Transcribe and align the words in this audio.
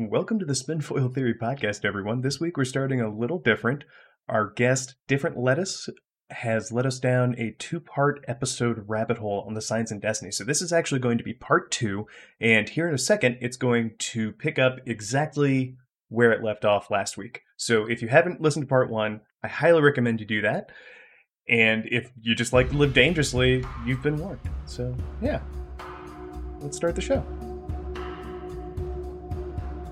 Welcome 0.00 0.38
to 0.38 0.44
the 0.44 0.52
Spinfoil 0.52 1.12
Theory 1.12 1.34
podcast, 1.34 1.84
everyone. 1.84 2.20
This 2.20 2.38
week 2.38 2.56
we're 2.56 2.64
starting 2.64 3.00
a 3.00 3.12
little 3.12 3.40
different. 3.40 3.82
Our 4.28 4.48
guest, 4.48 4.94
Different 5.08 5.36
Lettuce, 5.36 5.88
has 6.30 6.70
led 6.70 6.86
us 6.86 7.00
down 7.00 7.34
a 7.36 7.56
two 7.58 7.80
part 7.80 8.24
episode 8.28 8.84
rabbit 8.86 9.18
hole 9.18 9.42
on 9.44 9.54
the 9.54 9.60
Science 9.60 9.90
in 9.90 9.98
Destiny. 9.98 10.30
So 10.30 10.44
this 10.44 10.62
is 10.62 10.72
actually 10.72 11.00
going 11.00 11.18
to 11.18 11.24
be 11.24 11.34
part 11.34 11.72
two, 11.72 12.06
and 12.40 12.68
here 12.68 12.86
in 12.86 12.94
a 12.94 12.98
second 12.98 13.38
it's 13.40 13.56
going 13.56 13.96
to 13.98 14.30
pick 14.30 14.56
up 14.56 14.76
exactly 14.86 15.74
where 16.10 16.30
it 16.30 16.44
left 16.44 16.64
off 16.64 16.92
last 16.92 17.16
week. 17.16 17.42
So 17.56 17.84
if 17.86 18.00
you 18.00 18.06
haven't 18.06 18.40
listened 18.40 18.66
to 18.66 18.68
part 18.68 18.90
one, 18.90 19.22
I 19.42 19.48
highly 19.48 19.82
recommend 19.82 20.20
you 20.20 20.26
do 20.26 20.42
that. 20.42 20.70
And 21.48 21.86
if 21.86 22.08
you 22.20 22.36
just 22.36 22.52
like 22.52 22.70
to 22.70 22.76
live 22.76 22.94
dangerously, 22.94 23.64
you've 23.84 24.04
been 24.04 24.18
warned. 24.18 24.38
So 24.64 24.94
yeah, 25.20 25.40
let's 26.60 26.76
start 26.76 26.94
the 26.94 27.00
show. 27.00 27.26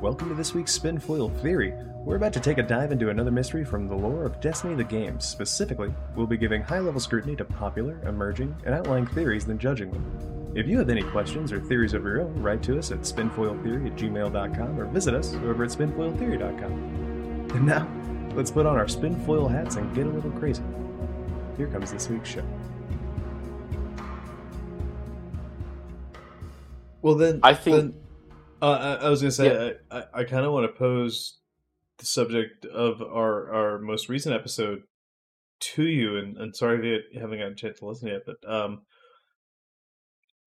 Welcome 0.07 0.29
to 0.29 0.37
this 0.37 0.55
week's 0.55 0.79
Spinfoil 0.79 1.37
Theory. 1.43 1.75
We're 2.05 2.15
about 2.15 2.33
to 2.35 2.39
take 2.39 2.59
a 2.59 2.63
dive 2.63 2.93
into 2.93 3.09
another 3.09 3.33
mystery 3.33 3.65
from 3.65 3.89
the 3.89 3.97
lore 3.97 4.25
of 4.25 4.41
Destiny 4.41 4.77
the 4.77 4.85
game. 4.85 5.19
Specifically, 5.19 5.93
we'll 6.15 6.29
be 6.29 6.37
giving 6.37 6.63
high 6.63 6.79
level 6.79 7.01
scrutiny 7.01 7.35
to 7.35 7.45
popular, 7.45 8.01
emerging, 8.07 8.55
and 8.65 8.73
outlying 8.73 9.09
theories 9.09 9.45
than 9.45 9.59
judging 9.59 9.91
them. 9.91 10.53
If 10.55 10.69
you 10.69 10.79
have 10.79 10.91
any 10.91 11.03
questions 11.03 11.51
or 11.51 11.59
theories 11.59 11.93
of 11.93 12.05
your 12.05 12.21
own, 12.21 12.41
write 12.41 12.63
to 12.63 12.79
us 12.79 12.93
at 12.93 13.01
spinfoiltheory 13.01 13.89
at 13.89 13.97
gmail.com 13.97 14.79
or 14.79 14.85
visit 14.85 15.13
us 15.13 15.35
over 15.35 15.65
at 15.65 15.71
spinfoiltheory.com. 15.71 17.51
And 17.57 17.67
now, 17.67 17.91
let's 18.37 18.53
put 18.53 18.65
on 18.65 18.77
our 18.77 18.87
spinfoil 18.87 19.51
hats 19.51 19.75
and 19.75 19.93
get 19.93 20.07
a 20.07 20.11
little 20.11 20.31
crazy. 20.31 20.63
Here 21.57 21.67
comes 21.67 21.91
this 21.91 22.09
week's 22.09 22.29
show. 22.29 22.45
Well, 27.03 27.17
then 27.17 27.41
I 27.43 27.55
think- 27.55 27.77
then, 27.77 28.06
uh, 28.63 28.99
I, 29.01 29.07
I 29.07 29.09
was 29.11 29.21
going 29.21 29.31
to 29.31 29.37
say 29.37 29.47
Yeah. 29.47 29.73
I, 29.91 30.21
I, 30.21 30.25
kind 30.25 30.47
of 30.47 30.53
want 30.53 30.67
to 30.67 30.79
pose 30.79 31.39
the 31.99 32.07
subject 32.07 32.65
of 32.67 33.03
our 33.03 33.53
our 33.53 33.79
most 33.79 34.09
recent 34.09 34.35
episode 34.35 34.83
to 35.59 35.85
you, 35.85 36.17
and, 36.17 36.37
and 36.37 36.55
sorry 36.55 36.97
if 36.97 37.05
you 37.13 37.21
haven't 37.21 37.39
gotten 37.39 37.53
a 37.53 37.57
chance 37.57 37.79
to 37.79 37.87
listen 37.87 38.09
yet, 38.09 38.23
but 38.27 38.37
um, 38.51 38.83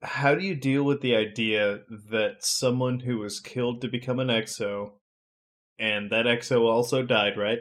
how 0.02 0.36
do 0.36 0.46
you 0.46 0.56
deal 0.56 0.84
with 0.84 1.02
the 1.02 1.16
idea 1.16 1.80
that 2.10 2.38
someone 2.44 3.00
who 3.00 3.18
was 3.18 3.40
killed 3.40 3.82
to 3.82 3.88
become 3.88 4.20
an 4.20 4.28
exo, 4.28 4.92
and 5.78 6.12
that 6.12 6.26
exo 6.26 6.62
also 6.62 7.04
died, 7.04 7.38
right? 7.38 7.60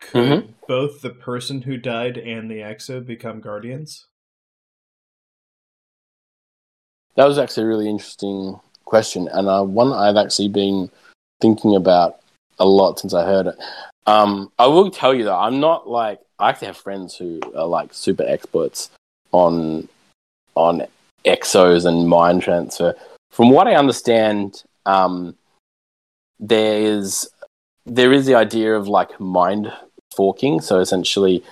Could 0.00 0.44
Mhm. 0.44 0.54
both 0.68 1.00
the 1.00 1.10
person 1.10 1.62
who 1.62 1.78
died 1.78 2.18
and 2.18 2.50
the 2.50 2.58
exo 2.58 3.04
become 3.04 3.40
guardians? 3.40 4.08
That 7.16 7.26
was 7.26 7.38
actually 7.38 7.64
a 7.64 7.68
really 7.68 7.88
interesting 7.88 8.60
question, 8.84 9.28
and 9.32 9.48
uh, 9.48 9.62
one 9.62 9.92
I've 9.92 10.16
actually 10.16 10.48
been 10.48 10.90
thinking 11.40 11.76
about 11.76 12.20
a 12.58 12.66
lot 12.66 12.98
since 12.98 13.14
I 13.14 13.24
heard 13.24 13.46
it. 13.46 13.56
Um, 14.06 14.52
I 14.58 14.66
will 14.66 14.90
tell 14.90 15.14
you 15.14 15.24
though, 15.24 15.38
I'm 15.38 15.60
not 15.60 15.88
like 15.88 16.20
I 16.38 16.50
actually 16.50 16.68
have 16.68 16.76
friends 16.76 17.16
who 17.16 17.40
are 17.56 17.66
like 17.66 17.94
super 17.94 18.24
experts 18.26 18.90
on 19.32 19.88
on 20.54 20.82
exos 21.24 21.86
and 21.86 22.08
mind 22.08 22.42
transfer. 22.42 22.94
From 23.30 23.50
what 23.50 23.66
I 23.66 23.74
understand, 23.74 24.62
um, 24.86 25.34
there 26.38 26.80
is 26.80 27.28
there 27.86 28.12
is 28.12 28.26
the 28.26 28.34
idea 28.34 28.74
of 28.74 28.88
like 28.88 29.18
mind 29.20 29.72
forking. 30.14 30.60
So 30.60 30.80
essentially, 30.80 31.42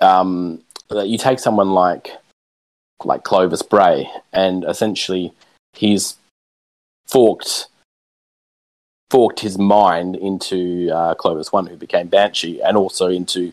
um, 0.00 0.62
you 0.90 1.18
take 1.18 1.38
someone 1.38 1.70
like 1.70 2.10
like 3.04 3.24
Clovis 3.24 3.62
Bray, 3.62 4.08
and 4.32 4.64
essentially 4.64 5.32
he's 5.72 6.16
forked 7.06 7.66
forked 9.10 9.40
his 9.40 9.58
mind 9.58 10.16
into 10.16 10.90
uh, 10.92 11.14
Clovis 11.14 11.52
One, 11.52 11.66
who 11.66 11.76
became 11.76 12.08
Banshee, 12.08 12.60
and 12.60 12.76
also 12.76 13.08
into 13.08 13.52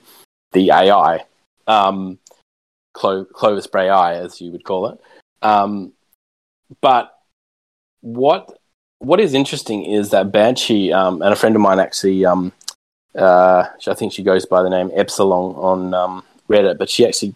the 0.53 0.71
AI, 0.71 1.23
um, 1.67 2.17
Clo- 2.93 3.25
Clovis 3.25 3.67
Bray 3.67 3.89
I, 3.89 4.15
as 4.15 4.41
you 4.41 4.51
would 4.51 4.63
call 4.63 4.87
it. 4.87 4.99
Um, 5.41 5.93
but 6.81 7.15
what 8.01 8.57
what 8.99 9.19
is 9.19 9.33
interesting 9.33 9.85
is 9.85 10.11
that 10.11 10.31
Banshee 10.31 10.93
um, 10.93 11.21
and 11.21 11.33
a 11.33 11.35
friend 11.35 11.55
of 11.55 11.61
mine 11.61 11.79
actually, 11.79 12.23
um, 12.25 12.51
uh, 13.15 13.65
I 13.87 13.93
think 13.93 14.13
she 14.13 14.23
goes 14.23 14.45
by 14.45 14.63
the 14.63 14.69
name 14.69 14.91
Epsilon 14.93 15.55
on 15.55 15.93
um, 15.93 16.23
Reddit, 16.49 16.77
but 16.77 16.89
she 16.89 17.05
actually 17.05 17.35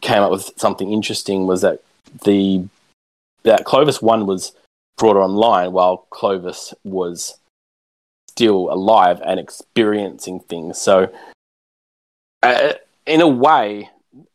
came 0.00 0.22
up 0.22 0.30
with 0.30 0.52
something 0.56 0.92
interesting 0.92 1.46
was 1.46 1.62
that 1.62 1.80
the 2.24 2.64
that 3.42 3.64
Clovis 3.64 4.02
one 4.02 4.26
was 4.26 4.52
brought 4.96 5.16
online 5.16 5.72
while 5.72 6.06
Clovis 6.10 6.74
was 6.84 7.38
still 8.28 8.70
alive 8.70 9.20
and 9.24 9.40
experiencing 9.40 10.40
things. 10.40 10.78
So, 10.78 11.12
uh, 12.42 12.74
in 13.06 13.20
a 13.20 13.28
way, 13.28 13.90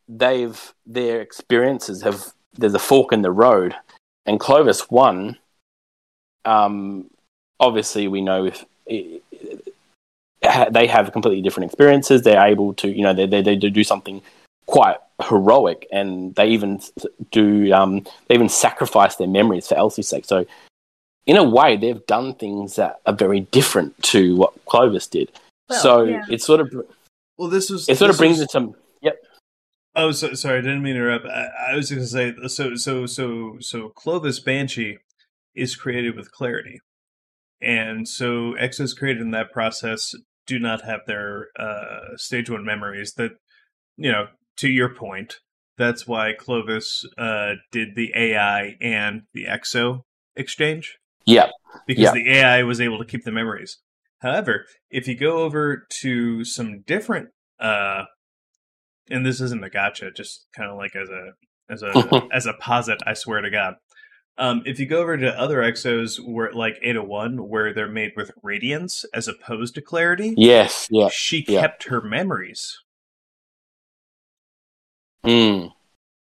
they've 0.08 0.74
their 0.86 1.20
experiences 1.20 2.02
have 2.02 2.32
there's 2.54 2.74
a 2.74 2.78
fork 2.78 3.12
in 3.12 3.22
the 3.22 3.30
road, 3.30 3.74
and 4.26 4.40
Clovis 4.40 4.90
one. 4.90 5.38
Um, 6.44 7.10
obviously, 7.60 8.08
we 8.08 8.20
know 8.20 8.46
if 8.46 8.64
it, 8.86 9.22
they 10.70 10.86
have 10.86 11.12
completely 11.12 11.42
different 11.42 11.70
experiences. 11.70 12.22
They're 12.22 12.44
able 12.44 12.74
to, 12.74 12.88
you 12.88 13.02
know, 13.02 13.14
they 13.14 13.26
they, 13.26 13.42
they 13.42 13.56
do 13.56 13.84
something 13.84 14.22
quite 14.66 14.96
heroic, 15.28 15.86
and 15.92 16.34
they 16.34 16.48
even 16.48 16.80
do 17.30 17.72
um, 17.72 18.00
they 18.26 18.34
even 18.34 18.48
sacrifice 18.48 19.16
their 19.16 19.28
memories 19.28 19.68
for 19.68 19.76
Elsie's 19.76 20.08
sake. 20.08 20.24
So, 20.24 20.46
in 21.26 21.36
a 21.36 21.44
way, 21.44 21.76
they've 21.76 22.04
done 22.06 22.34
things 22.34 22.76
that 22.76 23.00
are 23.06 23.14
very 23.14 23.40
different 23.40 24.00
to 24.04 24.36
what 24.36 24.52
Clovis 24.66 25.06
did. 25.06 25.30
Well, 25.68 25.80
so 25.80 26.02
yeah. 26.04 26.24
it 26.28 26.42
sort 26.42 26.60
of 26.60 26.74
Well, 27.38 27.48
this 27.48 27.70
was 27.70 27.88
it 27.88 27.98
sort 27.98 28.10
of 28.10 28.18
brings 28.18 28.38
was- 28.38 28.46
it 28.54 28.58
to 28.58 28.74
yep. 29.00 29.16
Oh, 29.94 30.10
so, 30.10 30.32
sorry, 30.34 30.58
I 30.58 30.62
didn't 30.62 30.82
mean 30.82 30.94
to 30.94 31.00
interrupt. 31.00 31.26
I, 31.26 31.72
I 31.72 31.76
was 31.76 31.90
going 31.90 32.00
to 32.00 32.08
say, 32.08 32.32
so, 32.46 32.76
so, 32.76 33.04
so, 33.04 33.56
so, 33.60 33.90
Clovis 33.90 34.40
Banshee 34.40 34.96
is 35.54 35.76
created 35.76 36.16
with 36.16 36.32
clarity, 36.32 36.80
and 37.60 38.08
so 38.08 38.54
exos 38.58 38.96
created 38.96 39.20
in 39.20 39.32
that 39.32 39.52
process 39.52 40.14
do 40.46 40.58
not 40.58 40.82
have 40.82 41.00
their 41.06 41.48
uh, 41.58 42.16
stage 42.16 42.48
one 42.50 42.64
memories. 42.64 43.12
That, 43.14 43.32
you 43.96 44.10
know, 44.10 44.28
to 44.56 44.68
your 44.68 44.94
point, 44.94 45.36
that's 45.78 46.06
why 46.06 46.32
Clovis 46.32 47.04
uh, 47.18 47.54
did 47.70 47.94
the 47.96 48.12
AI 48.14 48.76
and 48.80 49.22
the 49.32 49.44
exo 49.44 50.02
exchange 50.36 50.98
Yeah, 51.26 51.50
because 51.86 52.02
Yeah. 52.02 52.12
the 52.12 52.30
AI 52.30 52.62
was 52.62 52.80
able 52.80 52.98
to 52.98 53.04
keep 53.04 53.24
the 53.24 53.32
memories. 53.32 53.78
However, 54.20 54.66
if 54.90 55.08
you 55.08 55.16
go 55.16 55.38
over 55.38 55.86
to 56.00 56.44
some 56.44 56.82
different, 56.82 57.30
uh, 57.58 58.04
and 59.10 59.26
this 59.26 59.40
isn't 59.40 59.64
a 59.64 59.70
gotcha, 59.70 60.10
just 60.12 60.46
kind 60.56 60.70
of 60.70 60.76
like 60.76 60.94
as 60.94 61.08
a 61.08 61.32
as 61.68 61.82
a 61.82 62.28
as 62.32 62.46
a 62.46 62.54
posit, 62.54 63.00
I 63.06 63.14
swear 63.14 63.40
to 63.40 63.50
God. 63.50 63.74
Um, 64.38 64.62
if 64.64 64.80
you 64.80 64.86
go 64.86 65.02
over 65.02 65.16
to 65.16 65.38
other 65.38 65.58
exos 65.58 66.18
where 66.18 66.52
like 66.52 66.78
801, 66.82 67.48
where 67.48 67.74
they're 67.74 67.88
made 67.88 68.12
with 68.16 68.30
radiance 68.42 69.04
as 69.12 69.28
opposed 69.28 69.74
to 69.74 69.82
clarity, 69.82 70.34
yes, 70.36 70.88
yeah. 70.90 71.08
she 71.12 71.44
yeah. 71.46 71.60
kept 71.60 71.84
her 71.84 72.00
memories. 72.00 72.78
Mm. 75.24 75.72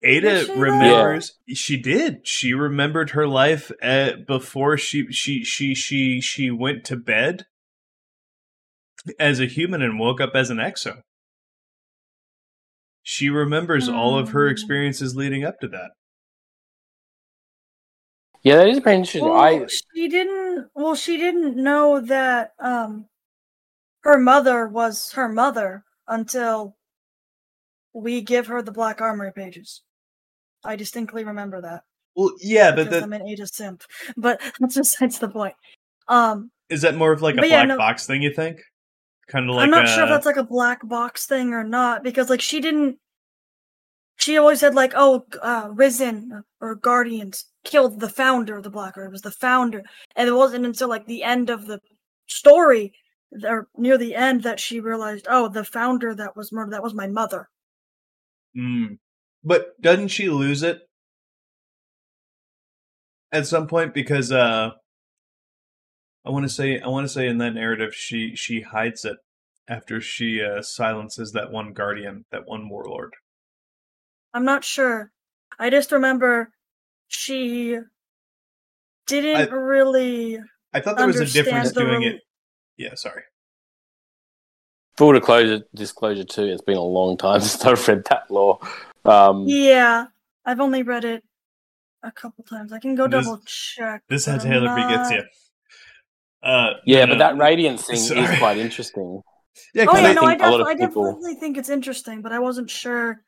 Ada 0.02 0.44
she 0.44 0.52
though? 0.52 0.60
remembers 0.60 1.32
she 1.48 1.76
did. 1.76 2.26
She 2.26 2.52
remembered 2.54 3.10
her 3.10 3.26
life 3.26 3.70
at, 3.82 4.26
before 4.26 4.76
she 4.76 5.10
she 5.12 5.42
she 5.44 5.74
she 5.74 6.20
she 6.20 6.50
went 6.50 6.84
to 6.84 6.96
bed 6.96 7.46
as 9.18 9.40
a 9.40 9.46
human 9.46 9.82
and 9.82 9.98
woke 9.98 10.20
up 10.20 10.32
as 10.34 10.50
an 10.50 10.58
exo. 10.58 11.00
She 13.02 13.30
remembers 13.30 13.88
all 13.88 14.18
of 14.18 14.30
her 14.30 14.46
Hmm. 14.46 14.52
experiences 14.52 15.14
leading 15.16 15.44
up 15.44 15.60
to 15.60 15.68
that. 15.68 15.92
Yeah, 18.42 18.56
that 18.56 18.68
is 18.68 18.80
pretty 18.80 18.98
interesting. 18.98 19.24
Well, 19.24 19.40
I 19.40 19.66
she 19.66 20.08
didn't. 20.08 20.68
Well, 20.74 20.94
she 20.94 21.16
didn't 21.16 21.56
know 21.56 22.00
that 22.00 22.52
um, 22.60 23.06
her 24.02 24.18
mother 24.18 24.68
was 24.68 25.12
her 25.12 25.28
mother 25.28 25.84
until 26.06 26.75
we 27.96 28.20
give 28.20 28.46
her 28.46 28.60
the 28.60 28.72
Black 28.72 29.00
Armory 29.00 29.32
pages. 29.32 29.82
I 30.64 30.76
distinctly 30.76 31.24
remember 31.24 31.62
that 31.62 31.82
Well, 32.14 32.32
yeah, 32.40 32.74
but 32.74 32.90
that, 32.90 33.02
I'm 33.02 33.12
an 33.12 33.26
Ada 33.26 33.46
simp. 33.46 33.82
But 34.16 34.40
that's 34.60 34.76
besides 34.76 35.18
the 35.18 35.28
point. 35.28 35.54
Um, 36.08 36.50
is 36.68 36.82
that 36.82 36.94
more 36.94 37.12
of 37.12 37.22
like 37.22 37.36
a 37.36 37.38
But 37.38 37.48
yeah, 37.48 37.64
black 37.64 37.68
no- 37.68 37.78
box 37.78 38.06
thing? 38.06 38.22
You 38.22 38.32
think? 38.32 38.60
Kind 39.28 39.48
of 39.48 39.56
like 39.56 39.64
I'm 39.64 39.70
not 39.70 39.88
sure 39.88 40.04
if 40.04 40.10
uh, 40.10 40.12
that's 40.12 40.26
like 40.26 40.36
a 40.36 40.44
black 40.44 40.86
box 40.86 41.26
thing 41.26 41.52
or 41.52 41.64
not 41.64 42.04
because 42.04 42.30
like 42.30 42.40
she 42.40 42.60
didn't. 42.60 42.98
She 44.18 44.38
always 44.38 44.60
said 44.60 44.74
like, 44.74 44.92
"Oh, 44.94 45.26
uh, 45.42 45.68
Risen 45.72 46.42
or 46.60 46.74
Guardians 46.76 47.46
killed 47.64 47.98
the 47.98 48.08
founder 48.08 48.56
of 48.56 48.62
the 48.62 48.70
Black 48.70 48.96
Order. 48.96 49.08
It 49.08 49.12
was 49.12 49.22
the 49.22 49.32
founder," 49.32 49.82
and 50.14 50.28
it 50.28 50.32
wasn't 50.32 50.64
until 50.64 50.88
like 50.88 51.06
the 51.06 51.24
end 51.24 51.50
of 51.50 51.66
the 51.66 51.80
story, 52.28 52.92
or 53.42 53.68
near 53.76 53.98
the 53.98 54.14
end, 54.14 54.42
that 54.44 54.60
she 54.60 54.80
realized, 54.80 55.26
"Oh, 55.28 55.48
the 55.48 55.64
founder 55.64 56.14
that 56.14 56.36
was 56.36 56.52
murdered 56.52 56.72
that 56.74 56.82
was 56.82 56.94
my 56.94 57.08
mother." 57.08 57.48
Mm. 58.56 58.98
But 59.44 59.80
doesn't 59.80 60.08
she 60.08 60.28
lose 60.28 60.62
it 60.62 60.80
at 63.32 63.46
some 63.46 63.66
point 63.66 63.94
because 63.94 64.32
uh 64.32 64.70
I 66.24 66.30
want 66.30 66.44
to 66.44 66.48
say 66.48 66.80
I 66.80 66.88
want 66.88 67.04
to 67.04 67.12
say 67.12 67.28
in 67.28 67.38
that 67.38 67.52
narrative 67.54 67.94
she 67.94 68.34
she 68.34 68.62
hides 68.62 69.04
it 69.04 69.18
after 69.68 70.00
she 70.00 70.42
uh, 70.42 70.62
silences 70.62 71.32
that 71.32 71.50
one 71.50 71.72
guardian, 71.72 72.24
that 72.30 72.46
one 72.46 72.68
warlord. 72.68 73.14
I'm 74.32 74.44
not 74.44 74.64
sure. 74.64 75.10
I 75.58 75.70
just 75.70 75.92
remember 75.92 76.50
she 77.08 77.78
didn't 79.06 79.52
really. 79.52 80.38
I 80.72 80.80
thought 80.80 80.96
there 80.96 81.06
was 81.06 81.20
a 81.20 81.26
difference 81.26 81.72
the 81.72 81.80
doing 81.80 82.02
rel- 82.02 82.12
it. 82.12 82.20
Yeah, 82.76 82.94
sorry. 82.94 83.22
Full 84.96 85.12
disclosure, 85.12 85.62
disclosure 85.74 86.24
too. 86.24 86.44
It's 86.44 86.62
been 86.62 86.76
a 86.76 86.82
long 86.82 87.16
time 87.16 87.40
since 87.42 87.64
I've 87.64 87.86
read 87.88 88.04
that 88.10 88.30
lore. 88.30 88.58
Um, 89.04 89.44
Yeah, 89.46 90.06
I've 90.44 90.60
only 90.60 90.82
read 90.82 91.04
it 91.04 91.22
a 92.02 92.10
couple 92.10 92.44
times. 92.44 92.72
I 92.72 92.78
can 92.78 92.94
go 92.94 93.06
This- 93.06 93.24
double 93.26 93.42
check. 93.46 94.02
This 94.08 94.24
has 94.26 94.42
how 94.44 94.48
but 94.50 94.56
I'm 94.56 94.62
Taylor 94.66 94.74
begets 94.76 95.10
not- 95.10 95.18
you. 95.18 95.22
Uh, 96.42 96.74
yeah, 96.84 97.04
no, 97.04 97.12
but 97.12 97.14
no, 97.14 97.18
that 97.18 97.38
radiance 97.38 97.86
thing 97.86 97.96
Sorry. 97.96 98.20
is 98.20 98.38
quite 98.38 98.56
interesting. 98.58 99.20
Yeah, 99.74 99.84
Oh 99.84 99.86
'cause 99.92 100.02
yeah, 100.02 100.08
I 100.08 100.12
no, 100.12 100.22
I, 100.22 100.28
think 100.30 100.42
a 100.42 100.50
lot 100.50 100.58
def- 100.58 100.60
of 100.60 100.66
I 100.66 100.74
people- 100.76 101.04
definitely 101.04 101.34
think 101.34 101.56
it's 101.58 101.68
interesting, 101.70 102.22
but 102.22 102.32
I 102.32 102.38
wasn't 102.38 102.70
sure. 102.70 103.20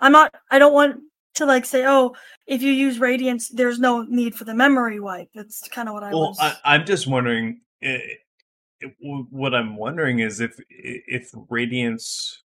I'm 0.00 0.12
not. 0.12 0.34
I 0.50 0.58
don't 0.58 0.72
want 0.72 0.96
to 1.34 1.46
like 1.46 1.66
say, 1.66 1.84
oh, 1.86 2.14
if 2.46 2.62
you 2.62 2.72
use 2.72 2.98
radiance, 2.98 3.48
there's 3.48 3.78
no 3.78 4.02
need 4.02 4.34
for 4.34 4.44
the 4.44 4.54
memory 4.54 4.98
wipe. 4.98 5.28
That's 5.34 5.66
kind 5.68 5.88
of 5.88 5.94
what 5.94 6.02
I 6.02 6.08
well, 6.10 6.28
was. 6.30 6.38
I, 6.40 6.54
I'm 6.64 6.84
just 6.86 7.06
wondering. 7.06 7.60
W- 8.80 9.26
what 9.30 9.54
I'm 9.54 9.76
wondering 9.76 10.18
is 10.18 10.40
if 10.40 10.58
if 10.68 11.30
radiance 11.48 12.42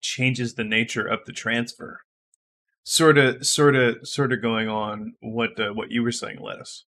changes 0.00 0.54
the 0.54 0.64
nature 0.64 1.06
of 1.06 1.20
the 1.26 1.32
transfer, 1.32 2.00
sort 2.84 3.18
of, 3.18 3.46
sort 3.46 3.76
of, 3.76 4.08
sort 4.08 4.32
of 4.32 4.40
going 4.40 4.68
on 4.68 5.14
what 5.20 5.58
uh, 5.60 5.70
what 5.70 5.90
you 5.90 6.02
were 6.02 6.12
saying, 6.12 6.40
Lettuce. 6.40 6.84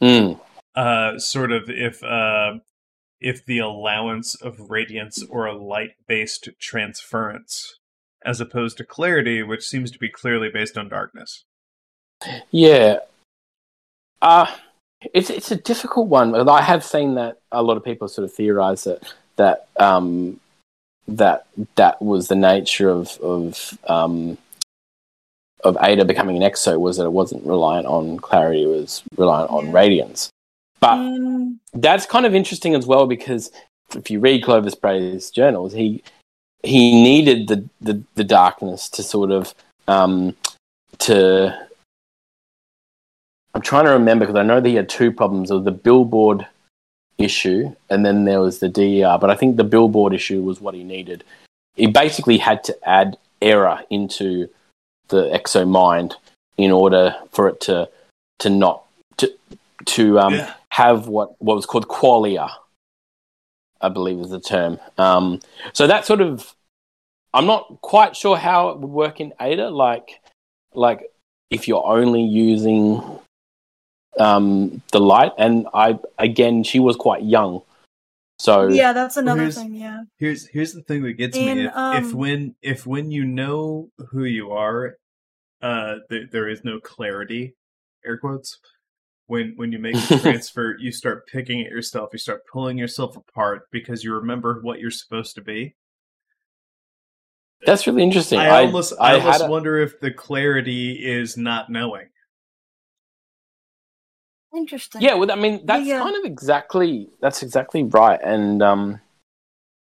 Mm. 0.00 0.40
uh, 0.74 1.18
sort 1.18 1.52
of 1.52 1.70
if 1.70 2.02
uh, 2.02 2.54
if 3.20 3.44
the 3.44 3.58
allowance 3.58 4.34
of 4.34 4.70
radiance 4.70 5.22
or 5.28 5.46
a 5.46 5.56
light 5.56 5.92
based 6.08 6.48
transference, 6.58 7.78
as 8.24 8.40
opposed 8.40 8.76
to 8.78 8.84
clarity, 8.84 9.42
which 9.42 9.66
seems 9.66 9.90
to 9.92 9.98
be 9.98 10.08
clearly 10.08 10.48
based 10.52 10.76
on 10.76 10.88
darkness. 10.88 11.44
Yeah. 12.50 12.98
Uh 14.20 14.46
it's 15.12 15.30
it's 15.30 15.50
a 15.50 15.56
difficult 15.56 16.08
one. 16.08 16.48
I 16.48 16.62
have 16.62 16.84
seen 16.84 17.14
that 17.14 17.38
a 17.50 17.62
lot 17.62 17.76
of 17.76 17.84
people 17.84 18.08
sort 18.08 18.24
of 18.24 18.32
theorize 18.32 18.84
that 18.84 19.12
that 19.36 19.68
um 19.76 20.40
that 21.08 21.46
that 21.76 22.00
was 22.00 22.28
the 22.28 22.36
nature 22.36 22.88
of 22.88 23.18
of 23.20 23.78
um 23.88 24.38
of 25.64 25.76
Ada 25.80 26.04
becoming 26.04 26.42
an 26.42 26.50
exo 26.50 26.78
was 26.78 26.96
that 26.96 27.04
it 27.04 27.12
wasn't 27.12 27.46
reliant 27.46 27.86
on 27.86 28.18
clarity, 28.18 28.64
it 28.64 28.66
was 28.66 29.02
reliant 29.16 29.50
on 29.50 29.72
radiance. 29.72 30.30
But 30.80 30.96
Mm, 30.96 31.58
that's 31.74 32.06
kind 32.06 32.26
of 32.26 32.34
interesting 32.34 32.74
as 32.74 32.86
well 32.86 33.06
because 33.06 33.52
if 33.94 34.10
you 34.10 34.18
read 34.18 34.42
Clovis 34.42 34.74
Bray's 34.74 35.30
journals, 35.30 35.72
he 35.72 36.02
he 36.64 37.02
needed 37.02 37.48
the, 37.48 37.68
the, 37.80 38.02
the 38.14 38.24
darkness 38.24 38.88
to 38.90 39.02
sort 39.02 39.30
of 39.30 39.54
um, 39.88 40.36
to. 40.98 41.68
I'm 43.54 43.62
trying 43.62 43.84
to 43.84 43.90
remember 43.90 44.24
because 44.26 44.38
I 44.38 44.42
know 44.44 44.60
that 44.60 44.68
he 44.68 44.74
had 44.76 44.88
two 44.88 45.12
problems. 45.12 45.48
There 45.48 45.56
was 45.58 45.64
the 45.64 45.70
billboard 45.72 46.46
issue, 47.18 47.74
and 47.90 48.04
then 48.04 48.24
there 48.24 48.40
was 48.40 48.58
the 48.60 48.68
DER. 48.68 49.18
But 49.20 49.30
I 49.30 49.34
think 49.34 49.56
the 49.56 49.64
billboard 49.64 50.14
issue 50.14 50.42
was 50.42 50.60
what 50.60 50.74
he 50.74 50.82
needed. 50.82 51.24
He 51.74 51.86
basically 51.86 52.38
had 52.38 52.64
to 52.64 52.88
add 52.88 53.16
error 53.40 53.80
into 53.90 54.48
the 55.08 55.24
exo 55.30 55.68
mind 55.68 56.14
in 56.56 56.70
order 56.70 57.14
for 57.32 57.48
it 57.48 57.60
to 57.62 57.88
to 58.38 58.50
not 58.50 58.84
to 59.18 59.32
to 59.84 60.18
um, 60.18 60.34
Yeah. 60.34 60.54
have 60.70 61.08
what 61.08 61.40
what 61.42 61.54
was 61.56 61.66
called 61.66 61.88
qualia, 61.88 62.50
I 63.80 63.88
believe 63.90 64.18
is 64.20 64.30
the 64.30 64.40
term. 64.40 64.78
Um, 64.96 65.40
so 65.72 65.86
that 65.86 66.06
sort 66.06 66.20
of, 66.20 66.54
I'm 67.34 67.46
not 67.46 67.80
quite 67.82 68.16
sure 68.16 68.36
how 68.36 68.70
it 68.70 68.78
would 68.78 68.90
work 68.90 69.20
in 69.20 69.32
Ada. 69.40 69.70
Like, 69.70 70.20
like 70.74 71.10
if 71.50 71.68
you're 71.68 71.84
only 71.86 72.22
using 72.22 73.02
um, 74.18 74.82
the 74.92 75.00
light, 75.00 75.32
and 75.38 75.66
I 75.74 75.98
again, 76.18 76.62
she 76.64 76.80
was 76.80 76.96
quite 76.96 77.22
young, 77.24 77.62
so 78.38 78.68
yeah, 78.68 78.92
that's 78.92 79.16
another 79.16 79.42
here's- 79.42 79.56
thing. 79.56 79.74
Yeah. 79.74 80.02
Here's 80.18 80.46
here's 80.46 80.72
the 80.72 80.82
thing 80.82 81.02
that 81.02 81.14
gets 81.14 81.36
In, 81.36 81.58
me. 81.58 81.64
If, 81.64 81.70
if 81.70 81.74
um, 81.76 82.12
when 82.12 82.54
if 82.62 82.86
when 82.86 83.10
you 83.10 83.24
know 83.24 83.90
who 84.10 84.24
you 84.24 84.50
are, 84.52 84.96
uh, 85.62 85.96
there, 86.10 86.26
there 86.30 86.48
is 86.48 86.64
no 86.64 86.80
clarity. 86.80 87.54
Air 88.04 88.18
quotes. 88.18 88.58
When 89.28 89.54
when 89.56 89.72
you 89.72 89.78
make 89.78 89.94
the 90.08 90.18
transfer, 90.22 90.76
you 90.78 90.92
start 90.92 91.26
picking 91.26 91.60
at 91.62 91.70
yourself. 91.70 92.10
You 92.12 92.18
start 92.18 92.42
pulling 92.52 92.76
yourself 92.76 93.16
apart 93.16 93.68
because 93.70 94.02
you 94.04 94.12
remember 94.14 94.60
what 94.62 94.78
you're 94.80 94.90
supposed 94.90 95.36
to 95.36 95.40
be. 95.40 95.74
that's 97.64 97.86
really 97.86 98.02
interesting. 98.02 98.40
I 98.40 98.64
almost 98.64 98.92
I, 99.00 99.12
had 99.12 99.22
almost 99.22 99.44
a- 99.44 99.50
wonder 99.50 99.78
if 99.78 100.00
the 100.00 100.10
clarity 100.10 100.94
is 101.08 101.36
not 101.36 101.70
knowing. 101.70 102.08
Interesting. 104.54 105.00
Yeah, 105.00 105.14
well, 105.14 105.30
I 105.30 105.36
mean, 105.36 105.64
that's 105.64 105.86
Yeah. 105.86 106.00
kind 106.00 106.16
of 106.16 106.24
exactly 106.24 107.08
that's 107.20 107.42
exactly 107.42 107.84
right, 107.84 108.20
and 108.22 108.62
um, 108.62 109.00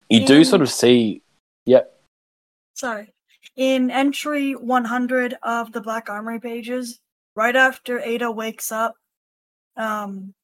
you 0.09 0.25
do 0.25 0.44
sort 0.44 0.62
of 0.62 0.70
see, 0.70 1.23
yeah, 1.64 1.82
Sorry. 2.75 3.12
In 3.56 3.91
entry 3.91 4.55
100 4.55 5.37
of 5.43 5.73
the 5.73 5.81
Black 5.81 6.09
Armory 6.09 6.41
pages, 6.41 7.00
right 7.35 7.55
after 7.55 8.00
Ada 8.00 8.31
wakes 8.31 8.73
up, 8.73 8.97
um, 9.76 10.35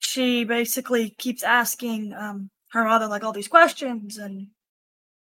she 0.00 0.44
basically 0.44 1.10
keeps 1.10 1.42
asking 1.42 2.12
um, 2.12 2.50
her 2.70 2.84
mother 2.84 3.06
like 3.06 3.24
all 3.24 3.32
these 3.32 3.48
questions 3.48 4.18
and 4.18 4.48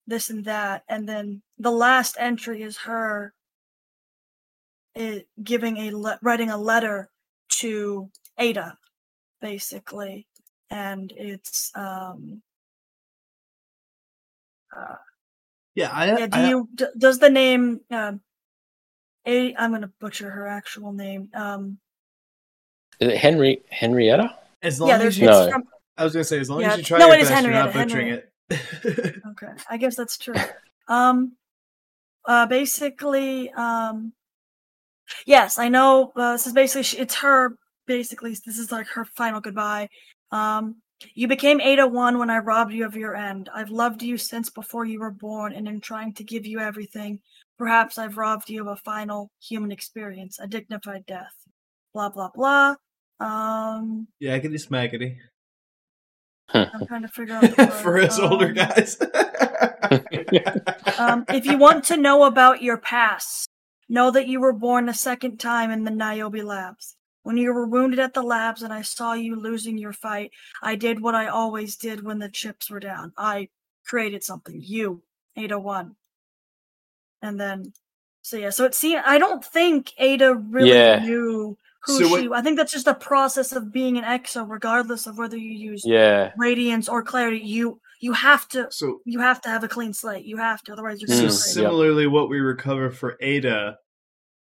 this 0.07 0.31
and 0.31 0.45
that, 0.45 0.83
and 0.89 1.09
then 1.09 1.43
the 1.59 1.71
last 1.71 2.17
entry 2.19 2.63
is 2.63 2.79
her 2.79 3.33
giving 5.43 5.77
a 5.79 5.91
le- 5.91 6.19
writing 6.23 6.51
a 6.51 6.57
letter 6.57 7.09
to 7.49 8.11
Ada, 8.39 8.77
basically, 9.41 10.27
and 10.71 11.13
it's 11.17 11.71
um. 11.75 12.43
Uh, 14.75 14.97
Yeah, 15.75 15.91
I, 15.93 16.19
yeah, 16.19 16.27
do 16.27 16.41
you 16.41 16.69
d- 16.75 16.87
does 16.97 17.19
the 17.19 17.29
name 17.31 17.81
um 17.91 18.21
a 19.27 19.55
I'm 19.55 19.73
gonna 19.73 19.93
butcher 20.01 20.31
her 20.31 20.47
actual 20.47 20.93
name. 20.93 21.29
Um 21.35 21.79
is 23.01 23.09
it 23.09 23.17
Henry 23.17 23.63
Henrietta? 23.71 24.37
as 24.63 24.81
long 24.81 24.91
yeah, 24.91 24.99
as 24.99 25.19
you, 25.19 25.27
No. 25.27 25.51
from 25.51 25.65
I 25.97 26.05
was 26.05 26.13
gonna 26.13 26.25
say 26.25 26.39
as 26.39 26.49
long 26.49 26.61
Yeah, 26.61 26.73
as 26.73 26.79
you 26.79 26.85
try 26.85 26.99
no, 26.99 27.07
your 27.07 27.17
it 27.17 27.21
is 27.21 27.29
best, 27.29 27.45
you're 27.45 27.53
not 27.53 27.73
Henrietta, 27.73 27.89
butchering 27.89 28.09
it. 28.09 29.23
okay. 29.31 29.53
I 29.69 29.77
guess 29.77 29.97
that's 29.97 30.17
true. 30.19 30.35
Um 30.89 31.37
uh 32.25 32.47
basically 32.47 33.51
um 33.51 34.13
yes, 35.27 35.59
I 35.59 35.69
know 35.69 36.13
uh, 36.17 36.33
this 36.33 36.47
is 36.47 36.53
basically 36.53 36.83
she, 36.83 36.99
it's 36.99 37.15
her 37.17 37.57
basically 37.87 38.31
this 38.31 38.59
is 38.59 38.71
like 38.73 38.87
her 38.89 39.05
final 39.05 39.41
goodbye. 39.41 39.89
Um 40.31 40.77
you 41.15 41.27
became 41.27 41.61
Ada 41.61 41.87
1 41.89 42.19
when 42.19 42.31
I 42.31 42.39
robbed 42.39 42.73
you 42.73 42.85
of 42.87 42.95
your 42.97 43.17
end. 43.17 43.51
I've 43.53 43.71
loved 43.71 44.03
you 44.05 44.17
since 44.17 44.51
before 44.51 44.85
you 44.85 45.01
were 45.01 45.11
born 45.11 45.53
and 45.53 45.67
am 45.67 45.81
trying 45.81 46.15
to 46.15 46.23
give 46.25 46.47
you 46.47 46.61
everything. 46.61 47.19
Perhaps 47.59 47.99
I've 47.99 48.17
robbed 48.17 48.49
you 48.49 48.61
of 48.63 48.69
a 48.69 48.77
final 48.77 49.31
human 49.41 49.73
experience, 49.73 50.39
a 50.39 50.47
dignified 50.47 51.05
death. 51.07 51.35
Blah 51.93 52.11
blah 52.11 52.31
blah. 52.35 52.77
Um 53.21 54.07
yeah, 54.21 54.35
I 54.35 54.39
can 54.39 54.53
do 54.53 54.59
smackety 54.59 55.17
I'm 56.55 56.87
trying 56.87 57.03
to 57.03 57.09
figure 57.09 57.35
out 57.35 57.57
the 57.57 57.67
for 57.83 57.95
word. 57.95 58.05
us 58.05 58.19
older 58.19 58.49
Um, 58.49 58.55
guys. 58.55 58.97
Um, 60.99 61.25
if 61.29 61.45
you 61.45 61.59
want 61.59 61.85
to 61.85 61.97
know 61.97 62.25
about 62.25 62.63
your 62.63 62.79
past, 62.79 63.49
know 63.93 64.11
that 64.11 64.27
you 64.27 64.41
were 64.41 64.53
born 64.55 64.89
a 64.89 64.95
second 64.95 65.39
time 65.39 65.71
in 65.71 65.85
the 65.85 65.91
Niobe 65.91 66.37
labs. 66.43 66.97
When 67.25 67.37
you 67.37 67.53
were 67.53 67.67
wounded 67.67 68.01
at 68.01 68.15
the 68.15 68.23
labs 68.23 68.63
and 68.63 68.73
I 68.73 68.83
saw 68.83 69.13
you 69.13 69.37
losing 69.37 69.77
your 69.79 69.93
fight, 69.93 70.31
I 70.63 70.75
did 70.75 71.01
what 71.01 71.15
I 71.15 71.27
always 71.29 71.77
did 71.77 72.03
when 72.03 72.19
the 72.19 72.29
chips 72.31 72.71
were 72.71 72.81
down. 72.81 73.13
I 73.17 73.49
created 73.87 74.25
something. 74.25 74.59
You, 74.61 75.03
Ada 75.37 75.59
One. 75.59 75.95
And 77.21 77.39
then, 77.39 77.73
so 78.23 78.37
yeah, 78.39 78.51
so 78.51 78.65
it 78.65 78.75
seemed 78.75 79.03
I 79.07 79.19
don't 79.19 79.45
think 79.45 79.93
Ada 79.99 80.35
really 80.35 80.71
Yeah. 80.71 80.99
knew 81.05 81.57
who 81.85 81.99
So 81.99 82.09
what- 82.09 82.21
she. 82.23 82.29
I 82.33 82.41
think 82.43 82.57
that's 82.57 82.73
just 82.73 82.87
a 82.87 82.95
process 82.95 83.53
of 83.53 83.73
being 83.73 83.99
an 83.99 84.05
EXO, 84.05 84.49
regardless 84.49 85.07
of 85.07 85.19
whether 85.19 85.37
you 85.37 85.53
use 85.53 85.85
Yeah, 85.85 86.33
radiance 86.37 86.89
or 86.89 87.03
clarity. 87.03 87.39
You 87.41 87.81
you 88.01 88.13
have 88.13 88.49
to 88.49 88.67
so 88.73 89.01
you 89.05 89.21
have 89.21 89.41
to 89.43 89.49
have 89.49 89.63
a 89.63 89.69
clean 89.69 89.93
slate. 89.93 90.25
You 90.25 90.37
have 90.39 90.63
to, 90.65 90.73
otherwise 90.73 91.01
you're 91.01 91.09
Mm, 91.09 91.13
So 91.13 91.17
gonna 91.21 91.23
yeah. 91.23 91.29
crazy. 91.29 91.53
similarly, 91.53 92.07
what 92.09 92.29
we 92.29 92.41
recover 92.41 92.91
for 92.91 93.17
Ada 93.21 93.79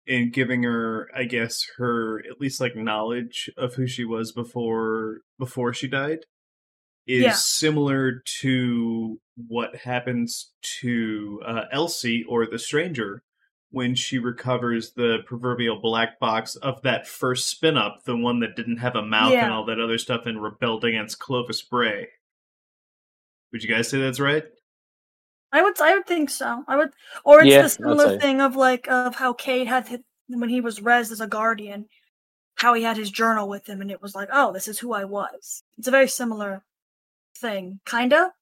in 0.07 0.31
giving 0.31 0.63
her, 0.63 1.11
I 1.15 1.25
guess, 1.25 1.67
her 1.79 2.21
at 2.21 2.41
least 2.41 2.61
like 2.61 2.77
knowledge 2.77 3.51
of 3.57 3.75
who 3.75 3.87
she 3.87 4.05
was 4.05 4.33
before 4.33 5.19
before 5.39 5.73
she 5.73 5.89
died 5.89 6.21
is 7.07 7.23
Yeah. 7.25 7.33
similar 7.33 8.23
to 8.41 9.21
what 9.37 9.77
happens 9.77 10.53
to 10.81 11.41
uh, 11.47 11.63
Elsie 11.73 12.25
or 12.29 12.47
the 12.47 12.59
stranger 12.59 13.23
when 13.71 13.95
she 13.95 14.19
recovers 14.19 14.93
the 14.93 15.19
proverbial 15.27 15.81
black 15.81 16.19
box 16.21 16.55
of 16.57 16.81
that 16.83 17.07
first 17.07 17.49
spin 17.49 17.77
up, 17.77 18.05
the 18.05 18.17
one 18.17 18.41
that 18.41 18.57
didn't 18.57 18.79
have 18.79 18.95
a 18.97 19.03
mouth 19.03 19.33
and 19.45 19.53
all 19.53 19.65
that 19.67 19.81
other 19.81 19.99
stuff 19.99 20.25
and 20.27 20.43
rebelled 20.43 20.85
against 20.85 21.19
Clovis 21.19 21.63
Bray. 21.63 22.09
Would 23.53 23.63
you 23.63 23.69
guys 23.69 23.89
say 23.89 23.99
that's 24.01 24.21
right? 24.21 24.45
I 25.53 25.62
would 25.62 25.81
I 25.81 25.95
would 25.95 26.07
think 26.07 26.31
so. 26.31 26.65
I 26.69 26.76
would 26.76 26.91
or 27.25 27.41
it's 27.41 27.50
Yeah, 27.50 27.62
the 27.62 27.69
similar 27.69 28.19
thing 28.19 28.41
of 28.41 28.57
like 28.57 28.88
of 28.88 29.15
how 29.15 29.33
Cayde 29.33 29.67
had 29.67 29.88
his, 29.88 30.00
when 30.29 30.49
he 30.49 30.61
was 30.61 30.83
res 30.83 31.11
as 31.11 31.21
a 31.21 31.26
guardian, 31.26 31.87
how 32.57 32.75
he 32.75 32.83
had 32.83 32.97
his 32.97 33.11
journal 33.11 33.49
with 33.49 33.69
him 33.69 33.81
and 33.81 33.91
it 33.91 34.03
was 34.03 34.15
like, 34.15 34.29
oh, 34.33 34.53
this 34.53 34.69
is 34.69 34.79
who 34.79 34.93
I 34.93 35.05
was. 35.05 35.62
It's 35.79 35.88
a 35.88 35.93
very 35.93 36.09
similar 36.09 36.62
thing, 37.38 37.81
kinda. 37.87 38.33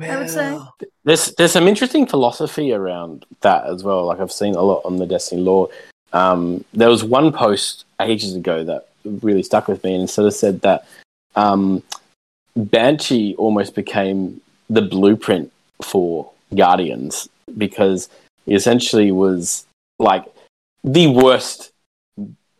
I 0.00 0.16
would 0.16 0.30
say. 0.30 0.56
There's 1.04 1.34
there's 1.34 1.52
some 1.52 1.66
interesting 1.66 2.06
philosophy 2.06 2.72
around 2.72 3.26
that 3.40 3.66
as 3.66 3.82
well. 3.82 4.06
Like 4.06 4.20
I've 4.20 4.30
seen 4.30 4.54
a 4.54 4.62
lot 4.62 4.82
on 4.84 4.96
the 4.96 5.06
Destiny 5.06 5.42
Lore. 5.42 5.68
Um, 6.12 6.64
there 6.72 6.88
was 6.88 7.02
one 7.02 7.32
post 7.32 7.84
ages 8.00 8.34
ago 8.34 8.62
that 8.64 8.88
really 9.04 9.42
stuck 9.42 9.66
with 9.66 9.82
me, 9.82 9.94
and 9.94 10.08
sort 10.08 10.28
of 10.28 10.34
said 10.34 10.60
that 10.60 10.86
um, 11.34 11.82
Banshee 12.56 13.34
almost 13.36 13.74
became 13.74 14.40
the 14.70 14.82
blueprint 14.82 15.50
for 15.82 16.30
Guardians 16.54 17.28
because 17.56 18.08
he 18.46 18.54
essentially 18.54 19.12
was 19.12 19.66
like 19.98 20.24
the 20.84 21.06
worst 21.08 21.72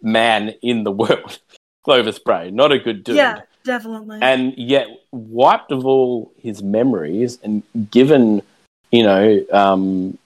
man 0.03 0.55
in 0.63 0.85
the 0.85 0.91
world. 1.03 1.39
Clovis 1.85 2.19
Bray, 2.19 2.51
not 2.51 2.73
a 2.73 2.79
good 2.79 3.03
dude 3.05 3.17
Yeah, 3.17 3.41
definitely. 3.65 4.19
and 4.21 4.53
yet 4.59 4.89
wiped 5.13 5.73
of 5.73 5.87
all 5.87 6.31
his 6.37 6.63
memories 6.63 7.39
and 7.43 7.63
given 7.91 8.43
you 8.91 9.03
know 9.03 9.45
um, 9.53 10.19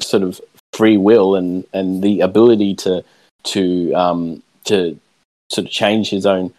sort 0.00 0.22
of 0.22 0.40
free 0.72 0.96
will 0.96 1.34
and 1.34 1.64
and 1.72 2.02
the 2.02 2.20
ability 2.20 2.74
to 2.76 3.02
to 3.44 3.92
um, 3.94 4.42
to 4.64 4.98
sort 5.50 5.66
of 5.66 5.72
change 5.72 6.10
his 6.10 6.26
own 6.26 6.52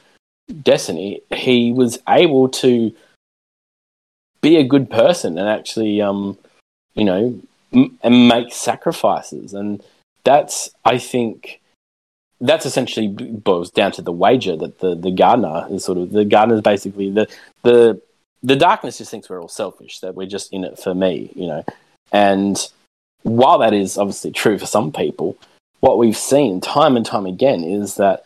destiny 0.63 1.22
he 1.34 1.72
was 1.72 2.00
able 2.10 2.50
to 2.50 2.91
be 4.41 4.58
a 4.58 4.63
good 4.63 4.89
person 4.89 5.38
and 5.38 5.48
actually 5.48 6.01
um, 6.01 6.38
you 6.96 7.05
know 7.05 7.39
m- 7.74 7.98
and 8.01 8.27
make 8.27 8.53
sacrifices. 8.53 9.53
And 9.53 9.84
that's 10.24 10.69
i 10.86 10.98
think 10.98 11.60
that's 12.41 12.65
essentially 12.65 13.08
boils 13.08 13.69
down 13.72 13.91
to 13.91 14.01
the 14.01 14.12
wager 14.12 14.55
that 14.55 14.79
the, 14.79 14.96
the 14.96 15.12
gardener 15.12 15.67
is 15.69 15.84
sort 15.84 15.98
of 15.98 16.12
the 16.12 16.25
gardener 16.25 16.55
is 16.55 16.62
basically 16.62 17.10
the 17.12 17.27
the 17.63 18.01
the 18.43 18.55
darkness 18.55 18.98
just 18.98 19.12
thinks 19.12 19.29
we're 19.29 19.41
all 19.41 19.50
selfish 19.50 20.00
that 20.00 20.15
we're 20.15 20.27
just 20.27 20.53
in 20.53 20.63
it 20.63 20.79
for 20.79 20.93
me 20.93 21.31
you 21.36 21.48
know. 21.48 21.63
And 22.12 22.58
while 23.24 23.60
that 23.60 23.74
is 23.74 23.98
obviously 23.98 24.31
true 24.31 24.58
for 24.58 24.65
some 24.65 24.91
people 24.91 25.38
what 25.81 25.98
we've 25.98 26.17
seen 26.17 26.62
time 26.62 26.96
and 26.96 27.05
time 27.05 27.25
again 27.25 27.63
is 27.63 27.96
that 27.96 28.25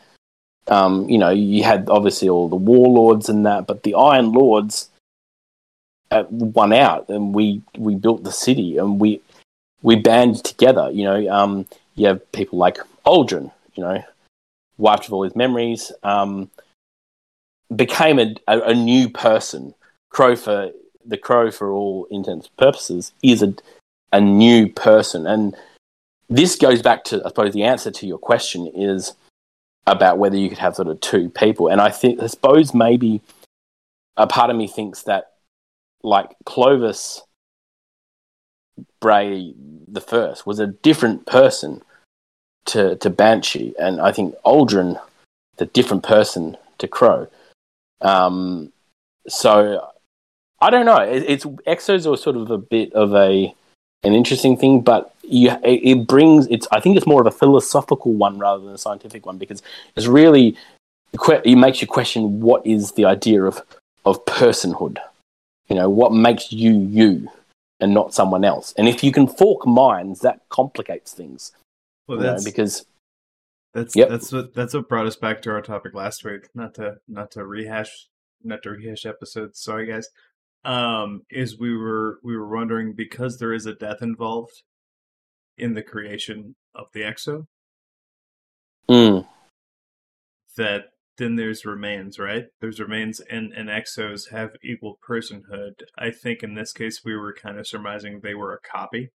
um, 0.67 1.10
you 1.10 1.17
know 1.17 1.29
you 1.29 1.63
had 1.63 1.89
obviously 1.89 2.29
all 2.29 2.48
the 2.48 2.55
warlords 2.55 3.29
and 3.29 3.46
that 3.46 3.67
but 3.67 3.84
the 3.84 3.96
iron 3.96 4.32
lords 4.32 4.89
uh, 6.13 6.25
won 6.29 6.74
out 6.74 7.10
and 7.10 7.34
we 7.34 7.62
we 7.77 7.96
built 7.96 8.24
the 8.24 8.32
city 8.32 8.77
and 8.77 9.00
we 9.00 9.22
we 9.82 9.96
banded 9.96 10.43
together 10.43 10.89
you 10.91 11.03
know 11.03 11.27
um, 11.29 11.65
you 11.96 12.08
have 12.08 12.32
people 12.32 12.58
like 12.58 12.77
Uldren 13.05 13.51
you 13.75 13.84
know, 13.84 14.03
wiped 14.77 15.08
of 15.08 15.13
all 15.13 15.24
his 15.24 15.36
memories, 15.36 15.91
um, 16.03 16.50
became 17.75 18.20
a, 18.20 18.36
a, 18.48 18.60
a 18.62 18.74
new 18.74 19.10
person. 19.10 19.74
Crow 20.10 20.36
for 20.36 20.72
the 21.05 21.17
crow, 21.17 21.51
for 21.51 21.72
all 21.72 22.05
intents 22.12 22.48
purposes, 22.48 23.12
is 23.24 23.41
a, 23.41 23.53
a 24.12 24.22
new 24.22 24.70
person, 24.70 25.25
and 25.25 25.55
this 26.29 26.55
goes 26.55 26.82
back 26.82 27.03
to, 27.05 27.22
I 27.25 27.29
suppose, 27.29 27.53
the 27.53 27.63
answer 27.63 27.91
to 27.91 28.08
your 28.08 28.17
question 28.17 28.67
is 28.74 29.13
about 29.86 30.17
whether 30.17 30.38
you 30.38 30.50
could 30.50 30.60
have 30.60 30.75
sort 30.75 30.88
of 30.88 31.01
two 31.01 31.29
people, 31.29 31.67
and 31.67 31.82
I 31.82 31.89
think, 31.89 32.22
I 32.22 32.27
suppose, 32.27 32.74
maybe 32.74 33.22
a 34.15 34.27
part 34.27 34.50
of 34.50 34.55
me 34.55 34.67
thinks 34.67 35.03
that, 35.03 35.33
like 36.03 36.36
Clovis 36.45 37.22
Bray 39.00 39.53
the 39.88 40.01
first 40.01 40.45
was 40.45 40.60
a 40.60 40.67
different 40.67 41.25
person 41.25 41.81
to, 42.65 42.95
to 42.98 43.10
Banshee, 43.10 43.74
and 43.79 44.00
I 44.01 44.12
think 44.12 44.36
Uldren, 44.45 45.00
the 45.57 45.65
different 45.65 46.03
person 46.03 46.57
to 46.77 46.88
Crow. 46.88 47.27
Um, 48.01 48.72
so 49.27 49.89
I 50.60 50.69
don't 50.69 50.86
know. 50.86 50.98
It, 50.98 51.24
it's 51.27 51.45
exos 51.45 52.12
are 52.12 52.17
sort 52.17 52.36
of 52.36 52.50
a 52.51 52.57
bit 52.57 52.93
of 52.93 53.13
a 53.13 53.53
an 54.03 54.13
interesting 54.13 54.57
thing, 54.57 54.81
but 54.81 55.13
you, 55.24 55.51
it, 55.63 55.81
it 55.83 56.07
brings 56.07 56.48
it's. 56.48 56.67
I 56.72 56.79
think 56.79 56.98
it's 56.98 57.07
more 57.07 57.22
of 57.22 57.27
a 57.27 57.31
philosophical 57.31 58.13
one 58.13 58.39
rather 58.39 58.63
than 58.63 58.74
a 58.74 58.77
scientific 58.77 59.25
one 59.25 59.38
because 59.38 59.62
it's 59.95 60.07
really 60.07 60.57
it 61.45 61.57
makes 61.57 61.81
you 61.81 61.88
question 61.88 62.41
what 62.41 62.65
is 62.65 62.93
the 62.93 63.05
idea 63.05 63.43
of 63.43 63.62
of 64.05 64.24
personhood. 64.25 64.98
You 65.74 65.80
know, 65.80 65.89
what 65.89 66.13
makes 66.13 66.51
you 66.51 66.72
you 66.72 67.32
and 67.80 67.96
not 67.96 68.13
someone 68.13 68.46
else. 68.46 68.75
And 68.77 68.88
if 68.88 69.03
you 69.03 69.12
can 69.12 69.25
fork 69.25 69.65
minds, 69.65 70.20
that 70.20 70.42
complicates 70.50 71.13
things. 71.13 71.51
well 72.08 72.20
you 72.20 72.24
know, 72.24 72.32
that's 72.34 72.44
because 72.44 72.86
That's 73.74 73.96
Yep. 73.96 74.10
that's 74.10 74.32
what 74.32 74.53
that's 74.53 74.75
what 74.75 74.88
brought 74.88 75.08
us 75.08 75.15
back 75.15 75.42
to 75.42 75.50
our 75.50 75.63
topic 75.63 75.96
last 75.96 76.24
week. 76.24 76.48
Not 76.53 76.75
to 76.75 76.98
not 77.08 77.32
to 77.32 77.44
rehash 77.44 77.89
not 78.44 78.62
to 78.62 78.70
rehash 78.70 79.08
episodes. 79.08 79.63
Sorry 79.63 79.88
guys. 79.88 80.10
Um, 80.63 81.24
is 81.32 81.58
we 81.58 81.75
were 81.75 82.20
we 82.22 82.38
were 82.38 82.48
wondering 82.56 82.94
because 82.94 83.39
there 83.39 83.51
is 83.51 83.65
a 83.65 83.74
death 83.74 84.03
involved 84.03 84.62
in 85.58 85.74
the 85.74 85.82
creation 85.82 86.53
of 86.75 86.86
the 86.94 87.01
exo 87.01 87.48
mm, 88.88 89.25
that 90.56 90.92
then 91.17 91.36
there's 91.36 91.65
remains, 91.65 92.17
right? 92.20 92.46
There's 92.60 92.79
remains 92.79 93.20
and, 93.20 93.53
and 93.53 93.70
exos 93.70 94.32
have 94.32 94.51
equal 94.63 95.00
personhood. 95.08 95.74
I 95.98 96.12
think 96.12 96.43
in 96.43 96.55
this 96.55 96.74
case 96.74 97.01
we 97.05 97.15
were 97.15 97.34
kind 97.34 97.60
of 97.60 97.67
surmising 97.67 98.20
they 98.22 98.34
were 98.34 98.53
a 98.53 98.60
copy. 98.60 99.12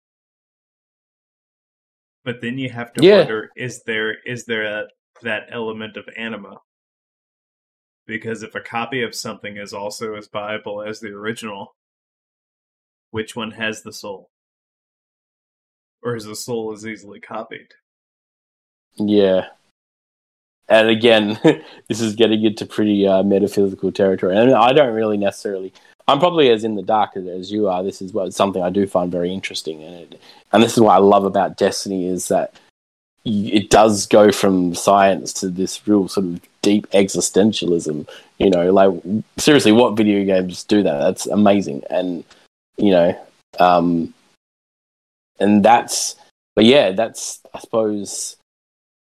But 2.24 2.40
then 2.40 2.58
you 2.58 2.70
have 2.70 2.92
to 2.94 3.02
Yeah. 3.02 3.12
wonder 3.18 3.50
is 3.56 3.82
there 3.84 4.16
is 4.24 4.46
there 4.46 4.64
a, 4.64 4.88
that 5.22 5.44
element 5.50 5.96
of 5.96 6.08
anima? 6.16 6.58
Because 8.06 8.42
if 8.42 8.54
a 8.54 8.60
copy 8.60 9.02
of 9.02 9.14
something 9.14 9.56
is 9.58 9.72
also 9.74 10.14
as 10.14 10.28
viable 10.28 10.82
as 10.82 11.00
the 11.00 11.10
original, 11.10 11.76
which 13.10 13.36
one 13.36 13.52
has 13.52 13.82
the 13.82 13.92
soul? 13.92 14.30
Or 16.02 16.14
is 16.14 16.24
the 16.24 16.36
soul 16.36 16.72
as 16.72 16.86
easily 16.86 17.20
copied? 17.20 17.68
yeah. 18.96 19.48
And 20.68 20.88
again, 20.88 21.38
this 21.88 22.00
is 22.00 22.14
getting 22.14 22.44
into 22.44 22.66
pretty 22.66 23.06
uh, 23.06 23.22
metaphysical 23.22 23.92
territory. 23.92 24.36
And 24.36 24.52
I 24.52 24.72
don't 24.72 24.94
really 24.94 25.16
necessarily. 25.16 25.72
I'm 26.06 26.18
probably 26.18 26.50
as 26.50 26.64
in 26.64 26.74
the 26.74 26.82
dark 26.82 27.16
as, 27.16 27.50
you 27.50 27.68
are. 27.68 27.82
This 27.82 28.02
is 28.02 28.12
what 28.12 28.34
something 28.34 28.62
I 28.62 28.70
do 28.70 28.86
find 28.86 29.10
very 29.10 29.32
interesting, 29.32 29.82
and 29.82 29.94
it, 29.94 30.20
and 30.52 30.62
this 30.62 30.74
is 30.74 30.80
what 30.80 30.94
I 30.94 30.98
love 30.98 31.24
about 31.24 31.56
Destiny 31.56 32.06
is 32.06 32.28
that 32.28 32.54
it 33.24 33.70
does 33.70 34.06
go 34.06 34.30
from 34.30 34.74
science 34.74 35.32
to 35.32 35.48
this 35.48 35.88
real 35.88 36.08
sort 36.08 36.26
of 36.26 36.40
deep 36.60 36.86
existentialism. 36.90 38.06
You 38.38 38.50
know, 38.50 38.70
like 38.70 38.90
seriously, 39.38 39.72
what 39.72 39.96
video 39.96 40.24
games 40.24 40.62
do 40.64 40.82
that? 40.82 40.98
That's 40.98 41.26
amazing, 41.26 41.84
and 41.88 42.22
you 42.76 42.90
know, 42.90 43.26
um, 43.58 44.12
and 45.40 45.64
that's. 45.64 46.16
But 46.54 46.66
yeah, 46.66 46.92
that's 46.92 47.40
I 47.54 47.60
suppose 47.60 48.36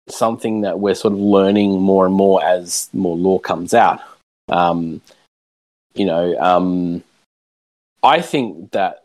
something 0.08 0.62
that 0.62 0.78
we're 0.78 0.94
sort 0.94 1.14
of 1.14 1.20
learning 1.20 1.80
more 1.80 2.06
and 2.06 2.14
more 2.14 2.44
as 2.44 2.88
more 2.92 3.16
lore 3.16 3.40
comes 3.40 3.74
out. 3.74 4.00
Um, 4.48 5.00
you 5.94 6.04
know, 6.04 6.38
um, 6.38 7.02
I 8.02 8.20
think 8.20 8.72
that 8.72 9.04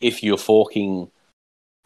if 0.00 0.22
you're 0.22 0.38
forking 0.38 1.10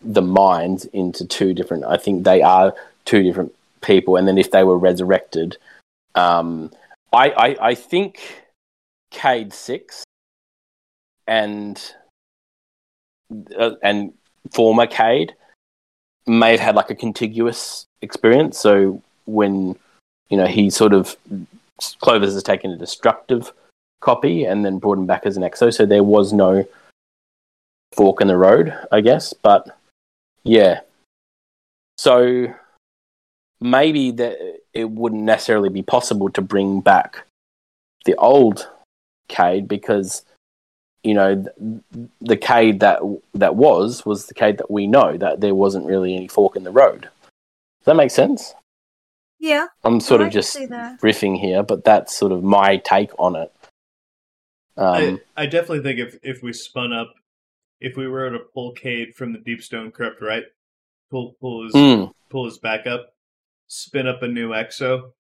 the 0.03 0.23
minds 0.23 0.87
into 0.87 1.27
two 1.27 1.53
different, 1.53 1.85
I 1.85 1.97
think 1.97 2.25
they 2.25 2.43
are 2.43 2.75
two 3.05 3.23
different 3.23 3.55
people. 3.83 4.17
And 4.17 4.27
then 4.27 4.39
if 4.39 4.51
they 4.51 4.65
were 4.65 4.79
resurrected, 4.79 5.57
um, 6.15 6.73
I, 7.13 7.31
I, 7.31 7.57
I 7.69 7.75
think 7.75 8.45
Cayde 9.11 9.53
Six 9.53 10.05
and 11.27 11.81
uh, 13.59 13.73
and 13.83 14.13
former 14.53 14.87
Cayde 14.87 15.35
may 16.31 16.53
have 16.53 16.61
had 16.61 16.77
like 16.77 16.91
a 16.91 16.95
contiguous 16.95 17.87
experience. 18.03 18.59
So 18.59 19.03
when 19.27 19.77
you 20.29 20.37
know 20.37 20.47
he 20.47 20.71
sort 20.71 20.93
of 20.93 21.17
Clovis 22.01 22.35
has 22.35 22.43
taken 22.43 22.71
a 22.71 22.77
destructive 22.77 23.53
copy 24.01 24.45
and 24.45 24.65
then 24.65 24.79
brought 24.79 24.99
him 24.99 25.07
back 25.07 25.27
as 25.27 25.37
an 25.37 25.43
exo, 25.43 25.73
so 25.73 25.85
there 25.85 26.05
was 26.05 26.33
no 26.33 26.67
fork 27.95 28.21
in 28.21 28.29
the 28.29 28.37
road, 28.37 28.77
I 28.93 29.01
guess. 29.01 29.33
But 29.33 29.77
yeah, 30.45 30.81
so 31.99 32.53
maybe 33.61 34.11
that 34.13 34.61
it 34.73 34.91
wouldn't 34.91 35.23
necessarily 35.23 35.69
be 35.69 35.83
possible 35.83 36.31
to 36.31 36.41
bring 36.41 36.81
back 36.81 37.25
the 38.07 38.15
old 38.17 38.69
Cayde 39.29 39.69
because 39.69 40.23
you 41.03 41.15
know, 41.15 41.35
th- 41.35 42.09
the 42.21 42.37
Cayde 42.37 42.81
that 42.81 43.01
that 43.35 43.57
was 43.57 44.05
was 44.05 44.27
the 44.27 44.35
Cayde 44.35 44.59
that 44.59 44.71
we 44.71 44.87
know. 44.87 45.17
That 45.17 45.41
there 45.41 45.55
wasn't 45.55 45.87
really 45.87 46.15
any 46.15 46.29
fork 46.29 46.57
in 46.57 46.65
the 46.65 46.71
road. 46.71 47.03
Does 47.03 47.87
that 47.87 47.97
make 47.97 48.11
sense? 48.11 48.55
Yeah. 49.39 49.69
I'm 49.85 50.01
sort 50.01 50.21
I 50.21 50.27
of 50.27 50.33
just 50.33 50.57
riffing 50.59 51.41
here, 51.41 51.63
but 51.63 51.85
that's 51.85 52.15
sort 52.15 52.31
of 52.31 52.45
my 52.45 52.77
take 52.77 53.11
on 53.19 53.37
it. 53.37 53.53
Um, 54.77 55.21
I, 55.37 55.43
I 55.43 55.47
definitely 55.47 55.83
think 55.83 55.99
if 55.99 56.19
if 56.23 56.43
we 56.43 56.53
spun 56.53 56.93
up, 56.93 57.13
if 57.81 57.97
we 57.97 58.07
were 58.07 58.31
to 58.31 58.39
pull 58.55 58.73
Cayde 58.73 59.15
from 59.15 59.33
the 59.33 59.39
Deep 59.39 59.63
Stone 59.63 59.93
Crypt, 59.93 60.21
right? 60.21 60.45
Pull 61.11 61.37
pull 61.41 61.65
his 61.65 61.73
mm, 61.73 62.13
pull 62.29 62.45
his 62.45 62.59
back 62.59 62.87
up, 62.87 63.15
spin 63.67 64.07
up 64.07 64.23
a 64.23 64.29
new 64.29 64.51
exo, 64.51 65.13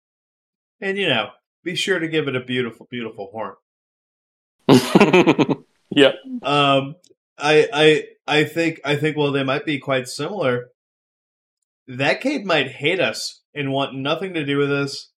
and 0.81 0.99
you 0.99 1.09
know, 1.09 1.31
be 1.63 1.75
sure 1.75 1.99
to 1.99 2.09
give 2.09 2.29
it 2.29 2.37
a 2.37 2.41
beautiful, 2.41 2.87
beautiful 2.91 3.31
horn. 3.33 3.55
yeah. 5.99 6.13
Um, 6.43 6.95
I 7.39 7.69
I 7.73 8.05
I 8.27 8.45
think 8.45 8.81
I 8.85 8.97
think 8.97 9.17
while 9.17 9.33
they 9.33 9.45
might 9.45 9.65
be 9.65 9.79
quite 9.79 10.09
similar, 10.09 10.69
that 11.87 12.21
Cayde 12.21 12.45
might 12.45 12.69
hate 12.69 13.01
us 13.01 13.43
and 13.55 13.73
want 13.73 13.95
nothing 13.95 14.35
to 14.35 14.45
do 14.45 14.59
with 14.59 14.71
us. 14.71 15.11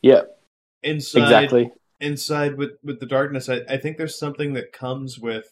Yeah. 0.00 0.22
Inside, 0.82 1.22
Exactly. 1.22 1.70
inside 2.00 2.56
with 2.56 2.72
with 2.82 2.98
the 2.98 3.06
darkness, 3.06 3.48
I, 3.48 3.60
I 3.68 3.76
think 3.76 3.96
there's 3.96 4.18
something 4.18 4.54
that 4.54 4.72
comes 4.72 5.18
with, 5.18 5.46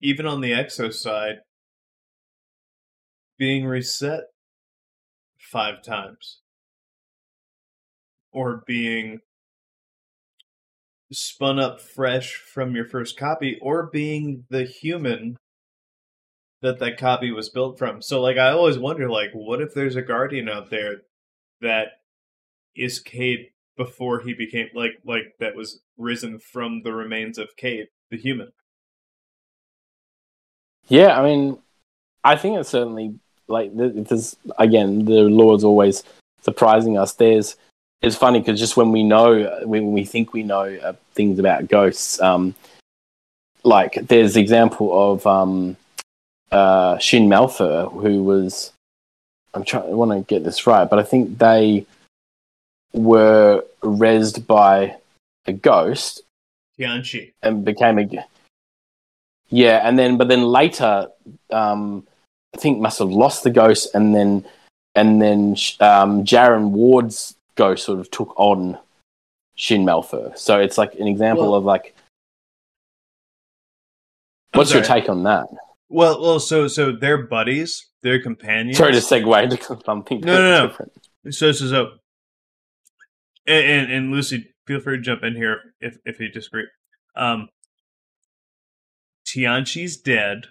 even 0.00 0.26
on 0.26 0.40
the 0.42 0.50
Exo 0.50 0.92
side, 0.92 1.36
being 3.38 3.64
reset 3.64 4.24
five 5.38 5.82
times, 5.82 6.40
or 8.32 8.62
being 8.66 9.20
spun 11.12 11.58
up 11.58 11.80
fresh 11.80 12.34
from 12.34 12.74
your 12.74 12.86
first 12.86 13.18
copy, 13.18 13.58
or 13.60 13.88
being 13.92 14.44
the 14.48 14.64
human 14.64 15.36
that 16.62 16.78
that 16.78 16.98
copy 16.98 17.30
was 17.30 17.48
built 17.48 17.78
from. 17.78 18.02
So, 18.02 18.20
like, 18.20 18.38
I 18.38 18.50
always 18.50 18.78
wonder, 18.78 19.10
like, 19.10 19.30
what 19.32 19.60
if 19.60 19.74
there's 19.74 19.96
a 19.96 20.02
guardian 20.02 20.48
out 20.48 20.70
there 20.70 21.02
that 21.60 21.88
is 22.74 22.98
Cayde 22.98 23.48
before 23.76 24.20
he 24.20 24.34
became 24.34 24.68
like 24.74 24.92
like 25.04 25.34
that 25.40 25.56
was 25.56 25.80
risen 25.96 26.38
from 26.38 26.82
the 26.82 26.92
remains 26.92 27.38
of 27.38 27.56
Cayde, 27.56 27.88
the 28.10 28.16
human. 28.16 28.52
Yeah, 30.88 31.18
I 31.18 31.24
mean, 31.24 31.58
I 32.24 32.36
think 32.36 32.58
it's 32.58 32.68
certainly 32.68 33.18
like 33.48 33.76
th- 33.76 33.92
there's 34.08 34.36
again 34.58 35.04
the 35.04 35.22
lore's 35.22 35.64
always 35.64 36.04
surprising 36.42 36.98
us. 36.98 37.14
There's 37.14 37.56
it's 38.02 38.16
funny 38.16 38.40
because 38.40 38.58
just 38.58 38.76
when 38.76 38.92
we 38.92 39.02
know 39.02 39.62
when 39.64 39.92
we 39.92 40.04
think 40.04 40.32
we 40.32 40.42
know 40.42 40.64
uh, 40.82 40.92
things 41.14 41.38
about 41.38 41.68
ghosts, 41.68 42.20
um, 42.20 42.54
like 43.62 43.94
there's 43.94 44.34
the 44.34 44.40
example 44.40 45.12
of 45.12 45.26
um, 45.26 45.76
uh, 46.50 46.98
Shin 46.98 47.28
Malphur 47.28 47.90
who 48.02 48.22
was 48.24 48.72
I'm 49.54 49.64
trying 49.64 49.84
I 49.84 49.94
want 49.94 50.10
to 50.10 50.20
get 50.22 50.44
this 50.44 50.66
right, 50.66 50.88
but 50.88 50.98
I 50.98 51.02
think 51.04 51.38
they 51.38 51.86
were 52.92 53.64
rezzed 53.82 54.46
by 54.46 54.96
a 55.46 55.52
ghost 55.52 56.22
Tianchi. 56.78 57.32
and 57.42 57.64
became 57.64 57.98
a 57.98 58.08
yeah 59.48 59.86
and 59.86 59.98
then 59.98 60.16
but 60.16 60.28
then 60.28 60.42
later 60.42 61.08
um 61.50 62.06
i 62.54 62.58
think 62.58 62.80
must 62.80 62.98
have 62.98 63.10
lost 63.10 63.44
the 63.44 63.50
ghost 63.50 63.94
and 63.94 64.14
then 64.14 64.44
and 64.94 65.20
then 65.22 65.56
um 65.80 66.24
Jaren 66.24 66.70
ward's 66.70 67.34
ghost 67.56 67.84
sort 67.84 67.98
of 68.00 68.10
took 68.10 68.32
on 68.38 68.78
shin 69.54 69.84
malphur 69.84 70.36
so 70.36 70.58
it's 70.58 70.78
like 70.78 70.94
an 70.94 71.06
example 71.06 71.44
Well- 71.50 71.54
of 71.56 71.64
like 71.64 71.94
what's 74.52 74.72
your 74.72 74.82
take 74.82 75.08
on 75.08 75.22
that 75.24 75.46
Well, 75.88 76.20
well, 76.20 76.40
so 76.40 76.68
so 76.68 76.92
they're 76.92 77.26
buddies, 77.26 77.88
they're 78.02 78.22
companions. 78.22 78.78
sorry 78.78 78.92
to 78.92 78.98
segue 78.98 79.42
into 79.44 79.78
something 79.84 80.20
No, 80.20 80.36
no, 80.38 80.60
no. 80.62 80.66
different 80.68 80.92
So 81.30 81.52
so 81.52 81.66
so. 81.68 81.90
And, 83.46 83.64
and 83.66 83.92
and 83.92 84.10
Lucy, 84.12 84.52
feel 84.66 84.80
free 84.80 84.96
to 84.96 85.02
jump 85.02 85.22
in 85.22 85.34
here 85.36 85.60
if 85.80 85.98
if 86.04 86.18
you 86.20 86.28
disagree. 86.30 86.66
Um, 87.16 87.48
Tianchi's 89.26 89.96
dead. 89.96 90.46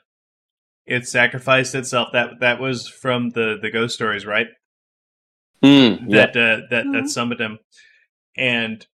It 0.86 1.08
sacrificed 1.08 1.73
itself. 1.76 2.10
That 2.13 2.39
that 2.41 2.60
was 2.60 2.88
from 2.88 3.30
the 3.32 3.58
the 3.62 3.69
ghost 3.71 3.95
stories, 3.95 4.26
right? 4.26 4.47
Mm, 5.63 6.06
yeah 6.08 6.26
that 6.26 6.38
uh, 6.38 6.67
that 6.69 6.86
that 6.91 7.04
Mhm. 7.04 7.10
summoned 7.10 7.39
him, 7.41 7.60
and 8.36 8.86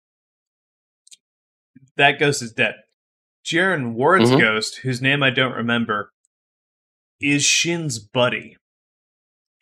that 1.96 2.18
ghost 2.18 2.42
is 2.42 2.52
dead. 2.52 2.74
Jaren 3.44 3.92
Ward's 3.92 4.30
Mhm. 4.30 4.38
ghost, 4.38 4.78
whose 4.78 5.00
name 5.00 5.22
I 5.22 5.30
don't 5.30 5.52
remember, 5.54 6.12
is 7.20 7.44
Shin's 7.44 7.98
buddy. 7.98 8.56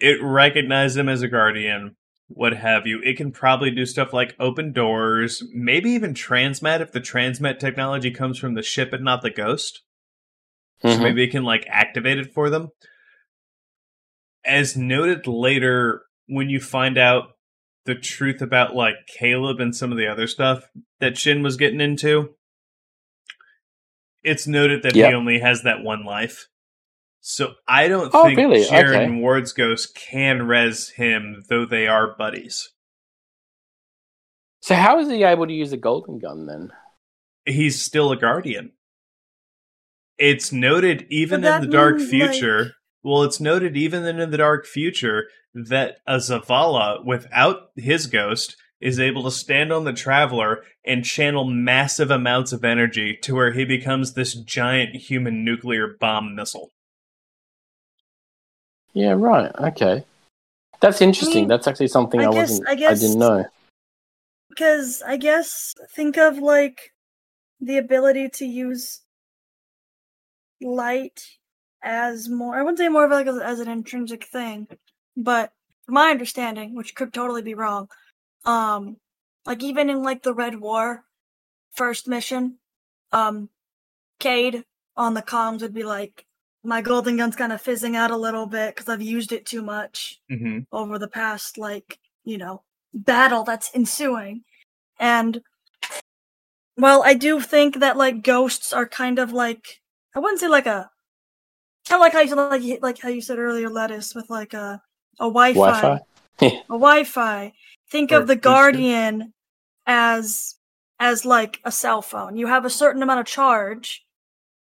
It 0.00 0.20
recognized 0.22 0.96
him 0.96 1.08
as 1.08 1.22
a 1.22 1.28
guardian, 1.28 1.96
what 2.28 2.54
have 2.56 2.86
you. 2.86 3.00
It 3.02 3.16
can 3.16 3.30
probably 3.32 3.70
do 3.70 3.86
stuff 3.86 4.12
like 4.12 4.34
open 4.40 4.72
doors, 4.72 5.42
maybe 5.52 5.90
even 5.90 6.14
transmat 6.14 6.80
if 6.80 6.92
the 6.92 7.00
transmat 7.00 7.58
technology 7.58 8.10
comes 8.10 8.38
from 8.38 8.54
the 8.54 8.62
ship 8.62 8.92
and 8.92 9.04
not 9.04 9.22
the 9.22 9.30
ghost. 9.30 9.82
So 10.86 10.98
Mhm. 10.98 11.02
maybe 11.02 11.24
it 11.24 11.30
can 11.30 11.44
like 11.44 11.64
activate 11.68 12.18
it 12.18 12.32
for 12.32 12.50
them. 12.50 12.70
As 14.44 14.76
noted 14.76 15.26
later, 15.26 16.04
when 16.26 16.48
you 16.50 16.60
find 16.60 16.96
out 16.98 17.30
the 17.84 17.94
truth 17.94 18.40
about 18.40 18.74
like 18.74 18.94
Caleb 19.06 19.60
and 19.60 19.74
some 19.76 19.92
of 19.92 19.98
the 19.98 20.06
other 20.06 20.26
stuff 20.26 20.70
that 21.00 21.18
Shin 21.18 21.42
was 21.42 21.56
getting 21.56 21.80
into, 21.80 22.34
it's 24.22 24.46
noted 24.46 24.82
that 24.82 24.96
Yep. 24.96 25.08
he 25.10 25.14
only 25.14 25.38
has 25.40 25.62
that 25.62 25.82
one 25.82 26.04
life. 26.04 26.48
So 27.20 27.54
I 27.68 27.88
don't 27.88 28.10
Oh, 28.14 28.24
think 28.24 28.38
really? 28.38 28.64
Jaren 28.64 28.94
Okay. 29.06 29.10
Ward's 29.20 29.52
ghost 29.52 29.94
can 29.94 30.46
res 30.46 30.90
him, 30.90 31.42
though 31.48 31.64
they 31.66 31.86
are 31.86 32.14
buddies. 32.16 32.70
so 34.60 34.74
how 34.74 34.98
is 34.98 35.08
he 35.10 35.22
able 35.24 35.46
to 35.46 35.52
use 35.52 35.72
a 35.72 35.76
golden 35.76 36.18
gun 36.18 36.46
then 36.46 36.70
He's 37.46 37.82
still 37.82 38.10
a 38.12 38.16
guardian. 38.16 38.72
It's 40.16 40.50
noted 40.52 41.06
even 41.10 41.44
in 41.44 41.60
the 41.60 41.66
dark 41.66 41.96
means, 41.96 42.08
future. 42.08 42.62
like- 42.64 42.72
Well, 43.04 43.22
it's 43.22 43.38
noted 43.38 43.76
even 43.76 44.04
in 44.06 44.30
the 44.30 44.38
dark 44.38 44.66
future 44.66 45.28
that 45.54 45.98
a 46.06 46.16
Zavala 46.16 47.04
without 47.04 47.70
his 47.76 48.06
ghost 48.06 48.56
is 48.80 48.98
able 48.98 49.22
to 49.24 49.30
stand 49.30 49.72
on 49.72 49.84
the 49.84 49.92
traveler 49.92 50.62
and 50.84 51.04
channel 51.04 51.44
massive 51.44 52.10
amounts 52.10 52.52
of 52.52 52.64
energy 52.64 53.18
to 53.22 53.34
where 53.34 53.52
he 53.52 53.64
becomes 53.64 54.14
this 54.14 54.34
giant 54.34 54.96
human 54.96 55.44
nuclear 55.44 55.96
bomb 56.00 56.34
missile. 56.34 56.70
yeah 58.94 59.12
right. 59.12 59.52
Okay. 59.58 60.04
That's 60.80 61.00
interesting. 61.00 61.42
mean, 61.42 61.48
that's 61.48 61.66
actually 61.66 61.88
something 61.88 62.20
i, 62.20 62.24
I 62.24 62.26
guess- 62.26 62.50
wasn't 62.50 62.68
I 62.68 62.74
guess, 62.74 62.90
i 62.90 63.06
didn't 63.06 63.18
know. 63.18 63.44
Because 64.48 65.02
I 65.06 65.16
guess 65.16 65.74
think 65.94 66.16
of 66.16 66.38
like 66.38 66.92
the 67.60 67.76
ability 67.76 68.28
to 68.34 68.46
use 68.46 69.00
light 70.60 71.20
as 71.84 72.28
more. 72.28 72.56
I 72.56 72.62
wouldn't 72.62 72.78
say 72.78 72.88
more 72.88 73.04
of 73.04 73.10
like 73.10 73.26
as, 73.26 73.38
as 73.38 73.60
an 73.60 73.68
intrinsic 73.68 74.24
thing, 74.24 74.66
but 75.16 75.52
my 75.86 76.10
understanding, 76.10 76.74
which 76.74 76.94
could 76.94 77.12
totally 77.12 77.42
be 77.42 77.54
wrong, 77.54 77.88
um, 78.44 78.96
like 79.46 79.62
even 79.62 79.90
in 79.90 80.02
like 80.02 80.22
the 80.22 80.34
Red 80.34 80.58
War 80.58 81.04
first 81.72 82.08
mission, 82.08 82.58
um, 83.12 83.50
Cayde 84.18 84.64
on 84.96 85.14
the 85.14 85.22
comms 85.22 85.60
would 85.60 85.74
be 85.74 85.84
like, 85.84 86.24
"My 86.62 86.80
golden 86.80 87.16
gun's 87.16 87.36
kind 87.36 87.52
of 87.52 87.60
fizzing 87.60 87.96
out 87.96 88.10
a 88.10 88.16
little 88.16 88.46
bit 88.46 88.74
because 88.74 88.88
I've 88.88 89.02
used 89.02 89.32
it 89.32 89.46
too 89.46 89.62
much." 89.62 90.20
Mm-hmm. 90.30 90.60
over 90.72 90.98
the 90.98 91.08
past 91.08 91.58
like 91.58 91.98
you 92.24 92.38
know 92.38 92.62
battle 92.92 93.44
that's 93.44 93.70
ensuing 93.74 94.42
and 94.98 95.42
well 96.76 97.02
i 97.04 97.12
do 97.14 97.40
think 97.40 97.80
that 97.80 97.96
like 97.96 98.22
ghosts 98.22 98.72
are 98.72 98.86
kind 98.86 99.18
of 99.18 99.32
like 99.32 99.80
i 100.14 100.18
wouldn't 100.18 100.40
say 100.40 100.48
like 100.48 100.66
a 100.66 100.90
kind 101.88 102.00
of 102.00 102.00
like 102.00 102.12
how 102.12 102.20
you 102.20 102.28
said 102.28 102.36
like 102.36 102.82
like 102.82 102.98
how 103.00 103.08
you 103.08 103.20
said 103.20 103.38
earlier 103.38 103.68
lettuce 103.68 104.14
with 104.14 104.30
like 104.30 104.54
a 104.54 104.80
a 105.20 105.24
wi-fi, 105.24 105.80
wi-fi? 105.80 106.00
A 106.40 106.62
wi-fi. 106.68 107.52
Think 107.90 108.12
Or 108.12 108.16
of 108.16 108.26
the 108.26 108.36
guardian 108.36 109.32
as 109.86 110.56
as 110.98 111.24
like 111.24 111.60
a 111.64 111.70
cell 111.70 112.02
phone. 112.02 112.36
You 112.36 112.46
have 112.46 112.64
a 112.64 112.70
certain 112.70 113.02
amount 113.02 113.20
of 113.20 113.26
charge 113.26 114.04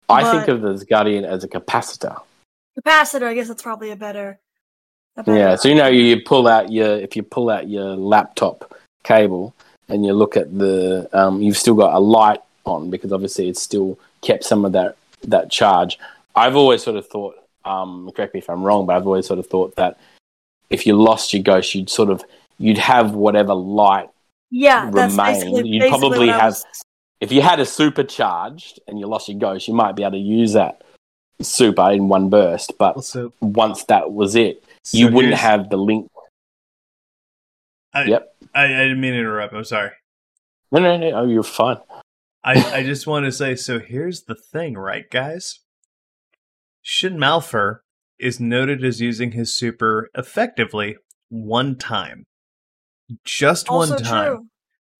i 0.10 0.32
think 0.32 0.48
of 0.48 0.62
the 0.62 0.86
guardian 0.86 1.26
as 1.26 1.44
a 1.44 1.48
capacitor. 1.48 2.22
Capacitor 2.80 3.24
i 3.24 3.34
guess 3.34 3.48
that's 3.48 3.64
probably 3.64 3.92
a 3.92 3.96
better, 3.96 4.40
a 5.18 5.24
better 5.24 5.38
Yeah, 5.38 5.56
so 5.56 5.70
you 5.70 5.76
know 5.76 5.88
you 5.88 6.22
pull 6.22 6.48
out 6.48 6.72
your 6.72 6.98
if 6.98 7.16
you 7.16 7.24
pull 7.24 7.50
out 7.50 7.70
your 7.70 7.96
laptop 7.96 8.74
cable 9.04 9.54
and 9.90 10.06
you 10.06 10.14
look 10.14 10.36
at 10.36 10.58
the 10.58 11.10
um, 11.14 11.42
you've 11.42 11.58
still 11.58 11.76
got 11.76 11.94
a 11.94 12.00
light 12.00 12.42
on 12.66 12.90
because 12.90 13.12
obviously 13.14 13.50
it's 13.50 13.62
still 13.62 13.98
kept 14.22 14.44
some 14.44 14.66
of 14.66 14.72
that 14.74 14.98
that 15.24 15.50
charge. 15.50 15.98
I've 16.36 16.56
always 16.56 16.84
sort 16.84 16.98
of 16.98 17.08
thought, 17.08 17.36
um, 17.64 18.10
correct 18.16 18.34
me 18.34 18.40
if 18.40 18.50
I'm 18.50 18.64
wrong, 18.64 18.86
but 18.86 18.96
I've 18.96 19.08
always 19.08 19.26
sort 19.28 19.40
of 19.40 19.48
thought 19.48 19.76
that 19.76 19.98
if 20.70 20.86
you 20.86 20.96
lost 20.96 21.34
your 21.34 21.44
ghost, 21.44 21.74
you'd 21.76 21.90
sort 21.90 22.10
of 22.10 22.24
you'd 22.58 22.78
have 22.78 23.14
whatever 23.14 23.54
light. 23.54 24.10
yeah 24.52 24.90
that's 24.92 25.14
remain. 25.14 25.34
basically, 25.34 25.70
You'd 25.70 25.80
basically 25.80 26.00
probably 26.00 26.28
what 26.28 26.36
I 26.36 26.40
have- 26.40 26.52
was- 26.54 26.66
if 27.22 27.32
you 27.32 27.42
had 27.42 27.60
a 27.60 27.66
supercharged 27.66 28.80
and 28.88 29.00
you 29.00 29.08
lost 29.08 29.30
your 29.30 29.40
ghost, 29.40 29.68
you 29.68 29.74
might 29.74 29.96
be 29.96 30.04
able 30.04 30.12
to 30.14 30.18
use 30.18 30.54
that 30.54 30.82
super 31.42 31.90
in 31.92 32.10
one 32.10 32.30
burst. 32.30 32.74
But 32.78 32.98
Also, 32.98 33.32
once 33.42 33.86
that 33.86 34.12
was 34.12 34.36
it, 34.36 34.64
so 34.84 34.98
you 34.98 35.08
wouldn't 35.10 35.34
have 35.36 35.70
the 35.70 35.78
link. 35.78 36.10
I, 37.94 38.04
Yep. 38.04 38.36
I, 38.54 38.64
I 38.66 38.68
didn't 38.68 39.00
mean 39.00 39.14
to 39.14 39.20
interrupt. 39.20 39.54
I'm 39.54 39.64
sorry. 39.64 39.92
No, 40.72 40.80
no, 40.82 40.98
no. 40.98 41.12
Oh, 41.12 41.26
you're 41.26 41.42
fine. 41.44 41.78
I, 42.44 42.80
I 42.80 42.84
just 42.84 43.08
want 43.08 43.26
to 43.26 43.32
say 43.32 43.56
so 43.56 43.80
here's 43.80 44.24
the 44.24 44.36
thing, 44.36 44.78
right, 44.78 45.10
guys? 45.10 45.60
Shin 46.88 47.18
Malphur 47.18 47.80
is 48.20 48.40
noted 48.40 48.86
as 48.86 49.02
using 49.02 49.32
his 49.32 49.52
super 49.52 50.12
effectively 50.14 50.98
one 51.30 51.80
time. 51.80 52.26
Just 53.24 53.68
Also 53.70 53.96
one 53.96 54.04
time. 54.04 54.28
true. 54.28 54.46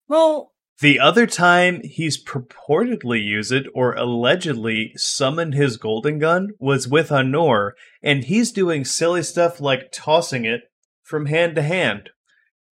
Well, 0.08 0.52
The 0.80 0.98
other 0.98 1.28
time 1.28 1.80
he's 1.84 2.22
purportedly 2.22 3.22
used 3.24 3.52
it 3.52 3.66
or 3.72 3.94
allegedly 3.94 4.94
summoned 4.96 5.54
his 5.54 5.76
golden 5.76 6.18
gun 6.18 6.48
was 6.58 6.88
with 6.88 7.12
Honor, 7.12 7.76
and 8.02 8.24
he's 8.24 8.50
doing 8.50 8.84
silly 8.84 9.22
stuff 9.22 9.60
like 9.60 9.92
tossing 9.92 10.44
it 10.44 10.62
from 11.04 11.26
hand 11.26 11.54
to 11.54 11.62
hand. 11.62 12.10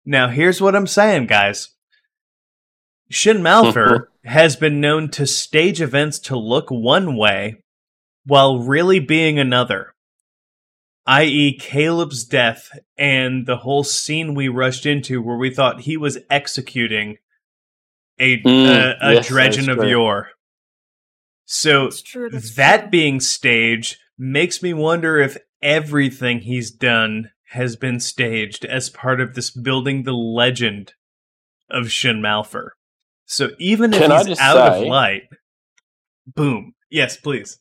Now, 0.05 0.27
here's 0.27 0.59
what 0.59 0.75
I'm 0.75 0.85
saying, 0.85 1.27
guys. 1.27 1.69
Shin 3.09 3.37
Malphur 3.37 4.07
has 4.25 4.57
been 4.57 4.81
known 4.81 5.09
to 5.11 5.25
stage 5.25 5.81
events 5.81 6.19
to 6.19 6.37
look 6.37 6.69
one 6.69 7.15
way 7.15 7.63
while 8.27 8.59
really 8.59 8.99
being 8.99 9.39
another. 9.39 9.93
I.e., 11.05 11.57
Caleb's 11.57 12.25
death 12.25 12.77
and 12.97 13.45
the 13.47 13.57
whole 13.57 13.85
scene 13.85 14.35
we 14.35 14.49
rushed 14.49 14.85
into 14.85 15.21
where 15.21 15.37
we 15.37 15.49
thought 15.49 15.81
he 15.81 15.95
was 15.95 16.17
executing 16.29 17.17
a, 18.19 18.41
Mm, 18.41 18.67
a, 18.67 18.97
a 19.01 19.13
yes, 19.13 19.29
dredgen 19.29 19.71
of 19.71 19.87
yore. 19.87 20.31
So 21.45 21.85
it's 21.85 22.01
true. 22.01 22.29
That's 22.29 22.55
that 22.55 22.81
true. 22.81 22.89
being 22.89 23.19
staged 23.21 23.97
makes 24.17 24.61
me 24.61 24.73
wonder 24.73 25.17
if 25.17 25.37
everything 25.61 26.39
he's 26.39 26.71
done 26.71 27.31
has 27.51 27.77
been 27.77 28.01
staged 28.01 28.65
as 28.65 28.89
part 28.89 29.21
of 29.21 29.33
this 29.33 29.49
building 29.49 30.03
the 30.03 30.11
legend 30.13 30.93
of 31.69 31.89
Shin 31.89 32.17
Malphur. 32.21 32.71
So 33.25 33.51
even 33.59 33.93
if 33.93 34.01
Can 34.01 34.11
he's 34.11 34.25
just 34.27 34.41
out 34.41 34.57
of 34.57 34.85
light, 34.85 35.23
boom. 36.25 36.73
Yes, 36.89 37.15
please. 37.15 37.59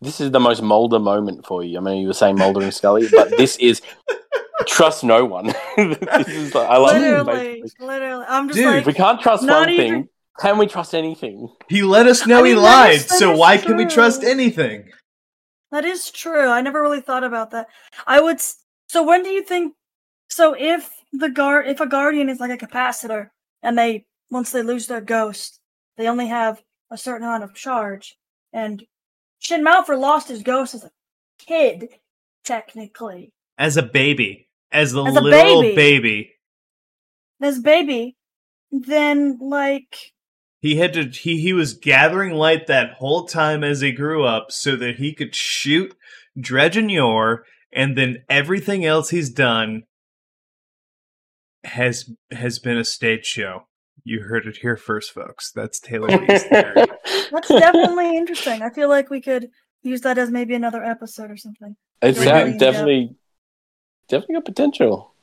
This 0.00 0.20
is 0.20 0.30
the 0.30 0.40
most 0.40 0.62
Mulder 0.62 0.98
moment 0.98 1.46
for 1.46 1.62
you. 1.64 1.78
I 1.78 1.80
mean, 1.80 2.00
you 2.02 2.08
were 2.08 2.12
saying 2.12 2.36
Mulder 2.36 2.60
and 2.62 2.74
Scully, 2.74 3.08
but 3.10 3.30
this 3.30 3.56
is 3.56 3.80
trust 4.66 5.04
no 5.04 5.24
one. 5.24 5.46
this 5.76 6.28
is 6.28 6.54
like, 6.54 6.68
I 6.68 6.76
love 6.76 6.96
it. 6.96 7.00
literally, 7.00 7.60
basically. 7.62 7.86
literally. 7.86 8.24
I'm 8.28 8.48
just 8.48 8.56
Dude, 8.58 8.66
If 8.66 8.74
like, 8.74 8.86
we 8.86 8.92
can't 8.94 9.20
trust 9.20 9.42
Not 9.44 9.60
one 9.60 9.70
even- 9.70 9.92
thing, 9.92 10.08
can 10.40 10.58
we 10.58 10.66
trust 10.66 10.94
anything? 10.94 11.48
He 11.68 11.82
let 11.82 12.06
us 12.06 12.26
know 12.26 12.40
I 12.42 12.48
he 12.48 12.54
mean, 12.54 12.62
that 12.62 12.62
lied, 12.62 12.94
is- 12.96 13.06
so 13.06 13.32
is 13.32 13.38
why 13.38 13.56
can 13.56 13.76
we 13.76 13.86
trust 13.86 14.24
anything? 14.24 14.90
that 15.70 15.84
is 15.84 16.10
true. 16.10 16.48
I 16.48 16.60
never 16.60 16.80
really 16.82 17.00
thought 17.00 17.24
about 17.24 17.50
that. 17.52 17.66
I 18.06 18.20
would. 18.20 18.40
So 18.88 19.02
when 19.02 19.22
do 19.22 19.30
you 19.30 19.42
think? 19.42 19.74
So 20.28 20.54
if 20.58 20.90
the 21.12 21.28
guard, 21.30 21.66
if 21.68 21.80
a 21.80 21.86
guardian 21.86 22.28
is 22.28 22.40
like 22.40 22.50
a 22.50 22.66
capacitor, 22.66 23.30
and 23.62 23.76
they 23.78 24.04
once 24.30 24.50
they 24.52 24.62
lose 24.62 24.86
their 24.86 25.00
ghost, 25.00 25.60
they 25.96 26.06
only 26.08 26.26
have 26.28 26.62
a 26.90 26.98
certain 26.98 27.26
amount 27.26 27.42
of 27.44 27.54
charge, 27.54 28.16
and 28.52 28.84
Shin 29.44 29.64
Malphur 29.64 29.98
lost 29.98 30.28
his 30.28 30.42
ghost 30.42 30.74
as 30.74 30.84
a 30.84 30.90
kid, 31.38 31.88
technically. 32.44 33.32
As 33.58 33.76
a 33.76 33.82
baby. 33.82 34.48
As 34.72 34.92
the 34.92 35.04
As 35.04 35.16
a 35.16 35.20
literal 35.20 35.62
baby. 35.62 35.74
baby. 35.76 36.30
As 37.40 37.60
baby, 37.60 38.16
then 38.72 39.38
like 39.40 40.12
He 40.60 40.76
had 40.76 40.94
to 40.94 41.04
he 41.04 41.40
he 41.40 41.52
was 41.52 41.74
gathering 41.74 42.32
light 42.32 42.66
that 42.68 42.94
whole 42.94 43.26
time 43.26 43.62
as 43.62 43.80
he 43.82 43.92
grew 43.92 44.24
up 44.24 44.46
so 44.50 44.76
that 44.76 44.96
he 44.96 45.12
could 45.12 45.34
shoot 45.34 45.94
Dredgen 46.38 46.90
Yor, 46.90 47.44
and 47.72 47.96
then 47.98 48.24
everything 48.28 48.84
else 48.84 49.10
he's 49.10 49.30
done 49.30 49.82
has 51.64 52.10
has 52.32 52.58
been 52.58 52.78
a 52.78 52.84
stage 52.84 53.26
show. 53.26 53.66
You 54.04 54.22
heard 54.22 54.46
it 54.46 54.58
here 54.58 54.76
first, 54.76 55.12
folks. 55.12 55.52
That's 55.52 55.78
Taylor 55.78 56.18
B's 56.18 56.42
theory. 56.48 56.86
That's 57.30 57.48
definitely 57.48 58.16
interesting. 58.16 58.62
I 58.62 58.70
feel 58.70 58.88
like 58.88 59.10
we 59.10 59.20
could 59.20 59.50
use 59.82 60.00
that 60.02 60.18
as 60.18 60.30
maybe 60.30 60.54
another 60.54 60.82
episode 60.82 61.30
or 61.30 61.36
something. 61.36 61.76
It's 62.02 62.18
Really 62.18 62.30
uh, 62.30 62.38
in-depth. 62.46 62.58
definitely, 62.60 63.16
definitely 64.08 64.34
got 64.36 64.44
potential. 64.44 65.14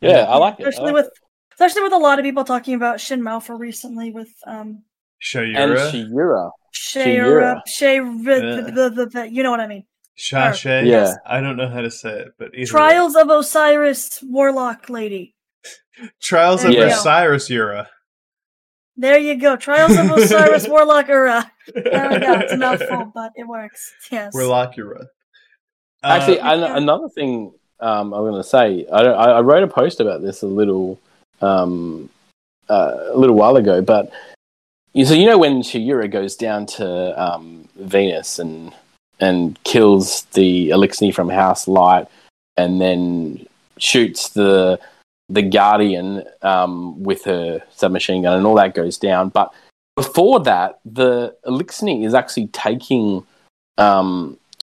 Yeah, 0.00 0.24
I 0.28 0.36
like 0.36 0.60
it. 0.60 0.66
Especially 0.68 0.92
like 0.92 1.04
with 1.04 1.10
especially 1.52 1.82
with 1.82 1.92
a 1.92 1.98
lot 1.98 2.18
of 2.18 2.22
people 2.24 2.44
talking 2.44 2.74
about 2.74 3.00
Shin 3.00 3.20
Malphur 3.22 3.58
recently 3.58 4.10
with 4.10 4.28
um 4.46 4.82
it. 5.22 5.56
and 5.56 5.72
Shoyura, 5.72 6.50
Shiura. 6.74 7.60
Shayra 7.66 7.66
Shay 7.66 7.96
Yeah. 9.14 9.24
you 9.24 9.42
know 9.42 9.50
what 9.50 9.60
I 9.60 9.66
mean. 9.66 9.84
Shashay. 10.18 10.86
Yeah. 10.86 11.14
I 11.26 11.40
don't 11.40 11.56
know 11.56 11.68
how 11.68 11.80
to 11.82 11.90
say 11.90 12.10
it, 12.20 12.28
but 12.38 12.48
either 12.54 12.60
way. 12.60 12.64
Trials 12.66 13.16
of 13.16 13.28
Osiris 13.28 14.22
Warlock 14.22 14.88
Lady. 14.88 15.34
Trials 16.20 16.64
of 16.64 16.72
There 16.72 16.82
you 16.84 16.88
go. 16.88 16.94
Osiris 16.94 17.48
Yura. 17.50 17.88
There 18.96 19.18
you 19.18 19.36
go. 19.36 19.56
Trials 19.56 19.96
of 19.96 20.10
Osiris 20.10 20.66
Warlock 20.68 21.08
Ura. 21.08 21.50
There 21.74 22.10
we 22.10 22.18
go. 22.18 22.32
It's 22.40 22.52
a 22.52 22.56
mouthful, 22.56 23.10
but 23.14 23.32
it 23.36 23.46
works. 23.46 23.92
Yes. 24.10 24.32
Warlock 24.34 24.76
Yura. 24.76 25.02
Uh, 26.02 26.06
Actually, 26.06 26.38
an- 26.40 26.60
yeah. 26.60 26.76
another 26.76 27.08
thing 27.08 27.52
um, 27.80 28.14
I'm 28.14 28.22
going 28.22 28.42
to 28.42 28.48
say, 28.48 28.86
I, 28.90 29.02
I 29.02 29.30
I 29.32 29.40
wrote 29.40 29.62
a 29.62 29.68
post 29.68 30.00
about 30.00 30.22
this 30.22 30.42
a 30.42 30.46
little, 30.46 30.98
um, 31.42 32.08
uh, 32.70 32.96
a 33.12 33.18
little 33.18 33.36
while 33.36 33.56
ago, 33.56 33.82
but 33.82 34.10
you 34.94 35.04
so 35.04 35.12
you 35.12 35.26
know 35.26 35.36
when 35.36 35.60
Shiura 35.62 36.10
goes 36.10 36.36
down 36.36 36.64
to 36.66 37.22
um, 37.22 37.68
Venus 37.76 38.38
and 38.38 38.72
and 39.20 39.62
kills 39.64 40.22
the 40.32 40.70
Eliksni 40.70 41.12
from 41.12 41.28
House 41.28 41.68
Light, 41.68 42.06
and 42.56 42.80
then 42.80 43.46
shoots 43.76 44.30
the 44.30 44.80
the 45.28 45.42
Guardian 45.42 46.24
um, 46.42 47.02
with 47.02 47.24
her 47.24 47.62
submachine 47.70 48.22
gun, 48.22 48.36
and 48.36 48.46
all 48.46 48.54
that 48.56 48.74
goes 48.74 48.98
down. 48.98 49.28
But 49.30 49.52
before 49.96 50.40
that, 50.40 50.78
the 50.84 51.34
Eliksni 51.44 52.04
is 52.04 52.14
actually 52.14 52.48
taking 52.48 53.26
um, 53.78 54.38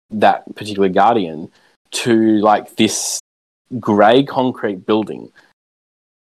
that 0.09 0.43
particular 0.55 0.89
Guardian 0.89 1.51
to 1.91 2.37
like 2.39 2.75
this 2.75 3.19
grey 3.79 4.23
concrete 4.23 4.85
building, 4.85 5.31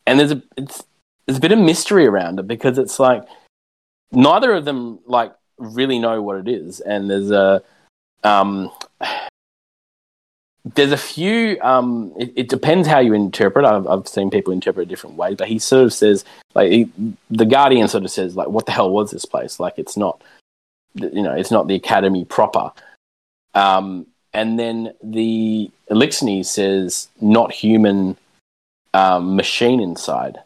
and 0.06 0.18
there's 0.18 0.32
a 0.32 0.42
there's 0.56 1.38
a 1.38 1.40
bit 1.40 1.52
of 1.52 1.58
mystery 1.58 2.06
around 2.06 2.38
it 2.38 2.46
because 2.46 2.78
it's 2.78 2.98
like 2.98 3.24
neither 4.12 4.52
of 4.52 4.64
them 4.64 5.00
like 5.06 5.34
really 5.58 5.98
know 5.98 6.22
what 6.22 6.36
it 6.36 6.48
is, 6.48 6.80
and 6.80 7.10
there's 7.10 7.30
a 7.30 7.62
um, 8.24 8.70
there's 10.74 10.92
a 10.92 10.96
few. 10.96 11.58
Um, 11.60 12.12
it, 12.18 12.32
it 12.34 12.48
depends 12.48 12.88
how 12.88 12.98
you 12.98 13.14
interpret. 13.14 13.64
I've, 13.64 13.86
I've 13.86 14.08
seen 14.08 14.30
people 14.30 14.52
interpret 14.52 14.86
it 14.86 14.90
different 14.90 15.16
ways, 15.16 15.36
but 15.36 15.48
he 15.48 15.58
sort 15.58 15.84
of 15.84 15.92
says 15.92 16.24
like 16.54 16.72
he, 16.72 16.90
the 17.30 17.46
Guardian 17.46 17.86
sort 17.86 18.04
of 18.04 18.10
says 18.10 18.36
like, 18.36 18.48
"What 18.48 18.66
the 18.66 18.72
hell 18.72 18.90
was 18.90 19.10
this 19.10 19.24
place? 19.24 19.60
Like, 19.60 19.78
it's 19.78 19.96
not, 19.96 20.20
you 20.94 21.22
know, 21.22 21.32
it's 21.32 21.52
not 21.52 21.68
the 21.68 21.76
Academy 21.76 22.24
proper." 22.24 22.72
Um, 23.54 24.06
and 24.32 24.58
then 24.58 24.92
the 25.02 25.70
Eliksni 25.90 26.44
says, 26.44 27.08
"Not 27.20 27.52
human, 27.52 28.16
um, 28.92 29.36
machine 29.36 29.80
inside." 29.80 30.38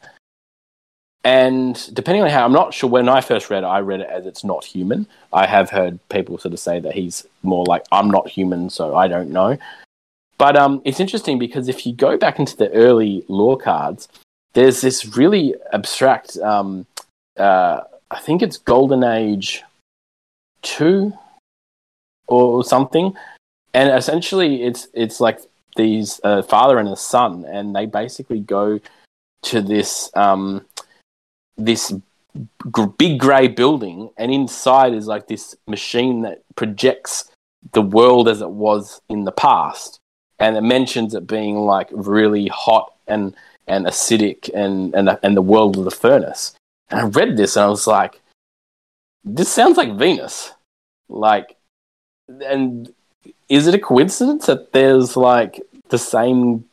And 1.25 1.77
depending 1.95 2.23
on 2.23 2.31
how, 2.31 2.45
I'm 2.45 2.53
not 2.53 2.73
sure. 2.75 2.89
When 2.91 3.09
I 3.09 3.21
first 3.23 3.51
read 3.51 3.63
it, 3.63 3.67
I 3.67 3.81
read 3.81 4.01
it 4.01 4.09
as 4.09 4.27
it's 4.27 4.45
not 4.45 4.65
human. 4.65 5.07
I 5.33 5.47
have 5.47 5.71
heard 5.71 5.99
people 6.09 6.39
sort 6.39 6.55
of 6.55 6.61
say 6.61 6.79
that 6.81 6.95
he's 6.95 7.27
more 7.43 7.65
like 7.65 7.85
I'm 7.91 8.11
not 8.11 8.29
human, 8.29 8.69
so 8.69 8.95
I 8.97 9.09
don't 9.09 9.31
know. 9.31 9.57
But 10.41 10.57
um, 10.57 10.81
it's 10.87 11.01
interesting 11.01 11.39
because 11.39 11.69
if 11.69 11.85
you 11.85 11.93
go 11.93 12.17
back 12.17 12.39
into 12.39 12.57
the 12.57 12.73
early 12.73 13.27
lore 13.29 13.59
cards, 13.59 14.09
there's 14.55 14.81
this 14.81 15.15
really 15.15 15.55
abstract. 15.71 16.39
Um, 16.39 16.87
uh, 17.37 17.83
I 18.11 18.21
think 18.21 18.41
it's 18.41 18.57
Golden 18.57 19.05
Age 19.05 19.63
two 20.63 21.13
or 22.27 22.65
something, 22.65 23.13
and 23.75 23.91
essentially 23.91 24.63
it's 24.63 24.89
it's 24.95 25.21
like 25.21 25.41
these 25.77 26.23
uh, 26.25 26.41
father 26.41 26.79
and 26.79 26.89
a 26.89 26.97
son, 26.97 27.45
and 27.45 27.77
they 27.77 27.85
basically 27.85 28.41
go 28.41 28.81
to 29.43 29.61
this 29.61 30.11
um, 30.15 30.65
this 31.59 31.93
gr- 32.73 32.87
big 32.87 33.21
grey 33.21 33.47
building, 33.47 34.09
and 34.17 34.33
inside 34.33 34.95
is 34.95 35.07
like 35.07 35.29
this 35.29 35.55
machine 35.67 36.23
that 36.23 36.41
projects 36.57 37.31
the 37.73 37.83
world 37.83 38.27
as 38.27 38.41
it 38.41 38.49
was 38.49 39.03
in 39.11 39.25
the 39.25 39.33
past, 39.33 40.00
and 40.41 40.57
it 40.57 40.63
mentions 40.63 41.15
it 41.15 41.27
being 41.27 41.57
like 41.59 41.89
really 41.93 42.49
hot 42.49 42.93
and 43.07 43.35
and 43.69 43.87
acidic, 43.87 44.51
and 44.53 44.95
and 44.95 45.17
and 45.23 45.37
the 45.37 45.43
world 45.43 45.77
of 45.79 45.85
the 45.85 45.91
furnace. 45.91 46.55
And 46.89 47.01
I 47.01 47.05
read 47.05 47.37
this, 47.37 47.57
and 47.57 47.67
I 47.67 47.69
was 47.69 47.87
like, 47.87 48.21
this 49.23 49.49
sounds 49.49 49.77
like 49.77 49.97
Venus, 49.97 50.53
like, 51.09 51.57
and 52.29 52.93
is 53.49 53.67
it 53.67 53.75
a 53.75 53.79
coincidence 53.79 54.47
that 54.47 54.73
there's 54.73 55.17
like 55.17 55.61
the 55.91 55.99
same 55.99 56.65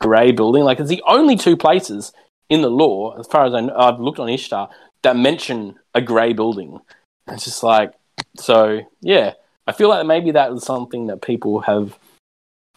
grey 0.00 0.32
building? 0.32 0.64
Like, 0.64 0.80
it's 0.80 0.88
the 0.88 1.02
only 1.06 1.36
two 1.36 1.56
places 1.56 2.12
in 2.48 2.62
the 2.62 2.70
lore, 2.70 3.18
as 3.20 3.26
far 3.28 3.44
as 3.44 3.54
I 3.54 3.60
know, 3.60 3.76
I've 3.76 4.00
looked 4.00 4.18
on 4.18 4.28
Ishtar, 4.28 4.70
that 5.02 5.16
mention 5.16 5.78
a 5.94 6.00
grey 6.00 6.32
building. 6.32 6.80
It's 7.28 7.44
just 7.44 7.62
like 7.62 7.92
so. 8.36 8.80
Yeah, 9.00 9.34
I 9.66 9.72
feel 9.72 9.88
like 9.88 10.04
maybe 10.06 10.32
that 10.32 10.52
was 10.52 10.64
something 10.64 11.06
that 11.06 11.22
people 11.22 11.60
have 11.60 11.96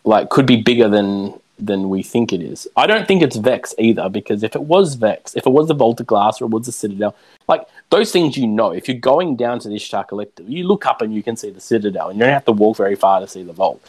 like 0.04 0.30
could 0.30 0.46
be 0.46 0.62
bigger 0.62 0.88
than 0.88 1.40
than 1.60 1.90
we 1.90 2.04
think 2.04 2.34
it 2.34 2.42
is. 2.42 2.68
I 2.76 2.88
don't 2.88 3.08
think 3.08 3.22
it's 3.22 3.38
Vex 3.38 3.74
either 3.78 4.10
because 4.10 4.44
if 4.44 4.56
it 4.56 4.64
was 4.64 4.96
Vex, 4.96 5.36
if 5.36 5.46
it 5.46 5.52
was 5.52 5.68
the 5.68 5.74
Vault 5.74 6.00
of 6.00 6.08
Glass 6.08 6.42
or 6.42 6.46
it 6.46 6.52
was 6.52 6.66
the 6.66 6.72
Citadel, 6.72 7.16
like 7.48 7.66
those 7.90 8.12
things 8.12 8.38
you 8.38 8.48
know. 8.48 8.72
If 8.72 8.88
you're 8.88 8.98
going 8.98 9.36
down 9.36 9.60
to 9.60 9.70
the 9.70 9.76
Ishtar 9.76 10.04
Collective, 10.06 10.50
you 10.50 10.68
look 10.68 10.86
up 10.86 11.02
and 11.02 11.14
you 11.14 11.24
can 11.24 11.38
see 11.38 11.52
the 11.52 11.62
Citadel, 11.62 12.10
and 12.10 12.18
you 12.18 12.26
don't 12.26 12.34
have 12.34 12.46
to 12.46 12.52
walk 12.52 12.78
very 12.78 12.96
far 12.96 13.20
to 13.20 13.28
see 13.28 13.44
the 13.44 13.54
Vault. 13.54 13.82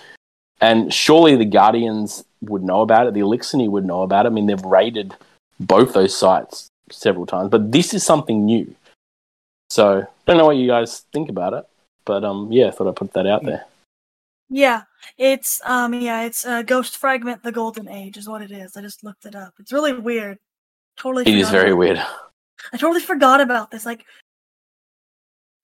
And 0.61 0.93
surely 0.93 1.37
the 1.37 1.45
Guardians 1.45 2.25
would 2.43 2.63
know 2.63 2.83
about 2.83 3.07
it. 3.07 3.15
The 3.15 3.21
Eliksni 3.21 3.69
would 3.69 3.85
know 3.85 4.03
about 4.03 4.27
it. 4.27 4.29
I 4.29 4.33
mean, 4.33 4.47
they've 4.47 4.63
raided 4.63 5.15
both 5.59 5.95
those 5.95 6.17
sites 6.17 6.69
several 6.91 7.27
times, 7.27 7.51
but 7.51 7.73
this 7.73 7.95
is 7.95 8.05
something 8.05 8.45
new. 8.45 8.75
So, 9.71 10.01
I 10.01 10.07
don't 10.27 10.37
know 10.37 10.47
what 10.47 10.57
you 10.57 10.69
guys 10.69 11.01
think 11.13 11.29
about 11.29 11.55
it, 11.55 11.65
but 12.05 12.25
um, 12.25 12.53
yeah, 12.53 12.69
I 12.69 12.71
thought 12.71 12.89
I'd 12.89 12.97
put 12.97 13.15
that 13.15 13.27
out 13.27 13.45
there. 13.45 13.65
Yeah, 14.55 14.83
it's 15.19 15.61
um 15.65 15.93
yeah, 15.95 16.23
it's 16.23 16.47
uh, 16.47 16.63
Ghost 16.63 16.97
Fragment: 16.97 17.43
The 17.43 17.51
Golden 17.51 17.89
Age 17.89 18.17
is 18.17 18.29
what 18.29 18.41
it 18.41 18.53
is. 18.53 18.77
I 18.77 18.83
just 18.83 19.03
looked 19.03 19.27
it 19.27 19.35
up. 19.35 19.53
It's 19.59 19.73
really 19.73 19.93
weird. 19.93 20.39
Totally. 20.97 21.25
It 21.27 21.37
is 21.37 21.51
very 21.51 21.71
about- 21.73 21.79
weird. 21.79 21.99
I 22.73 22.77
totally 22.77 23.01
forgot 23.01 23.41
about 23.41 23.73
this. 23.73 23.85
Like, 23.85 24.05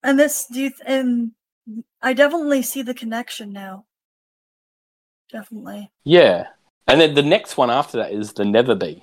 and 0.03 0.19
this 0.19 0.45
do 0.47 0.61
you 0.63 0.71
th- 0.71 0.83
and 0.85 1.31
I 2.03 2.15
definitely 2.15 2.63
see 2.63 2.83
the 2.83 2.93
connection 2.93 3.53
now. 3.53 3.85
Definitely. 5.31 5.93
Yeah. 6.03 6.49
And 6.89 7.01
then 7.01 7.15
the 7.15 7.23
next 7.23 7.57
one 7.57 7.71
after 7.71 7.99
that 7.99 8.11
is 8.11 8.33
the 8.33 8.43
Neverbe, 8.43 9.03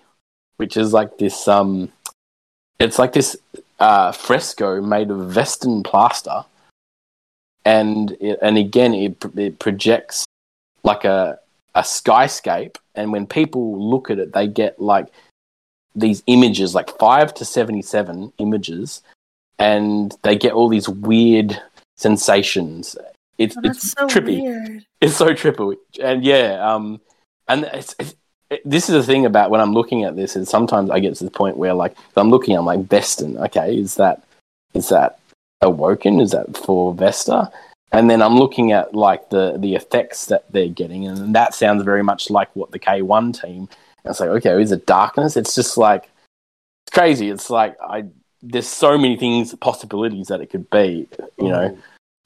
which 0.58 0.76
is 0.76 0.92
like 0.92 1.18
this 1.18 1.48
um 1.48 1.94
it's 2.78 3.00
like 3.00 3.14
this 3.14 3.38
uh 3.80 4.12
fresco 4.12 4.82
made 4.82 5.12
of 5.12 5.32
Vestian 5.32 5.82
plaster. 5.86 6.44
And 7.76 8.16
it, 8.28 8.40
and 8.42 8.56
again 8.58 8.94
it 9.06 9.14
it 9.36 9.54
projects 9.60 10.18
like 10.90 11.04
a 11.18 11.20
a 11.76 11.82
skyscape 11.82 12.76
and 12.96 13.12
when 13.14 13.26
people 13.28 13.64
look 13.92 14.06
at 14.10 14.20
it 14.24 14.30
they 14.34 14.48
get 14.48 14.74
like 14.94 15.08
these 16.04 16.20
images 16.28 16.74
like 16.80 16.90
5 16.98 17.34
to 17.40 17.44
77 17.46 18.32
images 18.46 19.02
and 19.60 20.16
they 20.24 20.36
get 20.38 20.54
all 20.54 20.70
these 20.70 20.88
weird 20.90 21.50
sensations. 21.98 22.96
It's 23.38 23.58
Oh, 23.58 23.62
it's 23.68 23.92
so 23.92 24.08
trippy 24.08 24.42
weird. 24.42 24.86
it's 25.02 25.16
so 25.16 25.34
triple 25.34 25.76
and 26.02 26.24
yeah 26.24 26.48
um 26.70 27.00
and 27.48 27.60
it's, 27.80 27.94
it's 28.00 28.16
it, 28.50 28.62
this 28.74 28.90
is 28.90 28.94
the 29.00 29.04
thing 29.12 29.26
about 29.26 29.52
when 29.52 29.62
i'm 29.62 29.74
looking 29.74 30.04
at 30.08 30.16
this 30.16 30.36
is 30.36 30.50
sometimes 30.50 30.90
i 30.90 31.00
get 31.00 31.16
to 31.20 31.24
the 31.24 31.38
point 31.42 31.58
where 31.62 31.74
like 31.84 31.94
if 32.12 32.18
i'm 32.18 32.32
looking 32.32 32.56
i'm 32.58 32.66
like 32.66 32.84
veston 32.94 33.38
okay 33.46 33.76
is 33.78 33.96
that 33.96 34.18
is 34.74 34.90
that 34.90 35.20
awoken 35.62 36.20
is 36.20 36.32
that 36.32 36.58
for 36.58 36.94
vesta? 36.94 37.52
And 37.94 38.10
then 38.10 38.22
i'm 38.22 38.36
looking 38.36 38.74
at 38.74 38.94
like 38.94 39.30
the 39.30 39.58
the 39.58 39.76
effects 39.76 40.26
that 40.26 40.52
they're 40.52 40.68
getting 40.68 41.08
and 41.08 41.34
that 41.34 41.56
sounds 41.56 41.84
very 41.84 42.04
much 42.04 42.30
like 42.30 42.54
what 42.54 42.72
the 42.72 42.80
k1 42.80 43.42
team 43.42 43.70
and 44.04 44.12
it's 44.12 44.20
like 44.20 44.30
okay 44.30 44.62
is 44.62 44.72
it 44.72 44.86
darkness? 44.86 45.38
It's 45.38 45.56
just 45.56 45.78
like 45.78 46.10
it's 46.86 46.94
crazy. 46.94 47.30
It's 47.30 47.50
like 47.50 47.78
i 47.82 48.06
there's 48.42 48.68
so 48.68 48.98
many 48.98 49.18
things 49.18 49.56
possibilities 49.56 50.28
that 50.28 50.42
it 50.42 50.50
could 50.50 50.70
be 50.70 51.08
you 51.40 51.50
know? 51.50 51.78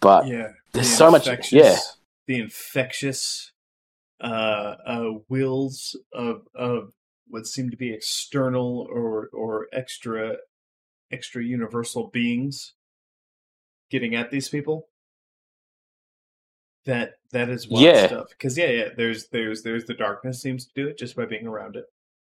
But 0.02 0.28
yeah, 0.28 0.50
there's 0.74 0.90
the 0.90 0.96
so 0.96 1.12
much- 1.12 1.52
yeah. 1.52 1.78
the 2.28 2.40
infectious 2.40 3.52
uh, 4.20 4.76
uh, 4.86 5.12
wills 5.30 5.96
of 6.14 6.48
of 6.56 6.94
what 7.28 7.48
seem 7.48 7.70
to 7.70 7.78
be 7.78 7.94
external 7.94 8.88
or 8.92 9.30
or 9.34 9.68
extra 9.74 10.38
extra 11.12 11.44
universal 11.44 12.08
beings 12.08 12.74
getting 13.92 14.16
at 14.16 14.32
these 14.32 14.50
people. 14.50 14.88
That 16.86 17.14
that 17.32 17.50
is 17.50 17.68
wild 17.70 17.84
Yeah. 17.86 18.08
stuff. 18.08 18.30
Because 18.30 18.58
yeah, 18.58 18.70
yeah, 18.70 18.90
there's 18.98 19.28
there's 19.28 19.62
there's 19.62 19.86
the 19.86 19.94
darkness 19.94 20.42
seems 20.42 20.66
to 20.66 20.72
do 20.74 20.88
it 20.88 20.98
just 20.98 21.16
by 21.16 21.26
being 21.26 21.46
around 21.46 21.76
it. 21.76 21.86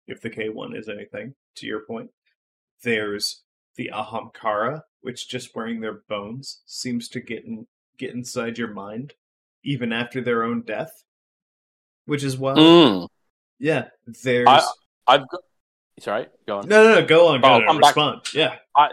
If 0.07 0.21
the 0.21 0.29
K 0.29 0.51
one 0.51 0.77
is 0.77 0.89
anything, 0.91 1.35
to 1.57 1.67
your 1.67 1.81
point, 1.87 2.11
there's 2.83 3.43
the 3.77 3.91
Ahamkara, 3.95 4.83
which 5.01 5.29
just 5.31 5.57
wearing 5.57 5.81
their 5.81 6.03
bones 6.11 6.61
seems 6.67 7.09
to 7.09 7.21
get 7.21 7.47
in, 7.47 7.67
get 7.97 8.13
inside 8.13 8.59
your 8.59 8.73
mind, 8.75 9.15
even 9.65 9.93
after 9.95 10.21
their 10.21 10.43
own 10.45 10.61
death, 10.61 11.05
which 12.05 12.23
is 12.23 12.37
wild. 12.37 12.59
mm, 12.59 13.09
Yeah, 13.59 13.89
there's 14.07 14.47
i've 15.07 15.29
got 15.29 15.41
sorry 16.01 16.27
go 16.47 16.59
on 16.59 16.69
no, 16.69 16.83
no, 16.85 17.01
no. 17.01 17.07
Go 17.07 17.29
on, 17.29 17.41
go 17.41 17.49
Oh, 17.49 17.53
on. 17.55 17.69
I'm 17.69 17.81
back. 17.81 17.97
Respond. 17.97 18.21
Yeah, 18.35 18.57
I 18.77 18.91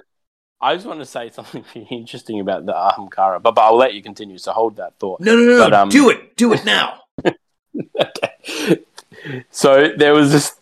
just 0.75 0.85
want 0.85 0.99
to 0.99 1.05
say 1.05 1.29
something 1.29 1.65
really 1.73 1.87
interesting 1.91 2.39
about 2.39 2.65
the 2.65 2.73
Ahamkara, 2.73 3.41
but, 3.41 3.55
but 3.55 3.61
I'll 3.61 3.77
let 3.77 3.93
you 3.93 4.03
continue. 4.03 4.37
So 4.37 4.51
hold 4.51 4.75
that 4.77 4.93
thought. 4.99 5.19
no, 5.19 5.35
no, 5.35 5.43
no. 5.43 5.59
But, 5.65 5.73
um, 5.73 5.89
do 5.89 6.09
it, 6.09 6.35
do 6.35 6.53
it 6.53 6.63
now. 6.63 7.01
okay. 7.99 8.79
So 9.49 9.91
there 9.95 10.13
was 10.13 10.31
this 10.31 10.55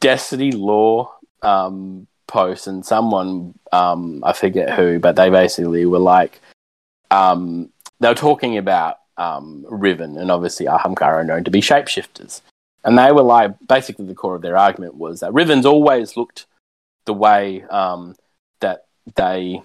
Destiny 0.00 0.52
Lore 0.52 1.12
um, 1.42 2.06
post, 2.26 2.66
and 2.66 2.84
someone 2.84 3.54
um, 3.72 4.22
I 4.24 4.32
forget 4.32 4.70
who, 4.70 4.98
but 4.98 5.16
they 5.16 5.30
basically 5.30 5.86
were 5.86 5.98
like, 5.98 6.40
um, 7.10 7.70
they 8.00 8.08
were 8.08 8.14
talking 8.14 8.58
about 8.58 8.98
um, 9.16 9.64
Riven, 9.68 10.18
and 10.18 10.30
obviously 10.30 10.66
Ahamkara 10.66 11.14
are 11.14 11.24
known 11.24 11.44
to 11.44 11.50
be 11.50 11.60
shapeshifters, 11.60 12.40
and 12.84 12.98
they 12.98 13.12
were 13.12 13.22
like, 13.22 13.54
basically 13.66 14.06
the 14.06 14.14
core 14.14 14.34
of 14.34 14.42
their 14.42 14.56
argument 14.56 14.96
was 14.96 15.20
that 15.20 15.32
Riven's 15.32 15.66
always 15.66 16.16
looked 16.16 16.46
the 17.06 17.14
way 17.14 17.62
um, 17.64 18.16
that 18.60 18.86
they 19.16 19.62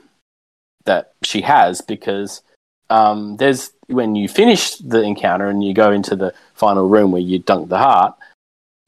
that 0.85 1.13
she 1.23 1.41
has 1.41 1.81
because 1.81 2.41
um, 2.89 3.37
there's 3.37 3.71
when 3.87 4.15
you 4.15 4.27
finish 4.27 4.75
the 4.77 5.01
encounter 5.01 5.47
and 5.47 5.63
you 5.63 5.73
go 5.73 5.91
into 5.91 6.15
the 6.15 6.33
final 6.53 6.87
room 6.87 7.11
where 7.11 7.21
you 7.21 7.39
dunk 7.39 7.69
the 7.69 7.77
heart, 7.77 8.15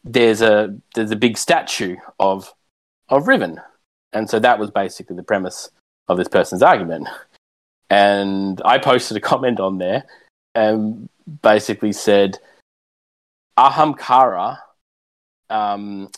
there's 0.04 0.42
a 0.42 0.76
there's 0.96 1.12
a 1.12 1.16
big 1.16 1.38
statue 1.38 1.96
of 2.20 2.54
of 3.10 3.28
Riven, 3.28 3.60
and 4.14 4.30
so 4.30 4.40
that 4.40 4.60
was 4.60 4.72
basically 4.72 5.16
the 5.16 5.24
premise 5.24 5.70
of 6.08 6.18
this 6.18 6.28
person's 6.28 6.64
argument. 6.64 7.08
And 7.90 8.62
I 8.64 8.78
posted 8.78 9.18
a 9.18 9.22
comment 9.22 9.60
on 9.60 9.78
there 9.78 10.06
and 10.56 11.10
basically 11.42 11.92
said, 11.92 12.40
Ahamkara, 13.58 14.58
um, 15.50 16.10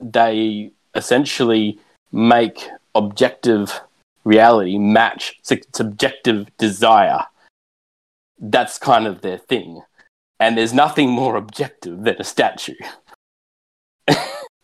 they 0.00 0.72
essentially 0.94 1.78
make 2.10 2.68
objective 2.94 3.80
reality 4.24 4.78
match 4.78 5.38
subjective 5.42 6.46
desire. 6.58 7.26
That's 8.38 8.78
kind 8.78 9.06
of 9.06 9.20
their 9.20 9.38
thing. 9.38 9.82
And 10.40 10.58
there's 10.58 10.72
nothing 10.72 11.10
more 11.10 11.36
objective 11.36 12.02
than 12.02 12.16
a 12.18 12.24
statue. 12.24 12.74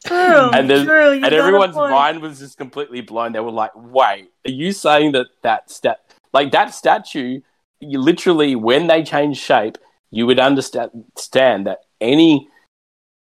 True. 0.05 0.51
And 0.53 0.69
true. 0.69 1.13
and 1.13 1.25
everyone's 1.25 1.75
mind 1.75 2.23
was 2.23 2.39
just 2.39 2.57
completely 2.57 3.01
blown. 3.01 3.33
They 3.33 3.41
were 3.41 3.51
like, 3.51 3.73
"Wait, 3.75 4.31
are 4.47 4.51
you 4.51 4.73
saying 4.73 5.13
that 5.13 5.27
that 5.43 5.71
stat, 5.71 6.01
like 6.33 6.53
that 6.53 6.73
statue, 6.73 7.41
you 7.81 7.99
literally 7.99 8.55
when 8.55 8.87
they 8.87 9.03
change 9.03 9.39
shape, 9.39 9.77
you 10.11 10.27
would 10.27 10.39
understand 10.39 10.91
understand 10.95 11.67
that 11.67 11.81
any 12.01 12.49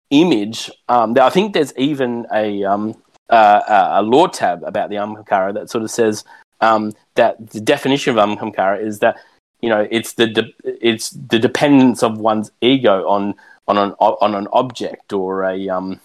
image. 0.10 0.70
Um, 0.90 1.18
I 1.20 1.30
think 1.30 1.54
there's 1.54 1.76
even 1.78 2.26
a 2.32 2.64
um 2.64 3.02
uh, 3.34 4.00
a 4.00 4.02
lore 4.02 4.30
tab 4.30 4.64
about 4.64 4.90
the 4.90 4.96
Ahamkara 4.98 5.54
that 5.54 5.70
sort 5.70 5.84
of 5.84 5.92
says 5.92 6.24
um, 6.62 6.94
that 7.16 7.50
the 7.52 7.60
definition 7.62 8.18
of 8.18 8.30
Ahamkara 8.30 8.82
is 8.82 9.00
that 9.00 9.18
you 9.62 9.70
know 9.70 9.88
it's 9.90 10.14
the 10.14 10.28
de- 10.28 10.54
it's 10.64 11.12
the 11.12 11.40
dependence 11.40 12.04
of 12.04 12.18
one's 12.18 12.52
ego 12.62 13.08
on 13.08 13.34
on 13.68 13.78
an 13.78 13.92
on 14.00 14.36
an 14.36 14.48
object 14.52 15.14
or 15.14 15.44
a 15.44 15.70
um 15.70 16.00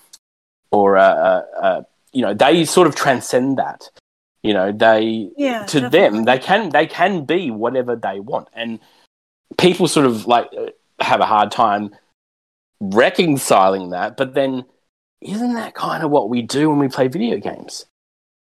or 0.70 0.96
a, 0.96 1.02
a, 1.02 1.66
a 1.66 1.86
you 2.12 2.22
know 2.22 2.34
they 2.34 2.64
sort 2.64 2.86
of 2.86 2.94
transcend 2.94 3.58
that 3.58 3.90
you 4.42 4.54
know 4.54 4.70
they 4.72 5.30
Yeah. 5.36 5.64
to 5.66 5.80
definitely. 5.80 6.18
them 6.18 6.24
they 6.24 6.38
can 6.38 6.70
they 6.70 6.86
can 6.86 7.24
be 7.24 7.50
whatever 7.50 7.96
they 7.96 8.20
want 8.20 8.48
and 8.54 8.78
people 9.56 9.88
sort 9.88 10.06
of 10.06 10.26
like 10.26 10.48
uh, 10.56 10.66
have 11.00 11.20
a 11.20 11.26
hard 11.26 11.50
time 11.50 11.94
reconciling 12.80 13.90
that 13.90 14.16
but 14.16 14.34
then 14.34 14.64
isn't 15.20 15.54
that 15.54 15.74
kind 15.74 16.02
of 16.02 16.10
what 16.10 16.28
we 16.28 16.42
do 16.42 16.70
when 16.70 16.78
we 16.78 16.88
play 16.88 17.08
video 17.08 17.38
games? 17.38 17.86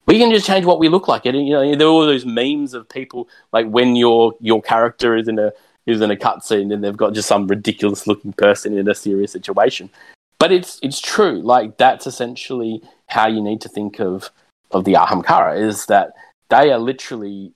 We 0.07 0.19
can 0.19 0.33
just 0.33 0.47
change 0.47 0.65
what 0.65 0.79
we 0.79 0.89
look 0.89 1.09
like. 1.09 1.27
And 1.27 1.47
you 1.47 1.53
know 1.53 1.77
there 1.77 1.87
are 1.87 1.91
all 1.91 2.07
those 2.07 2.27
memes 2.27 2.75
of 2.75 2.89
people 2.89 3.29
like 3.53 3.69
when 3.69 3.97
your 3.97 4.35
your 4.41 4.63
character 4.63 5.17
is 5.17 5.29
in 5.29 5.39
a 5.39 5.53
is 5.87 6.01
in 6.01 6.11
a 6.11 6.17
cutscene 6.17 6.73
and 6.73 6.83
they've 6.83 6.97
got 6.97 7.15
just 7.15 7.29
some 7.29 7.47
ridiculous 7.47 8.07
looking 8.07 8.33
person 8.33 8.77
in 8.77 8.89
a 8.89 8.95
serious 8.95 9.33
situation. 9.33 9.91
But 10.39 10.53
it's 10.53 10.79
it's 10.83 11.01
true. 11.01 11.41
Like 11.43 11.77
that's 11.77 12.07
essentially 12.07 12.83
how 13.07 13.29
you 13.29 13.43
need 13.43 13.61
to 13.63 13.69
think 13.69 14.01
of 14.01 14.31
of 14.71 14.85
the 14.85 14.95
ahamkara 14.95 15.61
is 15.61 15.87
that 15.87 16.13
they 16.49 16.71
are 16.71 16.79
literally 16.79 17.53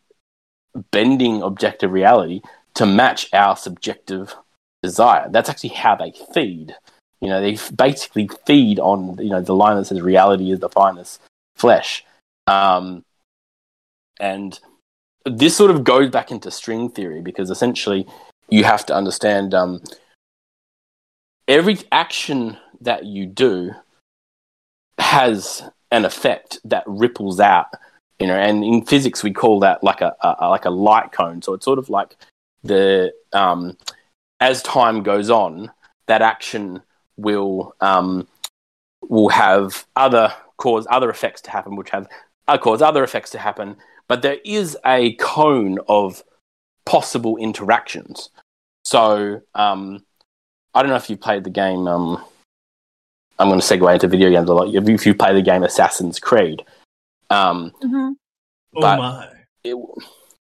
bending 0.90 1.42
objective 1.42 1.92
reality 1.92 2.40
to 2.74 2.87
match 2.87 3.29
our 3.33 3.57
subjective 3.57 4.35
desire. 4.83 5.29
That's 5.31 5.48
actually 5.48 5.70
how 5.70 5.94
they 5.94 6.12
feed 6.33 6.74
you 7.24 7.30
know 7.30 7.40
they 7.40 7.56
basically 7.74 8.28
feed 8.46 8.78
on 8.78 9.16
you 9.18 9.30
know 9.30 9.40
the 9.40 9.54
line 9.54 9.76
that 9.76 9.87
says 9.87 10.00
reality 10.02 10.50
is 10.52 10.60
the 10.60 10.68
finest 10.68 11.20
flesh. 11.56 12.04
Um 12.46 13.04
And 14.20 14.60
this 15.24 15.56
sort 15.56 15.70
of 15.70 15.84
goes 15.84 16.10
back 16.10 16.30
into 16.30 16.50
string 16.50 16.90
theory 16.90 17.20
because 17.22 17.50
essentially 17.50 18.06
you 18.50 18.64
have 18.64 18.84
to 18.87 18.94
understand 18.94 19.54
um, 19.54 19.82
every 21.48 21.78
action 21.90 22.58
that 22.80 23.06
you 23.06 23.24
do 23.26 23.72
has 24.98 25.62
an 25.90 26.04
effect 26.04 26.58
that 26.64 26.84
ripples 26.87 27.40
out 27.40 27.68
you 28.20 28.26
know 28.26 28.37
and 28.37 28.62
in 28.64 28.84
physics 28.84 29.22
we 29.22 29.32
call 29.32 29.60
that 29.60 29.82
like 29.82 30.00
a, 30.00 30.14
a 30.20 30.48
like 30.48 30.66
a 30.66 30.70
light 30.70 31.10
cone. 31.12 31.42
So 31.42 31.54
it's 31.54 31.64
sort 31.64 31.78
of 31.78 31.88
like 31.88 32.16
the 32.62 33.12
um, 33.32 33.76
as 34.40 34.62
time 34.62 35.02
goes 35.02 35.30
on 35.30 35.70
that 36.06 36.22
action 36.22 36.82
will 37.16 37.74
um, 37.81 38.27
will 39.03 39.29
have 39.29 39.87
other 39.96 40.33
cause 40.57 40.87
other 40.90 41.11
effects 41.11 41.40
to 41.42 41.50
happen 41.50 41.77
which 41.77 41.90
have 41.90 42.09
uh, 42.48 42.59
cause 42.59 42.83
other 42.83 43.05
effects 43.05 43.31
to 43.31 43.38
happen 43.38 43.77
but 44.09 44.22
there 44.22 44.38
is 44.44 44.77
a 44.87 45.14
cone 45.14 45.79
of 45.88 46.22
possible 46.87 47.37
interactions 47.38 48.31
so 48.85 49.40
um, 49.55 50.05
i 50.74 50.83
don't 50.83 50.90
know 50.90 50.96
if 50.96 51.11
you 51.11 51.16
played 51.16 51.44
the 51.44 51.50
game 51.50 51.87
um, 51.88 52.22
i'm 53.38 53.48
going 53.48 53.61
to 53.61 53.66
segue 53.66 53.92
into 53.92 54.09
video 54.09 54.31
games 54.31 54.48
a 54.48 54.53
lot 54.55 54.72
if 54.72 55.07
you 55.07 55.14
play 55.14 55.33
the 55.35 55.42
game 55.42 55.62
assassin's 55.62 56.18
creed 56.18 56.62
um, 57.31 57.72
hmm 57.83 58.11
Oh 58.77 58.81
my. 58.81 59.29
it, 59.62 59.77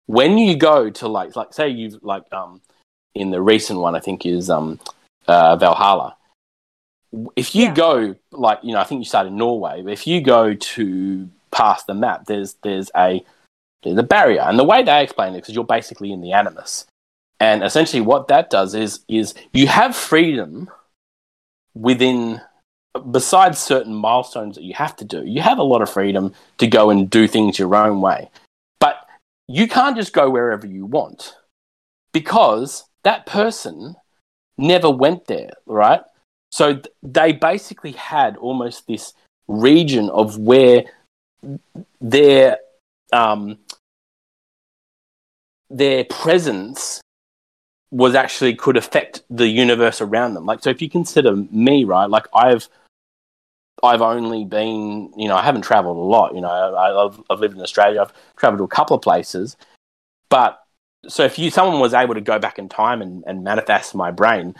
when 0.05 0.37
you 0.37 0.55
go 0.55 0.89
to 0.89 1.07
like 1.07 1.35
like 1.35 1.53
say 1.53 1.69
you've 1.69 2.01
like 2.01 2.23
um 2.31 2.61
in 3.13 3.31
the 3.31 3.41
recent 3.41 3.79
one 3.79 3.95
I 3.95 3.99
think 3.99 4.25
is 4.25 4.49
um 4.49 4.79
uh, 5.27 5.55
Valhalla. 5.55 6.15
If 7.35 7.55
you 7.55 7.65
Yeah. 7.65 7.73
go 7.73 8.15
like 8.31 8.59
you 8.63 8.73
know 8.73 8.79
I 8.79 8.83
think 8.83 8.99
you 8.99 9.05
start 9.05 9.27
in 9.27 9.37
Norway, 9.37 9.81
but 9.81 9.93
if 9.93 10.07
you 10.07 10.21
go 10.21 10.53
to 10.53 11.29
past 11.51 11.87
the 11.87 11.93
map, 11.93 12.25
there's 12.25 12.53
there's 12.63 12.91
a 12.95 13.23
there's 13.83 13.97
a 13.97 14.03
barrier, 14.03 14.41
and 14.41 14.57
the 14.57 14.63
way 14.63 14.83
they 14.83 15.03
explain 15.03 15.33
it 15.33 15.37
because 15.41 15.53
you're 15.55 15.63
basically 15.63 16.11
in 16.11 16.21
the 16.21 16.33
Animus, 16.33 16.85
and 17.39 17.63
essentially 17.63 18.01
what 18.01 18.27
that 18.27 18.49
does 18.49 18.73
is 18.75 19.01
is 19.07 19.33
you 19.53 19.67
have 19.67 19.95
freedom 19.95 20.69
within 21.73 22.41
besides 23.11 23.59
certain 23.59 23.93
milestones 23.93 24.55
that 24.55 24.63
you 24.63 24.73
have 24.73 24.95
to 24.97 25.05
do, 25.05 25.23
you 25.25 25.41
have 25.41 25.57
a 25.57 25.63
lot 25.63 25.81
of 25.81 25.89
freedom 25.89 26.33
to 26.57 26.67
go 26.67 26.89
and 26.89 27.09
do 27.09 27.27
things 27.27 27.59
your 27.59 27.75
own 27.75 28.01
way. 28.01 28.29
But 28.79 28.97
you 29.47 29.67
can't 29.67 29.97
just 29.97 30.13
go 30.13 30.29
wherever 30.29 30.65
you 30.65 30.85
want 30.85 31.35
because 32.13 32.85
that 33.03 33.25
person 33.25 33.95
never 34.57 34.89
went 34.89 35.25
there, 35.27 35.51
right? 35.65 36.01
So 36.55 36.75
th- 36.75 36.87
they 37.03 37.33
basically 37.33 37.91
had 37.91 38.37
almost 38.37 38.87
this 38.87 39.13
region 39.49 40.09
of 40.09 40.37
where 40.37 40.85
their 41.99 42.59
um, 43.11 43.57
their 45.69 46.05
presence 46.05 47.01
was 47.91 48.15
actually 48.15 48.55
could 48.55 48.77
affect 48.77 49.23
the 49.29 49.49
universe 49.49 49.99
around 49.99 50.33
them. 50.33 50.45
Like, 50.45 50.63
so 50.63 50.69
if 50.69 50.81
you 50.81 50.89
consider 50.89 51.35
me, 51.51 51.83
right? 51.83 52.09
Like, 52.09 52.27
I've 52.33 52.69
I've 53.83 54.01
only 54.01 54.45
been, 54.45 55.11
you 55.17 55.27
know, 55.27 55.35
I 55.35 55.43
haven't 55.43 55.63
traveled 55.63 55.97
a 55.97 55.99
lot. 55.99 56.35
You 56.35 56.39
know, 56.39 56.47
I, 56.49 57.05
I've, 57.05 57.21
I've 57.29 57.41
lived 57.41 57.57
in 57.57 57.61
Australia. 57.63 58.01
I've 58.01 58.13
traveled 58.37 58.59
to 58.59 58.63
a 58.63 58.69
couple 58.69 58.95
of 58.95 59.01
places, 59.01 59.57
but 60.29 60.63
so 61.05 61.25
if 61.25 61.37
you 61.37 61.51
someone 61.51 61.81
was 61.81 61.93
able 61.93 62.13
to 62.13 62.21
go 62.21 62.39
back 62.39 62.57
in 62.57 62.69
time 62.69 63.01
and, 63.01 63.25
and 63.27 63.43
manifest 63.43 63.93
my 63.93 64.09
brain, 64.09 64.55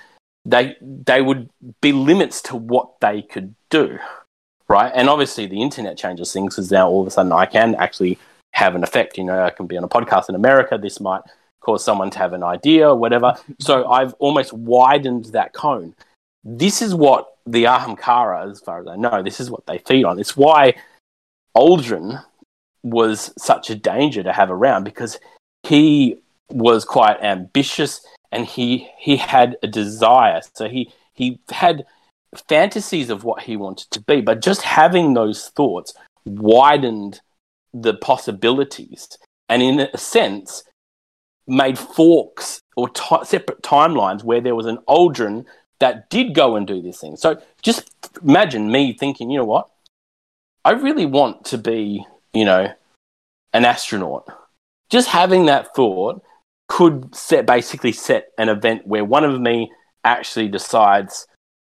they 0.45 0.77
they 0.81 1.21
would 1.21 1.49
be 1.81 1.91
limits 1.91 2.41
to 2.43 2.55
what 2.55 2.99
they 3.01 3.21
could 3.21 3.55
do, 3.69 3.99
right? 4.67 4.91
And 4.93 5.09
obviously, 5.09 5.47
the 5.47 5.61
internet 5.61 5.97
changes 5.97 6.31
things 6.31 6.55
because 6.55 6.71
now 6.71 6.87
all 6.87 7.01
of 7.01 7.07
a 7.07 7.11
sudden 7.11 7.31
I 7.31 7.45
can 7.45 7.75
actually 7.75 8.17
have 8.53 8.75
an 8.75 8.83
effect. 8.83 9.17
You 9.17 9.23
know, 9.25 9.43
I 9.43 9.49
can 9.49 9.67
be 9.67 9.77
on 9.77 9.83
a 9.83 9.89
podcast 9.89 10.29
in 10.29 10.35
America. 10.35 10.77
This 10.77 10.99
might 10.99 11.21
cause 11.61 11.83
someone 11.83 12.11
to 12.11 12.19
have 12.19 12.33
an 12.33 12.43
idea 12.43 12.89
or 12.89 12.95
whatever. 12.95 13.35
So 13.59 13.89
I've 13.89 14.13
almost 14.19 14.53
widened 14.53 15.25
that 15.25 15.53
cone. 15.53 15.95
This 16.43 16.81
is 16.81 16.93
what 16.93 17.35
the 17.47 17.63
Ahamkara, 17.63 18.51
as 18.51 18.59
far 18.59 18.79
as 18.79 18.87
I 18.87 18.95
know, 18.95 19.23
this 19.23 19.39
is 19.39 19.49
what 19.49 19.65
they 19.65 19.79
feed 19.79 20.05
on. 20.05 20.19
It's 20.19 20.37
why 20.37 20.75
Uldren 21.57 22.23
was 22.83 23.33
such 23.37 23.71
a 23.71 23.75
danger 23.75 24.21
to 24.21 24.31
have 24.31 24.51
around 24.51 24.83
because 24.83 25.19
he 25.63 26.17
was 26.49 26.85
quite 26.85 27.21
ambitious 27.23 28.05
and 28.35 28.45
he 28.45 28.89
he 28.97 29.15
had 29.15 29.57
a 29.63 29.67
desire. 29.67 30.41
So 30.53 30.67
he 30.67 30.91
he 31.13 31.39
had 31.49 31.85
fantasies 32.49 33.09
of 33.09 33.23
what 33.23 33.43
he 33.43 33.55
wanted 33.55 33.89
to 33.91 34.01
be, 34.01 34.19
but 34.19 34.41
just 34.41 34.61
having 34.61 35.13
those 35.13 35.47
thoughts 35.47 35.93
widened 36.25 37.21
the 37.73 37.93
possibilities 37.93 39.17
and 39.47 39.61
in 39.61 39.79
a 39.79 39.97
sense 39.97 40.63
made 41.47 41.79
forks 41.79 42.59
or 42.75 42.89
ti 42.89 43.23
separate 43.23 43.61
timelines 43.61 44.23
where 44.23 44.41
there 44.41 44.55
was 44.55 44.65
an 44.65 44.79
Uldren 44.89 45.45
that 45.79 46.09
did 46.09 46.35
go 46.35 46.57
and 46.57 46.67
do 46.67 46.81
this 46.81 46.99
thing. 46.99 47.15
So 47.15 47.41
just 47.61 47.89
imagine 48.21 48.69
me 48.69 48.93
thinking, 48.93 49.29
you 49.29 49.37
know 49.39 49.45
what? 49.45 49.69
I 50.65 50.71
really 50.71 51.05
want 51.05 51.45
to 51.45 51.57
be, 51.57 52.05
you 52.33 52.43
know, 52.43 52.73
an 53.53 53.63
astronaut. 53.65 54.27
Just 54.89 55.07
having 55.07 55.45
that 55.45 55.73
thought 55.73 56.21
could 56.67 57.13
set 57.15 57.45
basically 57.45 57.91
set 57.91 58.29
an 58.37 58.49
event 58.49 58.87
where 58.87 59.05
one 59.05 59.23
of 59.23 59.39
me 59.39 59.71
actually 60.03 60.47
decides, 60.47 61.27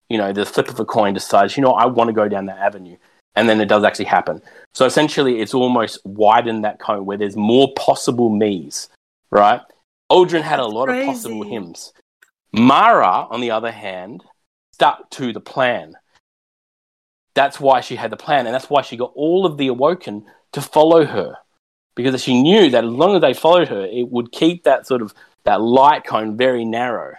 you 0.10 0.18
know, 0.18 0.32
the 0.34 0.46
flip 0.46 0.70
of 0.70 0.80
a 0.80 0.86
coin 0.86 1.14
decides, 1.14 1.58
you 1.58 1.64
know, 1.64 1.74
I 1.74 1.86
want 1.86 2.10
to 2.10 2.14
go 2.14 2.28
down 2.28 2.46
that 2.48 2.60
avenue. 2.60 2.98
And 3.36 3.50
then 3.50 3.60
it 3.60 3.68
does 3.68 3.84
actually 3.84 4.06
happen. 4.06 4.44
So 4.76 4.86
essentially, 4.86 5.40
it's 5.40 5.56
almost 5.56 6.00
widened 6.06 6.64
that 6.66 6.80
cone 6.80 7.06
where 7.06 7.18
there's 7.18 7.36
more 7.36 7.74
possible 7.76 8.30
me's, 8.30 8.90
right? 9.32 9.62
Uldren 10.12 10.42
had 10.42 10.60
a 10.60 10.66
lot 10.68 10.90
of 10.90 11.04
possible 11.06 11.42
crazy. 11.42 11.54
hymns. 11.54 11.94
Mara, 12.52 13.28
on 13.32 13.42
the 13.42 13.50
other 13.50 13.72
hand, 13.72 14.24
stuck 14.74 15.10
to 15.12 15.34
the 15.34 15.40
plan. 15.40 15.96
That's 17.34 17.60
why 17.60 17.82
she 17.82 17.96
had 17.96 18.12
the 18.12 18.18
plan, 18.18 18.46
and 18.46 18.54
that's 18.54 18.70
why 18.70 18.84
she 18.84 18.98
got 18.98 19.12
all 19.16 19.48
of 19.48 19.58
the 19.58 19.68
Awoken 19.68 20.26
to 20.52 20.62
follow 20.62 21.04
her. 21.04 21.38
Because 21.96 22.24
she 22.24 22.42
knew 22.42 22.70
that 22.72 22.84
as 22.84 22.90
long 22.90 23.16
as 23.16 23.22
they 23.22 23.34
followed 23.34 23.68
her, 23.68 23.86
it 23.86 24.10
would 24.10 24.32
keep 24.32 24.64
that 24.64 24.88
sort 24.88 25.02
of 25.02 25.14
that 25.44 25.62
light 25.62 26.06
cone 26.06 26.38
very 26.38 26.66
narrow. 26.66 27.14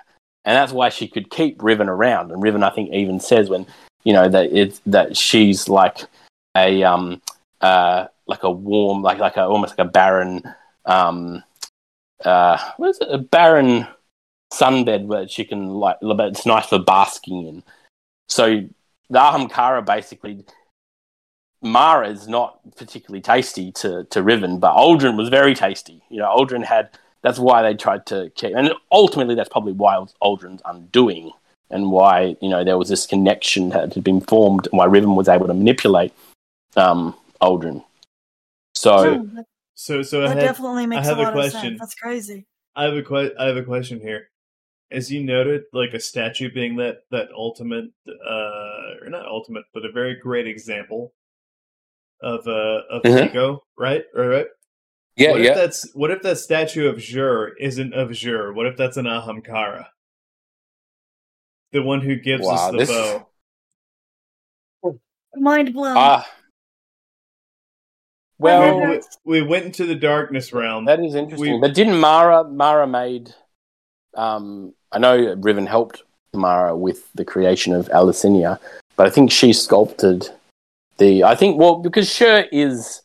And 0.44 0.56
that's 0.56 0.72
why 0.72 0.88
she 0.88 1.08
could 1.08 1.30
keep 1.30 1.62
Riven 1.62 1.88
around. 1.88 2.30
And 2.30 2.42
Riven, 2.42 2.62
I 2.62 2.70
think, 2.70 2.92
even 2.92 3.20
says 3.20 3.48
when, 3.48 3.66
you 4.02 4.12
know, 4.12 4.28
that 4.28 4.52
it's 4.52 4.80
that 4.86 5.16
she's 5.16 5.68
like 5.68 5.98
a 6.56 6.82
um 6.82 7.22
uh 7.60 8.06
like 8.26 8.42
a 8.42 8.50
warm 8.50 9.02
like 9.02 9.18
like 9.18 9.36
a 9.36 9.44
almost 9.44 9.78
like 9.78 9.86
a 9.86 9.90
barren 9.90 10.42
um 10.84 11.42
uh 12.24 12.58
what 12.76 12.90
is 12.90 12.98
it? 13.00 13.08
A 13.10 13.18
barren 13.18 13.86
sunbed 14.52 15.06
where 15.06 15.26
she 15.28 15.44
can 15.44 15.68
like 15.68 15.96
but 16.00 16.28
it's 16.28 16.46
nice 16.46 16.66
for 16.66 16.78
basking 16.78 17.46
in. 17.46 17.62
So 18.28 18.64
the 19.10 19.18
Ahamkara 19.18 19.84
basically 19.84 20.44
Mara 21.64 22.10
is 22.10 22.28
not 22.28 22.58
particularly 22.76 23.22
tasty 23.22 23.72
to, 23.72 24.04
to 24.04 24.22
Riven, 24.22 24.58
but 24.60 24.76
Uldren 24.76 25.16
was 25.16 25.30
very 25.30 25.54
tasty. 25.54 26.02
You 26.10 26.18
know, 26.18 26.34
Uldren 26.36 26.64
had 26.64 26.90
that's 27.22 27.38
why 27.38 27.62
they 27.62 27.74
tried 27.74 28.04
to 28.06 28.30
keep 28.34 28.54
and 28.54 28.70
ultimately 28.92 29.34
that's 29.34 29.48
probably 29.48 29.72
why 29.72 29.96
Uldren's 30.22 30.60
undoing 30.66 31.32
and 31.70 31.90
why, 31.90 32.36
you 32.42 32.50
know, 32.50 32.62
there 32.62 32.76
was 32.76 32.90
this 32.90 33.06
connection 33.06 33.70
that 33.70 33.94
had 33.94 34.04
been 34.04 34.20
formed 34.20 34.68
and 34.70 34.78
why 34.78 34.84
Riven 34.84 35.16
was 35.16 35.28
able 35.28 35.46
to 35.46 35.54
manipulate 35.54 36.12
um 36.76 37.16
Uldren. 37.40 37.82
So 38.74 39.24
that, 39.34 39.46
So, 39.74 40.02
so 40.02 40.24
I 40.24 40.28
that 40.28 40.36
have, 40.36 40.40
definitely 40.40 40.86
makes 40.86 41.06
have 41.06 41.18
a 41.18 41.22
a 41.22 41.24
lot 41.24 41.28
of 41.28 41.34
question. 41.34 41.60
sense. 41.60 41.80
That's 41.80 41.94
crazy. 41.94 42.46
I 42.76 42.84
have 42.84 42.94
a 42.94 43.02
que- 43.02 43.34
I 43.38 43.46
have 43.46 43.56
a 43.56 43.62
question 43.62 44.00
here. 44.00 44.28
As 44.90 45.10
you 45.10 45.24
noted, 45.24 45.62
like 45.72 45.94
a 45.94 46.00
statue 46.00 46.52
being 46.52 46.76
that 46.76 47.04
that 47.10 47.28
ultimate, 47.34 47.86
uh, 48.06 49.00
or 49.02 49.08
not 49.08 49.24
ultimate, 49.26 49.64
but 49.72 49.86
a 49.86 49.90
very 49.90 50.14
great 50.16 50.46
example 50.46 51.14
of 52.24 52.46
uh 52.48 52.80
of 52.90 53.02
Mhm. 53.02 53.30
ego, 53.30 53.62
right? 53.78 54.04
Right, 54.14 54.26
right. 54.26 54.46
yeah, 55.16 55.30
what 55.32 55.40
if 55.40 55.46
yeah. 55.46 55.54
that's 55.54 55.94
what 55.94 56.10
if 56.10 56.22
that 56.22 56.38
statue 56.38 56.88
of 56.88 56.96
Sjur 56.96 57.50
isn't 57.60 57.92
of 57.94 58.08
Sjur? 58.10 58.54
What 58.54 58.66
if 58.66 58.76
that's 58.76 58.96
an 58.96 59.04
Ahamkara? 59.06 59.86
The 61.72 61.82
one 61.82 62.00
who 62.00 62.16
gives 62.16 62.44
Wow, 62.46 62.52
us 62.54 62.70
the 62.72 62.78
this- 62.78 62.88
bow. 62.90 63.26
Mind 65.36 65.72
blown. 65.74 65.96
Ah. 65.98 66.24
Well, 68.38 68.88
we, 68.88 69.00
we 69.24 69.42
went 69.42 69.64
into 69.64 69.84
the 69.86 69.94
darkness 69.94 70.52
realm. 70.52 70.84
That 70.84 71.00
is 71.00 71.14
interesting. 71.14 71.54
We- 71.54 71.60
but 71.60 71.74
didn't 71.74 71.98
Mara 71.98 72.44
Mara 72.44 72.86
made? 72.86 73.34
Um, 74.14 74.74
I 74.92 74.98
know 74.98 75.34
Riven 75.40 75.66
helped 75.66 76.02
Mara 76.34 76.76
with 76.76 77.12
the 77.14 77.24
creation 77.24 77.72
of 77.74 77.88
Eleusinia, 77.88 78.60
but 78.96 79.06
I 79.06 79.10
think 79.10 79.30
she 79.32 79.52
sculpted 79.52 80.28
the. 80.98 81.24
I 81.24 81.34
think 81.34 81.58
well 81.58 81.76
because 81.76 82.08
Sjur 82.08 82.46
is 82.52 83.02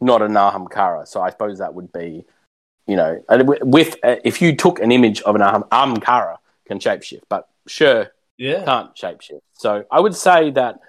not 0.00 0.22
a 0.22 0.26
Nahamkara, 0.26 1.06
so 1.06 1.20
I 1.20 1.30
suppose 1.30 1.58
that 1.58 1.74
would 1.74 1.92
be, 1.92 2.24
you 2.86 2.96
know, 2.96 3.22
with 3.62 3.96
uh, 4.02 4.16
if 4.24 4.42
you 4.42 4.56
took 4.56 4.80
an 4.80 4.90
image 4.92 5.20
of 5.22 5.34
an 5.36 5.42
Aham, 5.42 5.68
Ahamkara 5.68 6.36
can 6.66 6.78
shapeshift, 6.78 7.22
but 7.28 7.48
Sjur 7.68 8.08
yeah, 8.38 8.64
can't 8.64 8.94
shapeshift. 8.96 9.40
So 9.54 9.84
I 9.90 10.00
would 10.00 10.16
say 10.16 10.50
that 10.52 10.80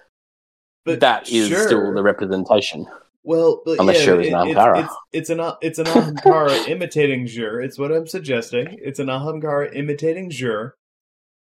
but 0.86 1.00
that 1.00 1.30
is 1.30 1.48
sure. 1.48 1.68
still 1.68 1.94
the 1.94 2.04
representation. 2.04 2.88
Well, 3.26 3.62
but 3.64 3.80
Unless 3.80 4.06
yeah, 4.06 4.14
Sjur 4.14 4.22
is 4.22 4.28
it- 4.28 4.34
an 4.34 4.48
it's, 4.48 4.60
Ahamkara. 4.60 4.84
it's, 4.84 4.96
it's 5.14 5.30
an 5.30 5.54
it's 5.62 5.80
an 5.80 5.86
Ahamkara 5.88 6.68
imitating 6.68 7.26
Sjur. 7.26 7.64
It's 7.64 7.78
what 7.80 7.92
I'm 7.92 8.08
suggesting. 8.08 8.78
It's 8.82 9.00
an 9.00 9.08
Ahamkara 9.08 9.74
imitating 9.76 10.30
Sjur, 10.30 10.72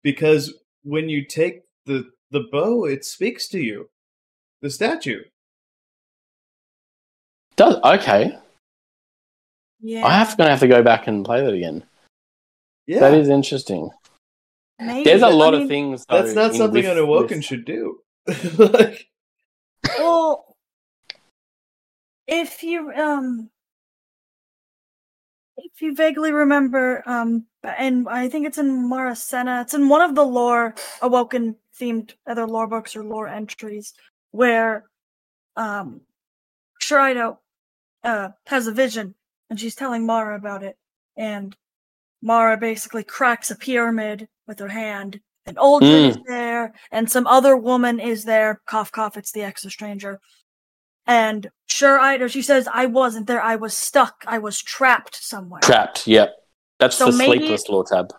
because 0.02 0.52
when 0.82 1.08
you 1.08 1.24
take 1.24 1.62
the 1.86 2.10
the 2.30 2.44
bow, 2.50 2.84
it 2.84 3.04
speaks 3.04 3.48
to 3.48 3.58
you, 3.60 3.88
the 4.62 4.70
statue. 4.70 5.22
Does 7.56 7.76
okay? 7.84 8.38
Yeah. 9.80 10.06
I 10.06 10.12
have 10.12 10.36
gonna 10.38 10.50
have 10.50 10.60
to 10.60 10.68
go 10.68 10.82
back 10.82 11.06
and 11.08 11.24
play 11.24 11.42
that 11.44 11.52
again. 11.52 11.84
Yeah, 12.86 13.00
That 13.00 13.14
is 13.14 13.28
interesting. 13.28 13.90
Maybe. 14.80 15.04
There's 15.04 15.22
a 15.22 15.28
lot 15.28 15.52
mean, 15.52 15.62
of 15.62 15.68
things. 15.68 16.06
Though, 16.08 16.22
that's 16.22 16.34
not 16.34 16.54
something 16.54 16.84
an 16.84 16.98
awoken 16.98 17.38
with- 17.38 17.44
should 17.44 17.64
do. 17.64 18.00
like, 18.58 19.08
Well, 19.98 20.56
if 22.26 22.62
you 22.62 22.90
um, 22.92 23.50
if 25.56 25.82
you 25.82 25.94
vaguely 25.94 26.32
remember, 26.32 27.02
um, 27.06 27.46
and 27.62 28.08
I 28.08 28.28
think 28.28 28.46
it's 28.46 28.58
in 28.58 28.88
Marasenna, 28.88 29.62
it's 29.62 29.74
in 29.74 29.88
one 29.88 30.00
of 30.00 30.14
the 30.14 30.24
lore 30.24 30.74
awoken 31.00 31.56
themed 31.78 32.14
other 32.26 32.46
lore 32.46 32.66
books 32.66 32.96
or 32.96 33.04
lore 33.04 33.28
entries 33.28 33.94
where, 34.32 34.84
um, 35.56 36.00
Sjur 36.82 37.14
Eido, 37.14 37.38
uh, 38.04 38.30
has 38.46 38.66
a 38.66 38.72
vision 38.72 39.14
and 39.52 39.60
she's 39.60 39.74
telling 39.74 40.06
Mara 40.06 40.34
about 40.34 40.62
it, 40.62 40.78
and 41.14 41.54
Mara 42.22 42.56
basically 42.56 43.04
cracks 43.04 43.50
a 43.50 43.54
pyramid 43.54 44.26
with 44.46 44.58
her 44.60 44.68
hand. 44.68 45.20
And 45.44 45.58
Uldren 45.58 46.08
is 46.08 46.18
there, 46.26 46.72
and 46.90 47.10
some 47.10 47.26
other 47.26 47.54
woman 47.54 48.00
is 48.00 48.24
there. 48.24 48.62
Cough, 48.64 48.90
cough. 48.92 49.18
It's 49.18 49.32
the 49.32 49.40
Exo 49.40 49.70
Stranger. 49.70 50.20
And 51.06 51.50
sure, 51.66 52.28
she 52.30 52.40
says 52.40 52.66
I 52.72 52.86
wasn't 52.86 53.26
there. 53.26 53.42
I 53.42 53.56
was 53.56 53.76
stuck. 53.76 54.24
I 54.26 54.38
was 54.38 54.62
trapped 54.62 55.16
somewhere. 55.16 55.60
trapped. 55.60 56.06
Yep, 56.06 56.34
that's 56.78 56.96
So 56.96 57.06
the 57.06 57.12
sleepless 57.12 57.68
lore 57.68 57.84
tab. 57.84 58.14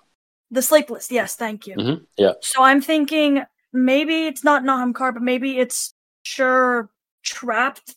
The 0.52 0.62
sleepless. 0.62 1.10
Yes, 1.10 1.36
thank 1.36 1.66
you. 1.66 1.76
Mm-hmm, 1.76 2.04
yeah. 2.16 2.34
So 2.42 2.62
I'm 2.62 2.82
thinking 2.82 3.42
maybe 3.72 4.28
it's 4.28 4.44
not 4.44 4.62
Nahamkar, 4.64 5.16
but 5.16 5.24
maybe 5.24 5.58
it's 5.58 5.96
Sjur 6.26 6.90
trapped 7.24 7.88
but 7.88 7.96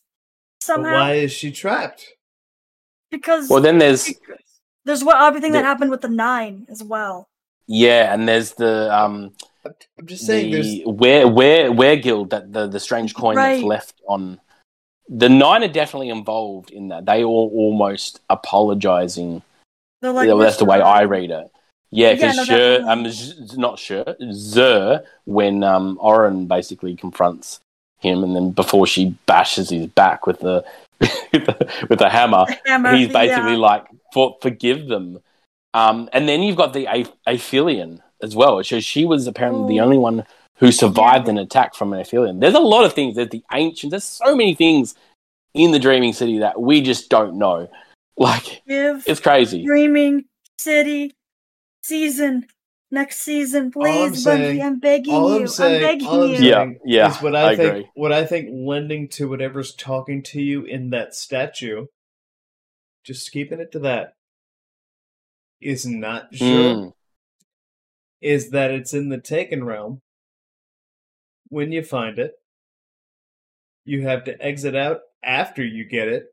somehow 0.63 0.93
why 0.93 1.15
is 1.15 1.33
she 1.33 1.51
trapped? 1.53 2.07
because 3.11 3.49
Well, 3.49 3.61
then 3.61 3.79
there's 3.79 4.13
there's 4.85 5.05
what 5.05 5.21
everything 5.21 5.53
that 5.53 5.65
happened 5.65 5.91
with 5.91 6.01
the 6.01 6.09
nine 6.09 6.67
as 6.69 6.83
well. 6.83 7.29
yeah, 7.67 8.13
and 8.13 8.29
there's 8.29 8.53
the 8.53 8.93
um 8.95 9.33
I'm 9.65 9.75
I'm 9.99 10.07
just 10.07 10.27
saying, 10.27 10.51
there's 10.51 10.67
the 10.67 10.91
where 10.91 11.27
where 11.27 11.73
where 11.73 11.97
guild 11.97 12.31
that 12.31 12.53
the 12.53 12.67
the 12.67 12.81
strange 12.81 13.15
coin 13.15 13.37
that's 13.37 13.63
left 13.63 14.01
on 14.09 14.41
the 15.09 15.29
nine 15.29 15.63
are 15.63 15.69
definitely 15.69 16.09
involved 16.09 16.71
in 16.71 16.89
that. 16.89 17.07
They 17.07 17.23
all 17.25 17.51
almost 17.55 18.21
apologizing. 18.29 19.43
They're 20.03 20.13
like 20.13 20.27
Yeah, 20.27 20.35
well, 20.35 20.45
that's 20.45 20.57
the 20.57 20.65
way 20.65 20.81
I 20.81 21.03
read 21.03 21.31
it. 21.31 21.51
Yeah, 21.91 22.09
Yeah, 22.09 22.15
because 22.15 22.37
no, 22.37 22.45
sure, 22.45 22.79
definitely. 22.81 23.55
um, 23.55 23.59
not 23.61 23.79
sure, 23.79 24.05
Zer, 24.33 25.05
when 25.25 25.63
um, 25.63 25.97
Oren 26.01 26.47
basically 26.47 26.97
confronts 26.97 27.61
him, 28.07 28.23
and 28.25 28.35
then 28.37 28.51
before 28.53 28.87
she 28.87 29.17
bashes 29.27 29.71
his 29.71 29.87
back 29.87 30.27
with 30.27 30.41
the 30.41 30.65
with 31.01 31.45
the, 31.47 31.87
with 31.91 31.99
the 31.99 32.09
hammer, 32.09 32.47
Hammer, 32.65 32.95
he's 32.97 33.09
basically 33.09 33.53
yeah. 33.53 33.59
like, 33.59 33.85
for, 34.15 34.37
forgive 34.41 34.87
them. 34.87 35.19
Um, 35.75 36.09
and 36.15 36.27
then 36.27 36.43
you've 36.43 36.57
got 36.57 36.73
the 36.73 36.87
A- 36.87 37.31
Aphelion 37.31 38.01
as 38.23 38.35
well. 38.35 38.65
So 38.65 38.81
she 38.81 39.05
was 39.05 39.27
apparently 39.27 39.75
the 39.75 39.81
Oh. 39.81 39.85
only 39.85 39.99
one 39.99 40.25
who 40.59 40.73
survived 40.73 41.27
Yeah. 41.27 41.33
an 41.33 41.39
attack 41.39 41.75
from 41.75 41.93
an 41.93 42.01
Aphelion. 42.01 42.41
There's 42.41 42.55
a 42.55 42.61
lot 42.61 42.85
of 42.87 42.95
things. 42.95 43.17
There's 43.17 43.29
the 43.29 43.45
ancients. 43.53 43.91
There's 43.91 44.05
so 44.05 44.35
many 44.35 44.55
things 44.55 44.95
in 45.53 45.73
the 45.73 45.79
Dreaming 45.79 46.15
City 46.15 46.39
that 46.39 46.59
we 46.61 46.81
just 46.81 47.11
don't 47.11 47.37
know. 47.39 47.69
Like, 48.19 48.63
give 48.67 49.05
it's 49.07 49.21
crazy. 49.21 49.63
Dreaming 49.67 50.25
City 50.59 51.13
season 51.83 52.47
next 52.91 53.19
season, 53.19 53.71
please, 53.71 54.13
Bungie. 54.13 54.17
saying- 54.17 54.63
I'm 54.63 54.79
begging 54.81 55.15
all 55.15 55.31
you. 55.41 55.47
I'm 55.47 55.63
I'm, 55.63 55.81
begging 55.81 56.07
all 56.09 56.23
I'm 56.25 56.31
you. 56.31 56.37
saying- 56.37 56.79
Yeah, 56.85 57.07
yeah, 57.07 57.17
is 57.17 57.23
what 57.23 57.35
I, 57.37 57.51
I 57.53 57.57
think. 57.57 57.69
agree. 57.71 57.89
What 57.95 58.13
I 58.13 58.25
think 58.27 58.49
lending 58.53 59.09
to 59.11 59.29
whatever's 59.29 59.75
talking 59.75 60.23
to 60.25 60.41
you 60.41 60.65
in 60.65 60.91
that 60.91 61.15
statue, 61.15 61.87
just 63.05 63.31
keeping 63.33 63.61
it 63.61 63.73
to 63.73 63.79
that, 63.81 64.13
is 65.61 65.87
not 65.87 66.35
sure. 66.35 66.47
Mm. 66.75 66.93
Is 68.21 68.51
that 68.51 68.71
it's 68.71 68.95
in 68.95 69.09
the 69.09 69.21
Taken 69.21 69.65
realm. 69.65 70.01
When 71.49 71.71
you 71.71 71.83
find 71.83 72.19
it, 72.19 72.33
you 73.85 74.03
have 74.03 74.25
to 74.25 74.43
exit 74.43 74.75
out 74.75 75.01
after 75.23 75.65
you 75.65 75.85
get 75.89 76.09
it 76.09 76.25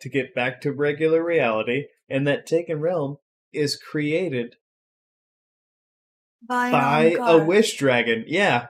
to 0.00 0.08
get 0.08 0.34
back 0.34 0.60
to 0.62 0.72
regular 0.72 1.24
reality, 1.24 1.84
and 2.08 2.26
that 2.26 2.46
Taken 2.46 2.80
realm 2.80 3.18
is 3.52 3.76
created 3.76 4.56
By, 6.46 6.70
by 6.70 7.02
a 7.26 7.44
wish 7.44 7.76
dragon. 7.76 8.24
Yeah, 8.26 8.66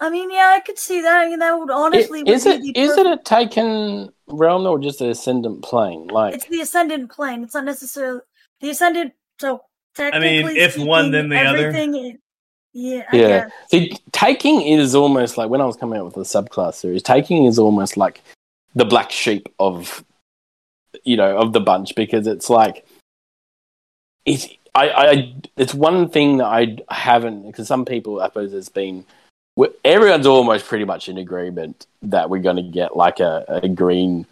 I 0.00 0.10
mean, 0.10 0.30
yeah, 0.30 0.52
I 0.54 0.60
could 0.60 0.78
see 0.78 1.00
that. 1.02 1.24
I 1.24 1.28
mean, 1.28 1.38
that 1.38 1.58
would 1.58 1.70
honestly 1.70 2.20
It- 2.20 2.26
would 2.26 2.34
is 2.34 2.44
be 2.44 2.50
it 2.50 2.60
the 2.74 2.80
is 2.80 2.96
it 2.96 3.06
a 3.06 3.16
taken 3.24 4.10
realm 4.26 4.66
or 4.66 4.78
just 4.78 5.00
an 5.00 5.10
ascendant 5.10 5.62
plane? 5.62 6.08
Like, 6.08 6.34
It's 6.34 6.46
the 6.46 6.60
ascendant 6.60 7.10
plane. 7.10 7.42
It's 7.42 7.54
not 7.54 7.64
necessarily 7.64 8.20
the 8.60 8.70
ascendant. 8.70 9.12
So 9.40 9.62
technically, 9.94 10.38
I 10.38 10.42
mean, 10.42 10.56
if 10.56 10.76
one, 10.78 11.10
then 11.10 11.28
the 11.28 11.38
other. 11.40 11.68
everything 11.68 11.94
i- 11.94 12.18
yeah, 12.72 13.04
I 13.12 13.16
Yeah. 13.16 13.28
guess. 13.28 13.52
See, 13.70 13.96
taking 14.12 14.62
is 14.62 14.94
almost 14.94 15.38
like 15.38 15.48
when 15.48 15.60
I 15.60 15.64
was 15.64 15.76
coming 15.76 15.98
out 15.98 16.04
with 16.06 16.14
the 16.14 16.22
subclass 16.22 16.74
series. 16.74 17.02
Taking 17.02 17.44
is 17.46 17.58
almost 17.58 17.96
like 17.96 18.20
the 18.74 18.84
black 18.84 19.10
sheep 19.12 19.48
of, 19.58 20.04
you 21.04 21.16
know, 21.16 21.36
of 21.38 21.52
the 21.52 21.60
bunch 21.60 21.94
because 21.94 22.26
it's 22.26 22.50
like, 22.50 22.84
it's 24.24 24.48
I, 24.74 24.88
I 24.90 25.34
it's 25.56 25.72
one 25.74 26.08
thing 26.08 26.38
that 26.38 26.46
I 26.46 26.78
haven't 26.90 27.46
because 27.46 27.68
some 27.68 27.84
people 27.84 28.20
I 28.20 28.26
suppose 28.26 28.52
there's 28.52 28.68
been 28.68 29.04
everyone's 29.84 30.26
almost 30.26 30.66
pretty 30.66 30.84
much 30.84 31.08
in 31.08 31.18
agreement 31.18 31.86
that 32.02 32.28
we're 32.28 32.40
going 32.40 32.56
to 32.56 32.62
get 32.62 32.96
like 32.96 33.20
a, 33.20 33.44
a 33.48 33.68
green 33.68 34.26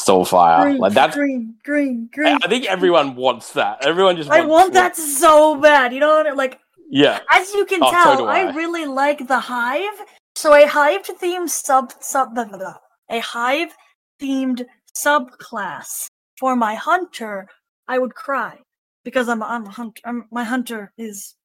soulfire 0.00 0.64
green, 0.64 0.78
like 0.78 0.92
that's. 0.92 1.16
green, 1.16 1.54
green, 1.64 2.10
green. 2.12 2.38
I 2.42 2.48
think 2.48 2.66
everyone 2.66 3.16
wants 3.16 3.54
that. 3.54 3.86
Everyone 3.86 4.16
just 4.16 4.30
I 4.30 4.42
want 4.44 4.74
that 4.74 4.94
so 4.96 5.58
bad. 5.60 5.92
You 5.94 6.00
know 6.00 6.16
what? 6.16 6.26
I- 6.26 6.32
Like 6.32 6.60
Yeah, 6.90 7.20
as 7.30 7.52
you 7.54 7.64
can 7.64 7.82
Oh, 7.82 7.90
tell, 7.90 8.16
do 8.18 8.24
I. 8.26 8.40
I. 8.40 8.54
really 8.54 8.84
like 8.86 9.26
the 9.26 9.40
hive. 9.40 9.98
So 10.34 10.54
a 10.54 10.66
hive 10.66 11.04
themed 11.06 11.48
sub 11.48 11.92
sub 12.00 12.34
blah, 12.34 12.44
blah, 12.44 12.58
blah. 12.58 12.76
a 13.10 13.20
hive 13.20 13.70
themed 14.20 14.66
subclass 14.94 16.06
for 16.38 16.54
my 16.54 16.74
hunter, 16.74 17.48
I 17.88 17.98
would 17.98 18.14
cry 18.14 18.58
because 19.06 19.28
I'm 19.28 19.40
I'm 19.40 19.64
a 19.64 19.70
hunter. 19.70 20.02
I'm, 20.04 20.24
my 20.32 20.42
hunter 20.42 20.92
is 20.98 21.36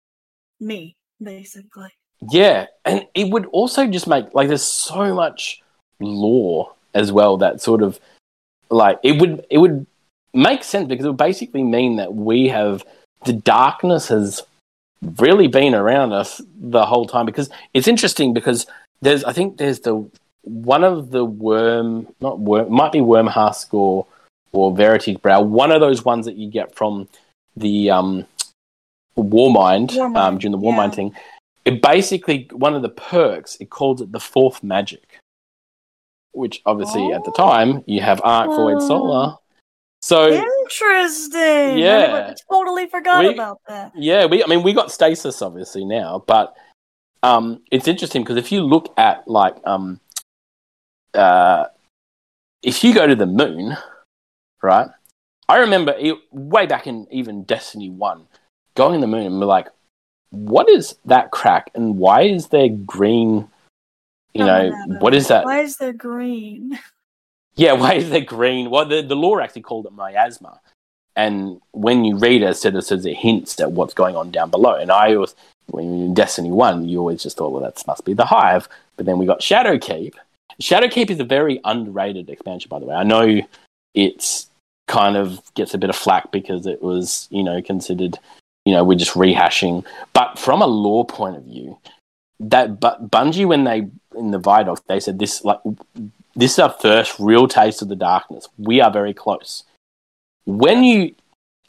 me 0.59 0.97
basically. 1.21 1.91
Yeah, 2.31 2.65
and 2.85 3.07
it 3.13 3.29
would 3.29 3.45
also 3.45 3.85
just 3.87 4.07
make 4.07 4.33
like 4.33 4.47
there's 4.47 4.63
so 4.63 5.13
much 5.13 5.61
lore 5.99 6.73
as 6.95 7.11
well 7.11 7.37
that 7.37 7.61
sort 7.61 7.83
of 7.83 7.99
like 8.71 8.99
it 9.03 9.21
would 9.21 9.45
it 9.51 9.59
would 9.59 9.85
make 10.33 10.63
sense 10.63 10.87
because 10.87 11.05
it 11.05 11.09
would 11.09 11.17
basically 11.17 11.61
mean 11.61 11.97
that 11.97 12.15
we 12.15 12.47
have 12.47 12.83
the 13.25 13.33
darkness 13.33 14.07
has 14.07 14.41
really 15.19 15.47
been 15.47 15.75
around 15.75 16.13
us 16.13 16.41
the 16.59 16.85
whole 16.85 17.05
time 17.05 17.27
because 17.27 17.49
it's 17.75 17.87
interesting 17.87 18.33
because 18.33 18.65
there's 19.03 19.23
I 19.23 19.33
think 19.33 19.57
there's 19.57 19.81
the 19.81 20.09
one 20.41 20.83
of 20.83 21.11
the 21.11 21.23
worm 21.23 22.07
not 22.21 22.39
worm 22.39 22.73
might 22.73 22.91
be 22.91 23.01
worm 23.01 23.27
husk 23.27 23.71
or 23.71 24.07
or 24.51 24.75
verity's 24.75 25.17
brow 25.17 25.41
one 25.41 25.71
of 25.71 25.79
those 25.79 26.03
ones 26.03 26.25
that 26.25 26.37
you 26.37 26.49
get 26.49 26.75
from 26.75 27.07
the 27.57 27.89
um 27.91 28.25
warmind, 29.17 29.91
Warmind, 29.91 30.15
um 30.17 30.37
during 30.37 30.51
the 30.51 30.57
warmind 30.57 30.89
yeah. 30.89 30.95
thing 30.95 31.15
it 31.65 31.81
basically 31.81 32.47
one 32.53 32.73
of 32.73 32.81
the 32.81 32.89
perks 32.89 33.55
it 33.59 33.69
called 33.69 34.01
it 34.01 34.11
the 34.11 34.19
fourth 34.19 34.63
magic 34.63 35.19
which 36.31 36.61
obviously 36.65 37.11
at 37.11 37.23
the 37.25 37.31
Oh. 37.31 37.49
time 37.49 37.83
you 37.87 38.01
have 38.01 38.21
arc 38.23 38.47
void 38.47 38.77
Oh. 38.77 38.87
solar 38.87 39.37
so 40.01 40.31
Interesting. 40.31 41.77
Yeah. 41.77 42.07
never- 42.07 42.35
totally 42.49 42.87
forgot 42.87 43.23
We- 43.23 43.33
about 43.33 43.59
that. 43.67 43.91
yeah 43.95 44.25
we 44.25 44.43
i 44.43 44.47
mean 44.47 44.63
we 44.63 44.73
got 44.73 44.91
stasis 44.91 45.41
obviously 45.41 45.83
now 45.85 46.23
but 46.25 46.55
um 47.21 47.61
it's 47.69 47.87
interesting 47.87 48.23
because 48.23 48.37
if 48.37 48.51
you 48.51 48.61
look 48.63 48.91
at 48.97 49.27
like 49.27 49.55
um 49.67 49.99
uh 51.13 51.65
if 52.63 52.83
you 52.83 52.93
go 52.93 53.05
to 53.05 53.15
the 53.15 53.25
moon 53.27 53.75
right 54.63 54.89
i 55.51 55.57
remember 55.57 55.93
it, 55.97 56.17
way 56.31 56.65
back 56.65 56.87
in 56.87 57.07
even 57.11 57.43
destiny 57.43 57.89
1 57.89 58.25
going 58.75 58.95
in 58.95 59.01
the 59.01 59.07
moon 59.07 59.25
and 59.25 59.39
we're 59.39 59.45
like 59.45 59.67
what 60.31 60.69
is 60.69 60.95
that 61.05 61.31
crack 61.31 61.69
and 61.75 61.97
why 61.97 62.21
is 62.21 62.47
there 62.47 62.69
green 62.69 63.47
you 64.33 64.45
know 64.45 64.69
no, 64.69 64.85
no, 64.87 64.99
what 64.99 65.13
is 65.13 65.27
that 65.27 65.45
Why 65.45 65.59
is 65.61 65.77
there 65.77 65.93
green? 65.93 66.79
Yeah, 67.55 67.73
why 67.73 67.95
is 67.95 68.09
there 68.09 68.21
green? 68.21 68.69
Well, 68.69 68.85
the, 68.85 69.01
the 69.01 69.15
lore 69.15 69.41
actually 69.41 69.63
called 69.63 69.85
it 69.85 69.91
miasma. 69.91 70.61
And 71.15 71.59
when 71.71 72.05
you 72.05 72.17
read 72.17 72.41
it, 72.41 72.49
it 72.49 72.53
said 72.55 72.75
it 72.75 72.83
says 72.83 73.05
it 73.05 73.17
hints 73.17 73.59
at 73.59 73.73
what's 73.73 73.93
going 73.93 74.15
on 74.15 74.31
down 74.31 74.49
below. 74.49 74.75
And 74.75 74.89
I 74.89 75.13
always, 75.15 75.35
when 75.67 75.83
you're 75.97 76.05
in 76.05 76.13
Destiny 76.13 76.49
1, 76.49 76.87
you 76.87 76.99
always 76.99 77.21
just 77.21 77.35
thought, 77.35 77.51
well, 77.51 77.61
that 77.61 77.85
must 77.85 78.05
be 78.05 78.13
the 78.13 78.25
hive. 78.25 78.69
But 78.95 79.05
then 79.05 79.17
we 79.17 79.25
got 79.25 79.41
Shadowkeep, 79.41 80.13
Shadowkeep 80.61 81.09
is 81.09 81.19
a 81.19 81.25
very 81.25 81.59
underrated 81.63 82.29
expansion, 82.29 82.69
by 82.69 82.79
the 82.79 82.85
way. 82.85 82.95
I 82.95 83.03
know 83.03 83.41
it's 83.93 84.47
kind 84.91 85.15
of 85.15 85.39
gets 85.55 85.73
a 85.73 85.77
bit 85.77 85.89
of 85.89 85.95
flack 85.95 86.31
because 86.31 86.67
it 86.67 86.83
was, 86.83 87.27
you 87.31 87.43
know, 87.43 87.61
considered, 87.61 88.19
you 88.65 88.73
know, 88.73 88.83
we're 88.83 88.97
just 88.97 89.13
rehashing. 89.13 89.85
But 90.11 90.37
from 90.37 90.61
a 90.61 90.67
lore 90.67 91.05
point 91.05 91.37
of 91.37 91.43
view, 91.43 91.77
that 92.41 92.79
but 92.79 93.09
Bungie 93.09 93.47
when 93.47 93.63
they 93.63 93.87
in 94.17 94.31
the 94.31 94.39
Vidoc, 94.39 94.81
they 94.87 94.99
said 94.99 95.17
this 95.17 95.43
like 95.45 95.59
this 96.35 96.53
is 96.53 96.59
our 96.59 96.69
first 96.69 97.17
real 97.19 97.47
taste 97.47 97.81
of 97.81 97.87
the 97.87 97.95
darkness. 97.95 98.47
We 98.57 98.81
are 98.81 98.91
very 98.91 99.13
close. 99.13 99.63
When 100.45 100.83
you 100.83 101.15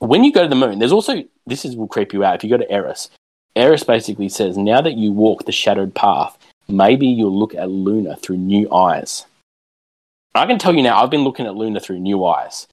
when 0.01 0.25
you 0.25 0.33
go 0.33 0.43
to 0.43 0.49
the 0.49 0.57
moon, 0.57 0.81
there's 0.81 0.93
also 0.93 1.23
this 1.47 1.65
is 1.65 1.77
will 1.77 1.89
creep 1.89 2.13
you 2.13 2.25
out. 2.25 2.35
If 2.35 2.45
you 2.45 2.51
go 2.51 2.57
to 2.57 2.71
Eris, 2.71 3.09
Eris 3.55 3.85
basically 3.85 4.29
says 4.29 4.57
now 4.57 4.81
that 4.81 4.97
you 4.97 5.13
walk 5.13 5.45
the 5.45 5.53
shadowed 5.53 5.95
path, 5.95 6.37
maybe 6.69 7.07
you'll 7.07 7.39
look 7.39 7.55
at 7.55 7.71
Luna 7.71 8.17
through 8.17 8.39
new 8.39 8.73
eyes. 8.73 9.27
I 10.35 10.47
can 10.47 10.59
tell 10.59 10.75
you 10.75 10.83
now, 10.83 11.03
I've 11.03 11.11
been 11.11 11.25
looking 11.25 11.47
at 11.47 11.55
Luna 11.55 11.79
through 11.79 12.01
new 12.01 12.25
eyes. 12.25 12.67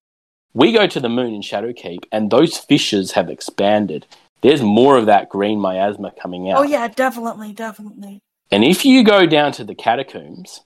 We 0.59 0.73
go 0.73 0.87
to 0.87 0.99
the 0.99 1.07
moon 1.07 1.33
in 1.33 1.41
Shadowkeep, 1.41 2.03
and 2.11 2.29
those 2.29 2.57
fissures 2.57 3.13
have 3.13 3.29
expanded. 3.29 4.05
There's 4.41 4.61
more 4.61 4.97
of 4.97 5.05
that 5.05 5.29
green 5.29 5.57
miasma 5.57 6.11
coming 6.21 6.51
out. 6.51 6.59
Oh 6.59 6.63
yeah, 6.63 6.89
definitely, 6.89 7.53
definitely. 7.53 8.19
And 8.51 8.65
if 8.65 8.83
you 8.83 9.05
go 9.05 9.25
down 9.25 9.53
to 9.53 9.63
the 9.63 9.73
catacombs 9.73 10.59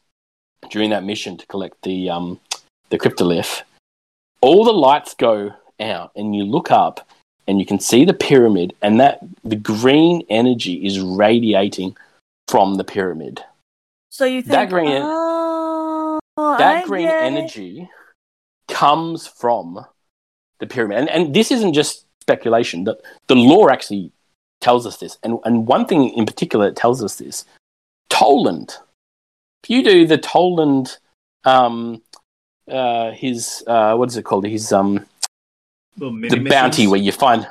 during 0.71 0.89
that 0.89 1.03
mission 1.03 1.37
to 1.37 1.45
collect 1.45 1.83
the 1.83 2.09
um, 2.09 2.39
the 2.89 2.97
cryptolith, 2.97 3.61
all 4.41 4.63
the 4.63 4.73
lights 4.73 5.13
go 5.13 5.51
out, 5.79 6.11
and 6.15 6.35
you 6.35 6.43
look 6.43 6.71
up, 6.71 7.07
and 7.45 7.59
you 7.59 7.65
can 7.67 7.79
see 7.79 8.03
the 8.03 8.15
pyramid, 8.15 8.73
and 8.81 8.99
that 8.99 9.19
the 9.43 9.55
green 9.55 10.23
energy 10.27 10.83
is 10.87 10.99
radiating 10.99 11.95
from 12.47 12.77
the 12.77 12.83
pyramid. 12.83 13.43
So 14.09 14.25
you 14.25 14.41
think 14.41 14.53
That 14.53 14.69
green 14.71 14.87
oh, 14.91 16.19
That 16.35 16.83
I 16.83 16.85
green 16.87 17.07
energy 17.07 17.91
comes 18.67 19.27
from 19.27 19.85
the 20.59 20.67
pyramid, 20.67 20.97
and 20.97 21.09
and 21.09 21.33
this 21.33 21.51
isn't 21.51 21.73
just 21.73 22.05
speculation. 22.21 22.83
The 22.83 22.99
the 23.27 23.35
lore 23.35 23.71
actually 23.71 24.11
tells 24.61 24.85
us 24.85 24.97
this, 24.97 25.17
and 25.23 25.39
and 25.45 25.67
one 25.67 25.85
thing 25.85 26.09
in 26.09 26.25
particular 26.25 26.65
that 26.67 26.75
tells 26.75 27.03
us 27.03 27.15
this: 27.15 27.45
Toland. 28.09 28.77
If 29.63 29.69
you 29.69 29.83
do 29.83 30.05
the 30.05 30.17
Toland, 30.17 30.97
um, 31.45 32.01
uh, 32.69 33.11
his 33.11 33.63
uh, 33.67 33.95
what 33.95 34.09
is 34.09 34.17
it 34.17 34.23
called? 34.23 34.45
His 34.45 34.73
um, 34.73 35.05
the 35.97 36.47
bounty 36.49 36.87
where 36.87 36.99
you 36.99 37.11
find 37.11 37.47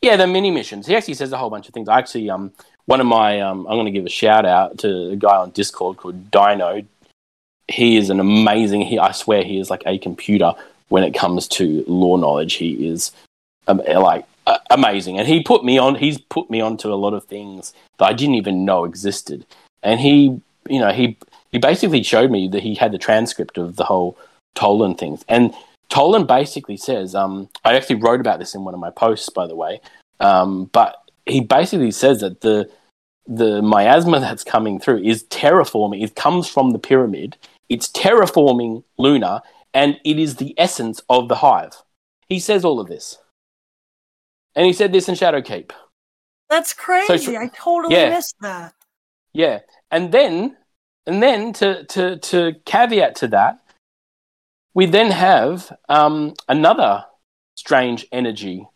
yeah 0.00 0.16
the 0.16 0.26
mini 0.26 0.50
missions 0.50 0.86
he 0.86 0.96
actually 0.96 1.14
says 1.14 1.32
a 1.32 1.36
whole 1.36 1.50
bunch 1.50 1.68
of 1.68 1.74
things 1.74 1.88
i 1.88 1.98
actually 1.98 2.30
um 2.30 2.52
one 2.86 3.00
of 3.00 3.06
my 3.06 3.40
um 3.40 3.66
i'm 3.66 3.74
going 3.76 3.86
to 3.86 3.90
give 3.90 4.06
a 4.06 4.10
shout 4.10 4.46
out 4.46 4.78
to 4.78 5.10
a 5.10 5.16
guy 5.16 5.36
on 5.36 5.50
discord 5.50 5.96
called 5.96 6.30
dino 6.30 6.82
he 7.68 7.96
is 7.96 8.10
an 8.10 8.20
amazing 8.20 8.82
he 8.82 8.98
i 8.98 9.10
swear 9.10 9.42
he 9.42 9.58
is 9.58 9.70
like 9.70 9.82
a 9.86 9.98
computer 9.98 10.52
when 10.88 11.02
it 11.02 11.12
comes 11.12 11.48
to 11.48 11.84
lore 11.86 12.18
knowledge. 12.18 12.54
He 12.54 12.86
is 12.86 13.12
um, 13.66 13.82
like 13.88 14.24
uh, 14.46 14.58
amazing. 14.70 15.18
And 15.18 15.26
he 15.26 15.42
put 15.42 15.64
me 15.64 15.78
on 15.78 15.94
he's 15.94 16.18
put 16.18 16.50
me 16.50 16.60
onto 16.60 16.92
a 16.92 16.94
lot 16.94 17.14
of 17.14 17.24
things 17.24 17.72
that 17.98 18.06
i 18.06 18.12
didn't 18.12 18.36
even 18.36 18.64
know 18.64 18.84
existed. 18.84 19.44
And 19.82 20.00
he 20.00 20.40
you 20.68 20.78
know 20.78 20.92
he 20.92 21.16
he 21.52 21.58
basically 21.58 22.02
showed 22.02 22.30
me 22.30 22.48
that 22.48 22.62
he 22.62 22.74
had 22.74 22.92
the 22.92 22.98
transcript 22.98 23.58
of 23.58 23.76
the 23.76 23.84
whole 23.84 24.16
Toland 24.54 24.98
things 24.98 25.24
and 25.28 25.52
Toland 25.90 26.26
basically 26.26 26.76
says, 26.76 27.14
um, 27.14 27.48
I 27.64 27.76
actually 27.76 27.96
wrote 27.96 28.18
about 28.18 28.38
this 28.38 28.54
in 28.54 28.64
one 28.64 28.74
of 28.74 28.80
my 28.80 28.90
posts, 28.90 29.28
by 29.28 29.46
the 29.46 29.54
way, 29.54 29.80
um, 30.18 30.64
but 30.72 30.96
he 31.26 31.40
basically 31.40 31.90
says 31.90 32.20
that 32.20 32.40
the 32.40 32.70
the 33.26 33.62
miasma 33.62 34.20
that's 34.20 34.44
coming 34.44 34.78
through 34.78 35.02
is 35.02 35.24
terraforming. 35.24 36.02
It 36.02 36.14
comes 36.14 36.48
from 36.48 36.70
the 36.70 36.78
pyramid. 36.78 37.36
It's 37.68 37.90
terraforming 37.90 38.84
Luna, 38.98 39.42
and 39.72 39.98
it 40.04 40.18
is 40.18 40.36
the 40.36 40.54
essence 40.58 41.02
of 41.08 41.28
the 41.28 41.36
hive. 41.36 41.82
He 42.28 42.38
says 42.38 42.64
all 42.64 42.80
of 42.80 42.88
this, 42.88 43.18
and 44.54 44.66
he 44.66 44.72
said 44.72 44.92
this 44.92 45.08
in 45.08 45.14
Shadowkeep. 45.14 45.72
That's 46.50 46.72
crazy. 46.72 47.32
tr- 47.32 47.38
I 47.38 47.48
totally 47.48 47.96
yeah. 47.96 48.10
missed 48.10 48.36
that. 48.40 48.74
Yeah, 49.32 49.60
and 49.90 50.12
then 50.12 50.56
and 51.06 51.22
then 51.22 51.52
to 51.54 51.84
to 51.84 52.18
to 52.18 52.54
caveat 52.64 53.16
to 53.16 53.28
that, 53.28 53.58
we 54.74 54.86
then 54.86 55.10
have 55.10 55.76
um, 55.88 56.34
another 56.48 57.04
strange 57.56 58.06
energy 58.12 58.66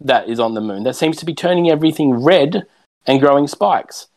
that 0.00 0.28
is 0.28 0.40
on 0.40 0.54
the 0.54 0.60
moon 0.60 0.82
that 0.84 0.96
seems 0.96 1.16
to 1.18 1.24
be 1.24 1.34
turning 1.34 1.70
everything 1.70 2.12
red 2.12 2.66
and 3.06 3.20
growing 3.20 3.46
spikes. 3.46 4.08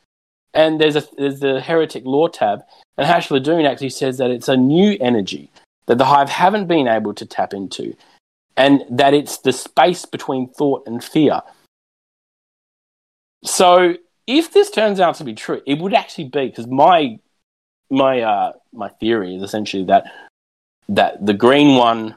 And 0.53 0.79
there's 0.81 0.95
a 0.95 1.03
there's 1.17 1.39
the 1.39 1.61
heretic 1.61 2.05
lore 2.05 2.29
tab, 2.29 2.63
and 2.97 3.07
Hashladûn 3.07 3.69
actually 3.69 3.91
says 3.91 4.17
that 4.17 4.31
it's 4.31 4.47
a 4.47 4.57
new 4.57 4.97
energy 4.99 5.51
that 5.85 5.97
the 5.97 6.05
hive 6.05 6.29
haven't 6.29 6.67
been 6.67 6.87
able 6.87 7.13
to 7.15 7.25
tap 7.25 7.53
into, 7.53 7.95
and 8.57 8.83
that 8.89 9.13
it's 9.13 9.39
the 9.39 9.53
space 9.53 10.05
between 10.05 10.49
thought 10.49 10.83
and 10.87 11.03
fear. 11.03 11.41
So 13.43 13.95
if 14.27 14.53
this 14.53 14.69
turns 14.69 14.99
out 14.99 15.15
to 15.15 15.23
be 15.23 15.33
true, 15.33 15.61
it 15.65 15.79
would 15.79 15.93
actually 15.93 16.25
be 16.25 16.47
because 16.47 16.67
my 16.67 17.19
my 17.89 18.21
uh, 18.21 18.53
my 18.73 18.89
theory 18.89 19.35
is 19.35 19.43
essentially 19.43 19.85
that 19.85 20.11
that 20.89 21.25
the 21.25 21.33
green 21.33 21.75
one 21.75 22.15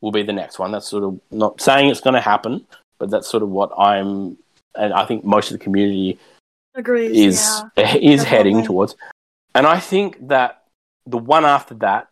will 0.00 0.12
be 0.12 0.22
the 0.22 0.32
next 0.32 0.58
one. 0.58 0.72
That's 0.72 0.88
sort 0.88 1.04
of 1.04 1.20
not 1.30 1.60
saying 1.60 1.90
it's 1.90 2.00
going 2.00 2.14
to 2.14 2.20
happen, 2.20 2.66
but 2.98 3.10
that's 3.10 3.28
sort 3.28 3.42
of 3.42 3.48
what 3.48 3.72
I'm, 3.78 4.36
and 4.76 4.92
I 4.92 5.04
think 5.06 5.24
most 5.24 5.50
of 5.50 5.58
the 5.58 5.64
community 5.64 6.18
Agrees. 6.74 7.16
is 7.16 7.62
yeah. 7.76 7.94
is 8.00 8.24
heading 8.24 8.64
towards. 8.64 8.96
And 9.54 9.66
I 9.66 9.80
think 9.80 10.28
that 10.28 10.64
the 11.06 11.18
one 11.18 11.44
after 11.44 11.74
that 11.76 12.08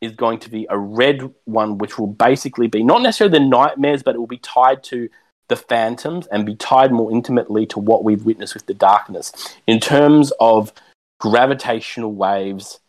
is 0.00 0.12
going 0.12 0.38
to 0.40 0.50
be 0.50 0.66
a 0.70 0.78
red 0.78 1.32
one, 1.44 1.78
which 1.78 1.98
will 1.98 2.06
basically 2.06 2.68
be 2.68 2.82
not 2.82 3.02
necessarily 3.02 3.38
the 3.38 3.44
nightmares, 3.44 4.02
but 4.02 4.14
it 4.14 4.18
will 4.18 4.26
be 4.26 4.38
tied 4.38 4.82
to 4.84 5.08
the 5.48 5.56
phantoms 5.56 6.26
and 6.28 6.44
be 6.44 6.54
tied 6.56 6.92
more 6.92 7.10
intimately 7.12 7.66
to 7.66 7.78
what 7.78 8.04
we've 8.04 8.24
witnessed 8.24 8.54
with 8.54 8.66
the 8.66 8.74
darkness 8.74 9.32
in 9.66 9.78
terms 9.78 10.32
of 10.40 10.72
gravitational 11.20 12.12
waves, 12.12 12.80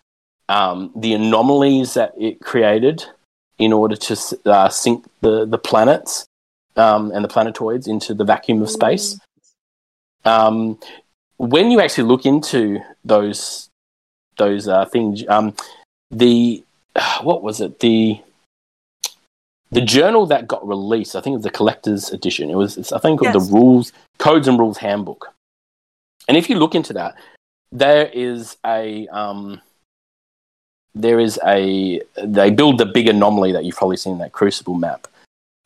um, 0.49 0.91
the 0.95 1.13
anomalies 1.13 1.93
that 1.93 2.13
it 2.17 2.41
created 2.41 3.05
in 3.57 3.73
order 3.73 3.95
to 3.95 4.17
uh, 4.45 4.69
sink 4.69 5.05
the, 5.21 5.45
the 5.45 5.57
planets 5.57 6.25
um, 6.75 7.11
and 7.11 7.23
the 7.23 7.29
planetoids 7.29 7.87
into 7.87 8.13
the 8.13 8.23
vacuum 8.23 8.61
of 8.61 8.69
space. 8.69 9.19
Um, 10.25 10.79
when 11.37 11.71
you 11.71 11.79
actually 11.81 12.05
look 12.05 12.25
into 12.25 12.79
those 13.05 13.69
those 14.37 14.67
uh, 14.67 14.85
things, 14.85 15.23
um, 15.27 15.53
the 16.11 16.63
what 17.21 17.43
was 17.43 17.61
it 17.61 17.79
the 17.79 18.19
the 19.71 19.81
journal 19.81 20.25
that 20.27 20.47
got 20.47 20.65
released? 20.67 21.15
I 21.15 21.21
think 21.21 21.33
it 21.33 21.37
was 21.37 21.43
the 21.43 21.49
collector's 21.51 22.09
edition. 22.11 22.49
It 22.49 22.55
was 22.55 22.77
it's, 22.77 22.91
I 22.91 22.99
think 22.99 23.19
called 23.19 23.33
Yes. 23.33 23.47
the 23.47 23.53
rules 23.53 23.91
codes 24.17 24.47
and 24.47 24.57
rules 24.57 24.77
handbook. 24.77 25.33
And 26.27 26.35
if 26.37 26.49
you 26.49 26.57
look 26.57 26.75
into 26.75 26.93
that, 26.93 27.15
there 27.71 28.07
is 28.07 28.57
a 28.65 29.07
um, 29.09 29.61
there 30.95 31.19
is 31.19 31.39
a 31.45 32.01
they 32.23 32.49
build 32.49 32.77
the 32.79 32.85
big 32.85 33.07
anomaly 33.07 33.51
that 33.51 33.65
you've 33.65 33.75
probably 33.75 33.97
seen 33.97 34.13
in 34.13 34.19
that 34.19 34.31
Crucible 34.31 34.75
map, 34.75 35.07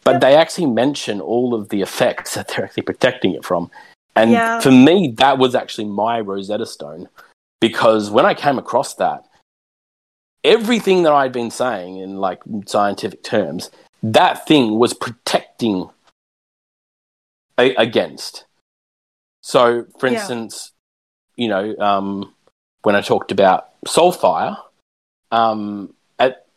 but 0.04 0.14
Yep. 0.14 0.22
they 0.22 0.36
actually 0.36 0.66
mention 0.68 1.22
all 1.22 1.54
of 1.54 1.70
the 1.70 1.82
effects 1.82 2.34
that 2.36 2.48
they're 2.50 2.66
actually 2.66 2.84
protecting 2.84 3.34
it 3.34 3.46
from. 3.46 3.72
And 4.16 4.32
Yeah. 4.32 4.60
for 4.60 4.72
me, 4.72 5.14
that 5.18 5.38
was 5.38 5.56
actually 5.56 5.86
my 5.86 6.20
Rosetta 6.20 6.66
Stone 6.66 7.08
because 7.60 8.10
when 8.10 8.26
I 8.26 8.34
came 8.34 8.58
across 8.58 8.96
that, 8.96 9.26
everything 10.44 11.04
that 11.04 11.14
I'd 11.14 11.32
been 11.32 11.52
saying 11.52 11.98
in 11.98 12.18
like 12.18 12.42
scientific 12.66 13.24
terms, 13.24 13.70
that 14.04 14.46
thing 14.48 14.80
was 14.80 14.94
protecting 14.94 15.90
a- 17.58 17.76
against. 17.76 18.46
So, 19.42 19.86
for 20.00 20.08
Yeah. 20.08 20.14
instance, 20.14 20.72
you 21.36 21.48
know, 21.48 21.76
um, 21.80 22.34
when 22.82 22.96
I 22.96 23.02
talked 23.02 23.32
about 23.32 23.70
Soulfire, 23.86 24.58
um, 25.32 25.94
at, 26.20 26.48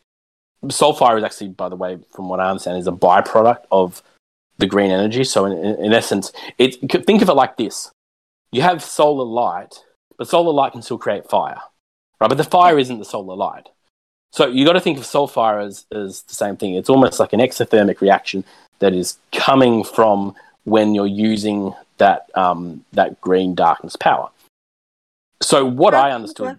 Soulfire 0.65 1.17
is 1.17 1.23
actually, 1.23 1.49
by 1.49 1.69
the 1.69 1.75
way, 1.75 1.99
from 2.11 2.27
what 2.27 2.39
I 2.39 2.49
understand, 2.49 2.77
is 2.79 2.87
a 2.87 2.91
byproduct 2.91 3.65
of 3.71 4.01
the 4.57 4.67
green 4.67 4.91
energy. 4.91 5.23
So, 5.23 5.45
in, 5.45 5.53
in, 5.53 5.93
essence, 5.93 6.31
it 6.57 6.75
think 7.05 7.21
of 7.21 7.29
it 7.29 7.33
like 7.33 7.57
this: 7.57 7.91
you 8.51 8.61
have 8.61 8.83
solar 8.83 9.25
light, 9.25 9.83
but 10.17 10.27
solar 10.27 10.53
light 10.53 10.73
can 10.73 10.81
still 10.81 10.97
create 10.97 11.29
fire, 11.29 11.59
right? 12.19 12.27
But 12.27 12.37
the 12.37 12.43
fire 12.43 12.77
isn't 12.79 12.99
the 12.99 13.05
solar 13.05 13.35
light. 13.35 13.69
So 14.35 14.47
you 14.47 14.65
got 14.65 14.73
to 14.73 14.81
think 14.81 14.97
of 14.97 15.05
Soulfire 15.05 15.65
as, 15.65 15.85
as 15.93 16.23
the 16.23 16.33
same 16.33 16.57
thing. 16.57 16.75
It's 16.75 16.89
almost 16.89 17.21
like 17.21 17.31
an 17.31 17.39
exothermic 17.39 18.01
reaction 18.01 18.43
that 18.79 18.93
is 18.93 19.17
coming 19.31 19.85
from 19.85 20.35
when 20.65 20.93
you're 20.93 21.07
using 21.07 21.73
that 21.99 22.29
um, 22.35 22.83
that 22.91 23.21
green 23.21 23.55
darkness 23.55 23.95
power. 23.95 24.29
So 25.41 25.65
what 25.65 25.93
I 25.93 26.11
understood 26.11 26.57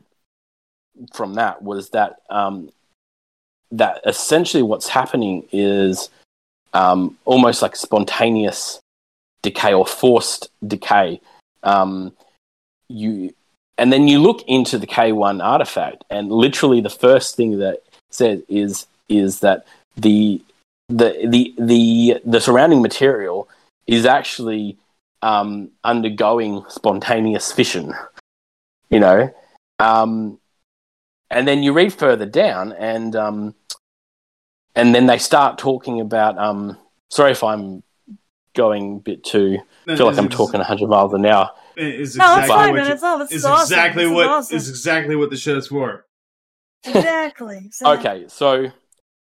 from 1.13 1.35
that 1.35 1.61
was 1.63 1.91
that 1.91 2.21
um, 2.31 2.73
that 3.71 4.01
essentially 4.07 4.63
what's 4.63 4.89
happening 4.89 5.47
is 5.53 6.09
um, 6.77 7.17
almost 7.25 7.63
like 7.63 7.75
spontaneous 7.75 8.81
decay 9.41 9.73
or 9.73 9.87
forced 9.87 10.51
decay. 10.67 11.21
Um, 11.63 12.13
you 12.89 13.35
and 13.79 13.93
then 13.93 14.09
you 14.09 14.19
look 14.19 14.43
into 14.47 14.79
the 14.79 14.87
K1 14.87 15.43
artifact, 15.43 16.05
and 16.11 16.31
literally 16.31 16.81
the 16.81 16.91
first 16.91 17.35
thing 17.37 17.59
that 17.59 17.83
says 18.11 18.43
is 18.49 18.87
is 19.09 19.41
that 19.41 19.67
the 19.97 20.43
the 20.89 21.27
the 21.27 21.55
the 21.59 22.21
the 22.25 22.41
surrounding 22.41 22.83
material 22.83 23.49
is 23.87 24.05
actually 24.05 24.77
um, 25.23 25.71
undergoing 25.83 26.65
spontaneous 26.69 27.53
fission. 27.53 27.95
You 28.91 29.01
know, 29.01 29.35
um, 29.79 30.39
and 31.31 31.49
then 31.49 31.63
you 31.63 31.73
read 31.73 31.93
further 31.93 32.27
down, 32.27 32.73
and 32.73 33.17
um, 33.17 33.55
and 34.77 34.95
then 34.95 35.07
they 35.07 35.19
start 35.19 35.59
talking 35.59 36.01
about. 36.01 36.39
Um, 36.39 36.79
sorry 37.11 37.33
if 37.33 37.43
I'm 37.43 37.83
going 38.55 38.97
a 38.97 39.01
bit 39.01 39.25
too. 39.25 39.59
I 39.89 39.97
feel 39.97 40.07
like 40.07 40.19
I'm 40.19 40.29
talking 40.29 40.59
100 40.59 40.89
miles 40.89 41.13
an 41.13 41.27
hour. 41.27 41.51
Is 41.77 42.17
No, 42.17 42.25
that's 42.37 42.47
exactly 42.47 42.49
fine, 42.49 42.69
what 42.73 42.77
man. 42.77 42.87
you- 42.87 42.93
It's 42.95 43.03
all. 43.03 43.21
Awesome. 43.21 43.65
exactly 43.65 44.03
This 44.05 44.11
is 44.11 44.17
what 44.17 44.27
awesome. 44.27 44.57
is 44.57 44.69
exactly 44.71 45.17
what 45.17 45.31
the 45.31 45.37
show's 45.37 45.69
for. 45.69 46.07
exactly. 46.85 47.59
exactly. 47.67 47.99
Okay, 47.99 48.25
so 48.29 48.71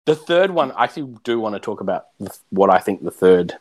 the 0.06 0.14
third 0.14 0.50
one, 0.50 0.72
I 0.72 0.84
actually 0.84 1.14
do 1.24 1.40
want 1.40 1.54
to 1.54 1.60
talk 1.60 1.80
about 1.80 2.06
what 2.50 2.68
I 2.70 2.78
think 2.78 3.02
the 3.04 3.10
third 3.10 3.54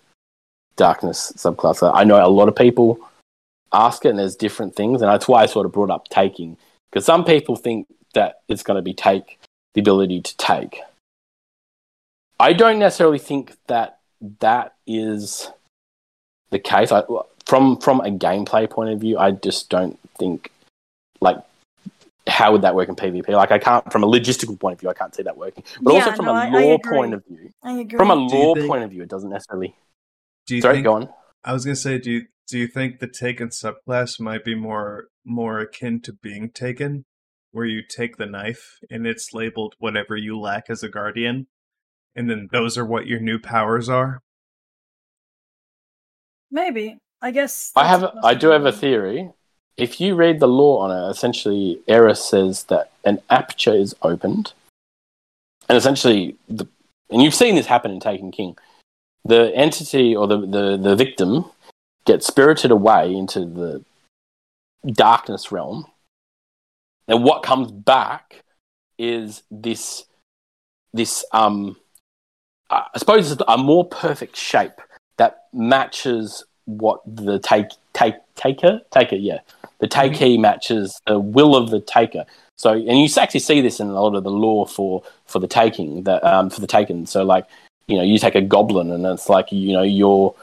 darkness 0.76 1.32
subclass. 1.38 1.84
are. 1.84 1.94
I 1.96 2.04
know 2.04 2.24
a 2.24 2.28
lot 2.28 2.48
of 2.48 2.56
people 2.56 3.00
ask 3.74 4.04
it, 4.06 4.10
and 4.10 4.20
there's 4.20 4.36
different 4.36 4.76
things, 4.76 5.02
and 5.02 5.10
that's 5.10 5.28
why 5.28 5.44
I 5.44 5.46
sort 5.46 5.66
of 5.66 5.72
brought 5.72 5.90
up 5.90 6.08
taking 6.10 6.58
because 6.92 7.06
some 7.06 7.24
people 7.24 7.56
think 7.56 7.88
that 8.14 8.42
it's 8.50 8.64
going 8.64 8.76
to 8.76 8.82
be 8.82 8.94
take 8.94 9.40
the 9.74 9.80
ability 9.82 10.22
to 10.22 10.36
take. 10.38 10.80
I 12.42 12.54
don't 12.54 12.80
necessarily 12.80 13.20
think 13.20 13.56
that 13.68 14.00
that 14.40 14.74
is 14.88 15.50
the 16.50 16.60
case. 16.60 16.92
I, 16.92 17.04
from 17.46 17.78
from 17.80 18.02
a 18.02 18.10
gameplay 18.12 18.70
point 18.70 18.90
of 18.92 19.00
view, 19.00 19.18
I 19.18 19.32
just 19.32 19.70
don't 19.70 20.00
think 20.18 20.52
like 21.22 21.38
how 22.28 22.52
would 22.52 22.62
that 22.64 22.76
work 22.76 22.90
in 22.90 22.96
PvP? 22.96 23.30
Like 23.30 23.52
I 23.52 23.60
can't 23.60 23.92
from 23.92 24.04
a 24.04 24.08
logistical 24.08 24.60
point 24.60 24.74
of 24.74 24.80
view, 24.80 24.90
I 24.90 24.94
can't 24.94 25.14
see 25.14 25.24
that 25.24 25.38
working. 25.38 25.64
But 25.82 25.94
also 25.94 26.12
from 26.14 26.26
no, 26.26 26.32
a 26.32 26.36
I- 26.36 26.46
I 26.48 26.50
lore 26.50 26.76
agree. 26.76 26.98
point 26.98 27.14
of 27.14 27.26
view, 27.26 27.52
I 27.64 27.72
agree. 27.74 27.98
from 27.98 28.12
a 28.12 28.16
lore 28.16 28.56
think- 28.56 28.68
point 28.68 28.84
of 28.84 28.90
view, 28.92 29.04
it 29.04 29.10
doesn't 29.10 29.30
necessarily. 29.30 29.76
Do 30.48 30.56
you 30.56 30.62
Sorry, 30.62 30.76
think? 30.76 30.86
go 30.86 30.94
on. 30.94 31.10
I 31.44 31.54
was 31.54 31.64
gonna 31.66 31.76
say, 31.76 31.98
do 32.00 32.12
you 32.12 32.22
do 32.48 32.58
you 32.58 32.68
think 32.68 33.00
the 33.00 33.08
taken 33.08 33.50
subclass 33.50 34.20
might 34.20 34.44
be 34.44 34.56
more 34.56 35.06
more 35.26 35.60
akin 35.60 36.02
to 36.02 36.14
being 36.14 36.50
taken, 36.52 37.06
where 37.52 37.66
you 37.66 37.82
take 37.88 38.18
the 38.18 38.26
knife 38.26 38.78
and 38.90 39.06
it's 39.06 39.30
labeled 39.34 39.76
whatever 39.80 40.16
you 40.16 40.40
lack 40.40 40.66
as 40.70 40.82
a 40.84 40.90
guardian, 40.90 41.48
and 42.16 42.30
then 42.30 42.50
those 42.52 42.78
are 42.78 42.86
what 42.86 43.08
your 43.08 43.20
new 43.20 43.40
powers 43.40 43.90
are? 43.90 44.22
Maybe. 46.52 46.98
I 47.22 47.32
guess. 47.32 47.72
I 47.76 47.88
have 47.88 48.04
I 48.24 48.34
do 48.34 48.50
have 48.50 48.66
a 48.66 48.72
theory. 48.72 49.30
If 49.78 50.02
you 50.02 50.16
read 50.16 50.40
the 50.40 50.48
lore 50.48 50.84
on 50.84 50.92
it, 50.92 51.10
essentially, 51.10 51.80
Eris 51.88 52.24
says 52.24 52.64
that 52.64 52.92
an 53.06 53.20
aperture 53.30 53.74
is 53.74 53.96
opened, 54.02 54.54
and 55.70 55.78
essentially, 55.78 56.36
the, 56.50 56.68
and 57.10 57.22
you've 57.22 57.36
seen 57.36 57.56
this 57.56 57.68
happen 57.68 57.92
in 57.92 58.00
Taken 58.00 58.32
King. 58.32 58.58
The 59.24 59.56
entity 59.56 60.16
or 60.16 60.28
the, 60.28 60.40
the, 60.40 60.78
the 60.82 60.96
victim 60.96 61.46
gets 62.06 62.26
spirited 62.26 62.72
away 62.72 63.14
into 63.14 63.46
the 63.46 63.84
darkness 64.92 65.52
realm, 65.52 65.86
and 67.08 67.24
what 67.24 67.44
comes 67.44 67.72
back 67.72 68.44
is 68.98 69.44
this 69.52 70.06
this 70.94 71.24
um 71.32 71.78
I 72.72 72.98
suppose 72.98 73.32
it's 73.32 73.42
a 73.48 73.58
more 73.58 73.86
perfect 73.86 74.36
shape 74.36 74.82
that 75.18 75.46
matches 75.54 76.44
what 76.66 77.02
the 77.06 77.40
take 77.40 77.70
take 77.94 78.16
taker 78.36 78.82
taker 78.92 79.16
yeah. 79.16 79.40
The 79.80 79.88
takee 79.88 80.40
matches 80.40 81.00
the 81.08 81.20
will 81.20 81.56
of 81.56 81.70
the 81.70 81.82
taker. 81.82 82.26
So 82.58 82.74
and 82.74 83.00
you 83.00 83.10
actually 83.18 83.40
see 83.40 83.62
this 83.62 83.80
in 83.80 83.88
a 83.88 84.02
lot 84.02 84.16
of 84.16 84.24
the 84.24 84.32
lore 84.32 84.68
for 84.68 85.04
for 85.26 85.40
the 85.40 85.48
taking 85.48 86.04
that 86.04 86.24
um 86.24 86.50
for 86.50 86.62
the 86.62 86.68
taken. 86.68 87.06
So 87.06 87.24
like 87.24 87.46
you 87.88 87.98
know 87.98 88.04
you 88.04 88.18
take 88.20 88.36
a 88.36 88.42
goblin 88.42 88.92
and 88.92 89.06
it's 89.06 89.28
like 89.28 89.52
you 89.52 89.74
know 89.74 89.84
your 89.84 90.34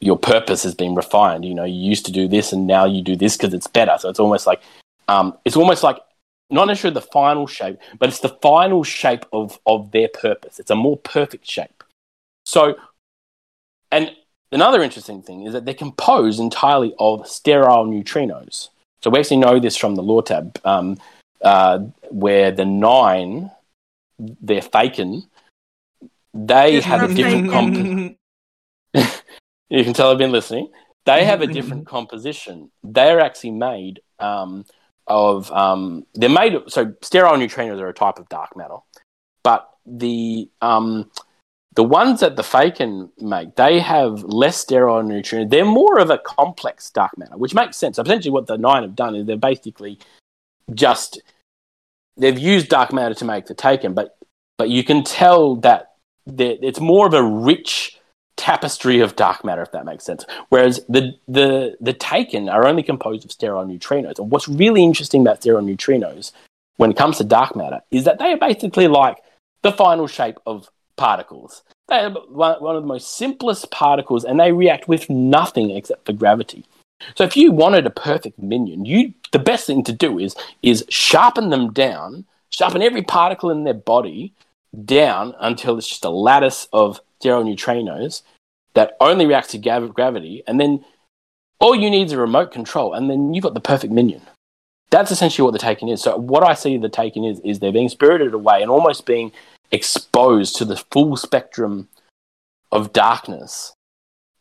your 0.00 0.18
purpose 0.18 0.64
has 0.64 0.74
been 0.74 0.94
refined. 0.94 1.44
You 1.44 1.54
know 1.54 1.64
you 1.64 1.80
used 1.80 2.04
to 2.06 2.12
do 2.12 2.28
this 2.28 2.52
and 2.52 2.66
now 2.66 2.84
you 2.84 3.02
do 3.02 3.16
this 3.16 3.36
because 3.36 3.54
it's 3.54 3.68
better. 3.68 3.96
So 3.98 4.10
it's 4.10 4.20
almost 4.20 4.46
like 4.46 4.60
um 5.08 5.38
it's 5.44 5.56
almost 5.56 5.82
like 5.82 5.98
not 6.52 6.66
necessarily 6.66 6.94
the 6.94 7.00
final 7.00 7.46
shape 7.46 7.78
but 7.98 8.08
it's 8.08 8.20
the 8.20 8.36
final 8.40 8.84
shape 8.84 9.24
of 9.32 9.58
of 9.66 9.90
their 9.92 10.08
purpose 10.08 10.60
it's 10.60 10.70
a 10.70 10.76
more 10.76 10.96
perfect 10.98 11.46
shape 11.46 11.82
so 12.44 12.76
and 13.90 14.10
another 14.52 14.82
interesting 14.82 15.22
thing 15.22 15.46
is 15.46 15.52
that 15.52 15.64
they're 15.64 15.74
composed 15.74 16.40
entirely 16.40 16.94
of 16.98 17.26
sterile 17.26 17.86
neutrinos. 17.86 18.68
So 19.02 19.10
we 19.10 19.18
actually 19.18 19.38
know 19.38 19.58
this 19.58 19.76
from 19.76 19.96
the 19.96 20.02
lore 20.02 20.22
tab, 20.22 20.58
um, 20.64 20.98
uh, 21.42 21.80
where 22.10 22.52
the 22.52 22.64
nine, 22.64 23.50
they're 24.18 24.60
faken, 24.60 25.26
they 26.32 26.80
have 26.80 27.10
a 27.10 27.14
different 27.14 27.50
faken. 27.50 28.16
comp- 28.94 29.12
You 29.68 29.84
can 29.84 29.94
tell 29.94 30.10
I've 30.10 30.18
been 30.18 30.32
listening. 30.32 30.70
They 31.06 31.24
have 31.24 31.40
a 31.40 31.46
different 31.46 31.86
composition. 31.96 32.70
They're 32.84 33.20
actually 33.20 33.52
made 33.52 34.00
um, 34.18 34.66
of 35.06 35.50
um, 35.52 36.06
they're 36.14 36.28
made 36.28 36.54
of 36.54 36.64
so 36.72 36.94
sterile 37.02 37.34
neutrinos 37.34 37.80
are 37.80 37.88
a 37.88 37.94
type 37.94 38.18
of 38.18 38.28
dark 38.28 38.56
matter, 38.56 38.76
but 39.42 39.68
the 39.86 40.48
um, 40.60 41.10
the 41.74 41.84
ones 41.84 42.20
that 42.20 42.36
the 42.36 42.42
Faken 42.42 43.10
make, 43.18 43.56
they 43.56 43.80
have 43.80 44.22
less 44.24 44.58
sterile 44.58 45.02
neutrinos. 45.02 45.50
They're 45.50 45.64
more 45.64 45.98
of 45.98 46.10
a 46.10 46.18
complex 46.18 46.90
dark 46.90 47.16
matter, 47.16 47.36
which 47.36 47.54
makes 47.54 47.76
sense. 47.76 47.98
Essentially, 47.98 48.30
what 48.30 48.46
the 48.46 48.58
nine 48.58 48.82
have 48.82 48.94
done 48.94 49.14
is 49.14 49.26
they're 49.26 49.36
basically 49.36 49.98
just 50.74 51.20
they've 52.16 52.38
used 52.38 52.68
dark 52.68 52.92
matter 52.92 53.14
to 53.14 53.24
make 53.24 53.46
the 53.46 53.54
Taken, 53.54 53.94
but 53.94 54.16
but 54.58 54.68
you 54.68 54.84
can 54.84 55.02
tell 55.02 55.56
that 55.56 55.94
it's 56.26 56.80
more 56.80 57.06
of 57.06 57.14
a 57.14 57.22
rich 57.22 57.98
tapestry 58.36 59.00
of 59.00 59.16
dark 59.16 59.44
matter, 59.44 59.62
if 59.62 59.72
that 59.72 59.84
makes 59.84 60.04
sense. 60.04 60.24
Whereas 60.48 60.84
the 60.88 61.14
the 61.28 61.76
the 61.80 61.92
Taken 61.92 62.48
are 62.48 62.66
only 62.66 62.82
composed 62.82 63.24
of 63.24 63.32
sterile 63.32 63.64
neutrinos. 63.64 64.18
And 64.18 64.30
what's 64.30 64.48
really 64.48 64.82
interesting 64.82 65.22
about 65.22 65.40
sterile 65.40 65.62
neutrinos 65.62 66.32
when 66.76 66.90
it 66.90 66.96
comes 66.96 67.18
to 67.18 67.24
dark 67.24 67.54
matter 67.54 67.80
is 67.90 68.04
that 68.04 68.18
they 68.18 68.32
are 68.32 68.38
basically 68.38 68.88
like 68.88 69.18
the 69.62 69.72
final 69.72 70.06
shape 70.06 70.38
of 70.46 70.68
particles. 70.96 71.62
They 71.88 71.96
are 71.96 72.10
one 72.10 72.76
of 72.76 72.82
the 72.82 72.88
most 72.88 73.16
simplest 73.16 73.70
particles, 73.70 74.24
and 74.24 74.40
they 74.40 74.52
react 74.52 74.88
with 74.88 75.10
nothing 75.10 75.70
except 75.70 76.06
for 76.06 76.12
gravity. 76.12 76.64
So 77.14 77.24
if 77.24 77.36
you 77.36 77.52
wanted 77.52 77.86
a 77.86 77.90
perfect 77.90 78.38
minion, 78.38 78.84
you 78.84 79.14
the 79.32 79.38
best 79.38 79.66
thing 79.66 79.82
to 79.84 79.92
do 79.92 80.18
is 80.18 80.34
is 80.62 80.84
sharpen 80.88 81.50
them 81.50 81.72
down, 81.72 82.24
sharpen 82.50 82.82
every 82.82 83.02
particle 83.02 83.50
in 83.50 83.64
their 83.64 83.74
body 83.74 84.32
down 84.84 85.34
until 85.40 85.76
it's 85.76 85.88
just 85.88 86.04
a 86.04 86.10
lattice 86.10 86.68
of 86.72 87.00
sterile 87.22 87.44
neutrinos 87.44 88.22
that 88.74 88.96
only 89.00 89.26
react 89.26 89.50
to 89.50 89.58
gav- 89.58 89.94
gravity, 89.94 90.42
and 90.48 90.60
then 90.60 90.84
all 91.60 91.72
you 91.72 91.88
need 91.88 92.06
is 92.06 92.12
a 92.12 92.18
remote 92.18 92.50
control, 92.50 92.92
and 92.94 93.08
then 93.08 93.32
you've 93.32 93.44
got 93.44 93.54
the 93.54 93.60
perfect 93.60 93.92
minion. 93.92 94.22
That's 94.90 95.12
essentially 95.12 95.44
what 95.44 95.52
the 95.52 95.60
taken 95.60 95.88
is. 95.88 96.02
So 96.02 96.16
what 96.16 96.42
I 96.42 96.54
see 96.54 96.76
the 96.76 96.88
taken 96.88 97.24
is 97.24 97.38
is 97.40 97.60
they're 97.60 97.72
being 97.72 97.88
spirited 97.88 98.34
away 98.34 98.60
and 98.60 98.70
almost 98.70 99.06
being 99.06 99.30
exposed 99.70 100.56
to 100.56 100.64
the 100.64 100.82
full 100.90 101.16
spectrum 101.16 101.88
of 102.72 102.92
darkness. 102.92 103.72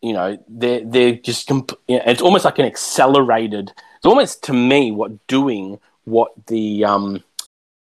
You 0.01 0.13
know, 0.13 0.43
they're 0.49 0.83
they're 0.83 1.13
just 1.13 1.47
comp- 1.47 1.79
it's 1.87 2.21
almost 2.23 2.45
like 2.45 2.57
an 2.57 2.65
accelerated. 2.65 3.71
It's 3.97 4.05
almost 4.07 4.43
to 4.45 4.53
me 4.53 4.91
what 4.91 5.27
doing 5.27 5.79
what 6.05 6.31
the 6.47 6.83
um 6.83 7.23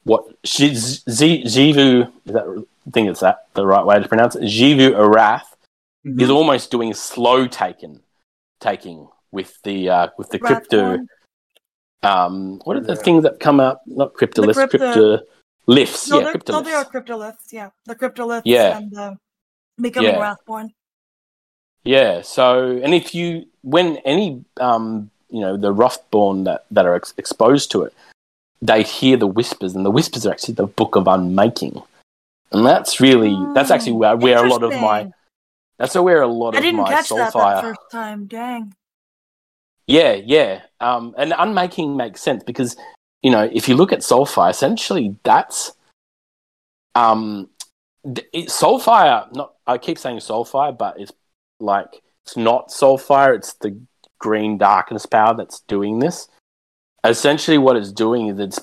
what 0.04 0.24
Xivu 0.44 1.04
is 1.04 1.04
that 2.26 2.66
I 2.88 2.92
think 2.92 3.10
it's 3.10 3.22
that 3.22 3.48
the 3.54 3.66
right 3.66 3.86
way 3.86 4.00
to 4.02 4.08
pronounce 4.08 4.36
it. 4.36 4.44
Xivu 4.44 4.92
Arath 4.92 5.48
is 6.06 6.30
almost 6.30 6.70
doing 6.72 6.94
slow 6.94 7.48
taken 7.48 8.02
taking 8.60 9.08
with 9.32 9.58
the 9.64 9.90
uh, 9.90 10.08
with 10.18 10.30
the 10.30 10.40
crypto 10.40 11.00
um 12.04 12.60
what 12.66 12.76
are 12.76 12.82
the 12.82 12.96
things 12.96 13.24
that 13.24 13.40
come 13.40 13.60
up 13.62 13.82
not 13.86 14.14
cryptoliths 14.14 14.54
crypto- 14.56 14.78
crypto 14.78 15.20
lifts 15.68 16.10
No, 16.10 16.20
yeah 16.20 16.24
they're, 16.34 16.42
no, 16.50 16.62
they 16.62 16.74
are 16.74 16.84
cryptoliths 16.84 16.92
cryptoliths. 16.92 17.52
Yeah, 17.54 17.70
the 17.86 17.96
cryptoliths 17.96 18.42
Yeah. 18.46 18.78
and 18.78 18.98
uh, 18.98 19.14
becoming 19.80 20.12
Yeah. 20.12 20.20
Wrathborn. 20.20 20.74
yeah 21.86 22.22
so 22.22 22.80
and 22.84 22.94
if 22.94 23.16
you 23.16 23.46
when 23.62 23.98
any 24.00 24.44
um 24.60 25.10
you 25.30 25.40
know 25.40 25.56
the 25.58 25.72
Wrathborn 25.72 26.44
that 26.44 26.66
that 26.72 26.86
are 26.86 26.96
ex- 26.96 27.14
exposed 27.18 27.72
to 27.72 27.84
it 27.84 27.94
they 28.62 28.84
hear 28.84 29.16
the 29.18 29.28
whispers 29.28 29.74
and 29.76 29.86
the 29.86 29.92
whispers 29.92 30.26
are 30.26 30.32
actually 30.32 30.54
the 30.56 30.68
book 30.68 30.96
of 30.98 31.08
unmaking 31.08 31.82
and 32.54 32.66
that's 32.66 33.00
really 33.02 33.36
that's 33.54 33.72
actually 33.72 33.94
where, 33.94 34.16
where 34.16 34.46
a 34.46 34.50
lot 34.50 34.64
of 34.64 34.72
my 34.80 35.12
that's 35.78 35.96
where 35.96 36.22
a 36.22 36.28
lot 36.28 36.56
of 36.56 36.56
my 36.56 36.56
soul 36.56 36.56
I 36.56 36.58
of 36.58 36.64
didn't 36.64 36.82
my 36.82 36.90
catch 36.90 37.10
that 37.10 37.34
soulfire 37.34 37.56
that 37.56 37.64
first 37.64 37.92
time. 37.92 38.26
Dang. 38.28 38.76
Yeah, 39.88 40.14
yeah. 40.14 40.62
Um, 40.80 41.14
and 41.18 41.34
unmaking 41.38 41.98
makes 41.98 42.22
sense 42.22 42.44
because 42.44 42.78
you 43.22 43.32
know 43.32 43.50
if 43.52 43.68
you 43.68 43.76
look 43.76 43.92
at 43.92 44.00
Soulfire, 44.00 44.50
essentially 44.50 45.18
that's 45.24 45.74
um, 46.96 47.50
it, 48.06 48.48
Soulfire. 48.48 49.34
Not 49.36 49.54
I 49.68 49.78
keep 49.78 49.98
saying 49.98 50.20
Soulfire, 50.20 50.78
but 50.78 51.00
it's 51.00 51.12
like 51.60 52.02
it's 52.26 52.38
not 52.38 52.70
Soulfire. 52.70 53.36
It's 53.36 53.54
the 53.56 53.78
green 54.20 54.58
darkness 54.58 55.06
power 55.06 55.36
that's 55.36 55.60
doing 55.62 56.00
this. 56.00 56.30
essentially 57.04 57.58
what 57.58 57.76
it's 57.76 57.92
doing 57.92 58.28
is 58.28 58.40
it's 58.40 58.60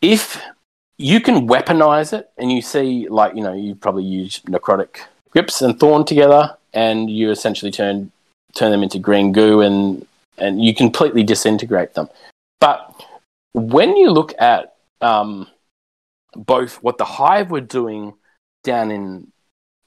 if 0.00 0.40
you 0.98 1.20
can 1.20 1.46
weaponize 1.46 2.12
it 2.12 2.30
and 2.38 2.50
you 2.50 2.62
see 2.62 3.08
like 3.08 3.34
you 3.34 3.42
know 3.42 3.52
you 3.52 3.74
probably 3.74 4.04
use 4.04 4.40
necrotic 4.40 5.00
grips 5.30 5.60
and 5.60 5.78
thorn 5.78 6.04
together 6.04 6.56
and 6.72 7.10
you 7.10 7.30
essentially 7.30 7.70
turn 7.70 8.10
turn 8.54 8.70
them 8.70 8.82
into 8.82 8.98
green 8.98 9.32
goo 9.32 9.60
and 9.60 10.06
and 10.38 10.62
you 10.62 10.74
completely 10.74 11.22
disintegrate 11.22 11.94
them. 11.94 12.08
But 12.60 13.04
when 13.52 13.96
you 13.96 14.10
look 14.10 14.34
at 14.38 14.74
um, 15.00 15.46
both 16.34 16.82
what 16.82 16.98
the 16.98 17.04
hive 17.04 17.50
were 17.50 17.60
doing 17.60 18.14
down 18.64 18.90
in 18.90 19.32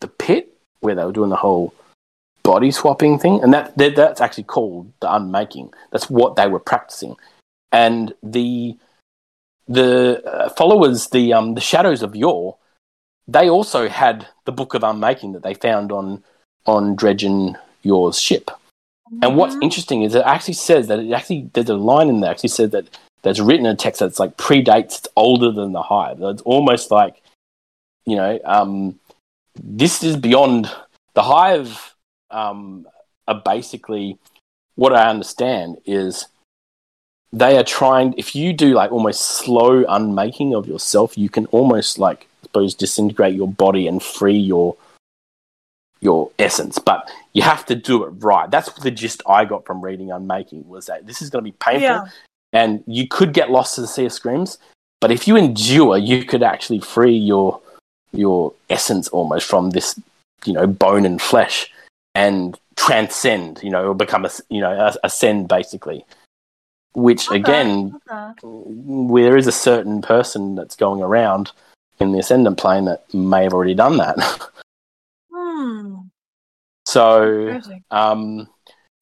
the 0.02 0.08
pit 0.08 0.54
where 0.80 0.96
they 0.96 1.04
were 1.04 1.12
doing 1.12 1.30
the 1.30 1.36
whole 1.36 1.74
body 2.44 2.72
swapping 2.72 3.20
thing 3.20 3.44
and 3.44 3.54
that, 3.54 3.78
that 3.78 3.96
that's 3.96 4.22
actually 4.22 4.46
called 4.46 4.92
the 5.02 5.14
unmaking. 5.14 5.72
That's 5.92 6.10
what 6.10 6.36
they 6.36 6.48
were 6.48 6.60
practicing. 6.60 7.16
And 7.72 8.14
the 8.24 8.78
the 9.70 10.22
uh, 10.26 10.50
followers, 10.50 11.08
the 11.08 11.32
um, 11.32 11.54
the 11.54 11.62
shadows 11.62 12.02
of 12.02 12.16
Yor, 12.16 12.58
they 13.28 13.50
also 13.50 13.88
had 13.88 14.28
the 14.46 14.52
book 14.52 14.74
of 14.74 14.84
unmaking 14.84 15.34
that 15.34 15.44
they 15.44 15.54
found 15.54 15.92
on 15.92 16.24
on 16.66 16.98
Dredgen 16.98 17.56
Yor's 17.84 18.20
ship. 18.20 18.50
Mm-hmm. 18.50 19.24
And 19.24 19.38
what's 19.38 19.54
mm-hmm. 19.54 19.64
interesting 19.64 20.02
is 20.02 20.16
it 20.16 20.26
actually 20.26 20.56
says 20.56 20.88
that 20.88 21.00
it 21.00 21.12
actually 21.14 21.50
there's 21.54 21.70
a 21.70 21.76
line 21.76 22.10
in 22.10 22.20
there 22.20 22.32
actually 22.32 22.50
says 22.50 22.72
that 22.72 22.90
that's 23.22 23.40
written 23.40 23.66
in 23.66 23.74
a 23.74 23.76
text 23.76 24.00
that's 24.00 24.20
like 24.20 24.38
predates, 24.38 25.00
it's 25.00 25.08
older 25.16 25.52
than 25.52 25.74
the 25.74 25.82
hive. 25.84 26.22
It's 26.22 26.42
almost 26.44 26.90
like, 26.90 27.22
you 28.06 28.16
know, 28.16 28.40
um, 28.46 29.00
this 29.62 30.04
is 30.04 30.18
beyond 30.18 30.72
the 31.14 31.24
hive. 31.24 31.96
Um, 32.32 32.88
are 33.28 33.42
basically 33.46 34.18
what 34.76 34.94
I 34.94 35.10
understand 35.10 35.78
is 35.86 36.28
they 37.32 37.58
are 37.58 37.64
trying 37.64 38.14
if 38.18 38.36
you 38.36 38.54
do 38.54 38.74
like 38.74 38.92
almost 38.92 39.22
slow 39.22 39.86
unmaking 39.88 40.56
of 40.56 40.68
yourself 40.68 41.18
you 41.18 41.30
can 41.30 41.46
almost 41.48 42.00
like 42.00 42.28
I 42.42 42.46
suppose 42.46 42.74
disintegrate 42.74 43.36
your 43.36 43.48
body 43.48 43.88
and 43.88 44.02
free 44.02 44.38
your 44.38 44.76
your 46.02 46.32
essence. 46.40 46.80
But 46.80 47.10
you 47.34 47.42
have 47.42 47.66
to 47.68 47.76
do 47.76 48.04
it 48.04 48.10
right. 48.20 48.50
That's 48.50 48.72
the 48.74 48.92
gist 48.92 49.22
i 49.28 49.46
got 49.46 49.66
from 49.66 49.82
reading 49.82 50.12
unmaking 50.12 50.68
was 50.68 50.88
that 50.88 51.06
this 51.06 51.22
is 51.22 51.30
going 51.30 51.44
to 51.44 51.52
be 51.52 51.58
painful 51.60 51.82
yeah. 51.82 52.06
and 52.54 52.84
you 52.88 53.08
could 53.08 53.34
get 53.34 53.52
lost 53.52 53.76
to 53.76 53.82
the 53.82 53.88
sea 53.88 54.06
of 54.06 54.14
screams 54.14 54.58
but 55.02 55.12
if 55.12 55.28
you 55.28 55.36
endure 55.36 55.98
you 55.98 56.24
could 56.26 56.44
actually 56.44 56.80
free 56.80 57.16
your 57.16 57.60
your 58.12 58.54
essence 58.70 59.08
almost 59.10 59.46
from 59.48 59.72
this 59.72 60.00
you 60.46 60.54
know 60.54 60.66
bone 60.66 61.06
and 61.06 61.22
flesh 61.22 61.72
and 62.16 62.58
transcend 62.76 63.60
you 63.62 63.70
know 63.70 63.90
or 63.90 63.94
become 63.94 64.26
a 64.26 64.32
you 64.50 64.62
know 64.62 64.92
ascend 65.04 65.48
basically 65.48 66.06
which 66.94 67.28
okay. 67.28 67.38
again, 67.38 68.00
okay. 68.12 69.24
there 69.24 69.38
is 69.38 69.48
a 69.48 69.52
certain 69.52 70.02
person 70.02 70.56
that's 70.56 70.76
going 70.76 71.02
around 71.02 71.52
in 72.00 72.12
the 72.12 72.20
ascendant 72.20 72.58
plane 72.58 72.86
that 72.86 73.12
may 73.14 73.44
have 73.44 73.54
already 73.54 73.76
done 73.76 73.98
that. 73.98 74.18
hmm. 75.34 75.96
So, 76.86 77.62
um, 77.92 78.50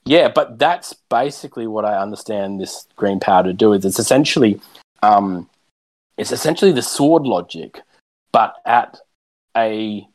yeah, 0.05 0.27
but 0.29 0.59
that's 0.59 0.93
basically 1.09 1.67
what 1.67 1.85
I 1.85 1.97
understand 1.97 2.59
this 2.59 2.88
green 2.95 3.19
powder 3.19 3.49
to 3.49 3.53
do. 3.53 3.73
Is 3.73 3.85
it's 3.85 3.99
essentially, 3.99 4.59
um, 5.03 5.49
it's 6.17 6.31
essentially 6.31 6.71
the 6.71 6.81
sword 6.81 7.23
logic, 7.23 7.81
but 8.31 8.55
at 8.65 8.99
a 9.55 10.07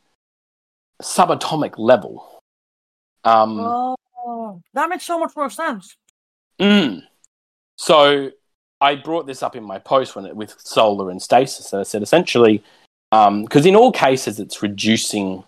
subatomic 1.03 1.79
level. 1.79 2.43
Um, 3.25 3.59
oh, 3.61 4.63
that 4.75 4.89
makes 4.89 5.05
so 5.05 5.19
much 5.19 5.33
more 5.37 5.51
sense. 5.51 5.97
Mm, 6.59 7.03
so 7.77 8.31
I 8.81 8.97
brought 8.97 9.27
this 9.27 9.43
up 9.43 9.57
in 9.57 9.63
my 9.63 9.79
post 9.79 10.17
when 10.17 10.27
it, 10.27 10.37
with 10.37 10.55
solar 10.59 11.11
and 11.11 11.23
stasis. 11.23 11.73
And 11.73 11.81
I 11.81 11.85
said 11.85 12.03
essentially, 12.03 12.63
because 13.11 13.29
um, 13.29 13.67
in 13.67 13.77
all 13.77 13.93
cases 13.93 14.41
it's 14.41 14.63
reducing 14.63 15.45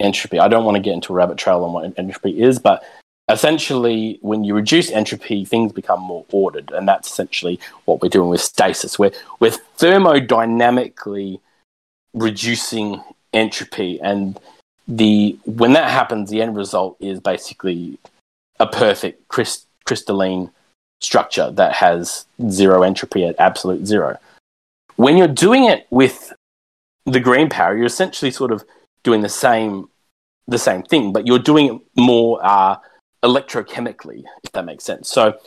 entropy. 0.00 0.38
I 0.38 0.48
don't 0.48 0.64
want 0.64 0.76
to 0.76 0.82
get 0.82 0.94
into 0.94 1.12
a 1.12 1.16
rabbit 1.16 1.38
trail 1.38 1.64
on 1.64 1.72
what 1.72 1.98
entropy 1.98 2.40
is, 2.40 2.58
but 2.58 2.84
essentially 3.28 4.18
when 4.20 4.44
you 4.44 4.54
reduce 4.54 4.90
entropy, 4.90 5.44
things 5.44 5.72
become 5.72 6.00
more 6.00 6.24
ordered, 6.30 6.70
and 6.72 6.88
that's 6.88 7.10
essentially 7.10 7.60
what 7.84 8.00
we're 8.02 8.08
doing 8.08 8.28
with 8.28 8.40
stasis. 8.40 8.98
We're 8.98 9.12
we're 9.40 9.56
thermodynamically 9.78 11.40
reducing 12.14 13.02
entropy, 13.32 14.00
and 14.00 14.38
the 14.86 15.38
when 15.44 15.72
that 15.74 15.90
happens, 15.90 16.30
the 16.30 16.42
end 16.42 16.56
result 16.56 16.96
is 17.00 17.20
basically 17.20 17.98
a 18.60 18.66
perfect 18.66 19.28
crystalline 19.28 20.50
structure 21.00 21.50
that 21.52 21.72
has 21.72 22.26
zero 22.50 22.82
entropy 22.82 23.24
at 23.24 23.38
absolute 23.38 23.86
zero. 23.86 24.18
When 24.96 25.16
you're 25.16 25.28
doing 25.28 25.64
it 25.64 25.86
with 25.90 26.32
the 27.04 27.20
green 27.20 27.48
power, 27.48 27.76
you're 27.76 27.86
essentially 27.86 28.30
sort 28.30 28.52
of 28.52 28.64
doing 29.04 29.22
the 29.22 29.28
same 29.28 29.88
the 30.48 30.58
same 30.58 30.82
thing, 30.82 31.12
but 31.12 31.26
you're 31.26 31.38
doing 31.38 31.66
it 31.66 32.00
more 32.00 32.40
uh, 32.42 32.76
electrochemically, 33.22 34.24
if 34.42 34.52
that 34.52 34.64
makes 34.64 34.82
sense. 34.82 35.08
So, 35.10 35.38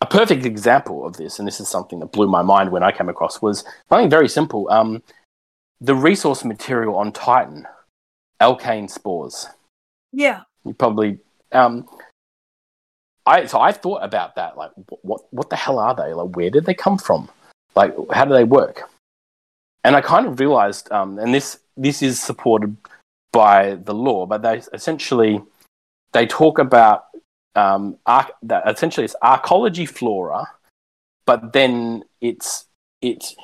a 0.00 0.06
perfect 0.06 0.44
example 0.44 1.06
of 1.06 1.16
this, 1.16 1.38
and 1.38 1.46
this 1.46 1.60
is 1.60 1.68
something 1.68 2.00
that 2.00 2.12
blew 2.12 2.26
my 2.26 2.42
mind 2.42 2.72
when 2.72 2.82
I 2.82 2.90
came 2.90 3.08
across, 3.08 3.40
was 3.40 3.64
something 3.88 4.10
very 4.10 4.28
simple. 4.28 4.68
Um, 4.70 5.02
the 5.80 5.94
resource 5.94 6.44
material 6.44 6.96
on 6.96 7.12
Titan, 7.12 7.66
alkane 8.40 8.90
spores. 8.90 9.46
Yeah. 10.12 10.40
You 10.64 10.74
probably 10.74 11.18
um, 11.52 11.88
I 13.26 13.46
so 13.46 13.60
I 13.60 13.72
thought 13.72 14.02
about 14.02 14.34
that. 14.36 14.56
Like, 14.56 14.72
what 15.02 15.22
what 15.30 15.50
the 15.50 15.56
hell 15.56 15.78
are 15.78 15.94
they? 15.94 16.12
Like, 16.12 16.36
where 16.36 16.50
did 16.50 16.66
they 16.66 16.74
come 16.74 16.98
from? 16.98 17.28
Like, 17.76 17.94
how 18.12 18.24
do 18.24 18.32
they 18.32 18.44
work? 18.44 18.88
And 19.84 19.96
I 19.96 20.00
kind 20.00 20.26
of 20.26 20.40
realized, 20.40 20.90
um, 20.92 21.18
and 21.18 21.32
this 21.32 21.58
this 21.76 22.02
is 22.02 22.20
supported 22.20 22.76
by 23.32 23.76
the 23.76 23.94
lore, 23.94 24.26
but 24.26 24.42
they 24.42 24.62
essentially 24.72 25.40
they 26.12 26.26
talk 26.26 26.58
about 26.58 27.04
um, 27.54 27.96
that 28.42 28.62
essentially 28.66 29.04
it's 29.04 29.16
arcology 29.22 29.88
flora, 29.88 30.46
but 31.26 31.52
then 31.52 32.04
it's 32.20 32.66
it's 33.00 33.36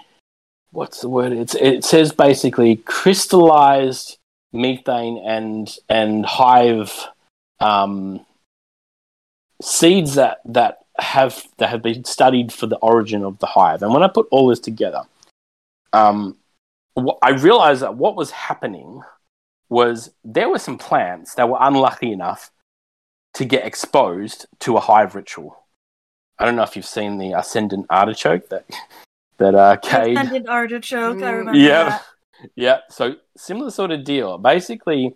what's 0.73 1.01
the 1.01 1.09
word? 1.09 1.33
It's 1.33 1.55
it 1.55 1.85
says 1.85 2.13
basically 2.13 2.77
crystallized 2.77 4.19
methane 4.53 5.23
and 5.25 5.75
and 5.89 6.27
hive 6.27 7.07
um, 7.61 8.26
seeds 9.61 10.15
that 10.15 10.39
that 10.45 10.79
have 10.99 11.43
that 11.59 11.69
have 11.69 11.83
been 11.83 12.05
studied 12.05 12.53
for 12.53 12.67
the 12.67 12.77
origin 12.77 13.25
of 13.25 13.39
the 13.39 13.47
hive. 13.47 13.83
And 13.83 13.93
when 13.93 14.03
I 14.03 14.09
put 14.09 14.29
all 14.31 14.49
this 14.49 14.61
together, 14.61 15.03
um, 15.93 16.37
I 17.23 17.31
realized 17.31 17.83
that 17.83 17.97
what 17.97 18.17
was 18.17 18.31
happening 18.31 19.03
was 19.69 20.11
there 20.25 20.49
were 20.49 20.59
some 20.59 20.79
plants 20.79 21.35
that 21.35 21.49
were 21.49 21.59
unlucky 21.61 22.13
enough 22.13 22.51
to 23.35 23.45
get 23.45 23.67
exposed 23.67 24.47
to 24.61 24.77
a 24.77 24.81
hive 24.81 25.15
ritual. 25.15 25.65
I 26.39 26.45
don't 26.45 26.57
know 26.57 26.63
if 26.63 26.77
you've 26.77 26.87
seen 26.87 27.19
the 27.19 27.33
ascendant 27.33 27.87
artichoke 27.91 28.49
that 28.49 28.65
that 29.39 29.55
uh, 29.55 29.77
Cayde. 29.77 30.17
Ascendant 30.17 30.49
artichoke, 30.49 31.23
I 31.23 31.31
remember. 31.31 31.59
Yeah, 31.59 31.99
yeah. 32.55 32.79
So 32.89 33.17
similar 33.37 33.71
sort 33.71 33.91
of 33.91 34.05
deal. 34.05 34.39
Basically, 34.39 35.15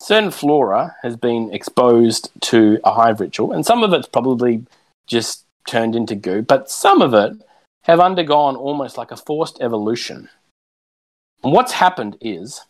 certain 0.00 0.30
flora 0.30 0.94
has 1.02 1.16
been 1.16 1.52
exposed 1.52 2.30
to 2.42 2.78
a 2.84 2.92
hive 2.92 3.20
ritual, 3.20 3.52
and 3.52 3.64
some 3.64 3.82
of 3.82 3.92
it's 3.92 4.08
probably 4.08 4.64
just 5.06 5.44
turned 5.66 5.96
into 5.96 6.14
goo, 6.14 6.42
but 6.42 6.70
some 6.70 7.02
of 7.02 7.14
it 7.14 7.32
have 7.84 8.00
undergone 8.00 8.56
almost 8.56 8.98
like 8.98 9.10
a 9.10 9.16
forced 9.16 9.60
evolution. 9.60 10.28
And 11.42 11.52
what's 11.52 11.72
happened 11.72 12.16
is 12.20 12.62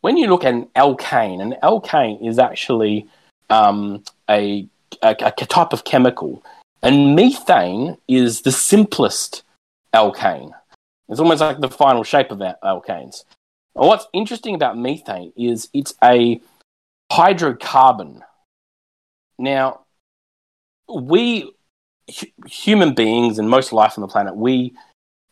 when 0.00 0.16
you 0.16 0.28
look 0.28 0.44
at 0.44 0.54
an 0.54 0.66
alkane, 0.76 1.40
an 1.40 1.56
alkane 1.62 2.26
is 2.26 2.38
actually 2.38 3.06
um, 3.50 4.02
a, 4.28 4.66
a, 5.02 5.16
a 5.20 5.46
type 5.46 5.72
of 5.72 5.84
chemical, 5.84 6.42
and 6.82 7.14
methane 7.16 7.96
is 8.08 8.42
the 8.42 8.52
simplest 8.52 9.42
alkane. 9.94 10.52
It's 11.08 11.20
almost 11.20 11.40
like 11.40 11.60
the 11.60 11.68
final 11.68 12.02
shape 12.02 12.30
of 12.30 12.38
alkanes. 12.38 13.24
what's 13.74 14.06
interesting 14.12 14.54
about 14.54 14.76
methane 14.76 15.32
is 15.36 15.68
it's 15.72 15.94
a 16.02 16.40
hydrocarbon. 17.10 18.20
Now, 19.38 19.80
we 20.88 21.52
human 22.46 22.94
beings 22.94 23.38
and 23.38 23.48
most 23.48 23.72
life 23.72 23.94
on 23.96 24.02
the 24.02 24.08
planet, 24.08 24.36
we 24.36 24.74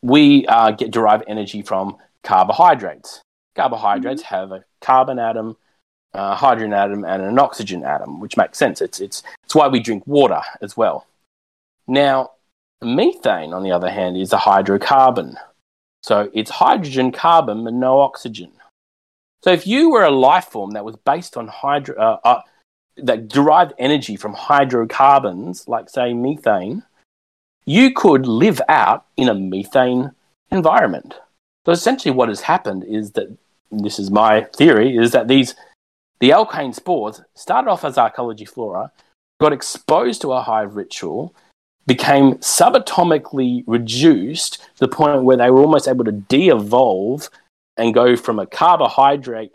we 0.03 0.47
uh, 0.47 0.73
get 0.73 0.91
derive 0.91 1.23
energy 1.27 1.63
from 1.63 1.97
carbohydrates. 2.23 3.23
Carbohydrates 3.57 4.23
mm-hmm. 4.23 4.35
have 4.35 4.53
a 4.53 4.65
carbon 4.81 5.19
atom, 5.19 5.57
a 6.13 6.35
hydrogen 6.35 6.73
atom, 6.73 7.05
and 7.05 7.23
an 7.23 7.39
oxygen 7.39 7.85
atom, 7.85 8.21
which 8.21 8.37
makes 8.37 8.59
sense. 8.59 8.81
It's 8.81 9.01
it's 9.01 9.23
it's 9.45 9.55
why 9.55 9.69
we 9.69 9.81
drink 9.81 10.07
water 10.07 10.41
as 10.61 10.77
well. 10.77 11.07
Now, 11.87 12.33
methane, 12.83 13.53
on 13.53 13.63
the 13.63 13.73
other 13.73 13.91
hand, 13.91 14.17
is 14.17 14.33
a 14.33 14.39
hydrocarbon. 14.39 15.37
So 16.03 16.31
it's 16.35 16.51
hydrogen, 16.51 17.13
carbon, 17.13 17.65
but 17.65 17.73
no 17.73 18.01
oxygen. 18.01 18.53
So 19.45 19.53
if 19.53 19.67
you 19.67 19.91
were 19.91 20.05
a 20.05 20.11
life 20.11 20.47
form 20.47 20.71
that 20.71 20.87
was 20.87 20.97
based 20.97 21.37
on 21.37 21.49
hydro, 21.49 21.95
uh, 21.97 22.19
uh, 22.25 22.41
that 22.97 23.29
derived 23.29 23.75
energy 23.79 24.17
from 24.17 24.33
hydrocarbons, 24.33 25.69
like 25.69 25.91
say 25.91 26.15
methane, 26.15 26.83
you 27.67 27.93
could 27.93 28.25
live 28.27 28.63
out 28.71 29.05
in 29.19 29.29
a 29.29 29.35
methane 29.35 30.13
environment. 30.51 31.21
So 31.67 31.73
essentially, 31.73 32.11
what 32.11 32.31
has 32.31 32.41
happened 32.41 32.85
is 32.85 33.11
that 33.13 33.37
this 33.71 33.99
is 33.99 34.11
my 34.11 34.45
theory 34.57 34.97
is 34.97 35.13
that 35.13 35.29
these 35.29 35.55
the 36.21 36.31
alkane 36.31 36.75
spores 36.75 37.21
started 37.35 37.69
off 37.69 37.85
as 37.85 37.97
arcology 37.97 38.49
flora, 38.49 38.93
got 39.43 39.53
exposed 39.53 40.23
to 40.23 40.33
a 40.33 40.41
hive 40.41 40.75
ritual, 40.75 41.35
became 41.87 42.37
subatomically 42.37 43.63
reduced 43.67 44.63
to 44.77 44.81
the 44.81 44.89
point 44.89 45.25
where 45.25 45.37
they 45.37 45.51
were 45.51 45.61
almost 45.61 45.87
able 45.87 46.07
to 46.07 46.13
de-evolve 46.13 47.29
and 47.77 47.95
go 47.95 48.17
from 48.17 48.39
a 48.39 48.47
carbohydrate 48.47 49.53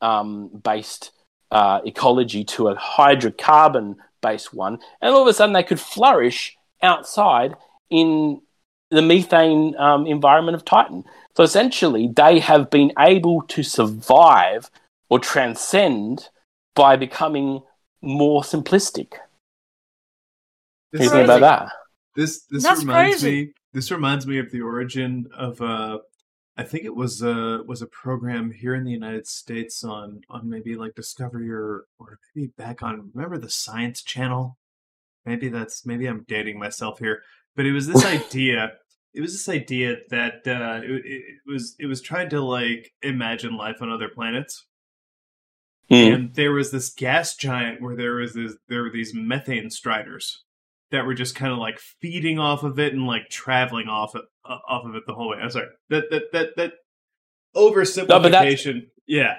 um, 0.00 0.48
based 0.62 1.12
uh, 1.50 1.80
ecology 1.84 2.44
to 2.44 2.68
a 2.68 2.76
hydrocarbon 2.76 3.96
based 4.22 4.52
one, 4.52 4.78
and 5.00 5.14
all 5.14 5.22
of 5.22 5.28
a 5.28 5.32
sudden 5.32 5.52
they 5.52 5.62
could 5.62 5.80
flourish 5.80 6.56
outside 6.82 7.54
in 7.90 8.40
the 8.90 9.02
methane 9.02 9.74
um, 9.78 10.06
environment 10.06 10.54
of 10.54 10.64
Titan. 10.64 11.04
So 11.36 11.42
essentially, 11.42 12.08
they 12.14 12.38
have 12.40 12.70
been 12.70 12.92
able 12.98 13.42
to 13.42 13.62
survive 13.62 14.70
or 15.10 15.18
transcend 15.18 16.28
by 16.74 16.96
becoming 16.96 17.62
more 18.02 18.42
simplistic. 18.42 19.14
This, 20.92 21.02
Anything 21.02 21.24
about 21.24 21.40
that? 21.40 21.72
this 22.14 22.44
this 22.50 22.62
That's 22.62 22.80
reminds 22.80 23.20
crazy. 23.20 23.46
me. 23.46 23.52
This 23.72 23.90
reminds 23.90 24.26
me 24.26 24.38
of 24.38 24.50
the 24.50 24.62
origin 24.62 25.28
of 25.36 25.60
uh, 25.60 25.98
I 26.56 26.62
think 26.64 26.84
it 26.84 26.96
was 26.96 27.22
uh 27.22 27.58
was 27.66 27.82
a 27.82 27.86
program 27.86 28.50
here 28.50 28.74
in 28.74 28.84
the 28.84 28.90
United 28.92 29.26
States 29.26 29.84
on 29.84 30.22
on 30.30 30.48
maybe 30.48 30.74
like 30.76 30.94
Discovery 30.94 31.50
or 31.50 31.84
or 31.98 32.18
maybe 32.34 32.52
back 32.56 32.82
on 32.82 33.10
remember 33.14 33.38
the 33.38 33.50
Science 33.50 34.02
Channel. 34.02 34.58
Maybe 35.24 35.48
that's 35.48 35.84
maybe 35.84 36.06
I'm 36.06 36.24
dating 36.26 36.58
myself 36.58 36.98
here, 36.98 37.22
but 37.54 37.66
it 37.66 37.72
was 37.72 37.86
this 37.86 38.04
idea. 38.18 38.72
It 39.12 39.20
was 39.20 39.32
this 39.32 39.48
idea 39.48 39.96
that 40.10 40.46
uh, 40.46 40.80
it, 40.84 41.02
it 41.04 41.22
was 41.46 41.74
it 41.78 41.86
was 41.86 42.00
trying 42.00 42.30
to 42.30 42.40
like 42.40 42.92
imagine 43.02 43.56
life 43.56 43.76
on 43.82 43.90
other 43.90 44.08
planets, 44.08 44.64
Mm. 45.90 46.14
and 46.14 46.34
there 46.34 46.52
was 46.52 46.72
this 46.72 46.92
gas 46.92 47.36
giant 47.36 47.80
where 47.80 47.94
there 47.94 48.14
was 48.16 48.34
this 48.34 48.54
there 48.68 48.82
were 48.82 48.90
these 48.90 49.14
methane 49.14 49.70
striders 49.70 50.42
that 50.90 51.06
were 51.06 51.14
just 51.14 51.34
kind 51.34 51.52
of 51.52 51.58
like 51.58 51.78
feeding 52.00 52.38
off 52.38 52.62
of 52.62 52.78
it 52.78 52.92
and 52.92 53.06
like 53.06 53.28
traveling 53.28 53.88
off 53.88 54.14
it 54.14 54.22
uh, 54.44 54.58
off 54.68 54.84
of 54.84 54.94
it 54.94 55.04
the 55.06 55.14
whole 55.14 55.30
way. 55.30 55.38
I'm 55.38 55.50
sorry 55.50 55.68
that 55.90 56.10
that 56.10 56.32
that 56.32 56.56
that 56.56 56.72
oversimplification. 57.54 58.86
yeah, 59.06 59.36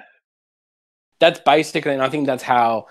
that's 1.20 1.40
basically, 1.40 1.94
and 1.94 2.02
I 2.02 2.10
think 2.10 2.28
that's 2.28 2.44
how. 2.44 2.88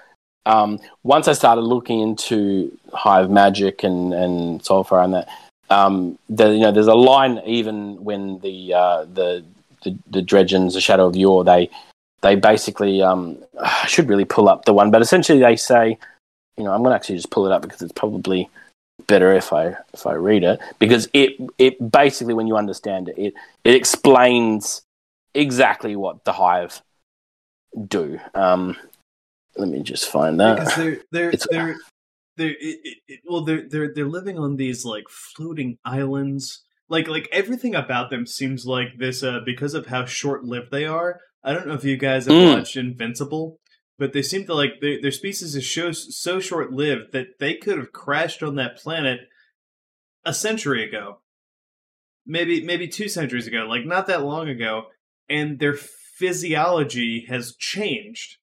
Um, 0.47 0.79
once 1.03 1.27
I 1.27 1.33
started 1.33 1.63
looking 1.63 1.99
into 1.99 2.77
Hive 2.93 3.31
Magic 3.31 3.83
and 3.83 4.15
and 4.15 4.63
Soulfire 4.63 5.05
and 5.05 5.15
that, 5.15 5.29
um, 5.71 6.19
the, 6.29 6.51
you 6.51 6.61
know, 6.61 6.71
there's 6.71 6.87
a 6.87 6.95
line 6.95 7.41
even 7.45 8.05
when 8.05 8.39
the 8.41 8.73
uh, 8.73 9.05
the 9.13 9.45
the, 9.83 9.99
the 10.09 10.23
Dredgens, 10.23 10.75
the 10.75 10.81
Shadow 10.81 11.07
of 11.07 11.17
Yor, 11.17 11.43
they 11.43 11.69
they 12.21 12.37
basically 12.37 13.03
um, 13.03 13.39
I 13.61 13.87
should 13.87 14.09
really 14.09 14.25
pull 14.25 14.49
up 14.49 14.65
the 14.65 14.73
one, 14.73 14.91
but 14.91 15.03
essentially 15.03 15.41
they 15.41 15.57
say, 15.57 15.99
you 16.57 16.65
know, 16.65 16.73
I'm 16.73 16.83
going 16.83 16.91
to 16.93 16.97
actually 16.97 17.17
just 17.17 17.31
pull 17.31 17.47
it 17.47 17.53
up 17.53 17.63
because 17.63 17.83
it's 17.83 17.93
probably 17.93 18.49
better 19.07 19.33
if 19.35 19.53
I 19.53 19.77
if 19.93 20.07
I 20.07 20.15
read 20.15 20.43
it 20.43 20.59
because 20.79 21.09
it 21.13 21.33
it 21.59 21.91
basically 21.93 22.35
when 22.35 22.47
you 22.47 22.57
understand 22.57 23.09
it, 23.11 23.19
it 23.19 23.35
it 23.65 23.75
explains 23.75 24.83
exactly 25.35 25.97
what 25.97 26.25
the 26.25 26.33
Hive 26.33 26.81
do. 27.89 28.19
Um, 28.35 28.77
let 29.57 29.69
me 29.69 29.83
just 29.83 30.09
find 30.09 30.41
that. 30.41 30.59
because 30.59 30.75
they're 30.77 30.99
they're 31.13 31.29
It's- 31.31 31.47
they're 31.51 31.77
they're 32.37 32.57
it, 32.59 32.99
it- 33.09 33.21
well 33.29 33.43
they're 33.43 33.69
they're 33.69 33.93
they're 33.95 34.09
living 34.09 34.39
on 34.39 34.57
these 34.57 34.85
like 34.85 35.05
floating 35.09 35.79
islands. 35.85 36.63
Like 36.89 37.09
like 37.09 37.29
everything 37.33 37.75
about 37.75 38.11
them 38.11 38.27
seems 38.27 38.65
like 38.67 38.97
this 38.99 39.23
uh 39.23 39.41
because 39.45 39.75
of 39.75 39.87
how 39.87 40.05
short 40.07 40.45
lived 40.45 40.71
they 40.71 40.87
are. 40.87 41.21
I 41.45 41.53
don't 41.53 41.67
know 41.67 41.75
if 41.75 41.85
you 41.85 41.97
guys 41.97 42.27
have 42.27 42.35
Mm. 42.35 42.55
watched 42.57 42.77
Invincible, 42.77 43.59
but 43.99 44.13
they 44.13 44.23
seem 44.23 44.45
to 44.47 44.55
like 44.55 44.81
their 44.81 45.11
species 45.11 45.55
is 45.55 45.71
so 45.71 45.93
so 45.93 46.41
short 46.41 46.73
lived 46.73 47.13
that 47.13 47.39
they 47.41 47.55
could 47.55 47.79
have 47.79 47.93
crashed 47.93 48.43
on 48.43 48.57
that 48.57 48.77
planet 48.77 49.21
a 50.25 50.35
century 50.35 50.87
ago. 50.87 51.19
Maybe 52.27 52.65
maybe 52.65 52.89
two 52.89 53.09
centuries 53.09 53.47
ago, 53.47 53.67
like 53.69 53.87
not 53.87 54.07
that 54.09 54.25
long 54.25 54.49
ago, 54.49 54.87
and 55.29 55.59
their 55.59 55.75
physiology 55.75 57.27
has 57.29 57.55
changed 57.57 58.37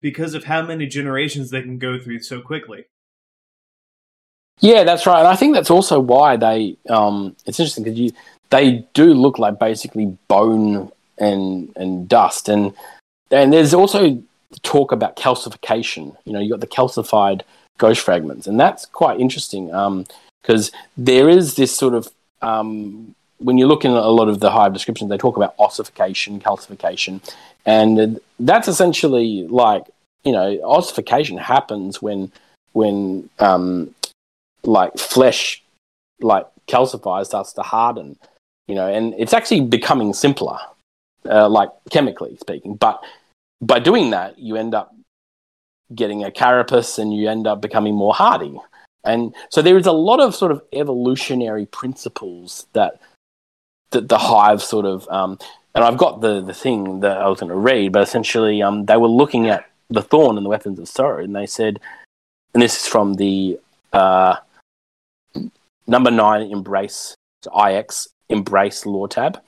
because 0.00 0.34
of 0.34 0.44
how 0.44 0.62
many 0.62 0.86
generations 0.86 1.50
they 1.50 1.62
can 1.62 1.78
go 1.78 1.98
through 1.98 2.20
so 2.20 2.40
quickly. 2.40 2.84
Yeah, 4.60 4.84
that's 4.84 5.06
right. 5.06 5.20
And 5.20 5.28
I 5.28 5.36
think 5.36 5.54
that's 5.54 5.70
also 5.70 5.98
why 6.00 6.36
they. 6.36 6.76
Um, 6.88 7.36
it's 7.46 7.58
interesting 7.58 7.84
because 7.84 7.98
you 7.98 8.12
they 8.50 8.86
do 8.94 9.14
look 9.14 9.38
like 9.38 9.58
basically 9.58 10.16
bone 10.28 10.92
and 11.18 11.72
and 11.76 12.08
dust, 12.08 12.48
and 12.48 12.74
and 13.30 13.52
there's 13.52 13.74
also 13.74 14.22
talk 14.62 14.92
about 14.92 15.16
calcification. 15.16 16.16
You 16.24 16.32
know, 16.32 16.40
you 16.40 16.50
got 16.50 16.60
the 16.60 16.66
calcified 16.66 17.42
ghost 17.78 18.00
fragments, 18.00 18.46
and 18.46 18.58
that's 18.58 18.86
quite 18.86 19.20
interesting 19.20 19.66
because 20.42 20.70
there 20.96 21.28
is 21.28 21.56
this 21.56 21.76
sort 21.76 21.94
of 21.94 22.08
um, 22.42 23.14
when 23.38 23.58
you 23.58 23.66
look 23.66 23.84
in 23.84 23.90
a 23.90 24.08
lot 24.08 24.28
of 24.28 24.40
the 24.40 24.50
hive 24.50 24.72
descriptions, 24.72 25.10
they 25.10 25.18
talk 25.18 25.36
about 25.36 25.54
ossification, 25.58 26.40
calcification, 26.40 27.20
and 27.66 28.20
that's 28.38 28.68
essentially 28.68 29.46
like 29.48 29.84
you 30.24 30.32
know 30.32 30.60
ossification 30.62 31.38
happens 31.38 32.00
when 32.00 32.32
when 32.72 33.28
um, 33.38 33.94
like 34.64 34.96
flesh 34.98 35.62
like 36.20 36.46
calcifies 36.68 37.26
starts 37.26 37.52
to 37.52 37.60
harden 37.60 38.16
you 38.68 38.74
know 38.74 38.86
and 38.86 39.12
it's 39.18 39.34
actually 39.34 39.60
becoming 39.60 40.14
simpler 40.14 40.56
uh, 41.28 41.48
like 41.48 41.70
chemically 41.90 42.36
speaking. 42.36 42.76
But 42.76 43.02
by 43.66 43.78
doing 43.78 44.10
that 44.10 44.38
you 44.38 44.56
end 44.56 44.74
up 44.74 44.94
getting 45.94 46.24
a 46.24 46.30
carapace 46.30 46.98
and 46.98 47.14
you 47.14 47.28
end 47.28 47.46
up 47.46 47.60
becoming 47.60 47.94
more 47.94 48.14
hardy. 48.14 48.58
And 49.04 49.34
so 49.50 49.60
there 49.62 49.76
is 49.76 49.86
a 49.86 49.92
lot 49.92 50.20
of 50.20 50.34
sort 50.34 50.50
of 50.50 50.62
evolutionary 50.72 51.66
principles 51.66 52.66
that 52.72 53.00
that 53.90 54.08
the 54.08 54.18
hive 54.18 54.62
sort 54.62 54.86
of 54.86 55.06
um, 55.08 55.38
and 55.74 55.84
I've 55.84 55.98
got 55.98 56.20
the 56.20 56.40
the 56.40 56.54
thing 56.54 57.00
that 57.00 57.18
I 57.18 57.28
was 57.28 57.40
going 57.40 57.50
to 57.50 57.56
read, 57.56 57.92
but 57.92 58.02
essentially 58.02 58.62
um, 58.62 58.86
they 58.86 58.96
were 58.96 59.08
looking 59.08 59.48
at 59.48 59.68
the 59.90 60.02
thorn 60.02 60.36
and 60.36 60.44
the 60.44 60.50
weapons 60.50 60.78
of 60.78 60.88
sorrow, 60.88 61.22
and 61.22 61.36
they 61.36 61.46
said, 61.46 61.80
and 62.54 62.62
this 62.62 62.82
is 62.82 62.88
from 62.88 63.14
the 63.14 63.60
uh, 63.92 64.36
number 65.86 66.10
nine 66.10 66.50
embrace 66.50 67.14
so 67.42 67.66
ix 67.66 68.08
embrace 68.30 68.86
lore 68.86 69.06
tab 69.06 69.38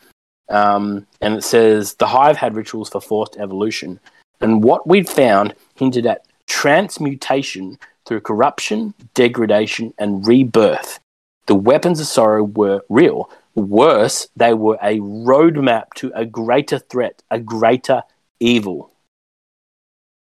um, 0.48 1.06
and 1.20 1.34
it 1.34 1.44
says 1.44 1.94
the 1.94 2.06
hive 2.06 2.36
had 2.36 2.54
rituals 2.54 2.88
for 2.88 3.00
forced 3.00 3.36
evolution 3.36 4.00
and 4.40 4.62
what 4.62 4.86
we'd 4.86 5.08
found 5.08 5.54
hinted 5.74 6.06
at 6.06 6.26
transmutation 6.46 7.78
through 8.04 8.20
corruption 8.20 8.94
degradation 9.14 9.92
and 9.98 10.26
rebirth. 10.26 11.00
The 11.46 11.54
weapons 11.54 12.00
of 12.00 12.06
sorrow 12.06 12.44
were 12.44 12.82
real. 12.88 13.30
Worse 13.54 14.28
they 14.36 14.54
were 14.54 14.78
a 14.82 15.00
roadmap 15.00 15.94
to 15.96 16.12
a 16.14 16.24
greater 16.24 16.78
threat 16.78 17.22
a 17.30 17.40
greater 17.40 18.02
evil. 18.38 18.92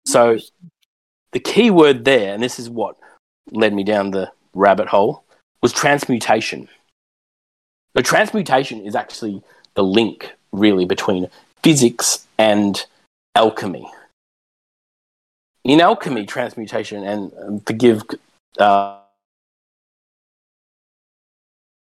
So 0.07 0.39
the 1.33 1.41
key 1.41 1.71
word 1.71 2.05
there 2.05 2.35
and 2.35 2.43
this 2.43 2.59
is 2.59 2.71
what 2.71 2.97
led 3.51 3.75
me 3.75 3.85
down 3.85 4.11
the 4.11 4.33
rabbit 4.55 4.89
hole 4.89 5.25
was 5.63 5.73
transmutation. 5.73 6.69
The 7.95 8.03
transmutation 8.03 8.81
is 8.81 8.95
actually 8.95 9.43
the 9.79 9.85
link, 9.85 10.35
really, 10.51 10.85
between 10.85 11.29
physics 11.63 12.27
and 12.37 12.85
alchemy. 13.37 13.89
In 15.63 15.81
alchemy, 15.81 16.27
transmutation, 16.27 17.05
and 17.05 17.33
um, 17.41 17.61
forgive 17.61 18.03
uh, 18.59 18.99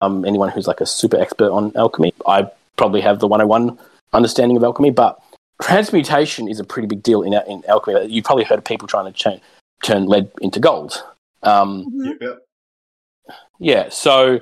um, 0.00 0.24
anyone 0.24 0.48
who's 0.50 0.68
like 0.68 0.80
a 0.80 0.86
super 0.86 1.20
expert 1.20 1.50
on 1.50 1.72
alchemy, 1.74 2.14
I 2.24 2.48
probably 2.76 3.00
have 3.00 3.18
the 3.18 3.26
101 3.26 3.76
understanding 4.12 4.56
of 4.56 4.62
alchemy, 4.62 4.90
but 4.90 5.20
transmutation 5.60 6.46
is 6.46 6.60
a 6.60 6.64
pretty 6.64 6.86
big 6.86 7.02
deal 7.02 7.22
in, 7.22 7.32
in 7.48 7.64
alchemy. 7.66 8.06
You've 8.06 8.24
probably 8.24 8.44
heard 8.44 8.58
of 8.58 8.64
people 8.64 8.86
trying 8.86 9.06
to 9.06 9.12
cha- 9.12 9.40
turn 9.82 10.06
lead 10.06 10.30
into 10.40 10.60
gold. 10.60 11.02
Um, 11.42 11.90
Mhm. 11.90 12.20
Yep. 12.20 12.46
yeah, 13.58 13.88
so 13.88 14.38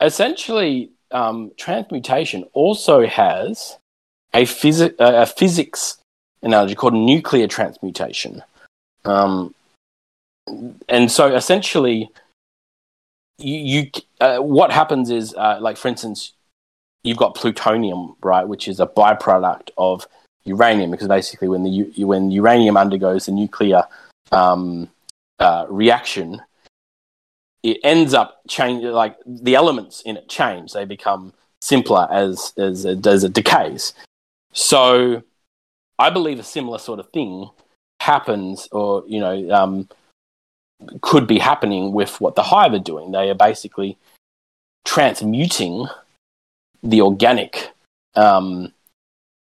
essentially, 0.00 0.93
um, 1.14 1.52
transmutation 1.56 2.44
also 2.52 3.06
has 3.06 3.78
a, 4.34 4.44
phys- 4.44 4.94
a 4.98 5.24
physics 5.24 5.96
analogy 6.42 6.74
called 6.74 6.92
nuclear 6.94 7.46
transmutation. 7.46 8.42
Um, 9.04 9.54
and 10.88 11.10
so 11.10 11.34
essentially, 11.34 12.10
you, 13.38 13.56
you 13.56 13.90
uh, 14.20 14.38
what 14.38 14.70
happens 14.70 15.10
is, 15.10 15.34
uh, 15.34 15.58
like 15.60 15.76
for 15.76 15.88
instance, 15.88 16.32
you've 17.02 17.16
got 17.16 17.34
plutonium, 17.34 18.16
right, 18.22 18.46
which 18.46 18.68
is 18.68 18.80
a 18.80 18.86
byproduct 18.86 19.70
of 19.78 20.06
uranium, 20.44 20.90
because 20.90 21.08
basically 21.08 21.48
when 21.48 21.62
the 21.62 22.04
when 22.04 22.30
uranium 22.30 22.76
undergoes 22.76 23.26
the 23.26 23.32
nuclear 23.32 23.84
um, 24.32 24.88
uh, 25.38 25.66
reaction, 25.68 26.42
it 27.64 27.80
ends 27.82 28.14
up 28.14 28.42
changing. 28.46 28.90
Like 28.90 29.16
the 29.26 29.56
elements 29.56 30.02
in 30.02 30.16
it 30.16 30.28
change; 30.28 30.72
they 30.72 30.84
become 30.84 31.32
simpler 31.60 32.06
as 32.12 32.52
as 32.56 32.86
as 32.86 33.24
it 33.24 33.32
decays. 33.32 33.94
So, 34.52 35.22
I 35.98 36.10
believe 36.10 36.38
a 36.38 36.44
similar 36.44 36.78
sort 36.78 37.00
of 37.00 37.08
thing 37.10 37.48
happens, 38.00 38.68
or 38.70 39.02
you 39.08 39.18
know, 39.18 39.50
um, 39.50 39.88
could 41.00 41.26
be 41.26 41.38
happening 41.38 41.92
with 41.92 42.20
what 42.20 42.36
the 42.36 42.42
hive 42.42 42.74
are 42.74 42.78
doing. 42.78 43.10
They 43.10 43.30
are 43.30 43.34
basically 43.34 43.96
transmuting 44.84 45.86
the 46.82 47.00
organic 47.00 47.70
um, 48.14 48.74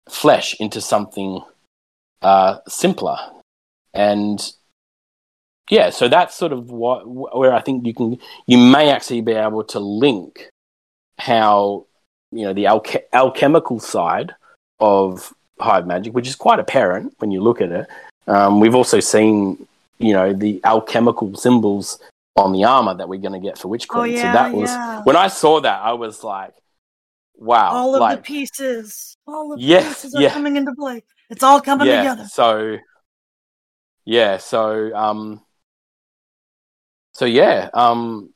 flesh 0.07 0.55
into 0.61 0.83
something 0.83 1.43
uh, 2.21 2.59
simpler, 2.69 3.17
and 3.95 4.53
yeah, 5.71 5.91
so 5.91 6.09
that's 6.09 6.35
sort 6.35 6.53
of 6.53 6.71
what 6.71 7.07
where 7.07 7.53
I 7.53 7.61
think 7.61 7.87
you 7.87 7.95
can 7.95 8.19
you 8.47 8.59
may 8.59 8.91
actually 8.91 9.21
be 9.21 9.33
able 9.33 9.65
to 9.65 9.81
link 9.81 10.49
how 11.19 11.87
you 12.31 12.43
know 12.45 12.53
the 12.53 12.65
alche- 12.65 13.05
alchemical 13.13 13.79
side 13.79 14.35
of 14.81 15.33
hive 15.61 15.87
magic, 15.87 16.15
which 16.15 16.27
is 16.27 16.37
quite 16.37 16.59
apparent 16.59 17.15
when 17.19 17.31
you 17.31 17.41
look 17.41 17.61
at 17.61 17.71
it. 17.71 17.87
Um, 18.27 18.61
we've 18.61 18.75
also 18.75 19.01
seen 19.01 19.67
you 19.99 20.13
know 20.13 20.33
the 20.33 20.61
alchemical 20.65 21.35
symbols 21.37 22.01
on 22.37 22.53
the 22.53 22.65
armor 22.65 22.95
that 22.95 23.09
we're 23.09 23.21
going 23.21 23.41
to 23.41 23.47
get 23.47 23.59
for 23.59 23.69
Witch 23.69 23.89
Queen. 23.89 24.15
Oh, 24.15 24.17
so 24.17 24.25
yeah, 24.25 24.33
that 24.33 24.55
was 24.55 24.71
yeah. 24.71 25.03
when 25.03 25.17
I 25.17 25.29
saw 25.29 25.61
that, 25.61 25.81
I 25.83 25.93
was 25.93 26.25
like, 26.25 26.55
wow, 27.37 27.71
all 27.71 27.95
of 27.95 28.01
like, 28.01 28.19
the 28.19 28.23
pieces, 28.23 29.17
all 29.27 29.53
of 29.53 29.61
the 29.61 29.65
Yes, 29.65 29.87
pieces 29.87 30.15
are 30.15 30.23
yeah. 30.23 30.31
coming 30.31 30.57
into 30.57 30.75
play. 30.75 31.03
It's 31.31 31.43
all 31.43 31.61
coming 31.61 31.87
yeah, 31.87 31.99
together. 31.99 32.25
So 32.25 32.79
yeah, 34.05 34.39
so 34.39 34.95
um 34.95 35.43
so 37.13 37.25
yeah, 37.25 37.69
um 37.75 38.31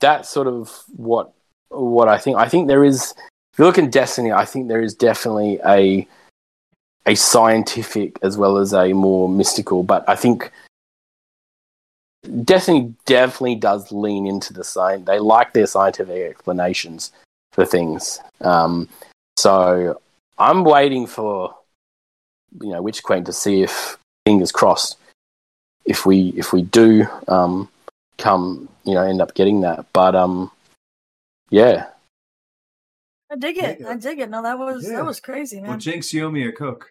that's 0.00 0.28
sort 0.28 0.46
of 0.46 0.70
what 0.96 1.32
what 1.68 2.08
I 2.08 2.18
think. 2.18 2.36
I 2.36 2.48
think 2.48 2.68
there 2.68 2.84
is 2.84 3.14
if 3.52 3.58
you 3.58 3.64
look 3.64 3.78
in 3.78 3.90
Destiny, 3.90 4.32
I 4.32 4.44
think 4.44 4.68
there 4.68 4.82
is 4.82 4.94
definitely 4.94 5.58
a 5.64 6.06
a 7.06 7.14
scientific 7.14 8.18
as 8.22 8.36
well 8.36 8.58
as 8.58 8.72
a 8.74 8.92
more 8.92 9.28
mystical, 9.28 9.82
but 9.82 10.06
I 10.08 10.16
think 10.16 10.52
Destiny 12.44 12.94
definitely 13.06 13.54
does 13.54 13.90
lean 13.90 14.26
into 14.26 14.52
the 14.52 14.64
science. 14.64 15.06
They 15.06 15.18
like 15.18 15.54
their 15.54 15.66
scientific 15.66 16.30
explanations 16.30 17.12
for 17.52 17.64
things. 17.64 18.20
Um, 18.42 18.88
so 19.38 20.00
I'm 20.38 20.64
waiting 20.64 21.06
for 21.06 21.54
you 22.60 22.70
know 22.70 22.82
Witch 22.82 23.02
Queen 23.02 23.24
to 23.24 23.32
see 23.32 23.62
if 23.62 23.96
fingers 24.26 24.52
crossed 24.52 24.96
if 25.84 26.04
we 26.04 26.28
if 26.36 26.52
we 26.52 26.62
do 26.62 27.06
um, 27.28 27.68
come 28.18 28.68
you 28.84 28.94
know 28.94 29.02
end 29.02 29.20
up 29.22 29.34
getting 29.34 29.60
that. 29.62 29.86
But 29.92 30.14
um, 30.14 30.50
yeah, 31.50 31.86
I 33.30 33.36
dig 33.36 33.58
it. 33.58 33.82
I 33.86 33.96
dig 33.96 34.18
it. 34.20 34.30
No, 34.30 34.42
that 34.42 34.58
was 34.58 34.86
Yeah. 34.88 34.96
that 34.96 35.04
was 35.06 35.20
crazy, 35.20 35.60
man. 35.60 35.70
Well. 35.70 35.78
Jinx, 35.78 36.12
you 36.12 36.24
owe 36.26 36.30
me 36.30 36.46
a 36.46 36.52
Coke. 36.52 36.90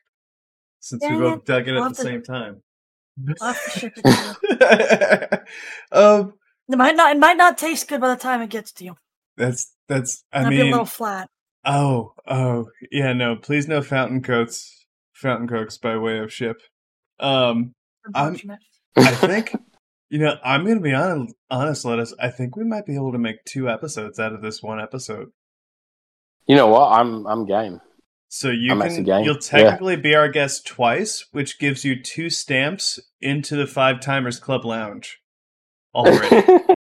Since 0.81 1.03
we 1.03 1.17
both 1.17 1.39
it. 1.39 1.45
dug 1.45 1.67
it 1.67 1.75
I'll 1.75 1.83
at 1.85 1.89
the 1.89 1.95
to- 1.95 2.01
same 2.01 2.23
time. 2.23 2.61
I'll 3.41 3.53
have 3.53 3.63
to 3.73 3.79
ship 3.79 3.93
it 3.97 4.01
to 4.03 5.43
um, 5.91 6.33
It 6.69 6.77
might 6.77 6.95
not. 6.95 7.15
It 7.15 7.19
might 7.19 7.35
not 7.37 7.57
taste 7.57 7.87
good 7.89 7.99
by 7.99 8.09
the 8.09 8.15
time 8.21 8.41
it 8.41 8.49
gets 8.49 8.71
to 8.73 8.85
you. 8.85 8.95
that's 9.35 9.73
that's. 9.89 10.23
I 10.31 10.43
Might 10.43 10.49
be 10.51 10.61
a 10.61 10.65
little 10.65 10.85
flat. 10.85 11.27
oh, 11.65 12.13
oh, 12.27 12.69
yeah, 12.91 13.11
no, 13.11 13.35
please 13.35 13.67
no 13.67 13.81
fountain 13.81 14.21
coats, 14.21 14.85
fountain 15.13 15.49
cokes 15.49 15.77
by 15.77 15.97
way 15.97 16.19
of 16.19 16.31
ship. 16.31 16.61
Um, 17.19 17.73
I'm- 18.15 18.37
I 18.95 19.11
think, 19.15 19.53
you 20.09 20.19
know, 20.19 20.35
I'm 20.43 20.65
gonna 20.65 20.79
be 20.79 20.93
honest, 20.93 21.35
honest, 21.49 21.85
Lettuce. 21.85 22.13
I 22.19 22.29
think 22.29 22.55
we 22.55 22.63
might 22.63 22.85
be 22.85 22.95
able 22.95 23.11
to 23.11 23.17
make 23.19 23.43
two 23.45 23.69
episodes 23.69 24.19
out 24.19 24.33
of 24.33 24.41
this 24.41 24.61
one 24.63 24.79
episode. 24.81 25.29
you 26.47 26.55
know 26.55 26.67
what? 26.67 26.91
I'm 26.91 27.25
I'm 27.27 27.45
game. 27.45 27.79
So 28.27 28.49
you 28.49 28.71
I'm 28.71 28.79
can 28.81 29.03
game. 29.03 29.23
you'll 29.25 29.35
Yeah. 29.35 29.39
technically 29.39 29.95
be 29.95 30.15
our 30.15 30.29
guest 30.29 30.65
twice, 30.67 31.25
which 31.31 31.57
gives 31.59 31.83
you 31.83 32.01
two 32.01 32.29
stamps 32.29 32.99
into 33.21 33.55
the 33.55 33.65
Five 33.67 33.99
Timers 34.01 34.39
Club 34.39 34.65
Lounge 34.65 35.19
already. 35.95 36.45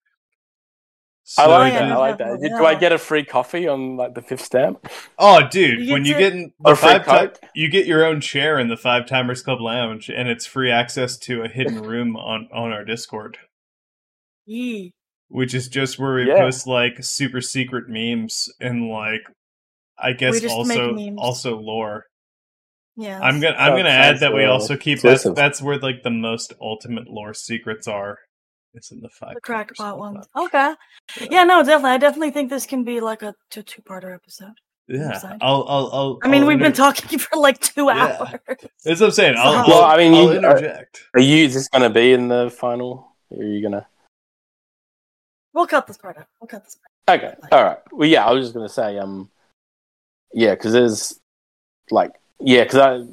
I 1.39 1.47
like 1.47 1.73
that. 1.73 1.83
I 1.91 1.97
like 1.97 2.19
that. 2.19 2.39
yeah. 2.43 2.59
Do 2.59 2.67
I 2.67 2.75
get 2.75 2.93
a 2.93 2.99
free 2.99 3.25
coffee 3.25 3.67
on 3.67 3.97
like 3.97 4.15
the 4.15 4.21
fifth 4.21 4.43
stamp? 4.45 4.87
Oh, 5.19 5.41
dude! 5.49 5.81
You 5.87 5.95
when 5.95 6.05
you 6.05 6.13
to- 6.15 6.19
get 6.19 6.33
in 6.35 6.53
the 6.61 6.71
Or 6.71 6.77
free 6.77 6.99
five 7.01 7.41
ti- 7.41 7.47
you 7.55 7.69
get 7.71 7.87
your 7.87 8.05
own 8.05 8.21
chair 8.21 8.59
in 8.59 8.69
the 8.69 8.77
Five 8.77 9.07
Timers 9.07 9.43
Club 9.43 9.61
Lounge, 9.61 10.11
and 10.11 10.29
it's 10.29 10.45
free 10.45 10.71
access 10.71 11.17
to 11.21 11.43
a 11.43 11.49
hidden 11.49 11.81
room 11.83 12.15
on 12.17 12.49
on 12.53 12.73
our 12.73 12.85
Discord, 12.85 13.39
Yee. 14.47 14.93
which 15.29 15.55
is 15.55 15.69
just 15.69 15.99
where 15.99 16.15
we 16.15 16.29
Yeah. 16.29 16.39
post 16.41 16.67
like 16.67 17.03
super 17.03 17.41
secret 17.41 17.85
memes 17.89 18.51
and 18.61 18.89
like, 18.91 19.23
I 19.99 20.13
guess 20.13 20.45
also 20.45 20.95
also 21.17 21.57
lore. 21.59 22.05
Yeah. 22.97 23.19
I'm 23.19 23.41
gonna 23.41 23.57
I'm 23.57 23.77
gonna 23.77 23.89
add 23.89 24.19
sounds, 24.19 24.21
that 24.21 24.35
we 24.35 24.45
also 24.45 24.77
keep 24.77 25.01
that's 25.01 25.25
that's 25.35 25.63
where 25.63 25.79
like 25.79 26.03
the 26.05 26.11
most 26.11 26.53
ultimate 26.61 27.09
lore 27.09 27.35
secrets 27.35 27.89
are. 27.89 28.19
It's 28.75 28.91
in 28.91 29.01
the 29.01 29.09
five 29.09 29.35
the 29.35 29.41
crackpot 29.41 29.99
one. 29.99 30.23
Okay. 30.37 30.75
Yeah. 31.31 31.45
No, 31.45 31.63
definitely. 31.63 31.91
I 31.93 31.99
definitely 31.99 32.31
think 32.33 32.51
this 32.51 32.67
can 32.67 32.83
be 32.85 33.01
like 33.01 33.23
a 33.23 33.35
two 33.51 33.63
two 33.63 33.83
parter 33.83 34.13
episode. 34.15 34.55
Yeah. 34.89 35.19
I'll 35.41 35.65
I'll. 35.69 35.91
I'll 35.93 36.19
I 36.23 36.29
mean, 36.29 36.43
I'll 36.43 36.49
we've 36.49 36.59
been 36.59 36.73
talking 36.73 37.19
for 37.25 37.39
like 37.39 37.61
two 37.61 37.85
Yeah. 37.87 38.19
hours. 38.21 38.41
That's 38.85 39.01
what 39.01 39.07
I'm 39.07 39.11
saying. 39.13 39.37
I'll, 39.39 39.55
I'll, 39.55 39.69
Well, 39.69 39.85
I 39.85 39.97
mean, 39.97 40.15
I'll 40.15 40.25
you- 40.25 40.33
interject. 40.39 41.05
Are 41.15 41.21
you? 41.21 41.49
just 41.49 41.71
going 41.71 41.83
to 41.83 41.91
be 41.91 42.13
in 42.13 42.29
the 42.29 42.51
final? 42.51 43.13
Or 43.31 43.43
are 43.43 43.47
you 43.47 43.63
gonna? 43.63 43.87
We'll 45.53 45.67
cut 45.67 45.87
this 45.87 45.97
part 45.97 46.19
out. 46.19 46.27
We'll 46.41 46.49
cut 46.49 46.65
this. 46.65 46.77
Part 47.07 47.23
Okay, 47.23 47.35
all 47.53 47.63
right. 47.65 47.79
Well, 47.93 48.09
yeah, 48.09 48.25
I 48.27 48.33
was 48.33 48.45
just 48.47 48.55
gonna 48.55 48.69
say, 48.69 48.99
um, 48.99 49.31
yeah, 50.33 50.55
because 50.55 50.73
there's 50.73 51.21
like, 51.91 52.13
yeah, 52.41 52.65
because 52.65 52.79
I 52.79 53.07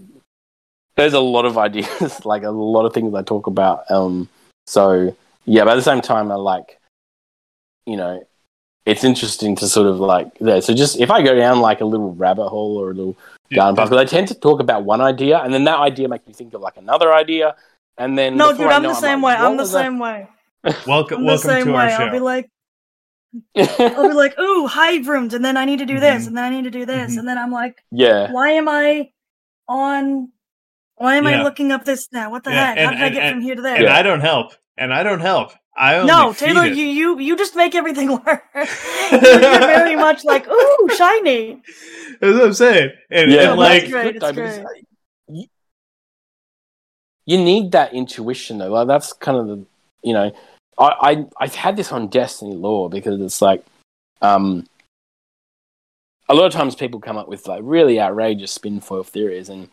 there's 0.96 1.14
a 1.14 1.20
lot 1.20 1.46
of 1.46 1.58
ideas, 1.68 2.26
like 2.26 2.44
a 2.44 2.50
lot 2.52 2.86
of 2.86 2.94
things 2.94 3.14
I 3.14 3.22
talk 3.22 3.48
about. 3.48 3.90
Um, 3.92 4.28
so 4.66 5.16
yeah, 5.46 5.64
but 5.64 5.72
at 5.72 5.76
the 5.76 5.82
same 5.82 6.02
time, 6.02 6.32
I 6.32 6.36
like, 6.36 6.80
you 7.86 7.98
know, 7.98 8.24
it's 8.86 9.04
interesting 9.04 9.56
to 9.58 9.68
sort 9.68 9.88
of 9.88 10.00
like, 10.00 10.28
yeah. 10.40 10.60
So 10.60 10.74
just 10.74 11.00
if 11.00 11.12
I 11.12 11.22
go 11.22 11.36
down 11.36 11.60
like 11.62 11.82
a 11.82 11.86
little 11.86 12.14
rabbit 12.16 12.50
hole 12.50 12.78
or 12.78 12.92
a 12.92 12.94
little 12.94 13.18
garden 13.54 13.76
path, 13.76 13.90
because 13.90 14.02
I 14.02 14.06
tend 14.06 14.28
to 14.30 14.36
talk 14.36 14.60
about 14.60 14.84
one 14.86 15.02
idea, 15.02 15.40
and 15.40 15.54
then 15.54 15.64
that 15.66 15.80
idea 15.80 16.08
makes 16.08 16.26
me 16.28 16.34
think 16.34 16.54
of 16.54 16.62
like 16.62 16.78
another 16.78 17.14
idea, 17.14 17.56
and 17.98 18.18
then 18.18 18.38
No, 18.38 18.52
dude, 18.54 18.62
I 18.68 18.76
I'm 18.78 18.84
know, 18.84 18.90
the 18.90 18.96
same 18.96 19.22
like, 19.22 19.38
way. 19.40 19.46
I'm 19.46 19.58
the 19.58 19.64
was 19.64 19.72
that? 19.72 19.84
same 19.84 20.00
way. 20.00 20.28
Welcome, 20.88 21.18
I'm 21.20 21.24
the 21.26 21.32
welcome 21.34 21.50
same 21.50 21.66
to 21.68 21.72
way. 21.74 21.78
our 21.84 21.90
show. 21.90 22.04
I'll 22.06 22.12
be 22.12 22.20
like, 22.20 22.50
I'll 23.58 24.10
be 24.10 24.14
like, 24.14 24.38
ooh, 24.40 24.68
hive 24.68 25.08
rooms, 25.08 25.34
and 25.34 25.44
then 25.46 25.58
I 25.58 25.66
need 25.66 25.80
to 25.80 25.86
do 25.86 26.00
this, 26.00 26.24
Mhm. 26.24 26.28
and 26.28 26.38
then 26.38 26.44
I 26.44 26.50
need 26.50 26.64
to 26.66 26.72
do 26.72 26.86
this, 26.86 27.14
Mhm. 27.16 27.20
and 27.20 27.28
then 27.28 27.38
I'm 27.38 27.52
like, 27.52 27.84
yeah, 27.92 28.32
why 28.32 28.52
am 28.52 28.68
I 28.68 29.10
on? 29.68 30.30
Why 30.96 31.16
am 31.16 31.26
Yeah. 31.26 31.40
I 31.40 31.44
looking 31.44 31.72
up 31.72 31.84
this 31.86 32.08
now? 32.12 32.30
What 32.30 32.44
the 32.44 32.52
Yeah, 32.52 32.66
heck? 32.68 32.78
and- 32.78 32.86
How 32.86 32.92
did 32.92 33.02
I 33.02 33.10
get 33.10 33.24
and- 33.24 33.36
from 33.36 33.42
here 33.42 33.56
to 33.56 33.62
there? 33.62 33.76
and 33.76 33.86
there? 33.86 33.94
I 33.94 34.02
don't 34.04 34.20
help. 34.22 34.54
And 34.82 34.92
I 34.92 35.04
don't 35.04 35.20
help. 35.20 35.52
I 35.78 35.96
only 35.98 36.08
No, 36.08 36.34
feed 36.34 36.48
Taylor, 36.48 36.66
it. 36.66 36.76
you 36.76 36.86
you 36.86 37.20
you 37.20 37.38
just 37.38 37.56
make 37.56 37.76
everything 37.76 38.10
work. 38.26 38.44
You're 39.12 39.20
very 39.22 39.96
much 39.96 40.26
like, 40.26 40.48
ooh, 40.48 40.90
shiny. 40.98 41.62
That's 42.20 42.34
what 42.34 42.46
I'm 42.46 42.54
saying. 42.54 42.90
And, 43.12 43.32
yeah, 43.32 43.52
and 43.52 43.60
like, 43.60 43.84
that's 43.84 43.92
great, 43.92 44.16
it's 44.16 44.32
great. 44.32 44.86
You, 45.28 45.46
you 47.28 47.38
need 47.38 47.72
that 47.74 47.94
intuition 47.94 48.58
though. 48.58 48.72
Like 48.72 48.88
that's 48.88 49.14
kind 49.14 49.38
of 49.38 49.48
the 49.48 49.66
you 50.02 50.14
know, 50.14 50.32
I 50.80 50.86
I 51.12 51.26
I've 51.40 51.56
had 51.56 51.78
this 51.78 51.92
on 51.92 52.08
Destiny 52.08 52.56
Lore 52.56 52.90
because 52.90 53.22
it's 53.22 53.40
like, 53.40 53.64
um, 54.24 54.66
a 56.28 56.34
lot 56.34 56.48
of 56.48 56.54
times 56.54 56.74
people 56.74 57.00
come 57.00 57.18
up 57.18 57.28
with 57.28 57.48
like 57.48 57.62
really 57.64 58.00
outrageous 58.02 58.52
spin 58.52 58.82
foil 58.82 59.04
theories, 59.04 59.50
and 59.50 59.70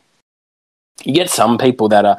you 1.02 1.14
get 1.14 1.30
some 1.30 1.56
people 1.56 1.88
that 1.88 2.04
are 2.04 2.18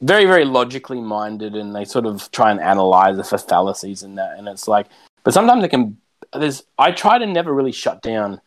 very 0.00 0.26
very 0.26 0.44
logically 0.44 1.00
minded 1.00 1.54
and 1.54 1.74
they 1.74 1.84
sort 1.84 2.06
of 2.06 2.30
try 2.30 2.50
and 2.50 2.60
analyze 2.60 3.18
it 3.18 3.26
for 3.26 3.38
fallacies 3.38 4.02
and 4.02 4.18
that, 4.18 4.38
and 4.38 4.48
it's 4.48 4.68
like, 4.68 4.86
but 5.24 5.34
sometimes 5.34 5.64
it 5.64 5.68
can. 5.68 5.96
There's 6.32 6.62
I 6.78 6.92
try 6.92 7.18
to 7.18 7.26
never 7.26 7.52
really 7.52 7.72
shut 7.72 8.02
down 8.02 8.40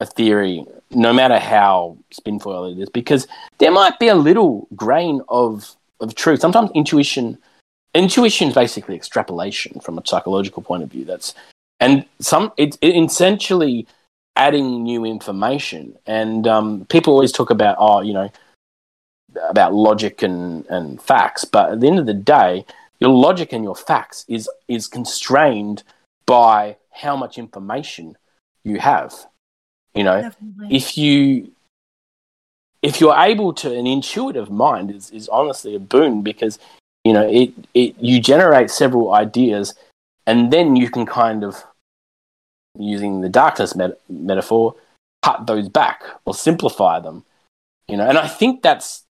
a 0.00 0.06
theory, 0.06 0.64
no 0.90 1.12
matter 1.12 1.38
how 1.38 1.98
spinfoil 2.12 2.72
it 2.72 2.80
is, 2.80 2.88
because 2.88 3.26
there 3.58 3.70
might 3.70 3.98
be 3.98 4.08
a 4.08 4.14
little 4.14 4.68
grain 4.74 5.20
of 5.28 5.76
of 6.00 6.14
truth. 6.14 6.40
Sometimes 6.40 6.70
intuition, 6.74 7.38
intuition 7.94 8.48
is 8.48 8.54
basically 8.54 8.96
extrapolation 8.96 9.80
from 9.80 9.98
a 9.98 10.06
psychological 10.06 10.62
point 10.62 10.82
of 10.82 10.90
view. 10.90 11.04
That's 11.04 11.34
and 11.80 12.04
some 12.20 12.52
it's 12.56 12.78
it 12.80 12.96
essentially 12.96 13.86
adding 14.36 14.82
new 14.82 15.04
information. 15.04 15.96
And 16.06 16.46
um, 16.46 16.86
people 16.86 17.12
always 17.12 17.32
talk 17.32 17.50
about 17.50 17.76
oh, 17.78 18.00
you 18.00 18.12
know, 18.12 18.30
about 19.48 19.74
logic 19.74 20.22
and 20.22 20.66
and 20.66 21.00
facts, 21.00 21.44
but 21.44 21.72
at 21.72 21.80
the 21.80 21.86
end 21.86 21.98
of 21.98 22.06
the 22.06 22.14
day, 22.14 22.64
your 23.00 23.10
logic 23.10 23.52
and 23.52 23.64
your 23.64 23.76
facts 23.76 24.24
is 24.28 24.48
is 24.68 24.86
constrained 24.86 25.82
by 26.26 26.76
how 26.90 27.16
much 27.16 27.38
information 27.38 28.16
you 28.62 28.78
have. 28.78 29.14
You 29.94 30.04
know, 30.04 30.22
Definitely. 30.22 30.76
if 30.76 30.96
you 30.98 31.52
if 32.82 33.00
you're 33.00 33.16
able 33.16 33.52
to 33.54 33.74
an 33.74 33.86
intuitive 33.86 34.50
mind 34.50 34.90
is, 34.90 35.10
is 35.10 35.28
honestly 35.28 35.74
a 35.74 35.78
boon 35.78 36.22
because 36.22 36.58
you 37.04 37.12
know 37.12 37.26
it, 37.28 37.52
it 37.74 37.96
you 37.98 38.20
generate 38.20 38.70
several 38.70 39.14
ideas 39.14 39.74
and 40.26 40.52
then 40.52 40.76
you 40.76 40.90
can 40.90 41.06
kind 41.06 41.44
of, 41.44 41.64
using 42.78 43.20
the 43.20 43.28
darkness 43.28 43.76
met- 43.76 44.00
metaphor, 44.08 44.74
cut 45.22 45.46
those 45.46 45.68
back 45.68 46.02
or 46.24 46.34
simplify 46.34 46.98
them. 46.98 47.24
You 47.88 47.96
know, 47.96 48.08
and 48.08 48.18
I 48.18 48.26
think 48.26 48.62
that's 48.62 49.03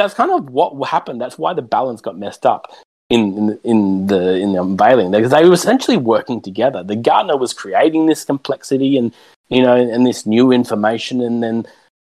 that's 0.00 0.14
kind 0.14 0.30
of 0.30 0.50
what 0.50 0.74
happened. 0.88 1.20
That's 1.20 1.38
why 1.38 1.52
the 1.52 1.62
balance 1.62 2.00
got 2.00 2.18
messed 2.18 2.46
up 2.46 2.72
in 3.10 3.58
in, 3.64 4.06
the 4.06 4.36
in 4.36 4.52
the 4.52 4.62
unveiling 4.62 5.10
because 5.10 5.32
they 5.32 5.44
were 5.44 5.52
essentially 5.52 5.96
working 5.96 6.40
together. 6.40 6.82
The 6.82 6.96
gardener 6.96 7.36
was 7.36 7.52
creating 7.52 8.06
this 8.06 8.24
complexity 8.24 8.96
and 8.96 9.12
you 9.48 9.62
know 9.62 9.76
and 9.76 10.06
this 10.06 10.24
new 10.24 10.52
information, 10.52 11.20
and 11.20 11.42
then 11.42 11.66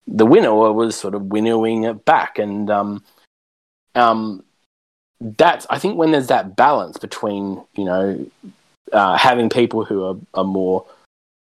the 0.07 0.25
winnower 0.25 0.71
was 0.71 0.95
sort 0.95 1.15
of 1.15 1.23
winnowing 1.23 1.83
it 1.83 2.05
back. 2.05 2.39
And 2.39 2.69
um, 2.69 3.03
um, 3.95 4.43
that's 5.19 5.65
I 5.69 5.79
think 5.79 5.97
when 5.97 6.11
there's 6.11 6.27
that 6.27 6.55
balance 6.55 6.97
between 6.97 7.61
you 7.75 7.83
know 7.83 8.25
uh, 8.93 9.17
having 9.17 9.49
people 9.49 9.83
who 9.83 10.05
are, 10.05 10.15
are 10.35 10.45
more 10.45 10.85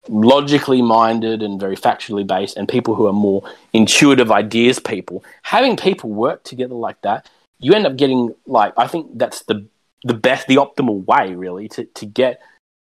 logically 0.09 0.83
minded 0.83 1.43
and 1.43 1.61
very 1.61 1.77
factually 1.77 2.27
based 2.27 2.57
and 2.57 2.69
people 2.69 2.95
who 2.95 3.07
are 3.07 3.13
more 3.13 3.43
intuitive 3.73 4.33
ideas 4.33 4.81
people 4.81 5.25
having 5.43 5.77
people 5.77 6.11
work 6.11 6.43
together 6.43 6.75
like 6.75 7.01
that 7.03 7.29
you 7.63 7.73
end 7.73 7.87
up 7.87 7.97
getting 7.97 8.35
like 8.47 8.75
I 8.77 8.89
think 8.89 9.17
that's 9.17 9.43
the 9.45 9.65
the 10.05 10.15
best 10.15 10.49
the 10.49 10.57
optimal 10.57 11.05
way 11.07 11.35
really 11.35 11.69
to, 11.69 11.85
to 11.85 12.07
get 12.07 12.41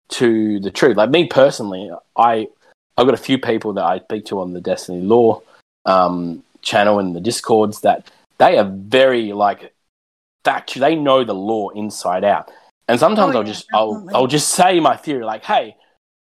to 0.09 0.61
the 0.61 0.71
truth. 0.71 0.97
Like 0.97 1.11
me 1.11 1.27
personally, 1.27 1.91
I 2.17 2.47
I've 2.97 3.07
got 3.07 3.15
a 3.15 3.19
few 3.19 3.39
people 3.39 3.73
that 3.75 3.85
I 3.85 3.99
speak 3.99 4.27
to 4.27 4.41
on 4.41 4.53
the 4.53 4.61
Destiny 4.61 5.01
Lore 5.01 5.43
um, 5.85 6.43
channel 6.63 6.99
and 6.99 7.15
the 7.15 7.21
discords 7.21 7.81
that 7.81 8.11
they 8.39 8.59
are 8.59 8.71
very 8.71 9.33
like 9.33 9.75
factual. 10.45 10.83
They 10.83 10.95
know 10.95 11.25
the 11.25 11.35
lore 11.35 11.73
inside 11.75 12.25
out. 12.25 12.51
And 12.89 13.01
sometimes 13.01 13.35
Oh, 13.35 13.39
I'll 13.39 13.45
just 13.45 13.67
I'll. 13.75 14.09
I'll 14.15 14.27
just 14.27 14.51
say 14.51 14.79
my 14.79 14.97
theory 14.97 15.25
like, 15.25 15.45
hey, 15.45 15.77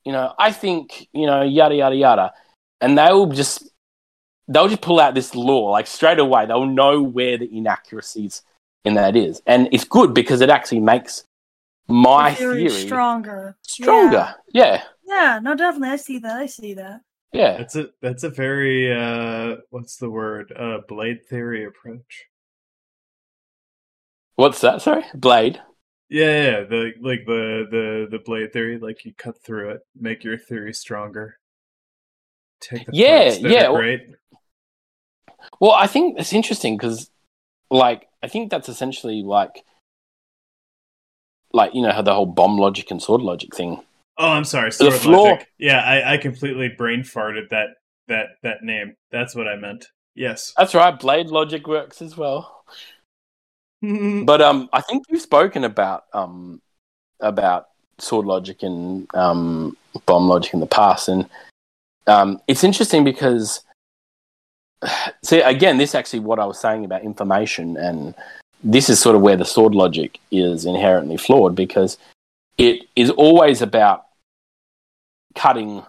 you 0.05 0.11
know, 0.11 0.33
I 0.39 0.51
think 0.51 1.07
you 1.13 1.25
know 1.25 1.41
yada 1.43 1.75
yada 1.75 1.95
yada, 1.95 2.33
and 2.81 2.97
they 2.97 3.11
will 3.11 3.27
just 3.27 3.69
they'll 4.47 4.67
just 4.67 4.81
pull 4.81 4.99
out 4.99 5.13
this 5.13 5.35
lore 5.35 5.71
like 5.71 5.87
straight 5.87 6.19
away. 6.19 6.45
They'll 6.45 6.65
know 6.65 7.01
where 7.01 7.37
the 7.37 7.49
inaccuracies 7.55 8.41
in 8.85 8.95
that 8.95 9.15
is, 9.15 9.41
and 9.45 9.69
it's 9.71 9.83
good 9.83 10.13
because 10.13 10.41
it 10.41 10.49
actually 10.49 10.79
makes 10.79 11.23
my 11.87 12.31
The 12.31 12.35
theory 12.37 12.67
theory 12.69 12.69
stronger. 12.69 13.57
stronger. 13.63 14.35
Yeah, 14.53 14.83
Yeah, 15.05 15.39
no, 15.41 15.55
definitely. 15.55 15.89
I 15.89 15.95
see 15.97 16.19
that. 16.19 16.37
I 16.37 16.45
see 16.45 16.73
that. 16.75 17.01
yeah. 17.33 17.57
That's 17.57 17.75
a 17.75 17.89
that's 18.01 18.23
a 18.23 18.29
very 18.29 18.91
uh 18.93 19.57
what's 19.69 19.97
the 19.97 20.09
word? 20.09 20.53
Uh 20.55 20.79
blade 20.87 21.25
theory 21.27 21.65
approach. 21.65 22.25
What's 24.35 24.61
that? 24.61 24.81
Sorry, 24.81 25.03
blade. 25.13 25.61
Yeah, 26.09 26.43
yeah, 26.43 26.63
the 26.63 26.93
like 27.01 27.25
the 27.25 27.67
the 27.69 28.07
the 28.09 28.19
blade 28.19 28.51
theory, 28.51 28.79
like 28.79 29.05
you 29.05 29.13
cut 29.13 29.41
through 29.43 29.69
it, 29.71 29.81
make 29.95 30.23
your 30.23 30.37
theory 30.39 30.73
stronger. 30.73 31.37
Take 32.59 32.87
the 32.87 32.91
Yeah, 32.93 33.31
yeah, 33.33 33.71
great. 33.71 34.09
Well, 35.59 35.71
I 35.71 35.87
think 35.87 36.19
it's 36.19 36.33
interesting 36.33 36.77
because, 36.77 37.09
like, 37.69 38.07
I 38.23 38.27
think 38.27 38.49
that's 38.49 38.69
essentially 38.69 39.23
like, 39.23 39.63
like 41.53 41.75
you 41.75 41.81
know 41.81 41.91
how 41.91 42.01
the 42.01 42.13
whole 42.13 42.25
bomb 42.25 42.57
logic 42.57 42.89
and 42.91 43.01
sword 43.01 43.21
logic 43.21 43.55
thing. 43.55 43.81
Oh, 44.17 44.31
I'm 44.31 44.45
sorry, 44.45 44.71
sword 44.71 44.95
floor- 44.95 45.29
logic. 45.29 45.47
Yeah, 45.59 45.79
I, 45.79 46.13
I 46.13 46.17
completely 46.17 46.69
brain 46.69 47.01
farted 47.01 47.49
that 47.51 47.69
that 48.07 48.29
that 48.41 48.63
name. 48.63 48.95
That's 49.11 49.35
what 49.35 49.47
I 49.47 49.55
meant. 49.55 49.85
Yes. 50.15 50.53
That's 50.57 50.75
right. 50.75 50.99
Blade 50.99 51.27
logic 51.27 51.67
works 51.67 52.01
as 52.01 52.17
well. 52.17 52.63
but 54.25 54.41
um, 54.41 54.69
I 54.73 54.81
think 54.81 55.05
you've 55.09 55.21
spoken 55.21 55.63
about 55.63 56.05
um 56.13 56.61
about 57.19 57.69
sword 57.97 58.25
logic 58.25 58.63
and 58.63 59.13
um 59.15 59.75
bomb 60.05 60.27
logic 60.27 60.53
in 60.53 60.59
the 60.59 60.67
past, 60.67 61.09
and 61.09 61.29
um, 62.07 62.41
it's 62.47 62.63
interesting 62.63 63.03
because 63.03 63.61
see 65.23 65.41
again, 65.41 65.77
this 65.77 65.91
is 65.91 65.95
actually 65.95 66.19
what 66.19 66.39
I 66.39 66.45
was 66.45 66.59
saying 66.59 66.85
about 66.85 67.03
information, 67.03 67.77
and 67.77 68.13
this 68.63 68.89
is 68.89 68.99
sort 68.99 69.15
of 69.15 69.21
where 69.21 69.37
the 69.37 69.45
sword 69.45 69.75
logic 69.75 70.19
is 70.31 70.65
inherently 70.65 71.17
flawed 71.17 71.55
because 71.55 71.97
it 72.57 72.85
is 72.95 73.09
always 73.11 73.61
about 73.61 74.05
cutting, 75.35 75.83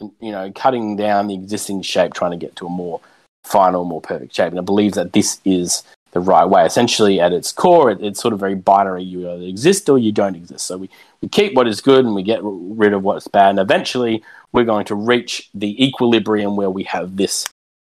you 0.00 0.32
know, 0.32 0.50
cutting 0.54 0.96
down 0.96 1.26
the 1.26 1.34
existing 1.34 1.82
shape, 1.82 2.14
trying 2.14 2.30
to 2.30 2.36
get 2.36 2.56
to 2.56 2.66
a 2.66 2.70
more 2.70 3.00
final, 3.44 3.84
more 3.84 4.00
perfect 4.00 4.34
shape, 4.34 4.50
and 4.50 4.58
it 4.58 4.64
believes 4.64 4.94
that 4.94 5.12
this 5.12 5.40
is 5.44 5.82
the 6.14 6.20
right 6.20 6.44
way. 6.44 6.64
Essentially, 6.64 7.20
at 7.20 7.32
its 7.32 7.52
core, 7.52 7.90
it, 7.90 8.00
it's 8.00 8.20
sort 8.20 8.32
of 8.32 8.40
very 8.40 8.54
binary. 8.54 9.02
You 9.02 9.30
either 9.30 9.42
exist 9.44 9.88
or 9.88 9.98
you 9.98 10.12
don't 10.12 10.36
exist. 10.36 10.66
So 10.66 10.78
we, 10.78 10.88
we 11.20 11.28
keep 11.28 11.54
what 11.54 11.68
is 11.68 11.80
good 11.80 12.04
and 12.04 12.14
we 12.14 12.22
get 12.22 12.40
rid 12.42 12.94
of 12.94 13.02
what's 13.02 13.28
bad. 13.28 13.50
And 13.50 13.58
eventually, 13.58 14.24
we're 14.52 14.64
going 14.64 14.86
to 14.86 14.94
reach 14.94 15.50
the 15.52 15.84
equilibrium 15.84 16.56
where 16.56 16.70
we 16.70 16.84
have 16.84 17.16
this 17.16 17.46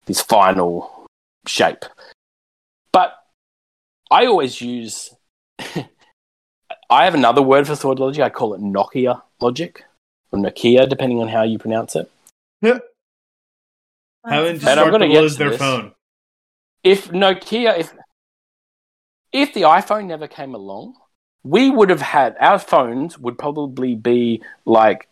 this 0.05 0.21
final 0.21 1.05
shape. 1.45 1.85
But 2.91 3.13
I 4.09 4.25
always 4.25 4.59
use. 4.59 5.13
I 6.89 7.05
have 7.05 7.15
another 7.15 7.41
word 7.41 7.67
for 7.67 7.75
sword 7.75 7.99
logic. 7.99 8.23
I 8.23 8.29
call 8.29 8.53
it 8.53 8.61
Nokia 8.61 9.21
logic 9.41 9.83
or 10.31 10.39
Nokia, 10.39 10.87
depending 10.87 11.21
on 11.21 11.27
how 11.27 11.43
you 11.43 11.57
pronounce 11.57 11.95
it. 11.95 12.09
Yeah. 12.61 12.79
how 14.25 14.43
And 14.45 14.61
I'm 14.79 14.91
gonna 14.91 15.05
indestructible 15.05 15.23
is 15.25 15.37
their 15.37 15.49
this. 15.51 15.59
phone? 15.59 15.93
if 16.83 17.09
Nokia, 17.09 17.79
if 17.79 17.93
if 19.33 19.53
the 19.53 19.63
iPhone 19.63 20.05
never 20.05 20.27
came 20.27 20.53
along, 20.53 20.95
we 21.43 21.69
would 21.69 21.89
have 21.89 22.01
had 22.01 22.37
our 22.39 22.59
phones 22.59 23.17
would 23.17 23.37
probably 23.37 23.95
be 23.95 24.41
like 24.65 25.09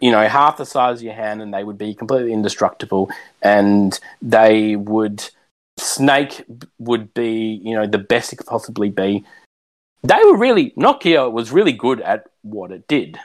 you 0.00 0.10
know 0.10 0.28
half 0.28 0.58
the 0.58 0.66
size 0.66 0.98
of 0.98 1.04
your 1.04 1.14
hand, 1.14 1.42
and 1.42 1.52
they 1.52 1.64
would 1.64 1.78
be 1.78 1.94
completely 1.94 2.32
indestructible, 2.32 3.10
and 3.42 3.98
they 4.22 4.76
would 4.76 5.28
Snake 5.78 6.44
would 6.78 7.12
be 7.14 7.60
you 7.64 7.74
know 7.74 7.86
the 7.86 7.98
best 7.98 8.32
it 8.32 8.36
could 8.36 8.46
possibly 8.46 8.90
be. 8.90 9.24
They 10.02 10.20
were 10.24 10.36
really 10.36 10.70
Nokia 10.72 11.32
was 11.32 11.50
really 11.50 11.72
good 11.72 12.00
at 12.02 12.26
what 12.42 12.70
it 12.70 12.86
did, 12.86 13.18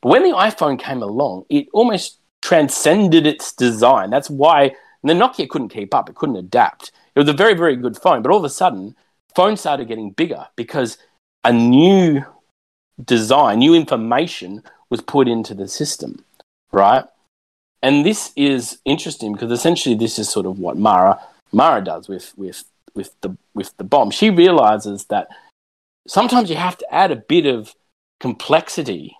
but 0.00 0.10
when 0.10 0.22
the 0.22 0.36
iPhone 0.36 0.78
came 0.78 1.02
along, 1.02 1.46
it 1.50 1.66
almost 1.72 2.18
transcended 2.40 3.26
its 3.26 3.52
design. 3.52 4.10
That's 4.10 4.30
why 4.30 4.74
the 5.02 5.12
Nokia 5.12 5.48
couldn't 5.48 5.70
keep 5.70 5.94
up; 5.94 6.08
it 6.08 6.14
couldn't 6.14 6.36
adapt. 6.36 6.92
It 7.14 7.18
was 7.18 7.28
a 7.28 7.34
very, 7.34 7.54
very 7.54 7.74
good 7.74 7.96
phone, 7.96 8.22
but 8.22 8.30
all 8.30 8.38
of 8.38 8.44
a 8.44 8.48
sudden, 8.48 8.94
phones 9.34 9.60
started 9.60 9.88
getting 9.88 10.10
bigger 10.10 10.46
because 10.56 10.98
a 11.44 11.52
new 11.52 12.24
design, 13.02 13.58
new 13.58 13.74
information 13.74 14.62
was 14.90 15.00
put 15.00 15.28
into 15.28 15.54
the 15.54 15.68
system, 15.68 16.24
right? 16.72 17.04
And 17.82 18.04
this 18.04 18.32
is 18.36 18.78
interesting 18.84 19.32
because 19.32 19.50
essentially 19.50 19.94
this 19.94 20.18
is 20.18 20.28
sort 20.28 20.46
of 20.46 20.58
what 20.58 20.76
Mara 20.76 21.18
Mara 21.52 21.82
does 21.82 22.08
with 22.08 22.32
with 22.36 22.64
with 22.94 23.14
the 23.22 23.36
with 23.54 23.76
the 23.78 23.84
bomb. 23.84 24.10
She 24.10 24.30
realizes 24.30 25.06
that 25.06 25.28
sometimes 26.06 26.50
you 26.50 26.56
have 26.56 26.76
to 26.78 26.94
add 26.94 27.10
a 27.10 27.16
bit 27.16 27.46
of 27.46 27.74
complexity, 28.18 29.16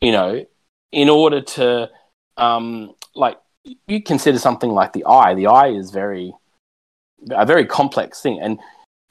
you 0.00 0.12
know, 0.12 0.46
in 0.92 1.08
order 1.08 1.40
to 1.40 1.90
um, 2.36 2.94
like 3.14 3.38
you 3.86 4.02
consider 4.02 4.38
something 4.38 4.70
like 4.70 4.92
the 4.92 5.04
eye. 5.04 5.34
The 5.34 5.48
eye 5.48 5.68
is 5.68 5.90
very 5.90 6.32
a 7.30 7.46
very 7.46 7.66
complex 7.66 8.20
thing, 8.20 8.38
and 8.40 8.60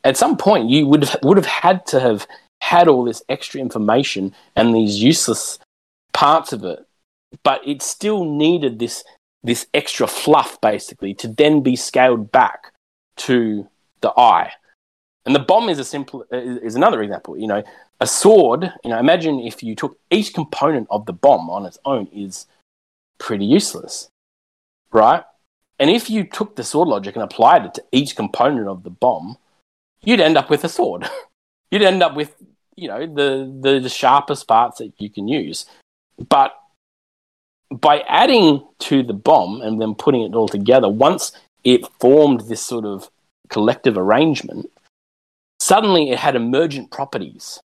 at 0.03 0.17
some 0.17 0.37
point 0.37 0.69
you 0.69 0.87
would 0.87 1.03
have, 1.03 1.23
would 1.23 1.37
have 1.37 1.45
had 1.45 1.85
to 1.87 1.99
have 1.99 2.27
had 2.61 2.87
all 2.87 3.03
this 3.03 3.21
extra 3.29 3.59
information 3.59 4.33
and 4.55 4.73
these 4.73 5.01
useless 5.01 5.59
parts 6.13 6.53
of 6.53 6.63
it, 6.63 6.85
but 7.43 7.65
it 7.67 7.81
still 7.81 8.23
needed 8.25 8.79
this 8.79 9.03
this 9.45 9.67
extra 9.73 10.07
fluff 10.07 10.59
basically 10.61 11.13
to 11.13 11.27
then 11.27 11.61
be 11.61 11.75
scaled 11.75 12.31
back 12.31 12.71
to 13.17 13.67
the 13.99 14.11
eye. 14.17 14.51
And 15.25 15.35
the 15.35 15.39
bomb 15.39 15.67
is 15.69 15.79
a 15.79 15.83
simple 15.83 16.25
is 16.31 16.75
another 16.75 17.01
example. 17.01 17.37
You 17.37 17.47
know, 17.47 17.63
a 17.99 18.07
sword. 18.07 18.71
You 18.83 18.89
know, 18.89 18.99
imagine 18.99 19.39
if 19.39 19.63
you 19.63 19.75
took 19.75 19.97
each 20.11 20.33
component 20.33 20.87
of 20.89 21.05
the 21.05 21.13
bomb 21.13 21.49
on 21.49 21.65
its 21.65 21.79
own 21.85 22.07
is 22.07 22.45
pretty 23.17 23.45
useless, 23.45 24.09
right? 24.91 25.23
And 25.79 25.89
if 25.89 26.09
you 26.09 26.23
took 26.23 26.55
the 26.55 26.63
sword 26.63 26.87
logic 26.87 27.15
and 27.15 27.23
applied 27.23 27.65
it 27.65 27.73
to 27.75 27.83
each 27.91 28.15
component 28.15 28.67
of 28.67 28.83
the 28.83 28.89
bomb, 28.89 29.37
you'd 30.03 30.19
end 30.19 30.37
up 30.37 30.49
with 30.49 30.63
a 30.63 30.69
sword. 30.69 31.07
you'd 31.71 31.81
end 31.81 32.03
up 32.03 32.15
with, 32.15 32.35
you 32.75 32.87
know, 32.87 33.05
the, 33.05 33.51
the, 33.61 33.79
the 33.79 33.89
sharpest 33.89 34.47
parts 34.47 34.79
that 34.79 34.93
you 34.97 35.09
can 35.09 35.27
use. 35.27 35.65
But 36.29 36.55
by 37.71 37.99
adding 38.01 38.65
to 38.79 39.03
the 39.03 39.13
bomb 39.13 39.61
and 39.61 39.81
then 39.81 39.95
putting 39.95 40.21
it 40.21 40.35
all 40.35 40.47
together, 40.47 40.87
once 40.89 41.31
it 41.63 41.87
formed 41.99 42.41
this 42.41 42.61
sort 42.61 42.85
of 42.85 43.09
collective 43.49 43.97
arrangement, 43.97 44.69
suddenly 45.59 46.11
it 46.11 46.19
had 46.19 46.35
emergent 46.35 46.91
properties. 46.91 47.59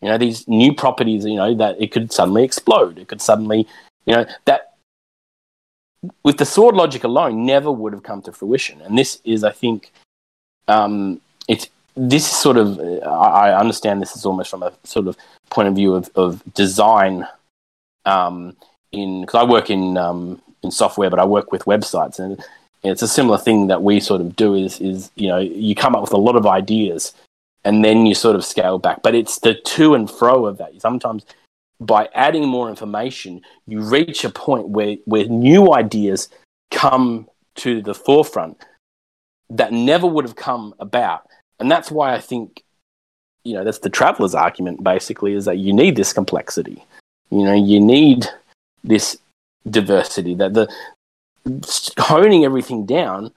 You 0.00 0.08
know, 0.08 0.18
these 0.18 0.46
new 0.48 0.74
properties, 0.74 1.24
you 1.24 1.36
know, 1.36 1.54
that 1.56 1.80
it 1.80 1.92
could 1.92 2.12
suddenly 2.12 2.44
explode. 2.44 2.98
It 2.98 3.08
could 3.08 3.20
suddenly, 3.20 3.66
you 4.06 4.14
know, 4.14 4.24
that 4.46 4.74
with 6.22 6.38
the 6.38 6.46
sword 6.46 6.74
logic 6.74 7.04
alone 7.04 7.44
never 7.44 7.70
would 7.70 7.92
have 7.92 8.02
come 8.02 8.22
to 8.22 8.32
fruition. 8.32 8.80
And 8.80 8.96
this 8.96 9.20
is, 9.24 9.44
I 9.44 9.52
think, 9.52 9.92
um, 10.68 11.20
it's 11.50 11.68
this 11.96 12.24
is 12.30 12.36
sort 12.38 12.56
of 12.56 12.78
I, 13.04 13.50
I 13.50 13.58
understand 13.58 14.00
this 14.00 14.16
is 14.16 14.24
almost 14.24 14.50
from 14.50 14.62
a 14.62 14.72
sort 14.84 15.08
of 15.08 15.16
point 15.50 15.68
of 15.68 15.74
view 15.74 15.94
of, 15.94 16.08
of 16.14 16.42
design. 16.54 17.26
Um, 18.06 18.56
in 18.92 19.20
because 19.22 19.40
I 19.40 19.44
work 19.44 19.68
in 19.70 19.96
um, 19.96 20.40
in 20.62 20.70
software, 20.70 21.10
but 21.10 21.18
I 21.18 21.24
work 21.24 21.52
with 21.52 21.64
websites, 21.64 22.18
and 22.18 22.42
it's 22.82 23.02
a 23.02 23.08
similar 23.08 23.38
thing 23.38 23.66
that 23.66 23.82
we 23.82 24.00
sort 24.00 24.20
of 24.20 24.36
do. 24.36 24.54
Is 24.54 24.80
is 24.80 25.10
you 25.16 25.28
know 25.28 25.38
you 25.38 25.74
come 25.74 25.94
up 25.94 26.02
with 26.02 26.12
a 26.12 26.24
lot 26.28 26.36
of 26.36 26.46
ideas, 26.46 27.12
and 27.64 27.84
then 27.84 28.06
you 28.06 28.14
sort 28.14 28.36
of 28.36 28.44
scale 28.44 28.78
back. 28.78 29.02
But 29.02 29.14
it's 29.14 29.40
the 29.40 29.54
to 29.54 29.94
and 29.94 30.10
fro 30.10 30.46
of 30.46 30.58
that. 30.58 30.80
Sometimes 30.80 31.24
by 31.80 32.08
adding 32.14 32.46
more 32.46 32.68
information, 32.68 33.42
you 33.66 33.80
reach 33.80 34.24
a 34.24 34.30
point 34.30 34.68
where 34.68 34.96
where 35.04 35.26
new 35.26 35.72
ideas 35.72 36.28
come 36.70 37.28
to 37.56 37.82
the 37.82 37.94
forefront 37.94 38.64
that 39.50 39.72
never 39.72 40.06
would 40.06 40.24
have 40.24 40.36
come 40.36 40.74
about. 40.78 41.26
And 41.60 41.70
that's 41.70 41.90
why 41.90 42.14
I 42.14 42.20
think, 42.20 42.64
you 43.44 43.54
know, 43.54 43.64
that's 43.64 43.78
the 43.78 43.90
traveler's 43.90 44.34
argument 44.34 44.82
basically 44.82 45.34
is 45.34 45.44
that 45.44 45.58
you 45.58 45.72
need 45.72 45.94
this 45.94 46.12
complexity. 46.12 46.84
You 47.30 47.44
know, 47.44 47.54
you 47.54 47.78
need 47.78 48.26
this 48.82 49.18
diversity, 49.68 50.34
that 50.36 50.54
the 50.54 50.68
honing 51.98 52.44
everything 52.44 52.86
down 52.86 53.32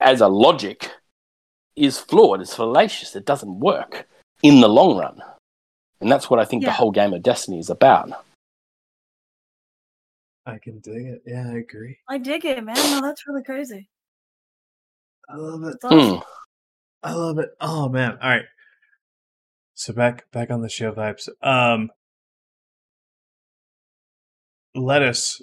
as 0.00 0.20
a 0.20 0.28
logic 0.28 0.90
is 1.76 1.98
flawed, 1.98 2.40
it's 2.40 2.54
fallacious, 2.54 3.14
it 3.14 3.26
doesn't 3.26 3.60
work 3.60 4.08
in 4.42 4.60
the 4.60 4.68
long 4.68 4.98
run. 4.98 5.22
And 6.00 6.10
that's 6.10 6.28
what 6.28 6.40
I 6.40 6.44
think 6.44 6.62
Yeah. 6.62 6.70
the 6.70 6.74
whole 6.74 6.90
game 6.90 7.12
of 7.12 7.22
Destiny 7.22 7.58
is 7.58 7.70
about. 7.70 8.10
I 10.46 10.58
can 10.58 10.78
dig 10.80 11.06
it. 11.06 11.22
Yeah, 11.26 11.50
I 11.50 11.56
agree. 11.56 11.98
I 12.08 12.18
dig 12.18 12.44
it, 12.44 12.62
man. 12.62 12.76
No, 12.76 13.00
that's 13.02 13.26
really 13.26 13.42
crazy. 13.42 13.88
I 15.28 15.36
love 15.36 15.62
it. 15.64 15.74
It's 15.74 15.84
awesome. 15.84 15.98
Mm. 15.98 16.22
I 17.06 17.12
love 17.12 17.38
it. 17.38 17.50
Oh 17.60 17.88
man. 17.88 18.18
All 18.20 18.30
right. 18.30 18.46
So 19.74 19.92
back 19.92 20.28
back 20.32 20.50
on 20.50 20.60
the 20.60 20.68
show 20.68 20.90
vibes. 20.90 21.28
Um 21.40 21.90
lettuce. 24.74 25.40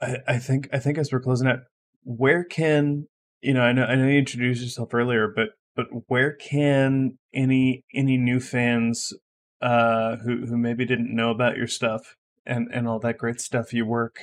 I, 0.00 0.16
I 0.26 0.38
think 0.38 0.70
I 0.72 0.78
think 0.78 0.96
as 0.96 1.12
we're 1.12 1.20
closing 1.20 1.46
out, 1.46 1.58
where 2.04 2.42
can 2.42 3.06
you 3.42 3.52
know, 3.52 3.60
I 3.60 3.72
know 3.72 3.84
I 3.84 3.96
know 3.96 4.06
you 4.06 4.18
introduced 4.18 4.62
yourself 4.62 4.94
earlier, 4.94 5.28
but 5.28 5.48
but 5.76 5.88
where 6.06 6.32
can 6.34 7.18
any 7.34 7.84
any 7.94 8.16
new 8.16 8.40
fans 8.40 9.12
uh 9.60 10.16
who 10.24 10.46
who 10.46 10.56
maybe 10.56 10.86
didn't 10.86 11.14
know 11.14 11.30
about 11.30 11.58
your 11.58 11.66
stuff 11.66 12.16
and 12.46 12.68
and 12.72 12.88
all 12.88 12.98
that 13.00 13.18
great 13.18 13.42
stuff 13.42 13.74
you 13.74 13.84
work 13.84 14.20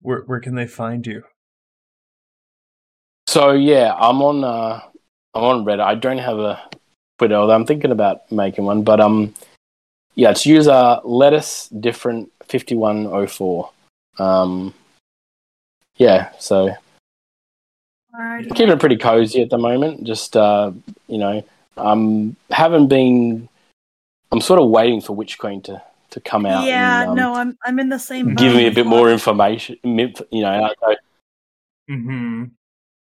where 0.00 0.22
where 0.26 0.40
can 0.40 0.56
they 0.56 0.66
find 0.66 1.06
you? 1.06 1.22
So 3.32 3.52
yeah, 3.52 3.94
I'm 3.94 4.20
on 4.20 4.44
uh, 4.44 4.82
I'm 5.32 5.42
on 5.42 5.64
Reddit. 5.64 5.80
I 5.80 5.94
don't 5.94 6.18
have 6.18 6.38
a 6.38 6.62
Twitter, 7.16 7.34
although 7.36 7.54
I'm 7.54 7.64
thinking 7.64 7.90
about 7.90 8.30
making 8.30 8.66
one. 8.66 8.82
But 8.82 9.00
um, 9.00 9.32
yeah, 10.16 10.32
it's 10.32 10.44
user 10.44 11.00
lettuce 11.02 11.68
different 11.68 12.30
fifty 12.44 12.74
one 12.74 13.06
oh 13.06 13.26
four. 13.26 13.70
Um, 14.18 14.74
yeah, 15.96 16.32
so 16.38 16.76
Alrighty. 18.14 18.54
keeping 18.54 18.68
it 18.68 18.80
pretty 18.80 18.98
cozy 18.98 19.40
at 19.40 19.48
the 19.48 19.56
moment. 19.56 20.04
Just 20.04 20.36
uh, 20.36 20.70
you 21.08 21.16
know, 21.16 21.42
um, 21.78 22.36
haven't 22.50 22.88
been. 22.88 23.48
I'm 24.30 24.42
sort 24.42 24.60
of 24.60 24.68
waiting 24.68 25.00
for 25.00 25.16
Witch 25.16 25.38
Queen 25.38 25.62
to 25.62 25.80
to 26.10 26.20
come 26.20 26.44
out. 26.44 26.66
Yeah, 26.66 27.00
and, 27.00 27.10
um, 27.12 27.16
no, 27.16 27.32
I'm 27.32 27.56
I'm 27.64 27.78
in 27.78 27.88
the 27.88 27.98
same. 27.98 28.34
give 28.34 28.54
me 28.54 28.66
a 28.66 28.72
bit 28.72 28.84
more 28.84 29.10
information. 29.10 29.78
You 29.82 30.12
know, 30.32 30.70
I- 30.82 30.96
Mm-hmm. 31.90 32.44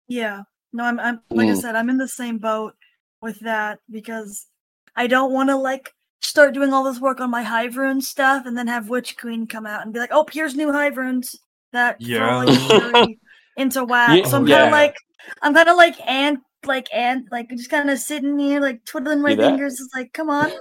Yeah. 0.07 0.41
No, 0.71 0.83
I'm 0.85 0.99
I'm 0.99 1.19
like 1.29 1.47
I 1.49 1.51
Mm. 1.53 1.61
said, 1.61 1.75
I'm 1.75 1.89
in 1.89 1.97
the 1.97 2.07
same 2.07 2.37
boat 2.39 2.73
with 3.21 3.39
that 3.41 3.79
because 3.91 4.47
I 4.95 5.07
don't 5.07 5.31
want 5.31 5.49
to 5.49 5.55
like 5.55 5.93
start 6.21 6.53
doing 6.53 6.73
all 6.73 6.83
this 6.83 6.99
work 6.99 7.19
on 7.19 7.29
my 7.29 7.43
Hive 7.43 7.77
rune 7.77 8.01
stuff 8.01 8.45
and 8.45 8.57
then 8.57 8.67
have 8.67 8.89
Witch 8.89 9.17
Queen 9.17 9.45
come 9.47 9.65
out 9.65 9.83
and 9.83 9.93
be 9.93 9.99
like, 9.99 10.09
"Oh, 10.11 10.25
here's 10.31 10.55
new 10.55 10.71
Hive 10.71 10.97
runes 10.97 11.35
that 11.73 11.99
throw 11.99 12.07
Yeah. 12.07 12.35
like 12.37 12.59
fury 12.93 13.19
into 13.57 13.83
whack." 13.83 14.17
Yeah, 14.17 14.25
so 14.25 14.37
I'm 14.37 14.47
kind 14.47 14.63
of 14.65 14.71
like 14.71 14.95
I'm 15.41 15.53
kind 15.53 15.69
of 15.69 15.77
like 15.77 15.95
and 16.07 16.39
like 16.65 16.87
and 16.93 17.27
like 17.31 17.49
just 17.49 17.69
kind 17.69 17.89
of 17.89 17.99
sitting 17.99 18.39
here 18.39 18.59
like 18.59 18.83
twiddling 18.85 19.21
my 19.21 19.31
You 19.31 19.37
fingers. 19.37 19.73
It's 19.79 19.93
like, 19.95 20.11
come 20.13 20.29
on, 20.29 20.51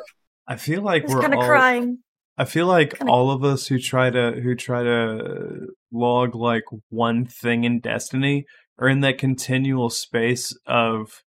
I 0.47 0.57
feel 0.57 0.83
like 0.83 1.03
just 1.05 1.15
we're 1.15 1.21
kind 1.23 1.33
of 1.35 1.41
all 1.41 1.47
crying. 1.47 1.99
I 2.39 2.45
feel 2.45 2.67
like 2.67 2.99
Kinda- 2.99 3.13
all 3.13 3.31
of 3.31 3.45
us 3.45 3.67
who 3.67 3.79
try 3.79 4.11
to 4.11 4.33
who 4.43 4.55
try 4.57 4.83
to 4.83 5.69
log 5.91 6.35
like 6.35 6.65
one 6.91 7.25
thing 7.27 7.65
in 7.65 7.81
Destiny 7.81 8.47
are 8.79 8.89
in 8.89 9.01
that 9.01 9.19
continual 9.19 9.91
space 9.91 10.57
of 10.67 11.23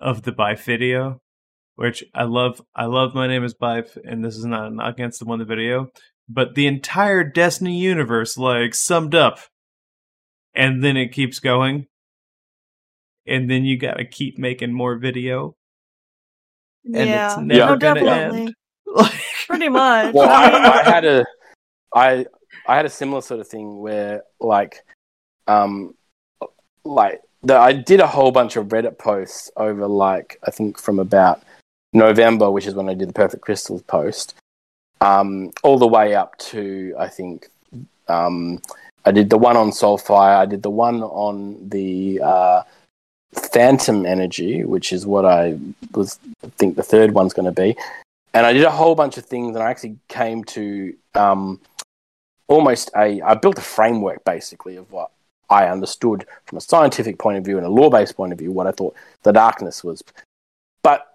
of 0.00 0.22
the 0.22 0.32
Byf 0.32 0.60
video, 0.60 1.20
which 1.76 2.04
I 2.14 2.24
love. 2.24 2.60
I 2.74 2.86
love. 2.86 3.14
My 3.14 3.26
name 3.26 3.44
is 3.44 3.54
Byf, 3.54 3.96
and 4.04 4.24
this 4.24 4.36
is 4.36 4.44
not 4.44 4.72
not 4.72 4.90
against 4.90 5.20
the 5.20 5.26
one 5.26 5.38
the 5.38 5.44
video, 5.44 5.88
but 6.28 6.54
the 6.54 6.66
entire 6.66 7.24
Destiny 7.24 7.78
universe 7.78 8.36
like 8.36 8.74
summed 8.74 9.14
up, 9.14 9.38
and 10.54 10.82
then 10.82 10.96
it 10.96 11.12
keeps 11.12 11.38
going, 11.40 11.86
and 13.26 13.50
then 13.50 13.64
you 13.64 13.78
got 13.78 13.94
to 13.94 14.04
keep 14.04 14.38
making 14.38 14.72
more 14.72 14.98
video, 14.98 15.56
and 16.84 17.08
yeah, 17.08 17.32
it's 17.32 17.40
never 17.40 17.72
no, 17.72 17.76
gonna 17.76 18.00
definitely, 18.00 18.40
end. 18.40 18.54
Like, 18.90 19.20
pretty 19.46 19.68
much. 19.68 20.14
well, 20.14 20.30
I 20.30 20.48
I, 20.48 20.80
I 20.80 20.82
had 20.90 21.04
a, 21.04 21.26
I, 21.94 22.26
I 22.66 22.76
had 22.76 22.86
a 22.86 22.90
similar 22.90 23.20
sort 23.20 23.40
of 23.40 23.46
thing 23.46 23.80
where, 23.80 24.22
like, 24.40 24.82
um, 25.46 25.92
like 26.88 27.22
the, 27.42 27.56
I 27.56 27.72
did 27.72 28.00
a 28.00 28.06
whole 28.06 28.30
bunch 28.30 28.56
of 28.56 28.66
Reddit 28.66 28.98
posts 28.98 29.50
over, 29.56 29.86
like, 29.86 30.38
I 30.46 30.50
think 30.50 30.78
from 30.78 30.98
about 30.98 31.42
November, 31.92 32.50
which 32.50 32.66
is 32.66 32.74
when 32.74 32.88
I 32.88 32.94
did 32.94 33.08
the 33.08 33.12
Perfect 33.14 33.42
Crystals 33.42 33.82
post, 33.82 34.34
um, 35.00 35.52
all 35.62 35.78
the 35.78 35.86
way 35.86 36.14
up 36.14 36.36
to 36.38 36.94
I 36.98 37.08
think, 37.08 37.48
um, 38.08 38.60
I 39.04 39.12
did 39.12 39.30
the 39.30 39.38
one 39.38 39.56
on 39.56 39.70
Soulfire, 39.70 40.36
I 40.36 40.46
did 40.46 40.62
the 40.62 40.70
one 40.70 41.02
on 41.02 41.68
the 41.68 42.20
uh, 42.22 42.62
Phantom 43.32 44.04
Energy, 44.04 44.64
which 44.64 44.92
is 44.92 45.06
what 45.06 45.24
I 45.24 45.58
was 45.94 46.18
think 46.56 46.76
the 46.76 46.82
third 46.82 47.12
one's 47.12 47.32
going 47.32 47.46
to 47.46 47.52
be 47.52 47.76
and 48.34 48.46
I 48.46 48.52
did 48.52 48.64
a 48.64 48.70
whole 48.70 48.94
bunch 48.94 49.16
of 49.18 49.24
things, 49.24 49.56
and 49.56 49.62
I 49.62 49.70
actually 49.70 49.96
came 50.08 50.44
to 50.44 50.94
um, 51.14 51.60
almost 52.46 52.90
a. 52.96 53.20
I 53.22 53.34
built 53.34 53.58
a 53.58 53.62
framework 53.62 54.24
basically 54.24 54.76
of 54.76 54.90
what 54.92 55.10
I 55.50 55.66
understood 55.66 56.26
from 56.46 56.58
a 56.58 56.60
scientific 56.60 57.18
point 57.18 57.38
of 57.38 57.44
view 57.44 57.56
and 57.56 57.66
a 57.66 57.70
lore-based 57.70 58.16
point 58.16 58.32
of 58.32 58.38
view 58.38 58.52
what 58.52 58.66
I 58.66 58.72
thought 58.72 58.94
the 59.22 59.32
darkness 59.32 59.82
was. 59.82 60.02
But 60.82 61.06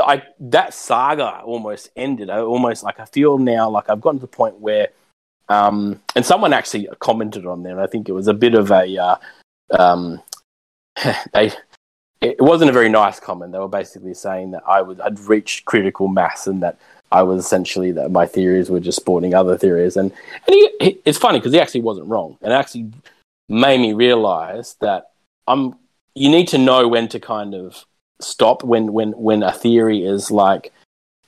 I, 0.00 0.22
that 0.40 0.74
saga 0.74 1.40
almost 1.40 1.90
ended. 1.96 2.30
I 2.30 2.40
almost 2.40 2.82
like 2.82 3.00
I 3.00 3.04
feel 3.04 3.38
now 3.38 3.68
like 3.68 3.88
I've 3.88 4.00
gotten 4.00 4.20
to 4.20 4.26
the 4.26 4.28
point 4.28 4.58
where, 4.60 4.88
um, 5.48 6.00
and 6.14 6.24
someone 6.24 6.52
actually 6.52 6.88
commented 6.98 7.46
on. 7.46 7.64
And 7.64 7.80
I 7.80 7.86
think 7.86 8.08
it 8.08 8.12
was 8.12 8.28
a 8.28 8.34
bit 8.34 8.54
of 8.54 8.70
a. 8.70 8.96
Uh, 8.96 9.16
um, 9.78 10.22
they 11.32 11.52
it 12.20 12.40
wasn't 12.40 12.70
a 12.70 12.72
very 12.72 12.88
nice 12.88 13.20
comment. 13.20 13.52
They 13.52 13.58
were 13.58 13.68
basically 13.68 14.14
saying 14.14 14.50
that 14.52 14.62
I 14.66 14.82
was 14.82 14.98
I'd 15.00 15.20
reached 15.20 15.64
critical 15.64 16.08
mass 16.08 16.46
and 16.46 16.62
that 16.62 16.76
I 17.12 17.22
was 17.22 17.44
essentially 17.44 17.92
that 17.92 18.10
my 18.10 18.26
theories 18.26 18.70
were 18.70 18.80
just 18.80 18.96
sporting 18.96 19.34
other 19.34 19.56
theories. 19.56 19.96
And 19.96 20.12
and 20.46 20.54
he, 20.54 20.70
he, 20.80 20.98
it's 21.04 21.18
funny 21.18 21.38
because 21.38 21.52
he 21.52 21.60
actually 21.60 21.82
wasn't 21.82 22.08
wrong. 22.08 22.36
And 22.42 22.52
actually 22.52 22.90
made 23.48 23.80
me 23.80 23.92
realize 23.92 24.76
that 24.80 25.10
I'm. 25.46 25.74
You 26.14 26.28
need 26.28 26.48
to 26.48 26.58
know 26.58 26.88
when 26.88 27.08
to 27.08 27.20
kind 27.20 27.54
of 27.54 27.84
stop 28.20 28.64
when 28.64 28.92
when 28.92 29.12
when 29.12 29.42
a 29.42 29.52
theory 29.52 30.04
is 30.04 30.30
like, 30.30 30.72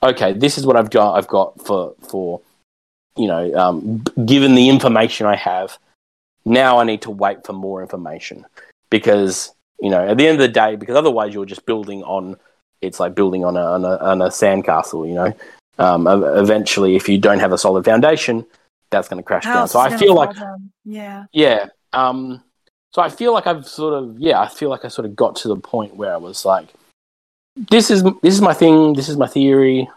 okay, 0.03 0.33
this 0.33 0.57
is 0.57 0.65
what 0.65 0.75
I've 0.75 0.89
got. 0.89 1.15
I've 1.15 1.27
got 1.27 1.65
for 1.65 1.95
for 2.09 2.41
you 3.17 3.27
know, 3.27 3.53
um, 3.55 4.03
given 4.25 4.55
the 4.55 4.69
information 4.69 5.27
I 5.27 5.35
have, 5.35 5.77
now 6.45 6.79
I 6.79 6.83
need 6.83 7.01
to 7.03 7.11
wait 7.11 7.45
for 7.45 7.53
more 7.53 7.81
information 7.81 8.45
because 8.89 9.53
you 9.81 9.89
know, 9.89 10.07
at 10.07 10.17
the 10.17 10.27
end 10.27 10.39
of 10.39 10.47
the 10.47 10.53
day, 10.53 10.75
because 10.75 10.95
otherwise 10.95 11.33
you're 11.33 11.45
just 11.45 11.65
building 11.65 12.03
on. 12.03 12.37
It's 12.81 12.99
like 12.99 13.13
building 13.13 13.45
on 13.45 13.57
a 13.57 13.63
on 13.63 13.85
a, 13.85 13.97
on 13.97 14.21
a 14.21 14.27
sandcastle. 14.27 15.07
You 15.07 15.13
know, 15.13 15.33
um, 15.77 16.07
eventually, 16.07 16.95
if 16.95 17.09
you 17.09 17.17
don't 17.17 17.39
have 17.39 17.51
a 17.51 17.57
solid 17.57 17.85
foundation, 17.85 18.45
that's 18.89 19.07
going 19.07 19.17
to 19.17 19.23
crash 19.23 19.43
down. 19.43 19.67
So 19.67 19.79
I 19.79 19.95
feel 19.97 20.15
like, 20.15 20.35
down. 20.35 20.71
yeah, 20.85 21.25
yeah. 21.31 21.67
Um, 21.93 22.43
so 22.93 23.01
I 23.01 23.09
feel 23.09 23.33
like 23.33 23.47
I've 23.47 23.67
sort 23.67 23.93
of, 23.93 24.19
yeah, 24.19 24.39
I 24.39 24.47
feel 24.47 24.69
like 24.69 24.85
I 24.85 24.89
sort 24.89 25.05
of 25.05 25.15
got 25.15 25.35
to 25.37 25.47
the 25.47 25.55
point 25.55 25.95
where 25.95 26.13
I 26.13 26.17
was 26.17 26.45
like, 26.45 26.67
this 27.55 27.91
is 27.91 28.03
this 28.21 28.33
is 28.33 28.41
my 28.41 28.53
thing. 28.53 28.93
This 28.93 29.09
is 29.09 29.17
my 29.17 29.27
theory. 29.27 29.89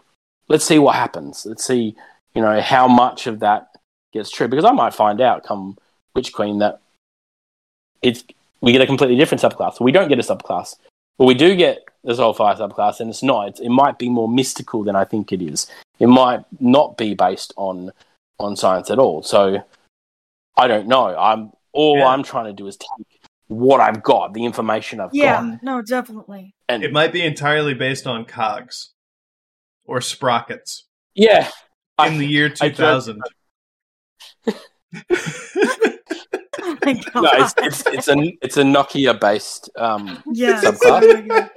Let's 0.47 0.65
see 0.65 0.79
what 0.79 0.95
happens. 0.95 1.45
Let's 1.45 1.63
see, 1.63 1.95
you 2.33 2.41
know, 2.41 2.59
how 2.61 2.87
much 2.87 3.27
of 3.27 3.39
that 3.39 3.69
gets 4.13 4.29
true. 4.29 4.47
Because 4.47 4.65
I 4.65 4.71
might 4.71 4.93
find 4.93 5.21
out 5.21 5.45
come 5.45 5.77
Witch 6.13 6.33
Queen 6.33 6.59
that 6.59 6.81
it's 8.01 8.23
we 8.61 8.71
get 8.71 8.81
a 8.81 8.85
completely 8.85 9.15
different 9.15 9.41
subclass. 9.41 9.79
We 9.79 9.91
don't 9.91 10.09
get 10.09 10.19
a 10.19 10.21
subclass, 10.21 10.75
but 11.17 11.25
we 11.25 11.33
do 11.33 11.55
get 11.55 11.85
the 12.03 12.13
Soulfire 12.13 12.57
subclass, 12.57 12.99
and 12.99 13.09
it's 13.09 13.23
not. 13.23 13.47
It's, 13.49 13.59
it 13.59 13.69
might 13.69 13.97
be 13.97 14.09
more 14.09 14.29
mystical 14.29 14.83
than 14.83 14.95
I 14.95 15.05
think 15.05 15.31
it 15.31 15.41
is. 15.41 15.67
It 15.99 16.07
might 16.07 16.43
not 16.59 16.97
be 16.97 17.13
based 17.13 17.53
on 17.55 17.91
on 18.39 18.55
science 18.55 18.91
at 18.91 18.99
all. 18.99 19.23
So 19.23 19.63
I 20.57 20.67
don't 20.67 20.87
know. 20.87 21.17
I'm 21.17 21.51
all 21.75 21.97
Yeah. 21.99 22.07
I'm 22.07 22.23
trying 22.23 22.45
to 22.45 22.53
do 22.53 22.67
is 22.67 22.77
take 22.77 22.89
what 23.47 23.79
I've 23.79 24.01
got, 24.01 24.33
the 24.33 24.43
information 24.43 24.99
I've 24.99 25.09
Yeah, 25.13 25.41
got. 25.41 25.45
Yeah, 25.45 25.57
no, 25.61 25.81
definitely. 25.83 26.55
And 26.67 26.83
It 26.83 26.91
might 26.91 27.13
be 27.13 27.21
entirely 27.23 27.73
based 27.75 28.07
on 28.07 28.25
cogs 28.25 28.93
or 29.85 30.01
sprockets 30.01 30.85
yeah, 31.13 31.49
I- 31.97 32.07
in 32.07 32.17
the 32.17 32.25
year 32.25 32.47
I 32.61 32.69
2000. 32.69 33.21
Oh 36.87 36.91
no, 37.21 37.29
it's, 37.33 37.53
it's 37.57 37.83
it's 37.87 38.07
a 38.07 38.15
it's 38.41 38.57
a 38.57 38.63
Nokia 38.63 39.19
based 39.19 39.69
um 39.77 40.21
yeah. 40.31 40.61
subclass. 40.61 40.99
very 41.01 41.21
good. 41.27 41.49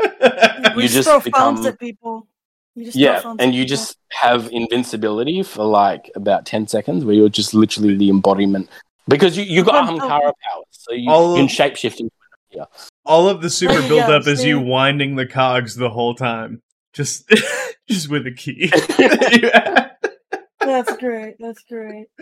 You 0.76 0.82
just, 0.82 0.94
just 0.94 1.08
throw 1.08 1.20
become- 1.20 1.56
phones 1.56 1.66
at 1.66 1.78
people. 1.78 2.26
You 2.74 2.84
just 2.86 2.96
yeah, 2.96 3.22
and 3.38 3.40
at 3.40 3.52
you 3.54 3.64
just 3.64 3.96
have 4.12 4.48
invincibility 4.52 5.42
for 5.42 5.64
like 5.64 6.10
about 6.14 6.46
ten 6.46 6.66
seconds, 6.66 7.04
where 7.04 7.14
you're 7.14 7.28
just 7.28 7.52
literally 7.54 7.96
the 7.96 8.08
embodiment 8.10 8.68
because 9.08 9.36
you 9.36 9.44
you 9.44 9.64
got. 9.64 9.88
Ahamkara 9.88 10.08
powers, 10.20 10.64
so 10.70 10.92
you, 10.92 11.10
All 11.10 11.34
can 11.36 11.44
of- 11.46 11.50
shapeshift. 11.50 11.98
into- 12.00 12.68
All 13.04 13.28
of 13.28 13.42
the 13.42 13.50
super 13.50 13.74
There 13.80 13.88
build 13.88 14.06
go, 14.06 14.16
up 14.16 14.26
is 14.26 14.44
you 14.44 14.60
winding 14.60 15.16
the 15.16 15.26
cogs 15.26 15.74
the 15.76 15.90
whole 15.90 16.14
time. 16.14 16.62
Just 16.92 17.28
just 17.88 18.08
with 18.08 18.26
a 18.26 18.32
key. 18.32 18.70
That's 20.60 20.96
great. 20.98 21.36
That's 21.38 21.62
great. 21.64 22.06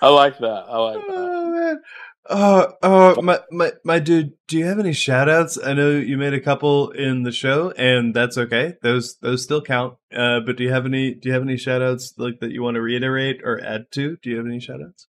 I 0.00 0.08
like 0.08 0.38
that. 0.38 0.64
I 0.68 0.76
like 0.78 1.00
that. 1.06 1.14
oh 1.16 1.50
man. 1.50 1.80
Oh, 2.30 2.72
oh, 2.82 3.22
my, 3.22 3.40
my, 3.50 3.72
my 3.84 3.98
dude, 3.98 4.34
do 4.48 4.58
you 4.58 4.66
have 4.66 4.78
any 4.78 4.92
shout 4.92 5.28
outs? 5.30 5.58
I 5.62 5.72
know 5.72 5.90
you 5.90 6.18
made 6.18 6.34
a 6.34 6.40
couple 6.40 6.90
in 6.90 7.22
the 7.22 7.32
show 7.32 7.70
and 7.70 8.12
that's 8.12 8.36
okay. 8.36 8.74
Those, 8.82 9.16
those 9.22 9.42
still 9.42 9.62
count. 9.62 9.96
Uh, 10.14 10.40
but 10.40 10.56
do 10.56 10.64
you 10.64 10.70
have 10.70 10.84
any, 10.84 11.14
do 11.14 11.28
you 11.28 11.32
have 11.32 11.42
any 11.42 11.56
shout 11.56 11.80
outs 11.80 12.12
like 12.18 12.40
that 12.40 12.50
you 12.50 12.62
want 12.62 12.74
to 12.74 12.82
reiterate 12.82 13.40
or 13.42 13.64
add 13.64 13.90
to? 13.92 14.18
Do 14.22 14.28
you 14.28 14.36
have 14.36 14.46
any 14.46 14.60
shout 14.60 14.82
outs? 14.82 15.06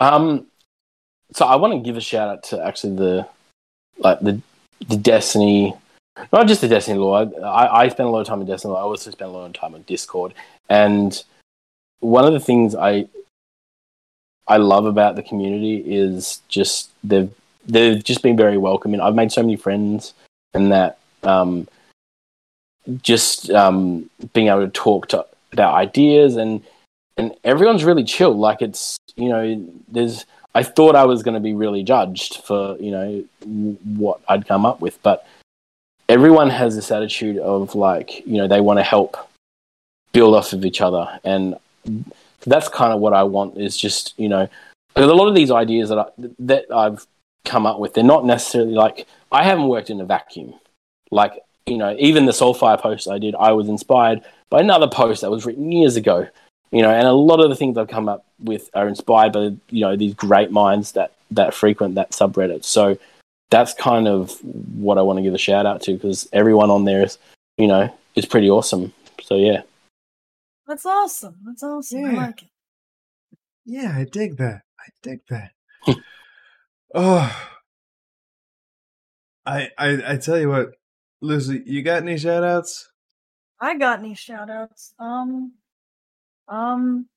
Um, 0.00 0.46
so 1.32 1.46
I 1.46 1.56
want 1.56 1.74
to 1.74 1.80
give 1.80 1.96
a 1.96 2.00
shout 2.00 2.28
out 2.28 2.42
to 2.44 2.64
actually 2.64 2.96
the 2.96 3.28
like 3.98 4.20
the 4.20 4.40
the 4.88 4.96
Destiny, 4.96 5.74
not 6.32 6.48
just 6.48 6.60
the 6.60 6.68
Destiny 6.68 6.98
lore. 6.98 7.30
I, 7.44 7.84
I 7.84 7.88
spend 7.88 8.08
a 8.08 8.10
lot 8.10 8.20
of 8.20 8.26
time 8.26 8.40
in 8.40 8.46
Destiny. 8.46 8.72
lore. 8.72 8.80
I 8.80 8.84
also 8.84 9.10
spend 9.10 9.30
a 9.30 9.34
lot 9.34 9.46
of 9.46 9.52
time 9.52 9.74
on 9.74 9.82
Discord, 9.82 10.34
and 10.68 11.22
one 12.00 12.24
of 12.24 12.32
the 12.32 12.40
things 12.40 12.74
I 12.74 13.06
I 14.52 14.58
love 14.58 14.84
about 14.84 15.16
the 15.16 15.22
community 15.22 15.76
is 15.78 16.42
just 16.48 16.90
they've 17.02 17.32
they've 17.66 18.04
just 18.04 18.22
been 18.22 18.36
very 18.36 18.58
welcoming. 18.58 19.00
I've 19.00 19.14
made 19.14 19.32
so 19.32 19.40
many 19.40 19.56
friends, 19.56 20.12
and 20.52 20.70
that 20.72 20.98
um, 21.22 21.66
just 23.00 23.48
um, 23.48 24.10
being 24.34 24.48
able 24.48 24.66
to 24.66 24.68
talk 24.68 25.08
to 25.08 25.24
about 25.52 25.72
ideas 25.74 26.36
and 26.36 26.62
and 27.16 27.34
everyone's 27.44 27.82
really 27.82 28.04
chill. 28.04 28.36
Like 28.36 28.60
it's 28.60 28.98
you 29.16 29.30
know, 29.30 29.66
there's. 29.88 30.26
I 30.54 30.62
thought 30.62 30.96
I 30.96 31.06
was 31.06 31.22
going 31.22 31.32
to 31.32 31.40
be 31.40 31.54
really 31.54 31.82
judged 31.82 32.44
for 32.44 32.76
you 32.78 32.90
know 32.90 33.24
what 33.96 34.20
I'd 34.28 34.46
come 34.46 34.66
up 34.66 34.82
with, 34.82 35.02
but 35.02 35.26
everyone 36.10 36.50
has 36.50 36.76
this 36.76 36.90
attitude 36.90 37.38
of 37.38 37.74
like 37.74 38.18
you 38.26 38.36
know 38.36 38.48
they 38.48 38.60
want 38.60 38.80
to 38.80 38.84
help 38.84 39.16
build 40.12 40.34
off 40.34 40.52
of 40.52 40.66
each 40.66 40.82
other, 40.82 41.18
and 41.24 41.56
that's 42.46 42.68
kind 42.68 42.92
of 42.92 43.00
what 43.00 43.12
I 43.12 43.22
want. 43.22 43.58
Is 43.58 43.76
just 43.76 44.14
you 44.18 44.28
know, 44.28 44.48
a 44.96 45.06
lot 45.06 45.28
of 45.28 45.34
these 45.34 45.50
ideas 45.50 45.88
that 45.88 45.98
I, 45.98 46.06
that 46.40 46.64
I've 46.72 47.06
come 47.44 47.66
up 47.66 47.78
with, 47.78 47.94
they're 47.94 48.04
not 48.04 48.24
necessarily 48.24 48.74
like 48.74 49.06
I 49.30 49.44
haven't 49.44 49.68
worked 49.68 49.90
in 49.90 50.00
a 50.00 50.04
vacuum. 50.04 50.54
Like 51.10 51.32
you 51.66 51.78
know, 51.78 51.94
even 51.98 52.26
the 52.26 52.32
Soulfire 52.32 52.80
post 52.80 53.08
I 53.08 53.18
did, 53.18 53.34
I 53.34 53.52
was 53.52 53.68
inspired 53.68 54.22
by 54.50 54.60
another 54.60 54.88
post 54.88 55.20
that 55.20 55.30
was 55.30 55.46
written 55.46 55.72
years 55.72 55.96
ago 55.96 56.28
you 56.72 56.80
know, 56.80 56.90
and 56.90 57.06
a 57.06 57.12
lot 57.12 57.40
of 57.40 57.50
the 57.50 57.54
things 57.54 57.76
I've 57.76 57.88
come 57.88 58.08
up 58.08 58.24
with 58.40 58.70
are 58.74 58.88
inspired 58.88 59.32
by 59.32 59.54
you 59.68 59.82
know 59.82 59.94
these 59.94 60.14
great 60.14 60.50
minds 60.50 60.92
that 60.92 61.12
that 61.30 61.54
frequent 61.54 61.94
that 61.94 62.10
subreddit. 62.10 62.64
So 62.64 62.98
that's 63.50 63.74
kind 63.74 64.08
of 64.08 64.32
what 64.42 64.96
I 64.96 65.02
want 65.02 65.18
to 65.18 65.22
give 65.22 65.34
a 65.34 65.38
shout 65.38 65.66
out 65.66 65.82
to 65.82 65.92
because 65.92 66.26
everyone 66.32 66.70
on 66.70 66.86
there 66.86 67.02
is, 67.02 67.18
you 67.58 67.68
know, 67.68 67.94
is 68.16 68.24
pretty 68.24 68.50
awesome. 68.50 68.92
So 69.22 69.36
yeah, 69.36 69.62
That's 70.66 70.86
awesome. 70.86 71.36
That's 71.44 71.62
awesome. 71.62 72.04
I 72.04 72.12
Yeah. 72.12 72.16
like 72.26 72.42
it. 72.42 72.48
Yeah, 73.64 73.94
I 73.96 74.04
dig 74.04 74.36
that. 74.38 74.62
I 74.78 74.88
dig 75.02 75.20
that. 75.28 75.52
oh, 76.94 77.48
I, 79.46 79.68
I, 79.78 80.02
I 80.12 80.16
tell 80.16 80.38
you 80.38 80.48
what, 80.48 80.70
Lucy, 81.20 81.62
you 81.66 81.82
got 81.82 82.02
any 82.02 82.18
shout 82.18 82.44
outs? 82.44 82.90
I 83.60 83.76
got 83.76 84.00
any 84.00 84.14
shout 84.14 84.50
outs? 84.50 84.94
Um, 84.98 85.52
um, 86.48 87.08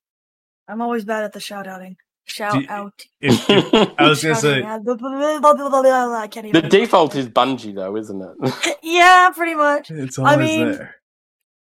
I'm 0.67 0.81
always 0.81 1.05
bad 1.05 1.23
at 1.23 1.33
the 1.33 1.39
shout 1.39 1.67
outing. 1.67 1.97
Shout 2.25 2.61
you- 2.61 2.67
out. 2.69 3.03
If, 3.21 3.49
if, 3.49 3.73
I 3.99 4.09
was 4.09 4.23
gonna 4.23 4.35
say, 4.35 4.63
I 4.63 6.27
can't 6.27 6.51
the 6.53 6.67
default 6.69 7.15
is 7.15 7.27
Bungie 7.27 7.75
though, 7.75 7.95
isn't 7.97 8.21
it? 8.21 8.77
yeah, 8.83 9.29
pretty 9.35 9.53
much. 9.53 9.91
It's 9.91 10.17
always 10.17 10.37
mean, 10.37 10.71
there. 10.71 10.95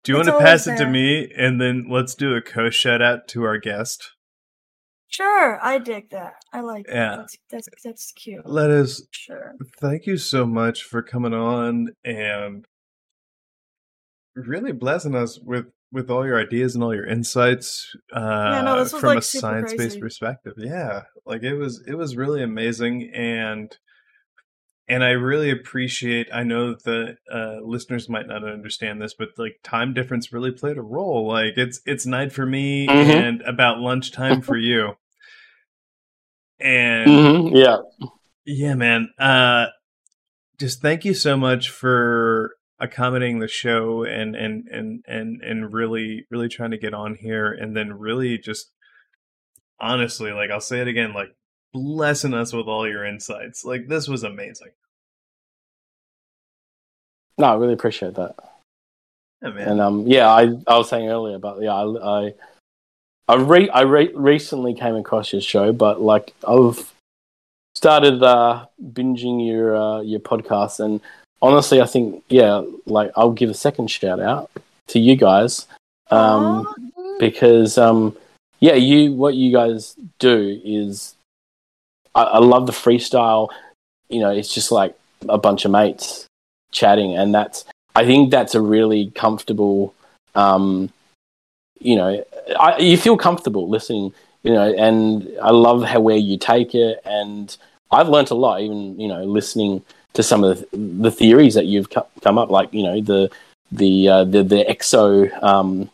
Do 0.05 0.13
you 0.13 0.17
want 0.17 0.29
to 0.29 0.39
pass 0.39 0.67
always 0.67 0.81
it 0.81 0.85
to 0.85 0.91
me 0.91 1.33
and 1.37 1.61
then 1.61 1.87
let's 1.89 2.15
do 2.15 2.35
a 2.35 2.43
co 2.43 2.71
shout 2.71 3.01
out 3.01 3.29
to 3.29 3.45
our 3.45 3.59
guest? 3.59 4.13
Sure, 5.09 5.59
I 5.63 5.79
dig 5.79 6.11
that. 6.11 6.35
I 6.53 6.61
like 6.61 6.87
that. 6.87 7.19
That's, 7.19 7.37
that's, 7.51 7.69
that's 7.85 8.13
cute. 8.13 8.47
Let 8.47 8.71
us 8.71 9.07
Sure. 9.11 9.55
thank 9.79 10.07
you 10.07 10.17
so 10.17 10.47
much 10.47 10.83
for 10.83 11.03
coming 11.03 11.35
on 11.35 11.89
and 12.03 12.65
really 14.35 14.73
blessing 14.73 15.15
us 15.15 15.39
with 15.41 15.67
with 15.93 16.11
all 16.11 16.25
your 16.25 16.41
ideas 16.41 16.75
and 16.75 16.83
all 16.83 16.95
your 16.95 17.07
insights 17.07 17.95
uh 18.15 18.63
no, 18.65 18.83
this 18.83 18.95
was, 18.95 19.01
from 19.01 19.11
a 19.11 19.15
like, 19.17 19.23
super 19.23 19.41
science-based 19.43 20.01
perspective 20.01 20.55
yeah 20.57 21.03
like 21.27 21.43
it 21.43 21.55
was 21.55 21.85
it 21.87 21.95
was 21.95 22.17
really 22.17 22.43
amazing 22.43 23.11
and 23.15 23.77
and 24.89 25.05
i 25.05 25.11
really 25.11 25.51
appreciate 25.51 26.29
i 26.33 26.43
know 26.43 26.73
that 26.75 26.85
the 26.85 27.17
uh 27.33 27.61
listeners 27.65 28.09
might 28.09 28.27
not 28.27 28.45
understand 28.45 29.01
this 29.01 29.15
but 29.15 29.29
like 29.39 29.57
time 29.63 29.95
difference 29.95 30.33
really 30.33 30.51
played 30.51 30.77
a 30.79 30.83
role. 30.83 31.29
Like 31.29 31.57
it's 31.57 31.81
it's 31.87 32.07
night 32.07 32.33
for 32.33 32.45
me 32.47 32.89
Mhm. 32.89 33.11
and 33.11 33.43
about 33.43 33.79
lunchtime 33.79 34.43
for 34.43 34.57
you. 34.59 34.93
And 36.61 37.13
hmm 37.13 37.57
yeah, 37.57 37.79
yeah, 38.45 38.75
man. 38.75 39.09
Uh 39.19 39.67
just 40.59 40.81
thank 40.83 41.05
you 41.05 41.15
so 41.15 41.37
much 41.37 41.71
for 41.71 42.55
accommodating 42.79 43.39
the 43.39 43.49
show 43.49 44.05
and 44.05 44.35
and 44.37 44.69
and 44.69 45.05
and 45.07 45.41
and 45.43 45.73
really 45.73 46.27
really 46.31 46.49
trying 46.49 46.71
to 46.73 46.79
get 46.79 46.95
on 46.95 47.15
here. 47.15 47.51
And 47.53 47.77
then 47.77 47.93
really 47.95 48.39
just 48.39 48.71
honestly, 49.81 50.33
like 50.33 50.51
I'll 50.51 50.61
say 50.61 50.81
it 50.81 50.89
again, 50.89 51.13
like 51.15 51.29
blessing 51.73 52.35
us 52.35 52.53
with 52.53 52.67
all 52.67 52.89
your 52.89 53.05
insights. 53.05 53.65
Like 53.65 53.89
this 53.89 54.09
was 54.09 54.23
amazing. 54.23 54.71
no, 57.39 57.47
I 57.47 57.55
really 57.55 57.73
appreciate 57.75 58.15
that. 58.15 58.35
Yeah, 59.43 59.51
man. 59.51 59.69
And 59.69 59.81
um, 59.81 60.07
yeah, 60.07 60.29
I 60.29 60.55
I 60.67 60.79
was 60.79 60.89
saying 60.89 61.09
earlier 61.09 61.37
about 61.37 61.61
yeah, 61.63 61.75
I 61.75 62.27
I 62.27 62.35
I, 63.29 63.37
re- 63.37 63.71
I 63.71 63.83
re- 63.83 64.13
recently 64.15 64.75
came 64.75 64.95
across 64.97 65.33
your 65.33 65.41
show, 65.41 65.73
but 65.73 66.01
like 66.01 66.35
I've 66.47 66.93
started 67.75 68.23
uh, 68.23 68.67
binging 68.83 69.47
your 69.47 69.77
uh, 69.77 70.01
your 70.01 70.21
podcast, 70.21 70.81
and 70.81 71.01
honestly, 71.41 71.81
I 71.81 71.87
think 71.87 72.23
yeah, 72.29 72.63
like 72.87 73.11
I'll 73.17 73.33
give 73.33 73.51
a 73.51 73.55
second 73.55 73.91
shout 73.91 74.21
out 74.21 74.51
to 74.89 74.99
you 74.99 75.17
guys 75.17 75.67
um, 76.11 76.67
Aw. 76.67 77.19
because 77.19 77.79
um, 77.79 78.17
yeah, 78.61 78.75
you 78.75 79.13
what 79.13 79.35
you 79.35 79.53
guys 79.53 79.97
do 80.19 80.61
is 80.65 81.15
I, 82.15 82.23
I 82.23 82.39
love 82.39 82.67
the 82.67 82.73
freestyle. 82.73 83.49
You 84.09 84.21
know, 84.21 84.31
it's 84.31 84.53
just 84.53 84.73
like 84.73 84.95
a 85.29 85.39
bunch 85.39 85.65
of 85.65 85.71
mates 85.71 86.27
chatting, 86.71 87.17
and 87.17 87.35
that's 87.35 87.65
I 87.95 88.05
think 88.05 88.31
that's 88.31 88.55
a 88.55 88.61
really 88.61 89.11
comfortable. 89.11 89.95
Um, 90.35 90.91
you 91.81 91.97
know, 91.97 92.25
I, 92.59 92.79
you 92.79 92.97
feel 92.97 93.17
comfortable 93.17 93.69
listening. 93.69 94.13
You 94.43 94.53
know, 94.53 94.75
and 94.75 95.29
I 95.41 95.51
love 95.51 95.85
how 95.85 96.01
where 96.01 96.17
you 96.17 96.37
take 96.37 96.75
it, 96.75 97.01
and 97.05 97.57
I've 97.91 98.09
learnt 98.09 98.31
a 98.31 98.35
lot. 98.35 98.61
Even 98.61 98.99
you 98.99 99.09
know, 99.09 99.25
listening 99.25 99.85
to 100.15 100.23
some 100.23 100.45
of 100.45 100.61
the, 100.71 100.77
the 100.77 101.11
theories 101.11 101.55
that 101.55 101.67
you've 101.67 101.89
come 101.91 102.39
up, 102.39 102.51
like 102.51 102.73
you 102.75 102.83
know 102.83 103.01
the 103.01 103.31
the 103.71 104.09
uh, 104.09 104.25
the 104.25 104.43
the 104.43 104.65
exo. 104.65 105.43
Um, 105.43 105.91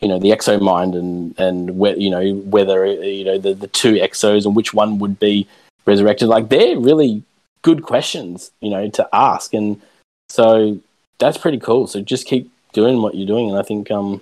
you 0.00 0.08
know 0.08 0.18
the 0.18 0.30
exo 0.30 0.60
mind 0.60 0.96
and 0.96 1.38
and 1.38 1.78
where 1.78 1.96
you 1.96 2.10
know 2.10 2.34
whether 2.34 2.84
you 2.84 3.24
know 3.24 3.38
the, 3.38 3.54
the 3.54 3.68
two 3.68 3.92
exos 3.94 4.44
and 4.44 4.56
which 4.56 4.74
one 4.74 4.98
would 4.98 5.20
be 5.20 5.46
resurrected 5.86 6.28
like 6.28 6.48
they're 6.48 6.78
really 6.78 7.22
good 7.62 7.82
questions 7.82 8.50
you 8.60 8.70
know 8.70 8.88
to 8.90 9.08
ask 9.12 9.52
and 9.54 9.80
so 10.28 10.78
that's 11.18 11.38
pretty 11.38 11.58
cool 11.58 11.86
so 11.86 12.00
just 12.00 12.26
keep 12.26 12.50
doing 12.72 13.02
what 13.02 13.14
you're 13.14 13.26
doing 13.26 13.48
and 13.50 13.58
i 13.58 13.62
think 13.62 13.90
um 13.90 14.20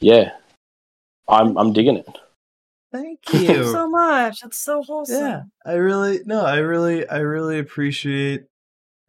yeah 0.00 0.32
i'm 1.28 1.56
i'm 1.58 1.72
digging 1.72 1.96
it 1.96 2.18
Thank 2.92 3.20
Thank 3.24 3.48
you 3.48 3.54
you. 3.54 3.72
so 3.72 3.88
much. 3.88 4.40
That's 4.40 4.58
so 4.58 4.82
wholesome. 4.82 5.16
yeah, 5.24 5.42
I 5.64 5.74
really 5.76 6.20
no, 6.26 6.44
I 6.44 6.58
really 6.58 7.08
I 7.08 7.20
really 7.20 7.58
appreciate 7.58 8.44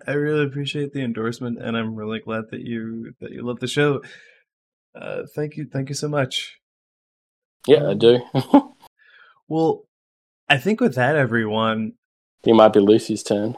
I 0.07 0.13
really 0.13 0.45
appreciate 0.45 0.93
the 0.93 1.01
endorsement 1.01 1.59
and 1.61 1.75
I'm 1.75 1.93
really 1.93 2.19
glad 2.19 2.45
that 2.51 2.61
you 2.61 3.13
that 3.19 3.31
you 3.31 3.41
love 3.41 3.59
the 3.59 3.67
show. 3.67 4.01
Uh 4.95 5.23
thank 5.35 5.57
you 5.57 5.65
thank 5.65 5.89
you 5.89 5.95
so 5.95 6.07
much. 6.07 6.59
yeah 7.67 7.89
i 7.89 7.93
do 7.93 8.21
Well, 9.49 9.83
I 10.49 10.57
think 10.57 10.79
with 10.81 10.95
that, 10.95 11.15
everyone. 11.15 11.93
It 12.45 12.53
might 12.53 12.73
be 12.73 12.79
Lucy's 12.79 13.23
turn. 13.23 13.55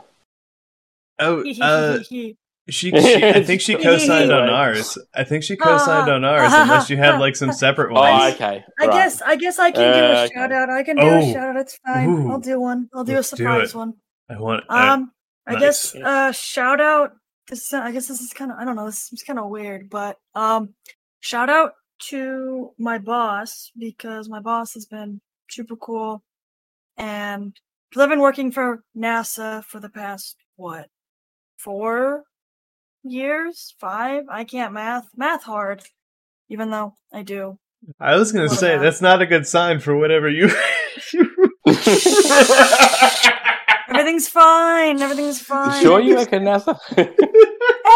Oh, 1.19 1.43
uh, 1.61 2.03
she, 2.03 2.37
she. 2.69 2.93
I 2.93 3.41
think 3.43 3.61
she 3.61 3.75
co-signed 3.75 4.31
on 4.31 4.49
ours. 4.49 4.97
I 5.15 5.23
think 5.23 5.43
she 5.43 5.55
co-signed 5.55 6.09
on 6.11 6.23
ours, 6.25 6.51
unless 6.53 6.89
you 6.89 6.97
had 6.97 7.19
like 7.19 7.35
some 7.35 7.51
separate 7.53 7.91
Oh, 7.91 7.95
ones. 8.01 8.35
okay. 8.35 8.63
I 8.79 8.87
guess 8.87 9.21
I 9.21 9.35
guess 9.35 9.57
I 9.59 9.71
can 9.71 9.81
do 9.81 9.99
Uh, 9.99 10.11
a 10.11 10.23
okay. 10.25 10.33
shout 10.35 10.51
out. 10.51 10.69
I 10.69 10.83
can 10.83 10.97
do 10.97 11.03
Oh. 11.03 11.17
a 11.17 11.33
shout 11.33 11.49
out. 11.49 11.57
It's 11.57 11.77
fine. 11.85 12.09
Ooh. 12.09 12.31
I'll 12.31 12.39
do 12.39 12.59
one. 12.59 12.89
I'll 12.93 13.03
do 13.03 13.15
Let's 13.15 13.33
a 13.33 13.37
surprise 13.37 13.69
it. 13.69 13.75
one. 13.77 13.93
I 14.29 14.37
want. 14.39 14.63
I- 14.69 14.89
Um, 14.89 15.11
I 15.47 15.59
guess 15.59 15.93
uh 15.95 16.31
shout 16.31 16.81
out. 16.81 17.13
This 17.47 17.71
I 17.73 17.91
guess 17.91 18.07
this 18.07 18.19
is 18.19 18.33
kind 18.33 18.51
of 18.51 18.57
I 18.57 18.65
don't 18.65 18.75
know. 18.75 18.87
This 18.87 18.99
seems 18.99 19.21
kind 19.23 19.37
of 19.39 19.49
weird, 19.49 19.89
but 19.89 20.17
um, 20.33 20.73
shout 21.21 21.49
out 21.49 21.73
to 22.09 22.71
my 22.79 22.97
boss 22.97 23.71
because 23.77 24.27
my 24.27 24.39
boss 24.39 24.73
has 24.73 24.85
been 24.87 25.21
super 25.49 25.75
cool, 25.75 26.23
and 26.97 27.55
because 27.89 28.03
I've 28.03 28.09
been 28.09 28.19
working 28.19 28.51
for 28.51 28.83
NASA 28.97 29.63
for 29.63 29.79
the 29.79 29.89
past 29.89 30.35
what 30.55 30.87
four 31.57 32.23
years, 33.03 33.73
five. 33.79 34.23
I 34.29 34.43
can't 34.43 34.73
math. 34.73 35.07
Math 35.15 35.43
hard, 35.43 35.83
even 36.49 36.69
though 36.71 36.93
I 37.13 37.23
do. 37.23 37.57
I 37.99 38.15
was 38.15 38.31
gonna 38.31 38.49
say 38.49 38.73
about- 38.73 38.83
that's 38.83 39.01
not 39.01 39.21
a 39.21 39.25
good 39.25 39.45
sign 39.47 39.79
for 39.79 39.95
whatever 39.95 40.29
you. 40.29 40.49
Everything's 43.89 44.27
fine. 44.27 45.01
Everything's 45.01 45.39
fine. 45.39 45.81
sure 45.81 45.99
you 45.99 46.15
reckon 46.15 46.43
NASA? 46.43 46.77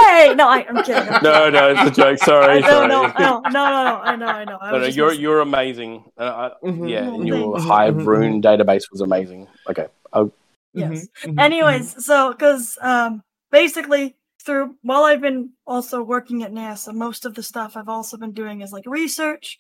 Hey, 0.09 0.33
no, 0.33 0.47
I, 0.47 0.65
I'm 0.67 0.81
kidding. 0.81 1.07
I'm 1.07 1.19
no, 1.23 1.49
no, 1.51 1.69
it's 1.69 1.83
a 1.85 1.91
joke. 1.91 2.17
Sorry, 2.17 2.57
I 2.57 2.61
sorry. 2.61 2.87
no, 2.87 3.05
no, 3.05 3.13
no, 3.19 3.41
no, 3.41 3.49
no, 3.49 3.83
no, 3.83 3.95
I 3.97 4.15
know, 4.15 4.27
I 4.27 4.45
know. 4.45 4.57
I 4.59 4.71
No, 4.71 4.77
no, 4.79 4.85
you're 4.87 5.07
messing- 5.07 5.21
you're 5.21 5.39
amazing. 5.41 6.03
Uh, 6.17 6.49
I, 6.63 6.67
Mhm, 6.67 6.89
yeah, 6.89 7.13
and 7.13 7.27
your 7.27 7.55
mhm, 7.57 7.67
Hive 7.67 7.93
mhm, 7.93 8.05
Rune 8.07 8.41
database 8.41 8.91
was 8.91 9.01
amazing. 9.01 9.47
Okay, 9.69 9.87
oh, 10.13 10.31
yes. 10.73 11.07
Mhm, 11.23 11.31
mhm, 11.35 11.39
Anyways, 11.39 12.05
so 12.05 12.31
because 12.31 12.77
um, 12.81 13.21
basically 13.51 14.15
through 14.43 14.75
while 14.81 15.03
I've 15.03 15.21
been 15.21 15.51
also 15.67 16.01
working 16.01 16.41
at 16.41 16.51
NASA, 16.51 16.91
most 16.93 17.25
of 17.25 17.35
the 17.35 17.43
stuff 17.43 17.77
I've 17.77 17.89
also 17.89 18.17
been 18.17 18.31
doing 18.33 18.61
is 18.61 18.73
like 18.73 18.85
research, 18.87 19.59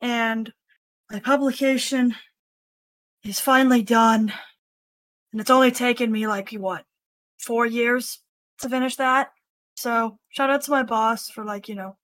and 0.00 0.52
my 1.12 1.20
publication 1.20 2.16
is 3.22 3.38
finally 3.38 3.82
done, 3.82 4.32
and 5.30 5.40
it's 5.40 5.50
only 5.50 5.70
taken 5.70 6.10
me 6.10 6.26
like 6.26 6.50
what 6.50 6.84
four 7.38 7.66
years 7.66 8.20
to 8.62 8.68
finish 8.68 8.96
that. 8.96 9.28
So 9.76 10.18
shout 10.30 10.50
out 10.50 10.62
to 10.62 10.70
my 10.70 10.82
boss 10.82 11.28
for 11.30 11.44
like 11.44 11.68
you 11.68 11.74
know 11.74 11.96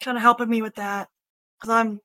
kind 0.00 0.16
of 0.16 0.22
helping 0.22 0.48
me 0.48 0.62
with 0.62 0.76
that 0.76 1.08
because 1.60 1.70
I'm 1.74 2.00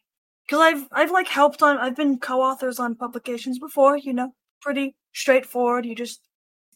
because 0.45 0.59
I've 0.59 0.87
I've 0.91 1.11
like 1.11 1.27
helped 1.27 1.61
on 1.63 1.77
I've 1.77 1.95
been 1.95 2.19
co-authors 2.19 2.79
on 2.79 2.95
publications 2.95 3.59
before. 3.59 3.97
You 3.97 4.13
know, 4.13 4.33
pretty 4.61 4.95
straightforward. 5.13 5.85
You 5.85 5.95
just 5.95 6.21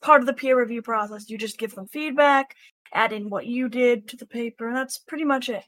part 0.02 0.22
of 0.22 0.28
the 0.28 0.34
peer 0.34 0.60
review 0.60 0.82
process. 0.82 1.30
You 1.30 1.38
just 1.38 1.58
give 1.58 1.74
them 1.76 1.88
feedback, 1.88 2.56
add 2.94 3.12
in 3.14 3.30
what 3.30 3.48
you 3.48 3.68
did 3.70 4.08
to 4.10 4.18
the 4.18 4.28
paper, 4.28 4.68
and 4.68 4.78
that's 4.78 5.00
pretty 5.00 5.26
much 5.26 5.50
it. 5.50 5.64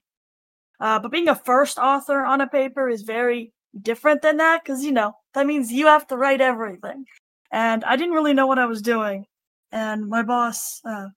Uh, 0.79 0.99
but 0.99 1.11
being 1.11 1.29
a 1.29 1.35
first 1.35 1.79
author 1.79 2.23
on 2.23 2.41
a 2.41 2.47
paper 2.47 2.87
is 2.89 3.01
very 3.01 3.51
different 3.81 4.21
than 4.21 4.37
that 4.37 4.63
because 4.63 4.83
you 4.83 4.91
know 4.91 5.13
that 5.33 5.47
means 5.47 5.71
you 5.71 5.87
have 5.87 6.07
to 6.07 6.17
write 6.17 6.41
everything, 6.41 7.05
and 7.51 7.83
I 7.85 7.95
didn't 7.95 8.13
really 8.13 8.33
know 8.33 8.47
what 8.47 8.59
I 8.59 8.65
was 8.67 8.81
doing. 8.81 9.25
And 9.71 10.07
my 10.07 10.23
boss, 10.23 10.79
uh, 10.85 11.07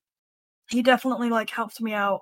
he 0.71 0.81
definitely 0.81 1.29
like 1.29 1.49
helped 1.49 1.81
me 1.81 1.93
out 1.93 2.21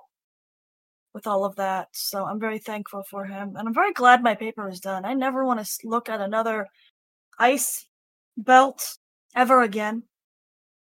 with 1.14 1.26
all 1.26 1.44
of 1.44 1.56
that. 1.56 1.88
So 1.92 2.24
I'm 2.24 2.40
very 2.40 2.58
thankful 2.58 3.04
for 3.08 3.24
him, 3.24 3.56
and 3.56 3.66
I'm 3.66 3.74
very 3.74 3.92
glad 3.92 4.22
my 4.22 4.34
paper 4.34 4.68
is 4.68 4.80
done. 4.80 5.04
I 5.04 5.14
never 5.14 5.44
want 5.44 5.64
to 5.64 5.88
look 5.88 6.08
at 6.08 6.20
another 6.20 6.66
ice 7.38 7.86
belt 8.36 8.98
ever 9.34 9.62
again. 9.62 10.02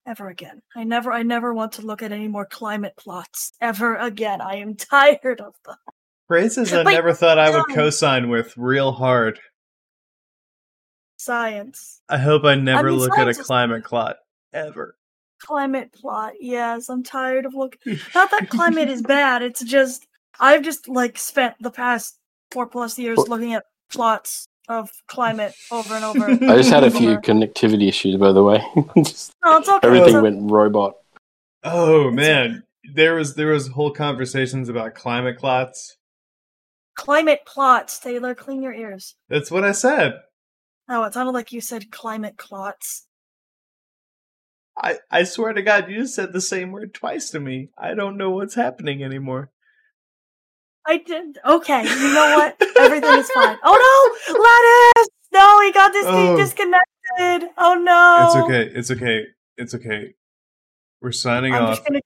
Ever 0.07 0.31
again. 0.31 0.63
I 0.75 0.85
never 0.85 1.13
I 1.13 1.23
never 1.23 1.53
want 1.53 1.73
to 1.73 1.83
look 1.83 2.03
at 2.03 2.11
any 2.11 2.27
more 2.27 2.47
climate 2.47 2.95
plots 2.97 3.53
ever 3.61 3.97
again. 3.97 4.41
I 4.41 4.57
am 4.57 4.75
tired 4.91 5.41
of 5.41 5.55
them. 5.65 5.77
Phrases 6.27 6.73
I 6.73 6.83
never 6.85 7.13
thought 7.13 7.39
I 7.39 7.51
would 7.51 7.69
no. 7.69 7.75
co-sign 7.75 8.31
with 8.31 8.57
real 8.57 8.93
hard. 8.93 9.39
Science. 11.19 12.01
I 12.09 12.17
hope 12.17 12.45
I 12.45 12.55
never 12.55 12.91
mean, 12.91 12.99
look 12.99 13.19
at 13.19 13.29
a 13.29 13.35
climate 13.35 13.85
plot 13.85 14.17
ever. 14.55 14.97
Climate 15.43 15.93
plot. 15.93 16.35
Yes, 16.41 16.89
I'm 16.89 17.03
tired 17.03 17.47
of 17.47 17.55
looking 17.55 17.99
not 18.15 18.31
that 18.31 18.49
climate 18.51 18.89
is 18.89 19.03
bad, 19.03 19.43
it's 19.43 19.63
just 19.65 20.07
I've 20.39 20.63
just 20.63 20.89
like 20.89 21.19
spent 21.19 21.55
the 21.61 21.71
past 21.71 22.19
four 22.51 22.67
plus 22.67 22.99
years 22.99 23.17
Well- 23.19 23.27
looking 23.29 23.55
at 23.55 23.65
plots 23.91 24.47
of 24.69 24.91
climate 25.09 25.53
over 25.73 25.95
and 25.95 26.05
over. 26.05 26.27
I 26.53 26.57
just 26.57 26.71
had 26.71 26.85
a 26.85 26.91
few 26.91 27.19
connectivity 27.19 27.89
issues, 27.89 28.17
by 28.17 28.31
the 28.31 28.45
way. 28.45 28.63
Just 28.99 29.33
No, 29.45 29.57
it's 29.57 29.69
okay. 29.69 29.85
everything 29.85 30.09
it's 30.09 30.15
okay. 30.15 30.23
went 30.23 30.49
robot. 30.51 30.95
Oh 31.65 32.07
It's 32.09 32.15
man, 32.17 32.63
there 32.95 33.17
was 33.17 33.35
there 33.35 33.49
was 33.49 33.67
whole 33.67 33.91
conversations 33.91 34.69
about 34.69 34.95
climate 34.95 35.39
plots. 35.39 35.97
Climate 36.95 37.41
plots, 37.47 37.99
Taylor, 37.99 38.35
clean 38.35 38.63
your 38.63 38.73
ears. 38.75 39.17
That's 39.29 39.51
what 39.51 39.65
I 39.65 39.73
said. 39.73 40.21
Oh, 40.89 41.03
it 41.05 41.15
sounded 41.15 41.33
like 41.33 41.51
you 41.53 41.61
said 41.61 41.91
climate 41.91 42.37
clots. 42.37 43.07
I 44.83 44.99
I 45.11 45.25
swear 45.25 45.53
to 45.53 45.63
God, 45.63 45.91
you 45.91 46.03
just 46.03 46.15
said 46.15 46.33
the 46.33 46.41
same 46.41 46.73
word 46.73 46.95
twice 46.95 47.31
to 47.31 47.41
me. 47.41 47.71
I 47.79 47.95
don't 47.95 48.17
know 48.17 48.31
what's 48.31 48.55
happening 48.55 49.03
anymore. 49.03 49.51
I 50.87 50.97
did. 50.99 51.39
Okay, 51.47 51.83
you 51.83 52.15
know 52.15 52.37
what? 52.37 52.57
Everything 52.79 53.19
is 53.19 53.31
fine. 53.31 53.59
Oh 53.63 54.15
no, 54.29 54.35
Lettuce! 54.41 55.09
No, 55.33 55.61
he 55.61 55.73
got 55.73 55.93
this 55.93 56.07
Oh. 56.09 56.13
thing 56.13 56.37
disconnected. 56.37 57.51
Oh 57.59 57.75
no. 57.75 58.25
It's 58.27 58.37
okay. 58.37 58.73
It's 58.79 58.91
okay. 58.91 59.27
It's 59.59 59.75
okay. 59.75 60.15
We're 61.03 61.13
signing 61.13 61.55
I'm 61.55 61.65
off. 61.65 61.85
gonna. 61.85 62.01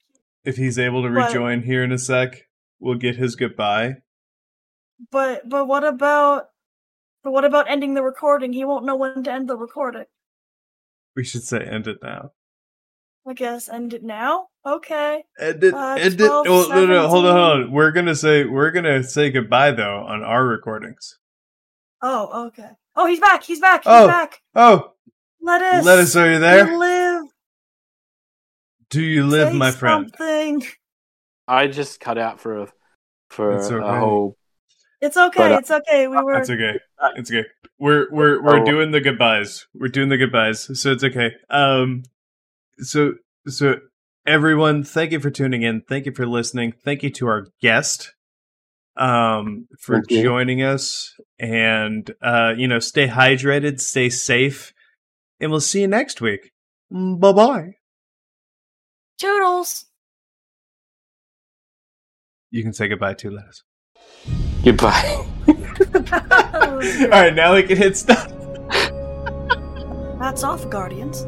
If 0.45 0.57
he's 0.57 0.79
able 0.79 1.03
to 1.03 1.11
rejoin 1.11 1.63
here 1.63 1.83
in 1.85 1.93
a 1.93 1.99
sec, 1.99 2.43
we'll 2.81 2.97
get 2.99 3.17
his 3.17 3.37
goodbye. 3.37 3.97
But 5.11 5.49
but 5.49 5.67
what 5.67 5.85
about? 5.85 6.49
But 7.23 7.33
what 7.33 7.45
about 7.45 7.71
ending 7.71 7.95
the 7.95 8.03
recording? 8.03 8.53
He 8.53 8.65
won't 8.65 8.85
know 8.85 8.97
when 8.97 9.23
to 9.25 9.33
end 9.33 9.49
the 9.49 9.57
recording. 9.57 10.05
We 11.17 11.25
should 11.25 11.45
say 11.45 11.61
end 11.61 11.87
it 11.87 11.99
now. 12.03 12.33
I 13.27 13.33
guess 13.33 13.69
end 13.69 13.95
it 13.95 14.03
now. 14.03 14.49
Okay. 14.67 15.25
End 15.39 15.65
it. 15.65 15.73
Uh, 15.75 15.95
end 15.99 16.15
it. 16.21 16.27
12, 16.27 16.47
Oh, 16.47 16.69
no, 16.69 16.87
no, 16.87 17.09
hold 17.09 17.27
on, 17.27 17.37
hold 17.37 17.63
on. 17.67 17.73
We're 17.73 17.91
gonna 17.91 18.15
say 18.15 18.45
we're 18.45 18.71
gonna 18.71 19.03
say 19.03 19.31
goodbye 19.31 19.71
though 19.73 20.05
on 20.07 20.23
our 20.23 20.45
recordings. 20.47 21.19
Oh 22.03 22.47
okay. 22.49 22.69
Oh, 22.97 23.07
he's 23.07 23.21
back. 23.21 23.43
He's 23.43 23.61
back. 23.61 23.85
He's 23.85 23.93
Oh. 23.93 24.07
back. 24.07 24.41
Oh, 24.55 24.93
Lettuce. 25.41 25.85
Lettuce, 25.85 26.17
are 26.17 26.27
you 26.27 26.35
You 26.35 26.39
there? 26.39 26.77
live. 26.79 27.23
Do 28.91 29.03
you 29.03 29.27
live, 29.27 29.49
Say 29.53 29.59
my 29.59 29.71
friend? 29.73 30.15
Something. 30.17 30.63
I 31.49 31.67
just 31.67 32.01
cut 32.01 32.19
out 32.19 32.41
for 32.41 32.63
a 32.63 32.69
for 33.31 33.57
It's 33.57 33.69
a 33.71 33.77
okay. 33.79 33.99
whole. 34.01 34.37
It's 35.01 35.17
okay. 35.17 35.39
But, 35.39 35.53
uh, 35.53 35.59
it's 35.59 35.71
okay. 35.71 36.07
We 36.07 36.17
were. 36.23 36.35
It's 36.39 36.51
okay. 36.51 36.79
It's 37.17 37.31
okay. 37.31 37.47
We're 37.79 38.07
we're 38.11 38.43
we're 38.43 38.61
Oh. 38.61 38.65
doing 38.65 38.91
the 38.93 39.01
goodbyes. 39.01 39.67
We're 39.75 39.89
doing 39.89 40.09
the 40.09 40.17
goodbyes, 40.17 40.79
so 40.81 40.93
it's 40.93 41.03
okay. 41.05 41.33
Um, 41.51 42.05
so 42.79 43.15
so 43.47 43.77
everyone, 44.27 44.85
thank 44.85 45.13
you 45.13 45.21
for 45.21 45.31
tuning 45.31 45.63
in. 45.63 45.83
Thank 45.83 46.07
you 46.07 46.13
for 46.13 46.27
listening. 46.27 46.73
Thank 46.73 47.03
you 47.03 47.11
to 47.11 47.27
our 47.27 47.47
guest, 47.61 48.15
um, 48.97 49.69
for 49.81 49.97
Thank 49.97 50.11
you. 50.11 50.23
joining 50.23 50.63
us. 50.63 51.15
And 51.39 52.11
uh, 52.23 52.55
you 52.57 52.69
know, 52.69 52.79
stay 52.79 53.09
hydrated, 53.09 53.81
stay 53.81 54.09
safe, 54.09 54.73
and 55.41 55.51
we'll 55.51 55.61
see 55.61 55.83
you 55.83 55.89
next 55.89 56.21
week. 56.21 56.53
Bye 56.91 57.33
bye. 57.33 57.71
Toodles. 59.19 59.87
You 62.51 62.63
can 62.63 62.73
say 62.73 62.89
goodbye 62.89 63.15
too, 63.15 63.31
Lettuce. 63.31 63.65
Goodbye. 64.65 65.27
All 66.13 67.09
right, 67.11 67.35
now 67.35 67.55
we 67.55 67.65
can 67.65 67.77
hit 67.77 67.97
stop. 67.97 68.31
That's 70.19 70.43
off, 70.43 70.69
Guardians. 70.71 71.27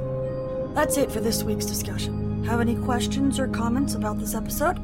That's 0.76 0.98
it 0.98 1.10
for 1.10 1.20
this 1.20 1.42
week's 1.42 1.64
discussion. 1.64 2.44
Have 2.44 2.60
any 2.60 2.76
questions 2.76 3.40
or 3.40 3.48
comments 3.48 3.94
about 3.94 4.18
this 4.18 4.34
episode? 4.34 4.78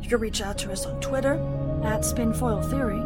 You 0.00 0.08
can 0.08 0.20
reach 0.20 0.40
out 0.40 0.56
to 0.58 0.70
us 0.70 0.86
on 0.86 1.00
Twitter 1.00 1.32
at 1.82 2.02
Spinfoil 2.02 2.70
Theory 2.70 3.00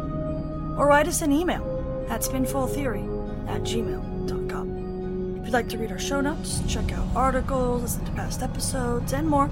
or 0.77 0.85
write 0.85 1.07
us 1.07 1.23
an 1.23 1.31
email 1.31 2.05
at 2.07 2.21
spinfoiltheory 2.21 3.49
at 3.49 3.63
gmail.com. 3.63 5.39
If 5.39 5.45
you'd 5.45 5.53
like 5.53 5.69
to 5.69 5.79
read 5.79 5.91
our 5.91 5.97
show 5.97 6.21
notes, 6.21 6.61
check 6.67 6.91
out 6.91 7.07
articles, 7.15 7.81
listen 7.81 8.05
to 8.05 8.11
past 8.11 8.43
episodes, 8.43 9.11
and 9.11 9.27
more, 9.27 9.49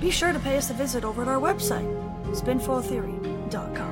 be 0.00 0.10
sure 0.10 0.32
to 0.32 0.38
pay 0.40 0.56
us 0.56 0.70
a 0.70 0.72
visit 0.72 1.04
over 1.04 1.20
at 1.20 1.28
our 1.28 1.38
website, 1.38 1.84
spinfoiltheory.com. 2.34 3.87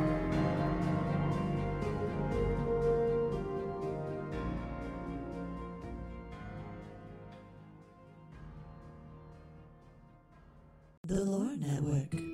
Network. 11.59 12.26